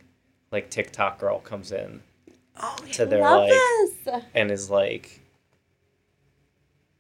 like 0.51 0.69
TikTok 0.69 1.19
girl 1.19 1.39
comes 1.39 1.71
in 1.71 2.01
oh, 2.61 2.75
to 2.93 3.05
their, 3.05 3.21
like, 3.21 3.49
this. 3.49 4.23
and 4.33 4.51
is 4.51 4.69
like 4.69 5.20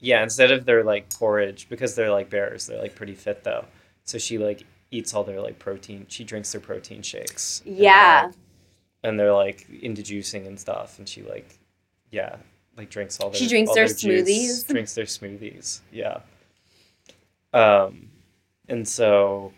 yeah 0.01 0.21
instead 0.23 0.51
of 0.51 0.65
their 0.65 0.83
like 0.83 1.09
porridge 1.13 1.69
because 1.69 1.95
they're 1.95 2.11
like 2.11 2.29
bears 2.29 2.67
they're 2.67 2.81
like 2.81 2.95
pretty 2.95 3.15
fit 3.15 3.43
though 3.45 3.63
so 4.03 4.17
she 4.17 4.37
like 4.37 4.65
eats 4.91 5.13
all 5.13 5.23
their 5.23 5.39
like 5.39 5.57
protein 5.59 6.05
she 6.09 6.23
drinks 6.25 6.51
their 6.51 6.59
protein 6.59 7.01
shakes 7.01 7.61
and, 7.65 7.77
Yeah. 7.77 8.23
like- 8.25 8.35
and 9.03 9.19
they're 9.19 9.33
like 9.33 9.67
into 9.81 10.01
juicing 10.01 10.45
and 10.47 10.59
stuff 10.59 10.99
and 10.99 11.07
she 11.07 11.21
like 11.23 11.57
yeah 12.11 12.35
like 12.77 12.89
drinks 12.89 13.19
all 13.19 13.29
their 13.29 13.39
She 13.39 13.47
drinks 13.47 13.73
their 13.73 13.87
juice, 13.87 14.03
smoothies? 14.29 14.67
drinks 14.67 14.93
their 14.95 15.05
smoothies 15.05 15.79
yeah 15.91 16.19
um 17.53 18.09
and 18.67 18.87
so 18.87 19.53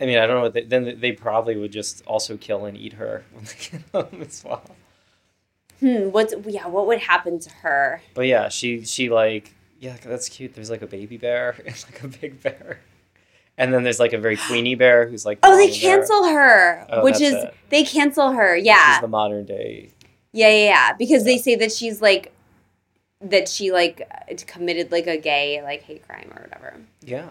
I 0.00 0.06
mean, 0.06 0.18
I 0.18 0.26
don't 0.28 0.36
know 0.36 0.42
what 0.42 0.52
they, 0.52 0.62
then 0.62 1.00
they 1.00 1.10
probably 1.10 1.56
would 1.56 1.72
just 1.72 2.04
also 2.06 2.36
kill 2.36 2.66
and 2.66 2.76
eat 2.76 2.92
her 2.92 3.24
when 3.32 3.44
they 3.44 3.54
get 3.58 3.82
home 4.12 4.22
as 4.22 4.44
well. 4.44 4.62
Hmm. 5.80 6.10
What's 6.10 6.34
yeah? 6.46 6.66
What 6.66 6.86
would 6.86 6.98
happen 7.00 7.38
to 7.40 7.50
her? 7.50 8.02
But 8.14 8.26
yeah, 8.26 8.48
she 8.48 8.84
she 8.84 9.08
like 9.10 9.54
yeah, 9.80 9.96
that's 10.04 10.28
cute. 10.28 10.54
There's 10.54 10.70
like 10.70 10.82
a 10.82 10.86
baby 10.86 11.16
bear 11.16 11.54
and 11.66 11.84
like 11.90 12.02
a 12.02 12.08
big 12.08 12.42
bear, 12.42 12.80
and 13.56 13.72
then 13.72 13.84
there's 13.84 14.00
like 14.00 14.12
a 14.12 14.18
very 14.18 14.36
queenie 14.36 14.74
bear 14.74 15.06
who's 15.08 15.24
like. 15.24 15.40
the 15.40 15.46
Oh, 15.48 15.56
they 15.56 15.66
mommy 15.68 15.80
bear. 15.80 15.96
cancel 15.98 16.24
her, 16.24 16.86
Oh, 16.90 17.04
which 17.04 17.20
is 17.20 17.34
it. 17.34 17.54
they 17.70 17.84
cancel 17.84 18.32
her. 18.32 18.56
She's 18.56 18.66
Yeah, 18.66 19.00
the 19.00 19.08
modern 19.08 19.44
day. 19.46 19.90
yeah, 20.32 20.48
yeah, 20.48 20.64
yeah. 20.64 20.92
Because 20.94 21.24
they 21.24 21.38
say 21.38 21.54
that 21.56 21.70
she's 21.72 22.02
like 22.02 22.32
that 23.20 23.48
she 23.48 23.70
like 23.72 24.08
committed 24.46 24.90
like 24.92 25.06
a 25.06 25.16
gay 25.16 25.62
like 25.62 25.82
hate 25.82 26.06
crime 26.06 26.30
or 26.36 26.42
whatever. 26.42 26.74
Yeah. 27.02 27.30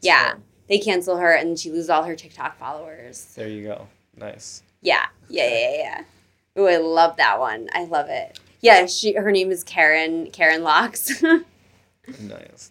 Yeah. 0.00 0.34
They 0.68 0.78
cancel 0.78 1.16
her 1.16 1.32
and 1.32 1.58
she 1.58 1.70
loses 1.70 1.90
all 1.90 2.04
her 2.04 2.14
TikTok 2.14 2.56
followers. 2.58 3.24
There 3.36 3.48
you 3.48 3.64
go. 3.64 3.88
Nice. 4.16 4.62
Yeah, 4.82 5.06
yeah, 5.28 5.48
yeah, 5.48 5.74
yeah. 5.76 6.02
Ooh, 6.58 6.66
I 6.66 6.76
love 6.78 7.16
that 7.16 7.38
one. 7.38 7.68
I 7.72 7.84
love 7.84 8.08
it. 8.08 8.38
Yeah, 8.60 8.86
she 8.86 9.14
her 9.14 9.30
name 9.30 9.50
is 9.50 9.64
Karen 9.64 10.30
Karen 10.30 10.62
Locks. 10.62 11.22
Nice. 12.20 12.70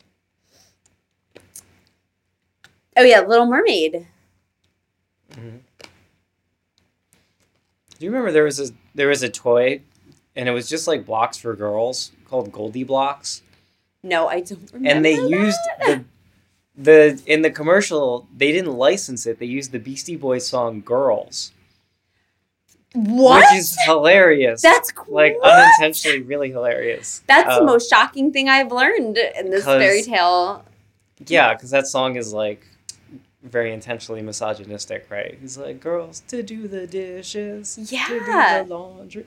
oh 2.97 3.03
yeah, 3.03 3.21
Little 3.21 3.45
Mermaid. 3.45 4.05
Mhm. 5.31 5.59
Do 7.97 8.05
you 8.05 8.09
remember 8.11 8.31
there 8.31 8.43
was 8.43 8.59
a 8.59 8.73
there 8.95 9.07
was 9.07 9.23
a 9.23 9.29
toy, 9.29 9.81
and 10.35 10.49
it 10.49 10.51
was 10.51 10.67
just 10.67 10.87
like 10.87 11.05
blocks 11.05 11.37
for 11.37 11.55
girls 11.55 12.11
called 12.27 12.51
GoldieBlox, 12.51 13.41
No, 14.03 14.27
I 14.27 14.41
don't 14.41 14.69
remember. 14.73 14.89
and 14.89 15.05
they 15.05 15.15
that. 15.15 15.29
used 15.29 15.57
the 15.85 16.03
the 16.75 17.21
in 17.25 17.41
the 17.41 17.51
commercial 17.51 18.27
they 18.35 18.51
didn't 18.51 18.73
license 18.73 19.25
it. 19.25 19.39
They 19.39 19.45
used 19.45 19.71
the 19.71 19.79
Beastie 19.79 20.15
Boys 20.17 20.45
song 20.45 20.81
"Girls," 20.81 21.51
what? 23.05 23.45
which 23.51 23.59
is 23.59 23.77
hilarious. 23.85 24.61
That's 24.61 24.91
like 25.07 25.37
what? 25.39 25.51
unintentionally 25.51 26.21
really 26.21 26.49
hilarious. 26.51 27.21
That's 27.27 27.47
the 27.55 27.61
Um, 27.61 27.65
most 27.65 27.89
shocking 27.89 28.31
thing 28.31 28.49
I've 28.49 28.71
learned 28.71 29.17
in 29.17 29.49
this 29.49 29.65
fairy 29.65 30.01
tale. 30.03 30.65
Yeah, 31.27 31.53
because 31.53 31.71
that 31.71 31.87
song 31.87 32.15
is 32.15 32.33
like 32.33 32.65
very 33.43 33.73
intentionally 33.73 34.21
misogynistic, 34.21 35.07
right? 35.09 35.37
He's 35.39 35.57
like, 35.57 35.79
girls 35.79 36.21
to 36.27 36.43
do 36.43 36.67
the 36.67 36.87
dishes, 36.87 37.91
yeah. 37.91 38.05
to 38.07 38.19
do 38.19 38.25
the 38.25 38.65
laundry. 38.75 39.25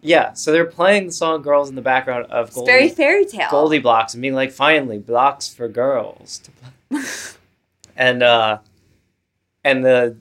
Yeah, 0.00 0.34
so 0.34 0.52
they're 0.52 0.66
playing 0.66 1.06
the 1.06 1.12
song 1.12 1.40
"Girls" 1.40 1.70
in 1.70 1.76
the 1.76 1.82
background 1.82 2.26
of 2.26 2.52
Goldie, 2.52 2.70
very 2.70 2.88
fairy 2.90 3.24
tale. 3.24 3.48
GoldieBlox 3.48 4.12
and 4.12 4.20
being 4.20 4.34
like, 4.34 4.52
finally, 4.52 4.98
blocks 4.98 5.48
for 5.48 5.66
girls 5.66 6.40
to 6.40 6.50
play. 6.50 7.02
and 7.96 8.22
uh, 8.22 8.58
and 9.64 9.82
the 9.82 10.16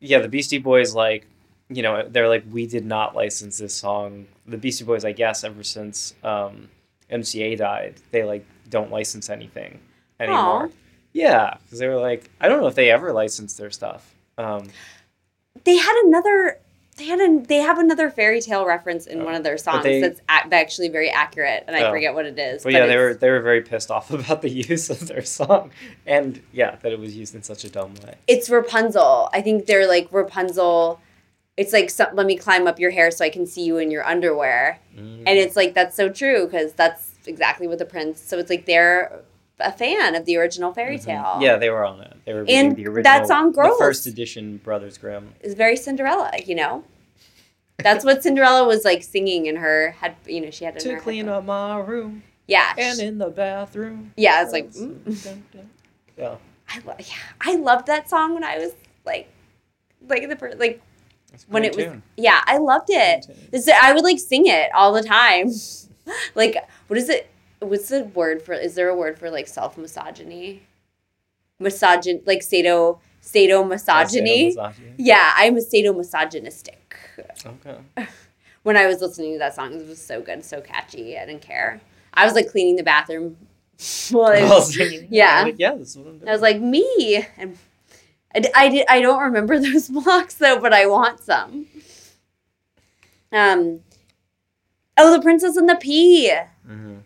yeah, 0.00 0.20
the 0.20 0.28
Beastie 0.28 0.56
Boys 0.56 0.94
like, 0.94 1.26
you 1.70 1.82
know, 1.82 2.06
they're 2.08 2.28
like, 2.28 2.44
we 2.50 2.66
did 2.66 2.84
not 2.84 3.14
license 3.14 3.58
this 3.58 3.74
song. 3.74 4.26
The 4.46 4.58
Beastie 4.58 4.84
Boys, 4.84 5.04
I 5.04 5.12
guess, 5.12 5.44
ever 5.44 5.62
since 5.62 6.14
um, 6.24 6.68
MCA 7.10 7.56
died, 7.56 7.94
they 8.10 8.24
like 8.24 8.44
don't 8.68 8.90
license 8.90 9.30
anything 9.30 9.78
anymore. 10.18 10.66
Aw. 10.66 10.68
Yeah, 11.12 11.54
because 11.64 11.78
they 11.78 11.88
were 11.88 12.00
like, 12.00 12.28
I 12.40 12.48
don't 12.48 12.60
know 12.60 12.66
if 12.66 12.74
they 12.74 12.90
ever 12.90 13.12
licensed 13.12 13.56
their 13.58 13.70
stuff. 13.70 14.14
Um, 14.38 14.68
They 15.64 15.76
had 15.76 16.02
another. 16.04 16.58
They 16.96 17.04
had 17.06 17.20
a. 17.20 17.40
They 17.40 17.56
have 17.58 17.78
another 17.78 18.10
fairy 18.10 18.40
tale 18.40 18.66
reference 18.66 19.06
in 19.06 19.22
Oh. 19.22 19.24
one 19.24 19.34
of 19.34 19.42
their 19.42 19.56
songs 19.56 19.84
they- 19.84 20.00
that's 20.02 20.20
ac- 20.30 20.50
actually 20.52 20.88
very 20.88 21.08
accurate, 21.10 21.64
and 21.66 21.74
I 21.74 21.84
Oh. 21.84 21.90
forget 21.90 22.14
what 22.14 22.26
it 22.26 22.38
is. 22.38 22.62
but 22.62 22.72
yeah, 22.72 22.86
they 22.86 22.96
were 22.96 23.14
they 23.14 23.30
were 23.30 23.40
very 23.40 23.62
pissed 23.62 23.90
off 23.90 24.10
about 24.18 24.42
the 24.42 24.50
use 24.50 24.90
of 24.90 25.08
their 25.08 25.22
song, 25.24 25.70
and 26.06 26.42
yeah, 26.52 26.76
that 26.82 26.92
it 26.92 26.98
was 26.98 27.16
used 27.16 27.34
in 27.34 27.42
such 27.42 27.64
a 27.64 27.70
dumb 27.70 27.94
way. 28.04 28.14
It's 28.28 28.50
Rapunzel. 28.50 29.30
I 29.32 29.40
think 29.40 29.66
they're 29.66 29.88
like 29.88 30.08
Rapunzel. 30.12 31.00
It's 31.60 31.72
like 31.74 31.90
some, 31.90 32.08
let 32.14 32.26
me 32.26 32.36
climb 32.36 32.66
up 32.66 32.78
your 32.80 32.90
hair 32.90 33.10
so 33.10 33.22
I 33.22 33.28
can 33.28 33.44
see 33.46 33.62
you 33.68 33.76
in 33.76 33.90
your 33.90 34.04
underwear, 34.06 34.78
Mm. 34.96 35.24
and 35.26 35.38
it's 35.38 35.56
like 35.56 35.74
that's 35.74 35.94
so 35.94 36.08
true 36.08 36.46
because 36.46 36.72
that's 36.72 37.02
exactly 37.26 37.66
what 37.68 37.78
the 37.78 37.84
prince. 37.84 38.18
So 38.20 38.38
it's 38.38 38.48
like 38.48 38.64
they're 38.64 39.20
a 39.58 39.70
fan 39.70 40.14
of 40.14 40.24
the 40.24 40.36
original 40.38 40.72
fairy 40.72 40.96
Mhm. 40.98 41.04
tale. 41.04 41.38
Yeah, 41.42 41.56
they 41.56 41.68
were 41.68 41.84
on 41.84 42.00
it. 42.00 42.14
They 42.24 42.32
were 42.32 42.40
And 42.40 42.48
reading 42.48 42.74
the 42.76 42.86
original. 42.86 43.02
that 43.02 43.26
song, 43.28 43.52
the 43.52 43.60
Girls. 43.62 43.78
first 43.78 44.06
edition 44.06 44.56
Brothers 44.56 44.96
Grimm. 44.96 45.34
is 45.42 45.52
very 45.52 45.76
Cinderella. 45.76 46.30
You 46.46 46.54
know, 46.54 46.84
that's 47.78 48.06
what 48.06 48.22
Cinderella 48.22 48.66
was 48.66 48.86
like 48.86 49.02
singing 49.02 49.44
in 49.44 49.56
her 49.56 49.90
had. 50.00 50.14
You 50.26 50.40
know, 50.40 50.50
she 50.50 50.64
had 50.64 50.78
To 50.80 50.96
clean 50.96 51.28
up 51.28 51.44
my 51.44 51.78
room 51.78 52.22
Yeah, 52.46 52.72
and 52.78 52.98
in 53.00 53.18
the 53.18 53.28
bathroom. 53.28 54.14
yeah. 54.16 54.42
It's 54.42 54.52
like. 54.52 54.70
mm. 54.70 55.38
Yeah, 56.16 56.36
I 56.74 56.78
lo- 56.86 56.96
yeah, 56.98 57.14
I 57.42 57.54
loved 57.56 57.86
that 57.86 58.08
song 58.08 58.32
when 58.32 58.44
I 58.44 58.56
was 58.56 58.72
like, 59.04 59.28
like 60.08 60.26
the 60.26 60.36
per- 60.36 60.54
like 60.56 60.80
when 61.48 61.64
it 61.64 61.76
was 61.76 61.86
tune. 61.86 62.02
yeah, 62.16 62.40
I 62.46 62.58
loved 62.58 62.88
it. 62.90 63.26
This- 63.50 63.68
I 63.68 63.92
would 63.92 64.04
like 64.04 64.18
sing 64.18 64.46
it 64.46 64.70
all 64.74 64.92
the 64.92 65.02
time. 65.02 65.50
like, 66.34 66.56
what 66.86 66.98
is 66.98 67.08
it? 67.08 67.30
What's 67.60 67.88
the 67.88 68.04
word 68.04 68.42
for? 68.42 68.54
Is 68.54 68.74
there 68.74 68.88
a 68.88 68.96
word 68.96 69.18
for 69.18 69.30
like 69.30 69.46
self 69.48 69.76
misogyny? 69.76 70.62
Misogyn 71.60 72.26
like 72.26 72.42
sado 72.42 73.00
sado 73.20 73.64
misogyny. 73.64 74.56
Yeah, 74.96 75.32
I'm 75.36 75.56
a 75.56 75.60
sadomisogynistic. 75.60 76.76
Okay. 77.44 77.78
When 78.62 78.76
I 78.76 78.86
was 78.86 79.00
listening 79.00 79.32
to 79.32 79.38
that 79.38 79.54
song, 79.54 79.72
it 79.72 79.86
was 79.86 80.04
so 80.04 80.20
good, 80.20 80.44
so 80.44 80.60
catchy. 80.60 81.16
I 81.16 81.24
didn't 81.24 81.40
care. 81.40 81.80
I 82.12 82.26
was 82.26 82.34
like 82.34 82.50
cleaning 82.50 82.76
the 82.76 82.82
bathroom. 82.82 83.38
While 84.10 84.32
I 84.32 84.42
was, 84.42 84.78
oh, 84.78 84.84
yeah. 85.08 85.44
Like, 85.44 85.54
yeah, 85.58 85.74
this 85.76 85.90
is 85.90 85.96
what 85.96 86.08
I'm 86.08 86.18
doing. 86.18 86.28
I 86.28 86.32
was 86.32 86.42
like, 86.42 86.60
me. 86.60 87.24
And 87.38 87.56
I, 88.34 88.50
I, 88.54 88.84
I 88.88 89.00
don't 89.00 89.20
remember 89.22 89.58
those 89.60 89.88
blocks 89.88 90.34
though, 90.34 90.58
but 90.60 90.72
I 90.72 90.86
want 90.86 91.20
some. 91.20 91.66
Um. 93.32 93.80
Oh, 94.96 95.12
the 95.16 95.22
princess 95.22 95.56
and 95.56 95.68
the 95.68 95.76
pea. 95.76 96.32
Mhm. 96.68 97.02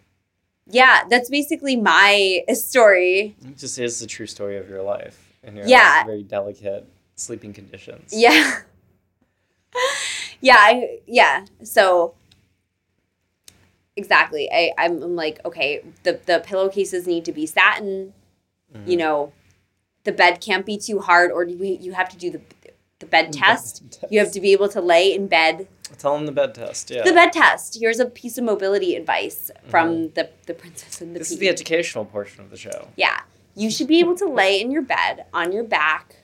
Yeah, 0.66 1.04
that's 1.08 1.28
basically 1.30 1.76
my 1.76 2.42
story. 2.54 3.36
It 3.44 3.58
just 3.58 3.78
is 3.78 4.00
the 4.00 4.06
true 4.06 4.26
story 4.26 4.56
of 4.56 4.68
your 4.68 4.82
life 4.82 5.32
and 5.42 5.56
your 5.56 5.66
Yeah. 5.66 5.96
like, 5.98 6.06
very 6.06 6.22
delicate 6.22 6.86
sleeping 7.16 7.52
conditions. 7.52 8.12
Yeah. 8.16 8.60
yeah, 10.40 10.56
I, 10.58 11.00
yeah. 11.06 11.44
So 11.62 12.14
exactly. 13.96 14.48
I 14.52 14.72
I'm, 14.78 15.02
I'm 15.02 15.16
like, 15.16 15.40
okay, 15.44 15.82
the 16.02 16.18
the 16.26 16.40
pillowcases 16.44 17.06
need 17.06 17.24
to 17.26 17.32
be 17.32 17.46
satin, 17.46 18.12
Mhm. 18.74 18.88
you 18.88 18.96
know, 18.96 19.32
the 20.04 20.12
bed 20.12 20.40
can't 20.40 20.64
be 20.64 20.76
too 20.78 21.00
hard 21.00 21.30
or 21.32 21.44
you 21.44 21.56
you 21.80 21.92
have 21.92 22.08
to 22.10 22.16
do 22.16 22.30
the 22.30 22.40
the 23.00 23.06
bed 23.06 23.32
test. 23.32 23.82
You 24.10 24.20
have 24.20 24.32
to 24.32 24.40
be 24.40 24.52
able 24.52 24.68
to 24.68 24.80
lay 24.80 25.12
in 25.12 25.26
bed. 25.26 25.66
tell 25.98 26.14
them 26.16 26.26
the 26.26 26.32
bed 26.32 26.54
test. 26.54 26.90
Yeah, 26.90 27.02
The 27.02 27.12
bed 27.12 27.32
test. 27.32 27.76
Here's 27.80 27.98
a 28.00 28.06
piece 28.06 28.38
of 28.38 28.44
mobility 28.44 28.94
advice 28.94 29.50
from 29.68 30.10
the 30.10 30.30
the 30.46 30.54
princess 30.54 31.00
and 31.00 31.14
the 31.14 31.18
this 31.18 31.28
pea. 31.28 31.34
is 31.34 31.40
the 31.40 31.48
educational 31.48 32.04
portion 32.04 32.42
of 32.44 32.50
the 32.50 32.56
show. 32.56 32.88
Yeah. 32.96 33.20
You 33.56 33.70
should 33.70 33.88
be 33.88 34.00
able 34.00 34.16
to 34.16 34.26
lay 34.26 34.60
in 34.60 34.70
your 34.70 34.82
bed 34.82 35.26
on 35.32 35.52
your 35.52 35.62
back, 35.64 36.16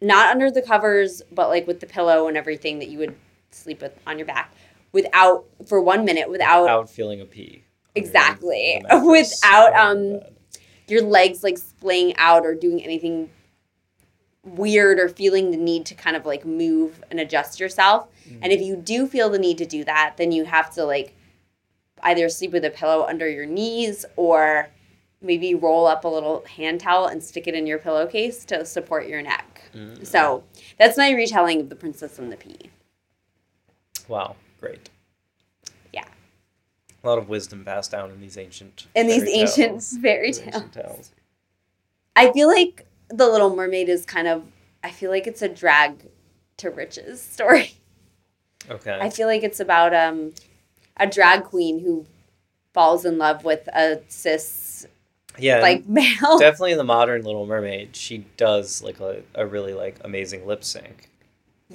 not 0.00 0.30
under 0.30 0.50
the 0.50 0.62
covers, 0.62 1.22
but 1.30 1.48
like 1.48 1.66
with 1.66 1.80
the 1.80 1.86
pillow 1.86 2.26
and 2.28 2.36
everything 2.36 2.78
that 2.80 2.88
you 2.88 2.98
would 2.98 3.14
sleep 3.50 3.82
with 3.82 3.96
on 4.06 4.18
your 4.18 4.26
back 4.26 4.52
without 4.92 5.44
for 5.66 5.80
1 5.80 6.04
minute 6.04 6.28
without 6.30 6.62
Without 6.62 6.90
feeling 6.90 7.20
a 7.20 7.24
pee. 7.24 7.64
Exactly. 7.94 8.80
Without, 8.92 9.74
um, 9.74 10.18
bed. 10.20 10.36
Your 10.90 11.02
legs 11.02 11.42
like 11.42 11.58
splaying 11.58 12.14
out 12.16 12.44
or 12.44 12.54
doing 12.54 12.82
anything 12.82 13.30
weird 14.42 14.98
or 14.98 15.08
feeling 15.08 15.50
the 15.50 15.56
need 15.56 15.84
to 15.86 15.94
kind 15.94 16.16
of 16.16 16.24
like 16.24 16.44
move 16.44 17.02
and 17.10 17.20
adjust 17.20 17.60
yourself. 17.60 18.08
And 18.42 18.52
if 18.52 18.60
you 18.60 18.76
do 18.76 19.06
feel 19.06 19.28
the 19.28 19.38
need 19.38 19.58
to 19.58 19.66
do 19.66 19.84
that, 19.84 20.14
then 20.16 20.32
you 20.32 20.44
have 20.44 20.72
to 20.74 20.84
like 20.84 21.14
either 22.02 22.28
sleep 22.28 22.52
with 22.52 22.64
a 22.64 22.70
pillow 22.70 23.04
under 23.06 23.28
your 23.28 23.46
knees 23.46 24.04
or 24.16 24.68
maybe 25.20 25.54
roll 25.54 25.86
up 25.86 26.04
a 26.04 26.08
little 26.08 26.44
hand 26.46 26.80
towel 26.80 27.06
and 27.06 27.22
stick 27.22 27.46
it 27.46 27.54
in 27.54 27.66
your 27.66 27.78
pillowcase 27.78 28.44
to 28.46 28.64
support 28.64 29.06
your 29.06 29.20
neck. 29.20 29.62
Mm. 29.74 30.06
So 30.06 30.44
that's 30.78 30.96
my 30.96 31.10
retelling 31.10 31.60
of 31.60 31.68
The 31.68 31.76
Princess 31.76 32.18
and 32.18 32.32
the 32.32 32.36
Pea. 32.36 32.70
Wow, 34.08 34.36
great. 34.60 34.88
A 37.02 37.08
lot 37.08 37.18
of 37.18 37.28
wisdom 37.28 37.64
passed 37.64 37.90
down 37.90 38.10
in 38.10 38.20
these 38.20 38.36
ancient 38.36 38.86
In 38.94 39.06
these 39.06 39.28
ancient 39.28 39.72
tales. 39.72 39.98
fairy 40.02 40.32
tales. 40.32 40.46
ancient 40.54 40.72
tales. 40.72 41.10
I 42.16 42.32
feel 42.32 42.48
like 42.48 42.86
The 43.08 43.26
Little 43.28 43.54
Mermaid 43.54 43.88
is 43.88 44.04
kind 44.04 44.28
of, 44.28 44.44
I 44.84 44.90
feel 44.90 45.10
like 45.10 45.26
it's 45.26 45.42
a 45.42 45.48
drag 45.48 46.08
to 46.58 46.70
riches 46.70 47.20
story. 47.22 47.72
Okay. 48.70 48.98
I 49.00 49.10
feel 49.10 49.26
like 49.26 49.42
it's 49.42 49.60
about 49.60 49.94
um, 49.94 50.32
a 50.96 51.06
drag 51.06 51.44
queen 51.44 51.80
who 51.80 52.06
falls 52.72 53.04
in 53.04 53.18
love 53.18 53.44
with 53.44 53.66
a 53.68 54.00
cis 54.08 54.86
yeah. 55.38 55.60
like 55.60 55.88
male. 55.88 56.38
definitely 56.38 56.72
in 56.72 56.78
the 56.78 56.84
modern 56.84 57.22
Little 57.22 57.46
Mermaid, 57.46 57.96
she 57.96 58.26
does 58.36 58.82
like 58.82 59.00
a, 59.00 59.22
a 59.34 59.46
really 59.46 59.74
like 59.74 59.96
amazing 60.04 60.46
lip 60.46 60.64
sync. 60.64 61.09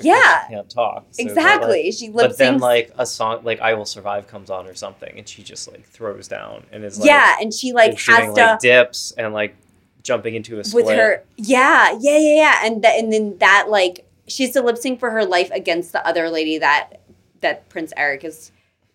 Yeah. 0.03 0.47
she 0.47 0.53
can't 0.53 0.69
talk. 0.69 1.05
so, 1.11 1.21
exactly. 1.23 1.83
like- 1.85 1.93
she 1.93 2.09
lip 2.09 2.29
But 2.31 2.37
then 2.37 2.59
like 2.59 2.91
a 2.97 3.05
song 3.05 3.41
like 3.43 3.59
"I 3.61 3.73
Will 3.75 3.85
Survive" 3.85 4.27
comes 4.27 4.49
on 4.49 4.67
or 4.67 4.73
something, 4.75 5.17
and 5.17 5.27
she 5.27 5.41
just 5.43 5.69
like 5.71 5.85
throws 5.85 6.27
down 6.27 6.65
and 6.71 6.83
is 6.83 6.99
like 6.99 7.07
yeah, 7.07 7.35
and 7.41 7.53
she 7.53 7.71
like 7.73 7.97
has 7.99 8.25
doing, 8.25 8.35
to 8.35 8.41
like 8.45 8.59
dips 8.59 9.13
and 9.17 9.33
like 9.33 9.55
jumping 10.03 10.35
into 10.35 10.59
a 10.59 10.63
split. 10.63 10.85
with 10.85 10.95
her. 10.97 11.23
Yeah, 11.37 11.91
yeah, 11.99 12.17
yeah, 12.17 12.35
yeah, 12.35 12.59
and 12.63 12.83
that 12.83 12.99
and 12.99 13.11
then 13.13 13.37
that 13.39 13.67
like 13.69 14.05
she 14.27 14.43
has 14.43 14.53
to 14.53 14.61
lip 14.61 14.77
sync 14.77 14.99
for 14.99 15.11
her 15.11 15.23
life 15.25 15.49
against 15.51 15.91
the 15.93 16.05
other 16.07 16.29
lady 16.29 16.57
that 16.57 16.99
that 17.41 17.69
Prince 17.69 17.93
Eric 17.95 18.23
is 18.23 18.51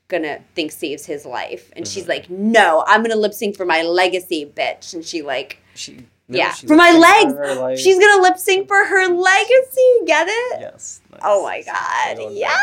gonna 0.08 0.40
think 0.56 0.72
saves 0.72 1.06
his 1.06 1.24
life, 1.24 1.70
and 1.76 1.86
she's 1.86 2.04
Mhm. 2.04 2.08
like, 2.08 2.28
no, 2.30 2.82
I'm 2.86 3.02
gonna 3.02 3.14
lip 3.16 3.32
sync 3.32 3.56
for 3.56 3.64
my 3.64 3.82
legacy, 3.82 4.44
bitch, 4.44 4.92
and 4.92 5.04
she 5.04 5.22
like. 5.22 5.58
She, 5.74 6.04
no, 6.30 6.38
Yeah, 6.38 6.52
for 6.52 6.76
my 6.76 6.92
legs. 6.92 7.32
for 7.34 7.38
her, 7.46 7.54
like- 7.56 7.78
She's 7.78 7.98
gonna 7.98 8.22
lip 8.22 8.38
sync 8.38 8.68
for 8.68 8.84
her 8.84 9.06
legacy. 9.08 9.90
Get 10.06 10.26
it? 10.28 10.60
yes. 10.60 11.00
nice. 11.12 11.20
Oh 11.24 11.42
my 11.42 11.62
god! 11.62 12.32
Yes. 12.32 12.58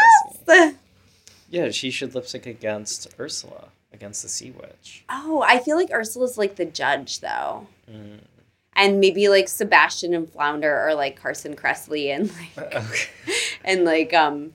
legacy. 0.47 0.77
Yeah, 1.49 1.69
she 1.71 1.91
should 1.91 2.15
lip 2.15 2.27
sync 2.27 2.45
against 2.45 3.07
Ursula 3.19 3.69
against 3.93 4.21
the 4.23 4.29
Sea 4.29 4.51
Witch. 4.51 5.03
Oh, 5.09 5.43
I 5.47 5.59
feel 5.59 5.75
like 5.77 5.89
Ursula's 5.91 6.37
like 6.37 6.55
the 6.55 6.65
judge 6.65 7.19
though, 7.21 7.67
Mm. 7.91 8.19
and 8.75 8.99
maybe 8.99 9.27
like 9.29 9.47
Sebastian 9.47 10.13
and 10.13 10.29
Flounder 10.29 10.73
are 10.75 10.93
like 10.93 11.15
Carson 11.21 11.55
Kressley 11.55 12.13
and 12.13 12.29
like 12.57 12.75
Okay. 12.75 13.05
and 13.63 13.85
like 13.85 14.13
um 14.13 14.53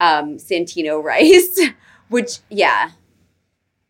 um 0.00 0.36
Santino 0.38 1.02
Rice, 1.02 1.58
which 2.08 2.38
yeah 2.48 2.90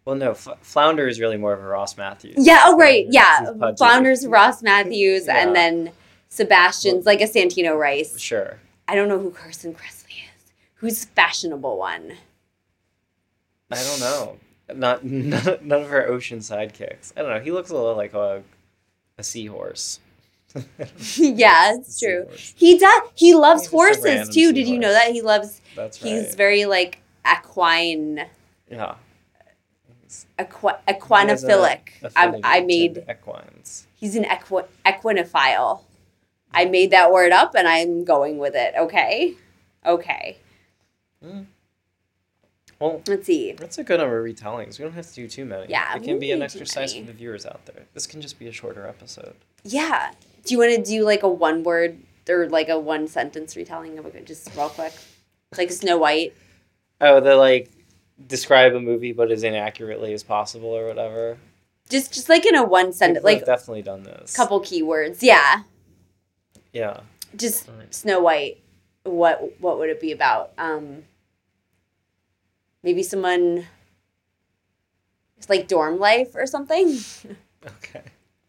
Well, 0.09 0.17
no, 0.17 0.31
F- 0.31 0.49
Flounder 0.63 1.07
is 1.07 1.21
really 1.21 1.37
more 1.37 1.53
of 1.53 1.61
a 1.61 1.67
Ross 1.67 1.99
Mathews. 1.99 2.35
yeah 2.39 2.63
oh 2.65 2.79
right 2.79 3.05
yeah 3.11 3.53
Flounder's 3.77 4.27
Ross 4.27 4.63
Mathews 4.63 5.27
Yeah. 5.27 5.37
and 5.47 5.55
then 5.55 5.93
Sebastian's 6.31 7.05
like 7.05 7.21
a 7.21 7.25
Santino 7.25 7.79
Rice. 7.79 8.19
Sure. 8.19 8.59
I 8.89 8.95
don't 8.95 9.09
know 9.09 9.19
who 9.19 9.31
Carson 9.31 9.75
Kressley 9.75 10.23
is. 10.35 10.53
Who's 10.77 11.05
fashionable 11.05 11.77
one? 11.77 12.15
I 13.71 13.83
don't 13.83 14.01
know. 14.01 14.37
Not 14.75 15.05
none, 15.05 15.59
none 15.63 15.83
of 15.83 15.89
her 15.91 16.07
ocean 16.09 16.39
sidekicks. 16.39 17.13
I 17.15 17.21
don't 17.21 17.31
know. 17.31 17.41
He 17.41 17.51
looks 17.51 17.69
a 17.69 17.75
little 17.75 17.95
like 17.95 18.15
a 18.15 18.43
a 19.19 19.23
seahorse. 19.23 20.01
yeah, 21.17 21.75
it's 21.75 22.01
true. 22.01 22.23
Seahorse. 22.31 22.55
He 22.57 22.79
does. 22.79 23.03
He 23.15 23.35
loves 23.35 23.65
He's 23.65 23.71
horses 23.71 24.31
too. 24.31 24.55
Did 24.55 24.69
you 24.69 24.79
know 24.79 24.91
that 24.93 25.13
he 25.13 25.21
loves? 25.21 25.61
That's 25.77 26.03
right. 26.03 26.11
He's 26.13 26.35
very 26.35 26.65
like 26.65 27.03
equine, 27.31 28.25
yeah. 28.71 28.95
Equi- 30.39 30.73
He 30.87 30.93
has 30.93 31.45
a 31.45 31.47
equinophilic. 31.49 31.81
I, 32.03 32.07
affinity 32.27 32.41
I 32.45 32.61
to 32.61 32.67
made. 32.67 33.05
equines. 33.09 33.87
He's 33.95 34.17
an 34.17 34.25
equi- 34.25 34.63
equinophile. 34.87 35.83
I 36.53 36.65
made 36.65 36.91
that 36.93 37.13
word 37.13 37.33
up, 37.33 37.55
and 37.55 37.69
I'm 37.69 38.05
going 38.05 38.39
with 38.39 38.55
it. 38.55 38.75
Okay, 38.79 39.35
okay. 39.85 40.39
Hmm. 41.23 41.43
Well, 42.79 43.03
Let's 43.09 43.27
see. 43.27 43.53
that's 43.53 43.77
a 43.79 43.83
good 43.85 43.99
number 43.99 44.25
of 44.25 44.25
retellings. 44.25 44.79
We 44.79 44.85
don't 44.85 44.93
have 44.95 45.09
to 45.09 45.15
do 45.15 45.27
too 45.29 45.45
many. 45.45 45.67
Yeah, 45.69 45.97
it 45.97 46.05
can 46.05 46.21
be 46.21 46.31
an 46.31 46.43
exercise 46.43 46.95
for 46.95 47.03
the 47.05 47.13
viewers 47.13 47.45
out 47.45 47.67
there. 47.67 47.87
This 47.93 48.07
can 48.07 48.21
just 48.21 48.39
be 48.39 48.47
a 48.47 48.53
shorter 48.53 48.87
episode. 48.87 49.35
Yeah. 49.65 50.13
Do 50.45 50.55
you 50.55 50.59
want 50.61 50.77
to 50.77 50.83
do 50.83 51.05
like 51.05 51.25
a 51.25 51.29
one 51.29 51.65
word 51.65 51.99
or 52.29 52.49
like 52.49 52.69
a 52.69 52.79
one 52.79 53.09
sentence 53.09 53.57
retelling 53.57 53.99
of 53.99 54.07
a 54.07 54.21
just 54.21 54.55
real 54.55 54.69
quick, 54.69 54.93
like 55.57 55.73
Snow 55.73 55.99
White? 55.99 56.35
Oh, 57.01 57.19
the 57.19 57.35
like 57.35 57.69
describe 58.27 58.75
a 58.75 58.81
movie 58.81 59.13
but 59.13 59.31
as 59.31 59.45
inaccurately 59.45 60.13
as 60.13 60.23
possible 60.23 60.71
or 60.71 60.87
whatever. 60.87 61.39
Just 61.89 62.13
just 62.13 62.29
like 62.29 62.45
in 62.45 62.55
a 62.55 62.65
one 62.65 62.93
sentence, 62.93 63.25
like 63.25 63.45
definitely 63.45 63.83
done 63.83 64.03
this. 64.03 64.35
couple 64.37 64.61
keywords. 64.61 65.19
Yeah. 65.23 65.63
Yeah. 66.73 67.01
Just 67.35 67.69
Alright. 67.69 67.95
Snow 67.95 68.21
White. 68.21 68.63
What 69.05 69.61
what 69.61 69.79
would 69.79 69.89
it 69.91 70.01
be 70.01 70.13
about? 70.13 70.53
Um. 70.59 71.05
Maybe 72.83 73.03
someone. 73.03 73.67
It's 75.39 75.49
like 75.49 75.69
dorm 75.69 75.99
life 75.99 76.35
or 76.35 76.47
something. 76.47 76.99
Okay. 77.67 78.03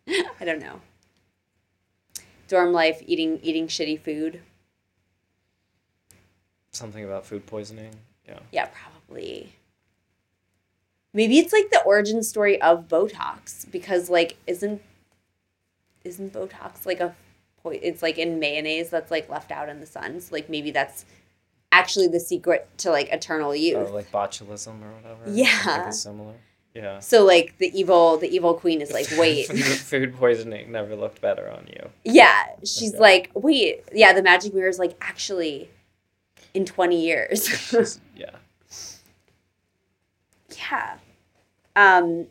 I 0.40 0.46
don't 0.46 0.60
know. 0.60 0.82
Dorm 2.48 2.72
life, 2.74 3.02
eating 3.06 3.40
eating 3.42 3.68
shitty 3.68 4.00
food. 4.00 4.42
Something 6.72 7.04
about 7.04 7.26
food 7.26 7.46
poisoning. 7.46 7.92
Yeah. 8.28 8.40
Yeah, 8.52 8.68
probably. 8.68 9.56
Maybe 11.14 11.40
it's 11.40 11.54
like 11.54 11.70
the 11.72 11.82
origin 11.84 12.22
story 12.24 12.62
of 12.62 12.88
Botox 12.88 13.70
because 13.72 14.10
like 14.10 14.38
isn't 14.48 14.82
isn't 16.04 16.34
Botox 16.34 16.86
like 16.86 17.00
a 17.00 17.16
it's 17.66 18.02
like 18.02 18.18
in 18.18 18.40
mayonnaise 18.40 18.90
that's 18.90 19.12
like 19.12 19.30
left 19.30 19.52
out 19.52 19.70
in 19.70 19.80
the 19.80 19.86
sun. 19.86 20.22
So 20.22 20.34
like 20.34 20.50
maybe 20.50 20.72
that's 20.72 21.06
actually 21.72 22.08
the 22.08 22.20
secret 22.20 22.68
to 22.80 22.92
like 22.92 23.10
eternal 23.10 23.50
oh, 23.50 23.54
youth. 23.54 23.88
Oh, 23.90 23.94
like 23.94 24.12
botulism 24.12 24.82
or 24.82 24.92
whatever. 24.94 25.22
Yeah. 25.28 25.90
Similar. 25.90 26.34
Yeah. 26.74 27.00
So 27.00 27.26
like 27.26 27.58
the 27.58 27.72
evil 27.78 28.18
the 28.18 28.30
evil 28.34 28.54
queen 28.54 28.82
is 28.82 28.92
like, 28.92 29.08
wait. 29.18 29.48
food 29.48 30.16
poisoning 30.16 30.72
never 30.72 30.96
looked 30.96 31.22
better 31.22 31.50
on 31.50 31.68
you. 31.68 31.90
yeah, 32.04 32.46
she's 32.62 32.92
Okay. 32.94 33.00
like, 33.00 33.32
wait. 33.34 33.84
Yeah, 33.94 34.14
the 34.14 34.22
magic 34.22 34.54
mirror 34.54 34.70
is 34.70 34.80
like 34.80 34.96
actually 35.02 35.70
in 36.54 36.66
20 36.66 37.02
years. 37.02 38.00
Yeah. 38.16 38.32
Yeah. 40.60 40.98
Um 41.76 42.28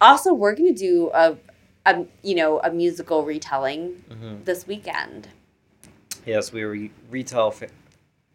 also 0.00 0.32
we're 0.34 0.54
going 0.54 0.74
to 0.74 0.78
do 0.78 1.10
a 1.14 1.36
a 1.86 2.04
you 2.22 2.34
know, 2.34 2.60
a 2.60 2.70
musical 2.70 3.24
retelling 3.24 4.04
hmm 4.10 4.42
this 4.44 4.66
weekend. 4.66 5.28
Yes, 6.24 6.52
we 6.52 6.62
re- 6.62 6.90
retell 7.10 7.50
fa- 7.50 7.68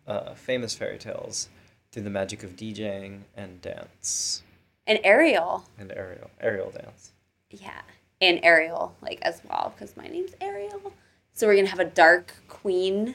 uh, 0.05 0.33
famous 0.35 0.73
fairy 0.73 0.97
tales 0.97 1.47
through 1.91 2.03
the 2.03 2.09
magic 2.09 2.43
of 2.43 2.55
DJing 2.57 3.21
and 3.35 3.61
dance 3.61 4.43
And 4.85 4.99
Ariel. 5.03 5.65
and 5.79 5.91
aerial 5.95 6.29
aerial 6.41 6.71
dance. 6.71 7.11
Yeah. 7.49 7.81
And 8.19 8.39
Ariel 8.43 8.95
like 9.01 9.19
as 9.21 9.41
well 9.47 9.73
cuz 9.77 9.95
my 9.95 10.07
name's 10.07 10.31
Ariel. 10.41 10.93
So 11.33 11.45
we're 11.47 11.53
going 11.53 11.65
to 11.65 11.71
have 11.71 11.79
a 11.79 11.85
dark 11.85 12.33
queen. 12.47 13.13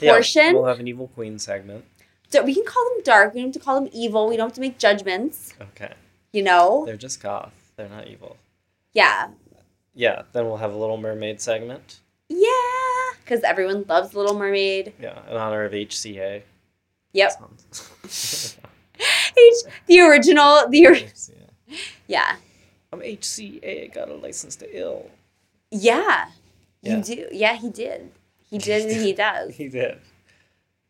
Portion? 0.00 0.42
Yeah, 0.46 0.52
we'll 0.52 0.64
have 0.66 0.78
an 0.78 0.86
evil 0.86 1.08
queen 1.08 1.38
segment. 1.40 1.84
We 2.44 2.54
can 2.54 2.64
call 2.64 2.84
them 2.94 3.02
dark. 3.04 3.34
We 3.34 3.40
don't 3.40 3.48
have 3.48 3.54
to 3.54 3.58
call 3.64 3.80
them 3.80 3.90
evil. 3.92 4.28
We 4.28 4.36
don't 4.36 4.48
have 4.48 4.54
to 4.54 4.60
make 4.60 4.78
judgments, 4.78 5.54
Okay, 5.60 5.92
you 6.32 6.42
know? 6.42 6.84
they're 6.86 6.96
just 6.96 7.22
goth. 7.22 7.52
They're 7.76 7.88
not 7.88 8.06
evil. 8.08 8.36
Yeah. 8.92 9.28
Yeah, 9.94 10.22
then 10.32 10.46
we'll 10.46 10.58
have 10.58 10.72
a 10.72 10.76
Little 10.76 10.96
Mermaid 10.98 11.40
segment. 11.40 12.00
Yeah, 12.28 12.50
cuz 13.26 13.42
everyone 13.42 13.84
loves 13.88 14.14
Little 14.14 14.34
Mermaid. 14.38 14.92
Yeah, 15.00 15.18
in 15.30 15.36
honor 15.36 15.64
of 15.64 15.72
HCA. 15.72 16.42
Yep. 17.12 17.32
H- 18.04 19.62
the 19.86 20.00
original 20.00 20.68
the 20.68 20.86
or- 20.86 20.94
HCA. 20.94 21.32
yeah. 22.06 22.36
I'm 22.92 23.00
HCA. 23.00 23.84
I 23.84 23.86
got 23.88 24.08
a 24.08 24.14
license 24.14 24.56
to 24.56 24.78
ill. 24.78 25.10
Yeah. 25.70 26.26
Yeah. 26.82 26.96
You 26.98 27.02
do. 27.02 27.28
Yeah, 27.32 27.54
he 27.56 27.70
did. 27.70 28.10
He 28.50 28.58
did 28.68 28.90
and 28.90 29.00
he 29.04 29.12
does. 29.12 29.54
He 29.54 29.68
did. 29.68 29.98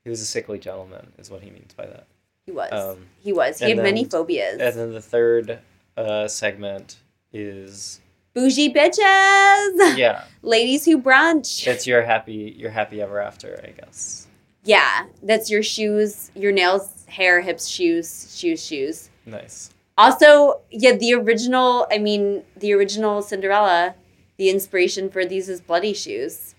He 0.09 0.11
was 0.11 0.23
a 0.23 0.25
sickly 0.25 0.59
gentleman, 0.59 1.13
is 1.19 1.31
what 1.31 1.43
he 1.43 1.51
means 1.51 1.75
by 1.75 1.85
that. 1.85 2.07
He 2.47 2.51
was. 2.51 2.73
Um, 2.73 3.05
he 3.21 3.31
was. 3.31 3.59
He 3.59 3.69
had 3.69 3.77
many 3.77 4.07
phobias. 4.07 4.59
And 4.59 4.75
then 4.75 4.95
the 4.95 5.03
third 5.03 5.59
uh, 5.99 6.27
segment 6.29 6.97
is 7.31 8.01
Bougie 8.33 8.73
bitches. 8.73 9.99
yeah, 9.99 10.25
Ladies 10.43 10.87
who 10.87 10.99
brunch. 10.99 11.67
it's 11.67 11.87
your 11.87 12.01
happy 12.05 12.55
your 12.57 12.71
happy 12.71 13.03
ever 13.03 13.21
after, 13.21 13.61
I 13.63 13.73
guess. 13.73 14.29
yeah, 14.65 15.05
that's 15.23 15.51
your 15.51 15.63
shoes, 15.63 16.31
your 16.35 16.53
nails, 16.53 17.05
hair, 17.07 17.43
hips, 17.43 17.67
shoes, 17.67 18.35
shoes, 18.35 18.65
shoes. 18.65 19.11
Nice. 19.27 19.75
Also, 19.99 20.63
yeah, 20.71 20.93
the 20.93 21.13
original, 21.13 21.87
I 21.91 21.99
mean, 21.99 22.45
the 22.57 22.73
original 22.73 23.21
Cinderella, 23.21 23.95
the 24.39 24.49
inspiration 24.49 25.11
for 25.11 25.27
these 25.27 25.51
is 25.51 25.61
bloody 25.61 25.93
shoes. 25.93 26.55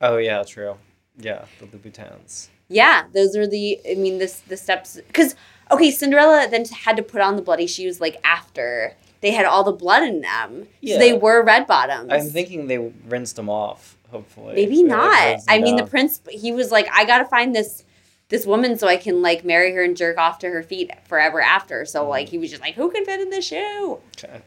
Oh 0.00 0.16
yeah, 0.16 0.42
true. 0.42 0.78
Yeah, 1.16 1.44
the 1.60 1.66
Louboutins. 1.66 2.48
Yeah, 2.68 3.04
those 3.14 3.34
are 3.36 3.46
the, 3.46 3.80
I 3.90 3.94
mean, 3.94 4.18
this 4.18 4.40
the 4.40 4.56
steps. 4.56 4.96
Because, 5.06 5.34
okay, 5.70 5.90
Cinderella 5.90 6.46
then 6.50 6.64
had 6.66 6.96
to 6.96 7.02
put 7.02 7.20
on 7.20 7.36
the 7.36 7.42
bloody 7.42 7.66
shoes 7.66 8.00
like 8.00 8.20
after 8.24 8.94
they 9.20 9.32
had 9.32 9.46
all 9.46 9.64
the 9.64 9.72
blood 9.72 10.02
in 10.02 10.20
them. 10.20 10.68
Yeah. 10.80 10.94
So 10.94 10.98
they 11.00 11.12
were 11.14 11.42
red 11.42 11.66
bottoms. 11.66 12.10
I'm 12.12 12.28
thinking 12.28 12.66
they 12.66 12.78
rinsed 12.78 13.36
them 13.36 13.48
off. 13.48 13.96
Hopefully, 14.10 14.54
Maybe 14.54 14.82
not. 14.82 15.40
I 15.48 15.58
mean, 15.58 15.76
the 15.76 15.84
prince, 15.84 16.22
he 16.30 16.50
was 16.50 16.70
like, 16.72 16.88
I 16.90 17.04
gotta 17.04 17.26
find 17.26 17.54
this 17.54 17.84
this 18.30 18.46
woman 18.46 18.78
so 18.78 18.86
I 18.86 18.96
can 18.96 19.20
like 19.22 19.44
marry 19.44 19.72
her 19.74 19.82
and 19.82 19.96
jerk 19.96 20.16
off 20.18 20.38
to 20.40 20.48
her 20.48 20.62
feet 20.62 20.90
forever 21.06 21.42
after. 21.42 21.84
So 21.84 22.04
Mhm. 22.04 22.08
like 22.08 22.28
he 22.30 22.38
was 22.38 22.48
just 22.50 22.62
like, 22.62 22.74
who 22.74 22.90
can 22.90 23.04
fit 23.04 23.20
in 23.20 23.28
this 23.30 23.46
shoe? 23.46 24.00
Okay. 24.16 24.40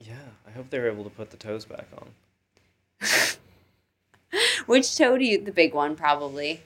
Yeah, 0.00 0.14
I 0.46 0.50
hope 0.50 0.68
they 0.68 0.78
were 0.80 0.88
able 0.90 1.04
to 1.04 1.10
put 1.10 1.30
the 1.30 1.36
toes 1.38 1.64
back 1.64 1.86
on. 1.98 2.08
Which 4.66 4.96
toe 4.96 5.16
do 5.18 5.24
you? 5.24 5.42
The 5.42 5.52
big 5.52 5.72
one, 5.74 5.96
probably. 5.96 6.60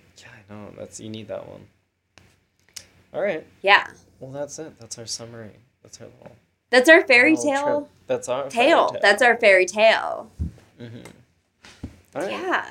Know. 0.49 0.73
That's 0.77 1.01
you 1.01 1.09
need 1.09 1.29
that 1.29 1.49
one. 1.49 1.67
All 3.13 3.23
right. 3.23 3.47
Yeah, 3.63 3.87
Well, 4.21 4.31
that's 4.31 4.59
it. 4.59 4.79
That's 4.79 4.99
our 4.99 5.07
summary. 5.07 5.51
That's 5.83 6.01
our 6.01 6.07
little 6.07 6.37
that's 6.71 6.89
our 6.89 7.03
fairy 7.07 7.37
tale 7.37 7.81
trip. 7.81 7.91
That's 8.09 8.29
our 8.29 8.49
tale. 8.49 8.97
That's 9.01 9.23
our 9.23 9.37
fairy 9.37 9.67
tale. 9.67 10.31
Mm-hmm. 10.81 10.97
All 12.17 12.23
right. 12.23 12.31
Yeah. 12.31 12.71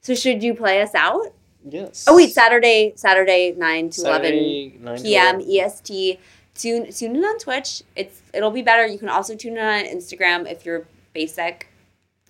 So 0.00 0.14
should 0.14 0.42
you 0.42 0.54
play 0.54 0.80
us 0.82 0.94
out? 0.94 1.32
Yes. 1.68 2.04
Oh 2.08 2.16
wait, 2.16 2.32
Saturday, 2.32 2.92
Saturday 2.96 3.52
nine 3.56 3.90
to 3.90 4.00
eleven 4.02 4.24
Saturday, 4.26 4.78
9 4.80 4.96
to 4.98 5.02
p.m. 5.02 5.40
11. 5.40 5.66
EST. 5.66 6.20
Tune 6.54 6.92
tune 6.92 7.16
in 7.16 7.24
on 7.24 7.38
Twitch. 7.38 7.82
It's 7.96 8.22
it'll 8.32 8.50
be 8.52 8.62
better. 8.62 8.86
You 8.86 8.98
can 8.98 9.08
also 9.08 9.34
tune 9.34 9.54
in 9.54 9.64
on 9.64 9.84
Instagram 9.84 10.50
if 10.50 10.64
you're 10.64 10.86
basic. 11.12 11.68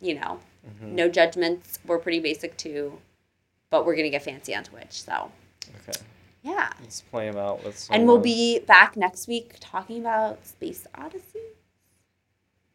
You 0.00 0.14
know, 0.20 0.40
Mhm. 0.66 0.92
no 0.92 1.08
judgments. 1.08 1.78
We're 1.86 1.98
pretty 1.98 2.20
basic 2.20 2.56
too, 2.56 2.98
but 3.74 3.84
we're 3.84 3.96
gonna 3.96 4.08
get 4.08 4.22
fancy 4.22 4.54
on 4.54 4.62
Twitch. 4.62 5.02
So 5.02 5.32
Okay. 5.80 5.98
yeah, 6.44 6.70
Let's 6.80 7.00
play 7.00 7.28
them 7.28 7.36
out. 7.36 7.64
Let's. 7.64 7.90
and 7.90 8.06
we'll 8.06 8.20
be 8.20 8.60
back 8.60 8.96
next 8.96 9.26
week 9.26 9.56
talking 9.58 9.98
about 9.98 10.46
Space 10.46 10.86
Odyssey. 10.94 11.40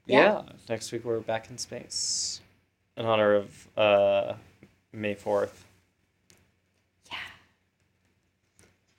Yeah. 0.05 0.41
Next 0.67 0.91
week 0.91 1.05
we're 1.05 1.21
back 1.21 1.49
in 1.49 1.57
space, 1.57 2.41
in 2.97 3.05
honor 3.05 3.33
of 3.33 3.67
uh, 3.77 4.33
May 4.91 5.13
fourth. 5.15 5.63
Yeah. 7.09 7.17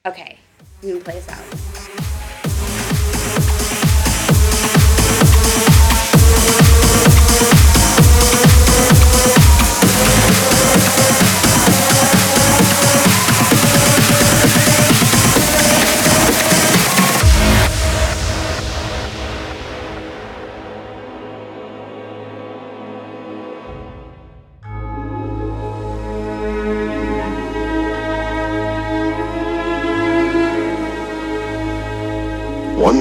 Okay, 0.07 0.39
you 0.83 0.95
can 0.95 1.03
play 1.05 1.19
us 1.19 1.29
out. 1.29 1.90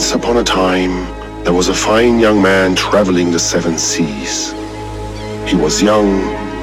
Once 0.10 0.24
upon 0.26 0.38
a 0.38 0.44
time, 0.44 1.06
there 1.44 1.54
was 1.54 1.68
a 1.68 1.74
fine 1.74 2.20
young 2.20 2.42
man 2.42 2.74
traveling 2.74 3.30
the 3.30 3.38
seven 3.38 3.78
seas. 3.78 4.54
He 5.48 5.56
was 5.56 5.84
young, 5.84 6.10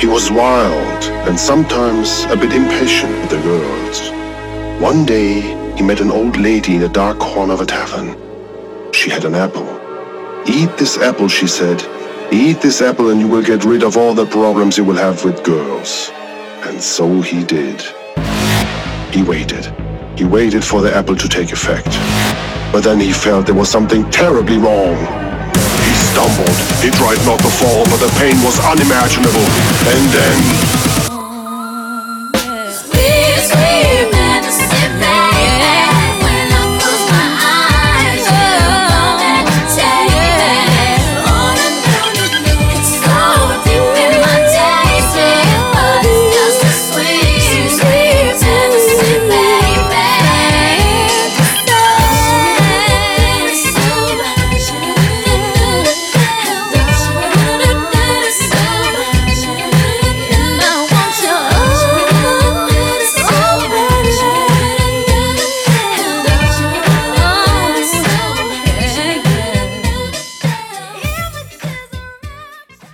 he 0.01 0.09
was 0.09 0.33
wild, 0.33 1.05
and 1.29 1.39
sometimes 1.39 2.25
a 2.25 2.37
bit 2.37 2.53
impatient 2.53 3.13
with 3.21 3.31
the 3.31 3.41
girls. 3.43 4.11
One 4.83 5.07
day, 5.07 5.43
he 5.77 5.85
met 5.85 6.01
an 6.01 6.11
old 6.11 6.37
lady 6.37 6.75
in 6.75 6.83
a 6.83 6.89
dark 6.89 7.21
corner 7.21 7.55
of 7.55 7.61
a 7.61 7.67
tavern. 7.67 8.17
She 8.93 9.11
had 9.11 9.25
an 9.25 9.37
apple. 9.37 9.69
Eat 10.49 10.77
this 10.77 10.99
apple, 10.99 11.29
she 11.29 11.47
said. 11.47 11.81
Eat 12.33 12.61
this 12.61 12.83
apple 12.83 13.11
and 13.11 13.21
you 13.21 13.29
will 13.29 13.45
get 13.45 13.65
rid 13.65 13.85
of 13.85 13.97
all 13.97 14.13
the 14.13 14.27
problems 14.27 14.77
you 14.77 14.83
will 14.83 14.97
have 14.97 15.25
with 15.25 15.45
girls. 15.45 16.11
And 16.65 16.83
so 16.83 17.21
he 17.21 17.45
did. 17.45 17.81
He 19.13 19.23
waited. 19.23 19.67
He 20.19 20.25
waited 20.25 20.65
for 20.65 20.83
the 20.83 20.93
apple 20.93 21.15
to 21.15 21.29
take 21.29 21.53
effect. 21.53 22.26
But 22.77 22.85
then 22.85 23.01
he 23.01 23.11
felt 23.11 23.47
there 23.47 23.55
was 23.55 23.71
something 23.71 24.05
terribly 24.11 24.59
wrong. 24.59 24.97
He 25.81 25.93
stumbled. 26.13 26.57
He 26.85 26.91
tried 26.91 27.17
not 27.25 27.41
to 27.41 27.49
fall, 27.49 27.85
but 27.89 27.97
the 28.05 28.13
pain 28.21 28.37
was 28.45 28.61
unimaginable. 28.61 29.41
And 29.89 30.05
then 30.13 30.86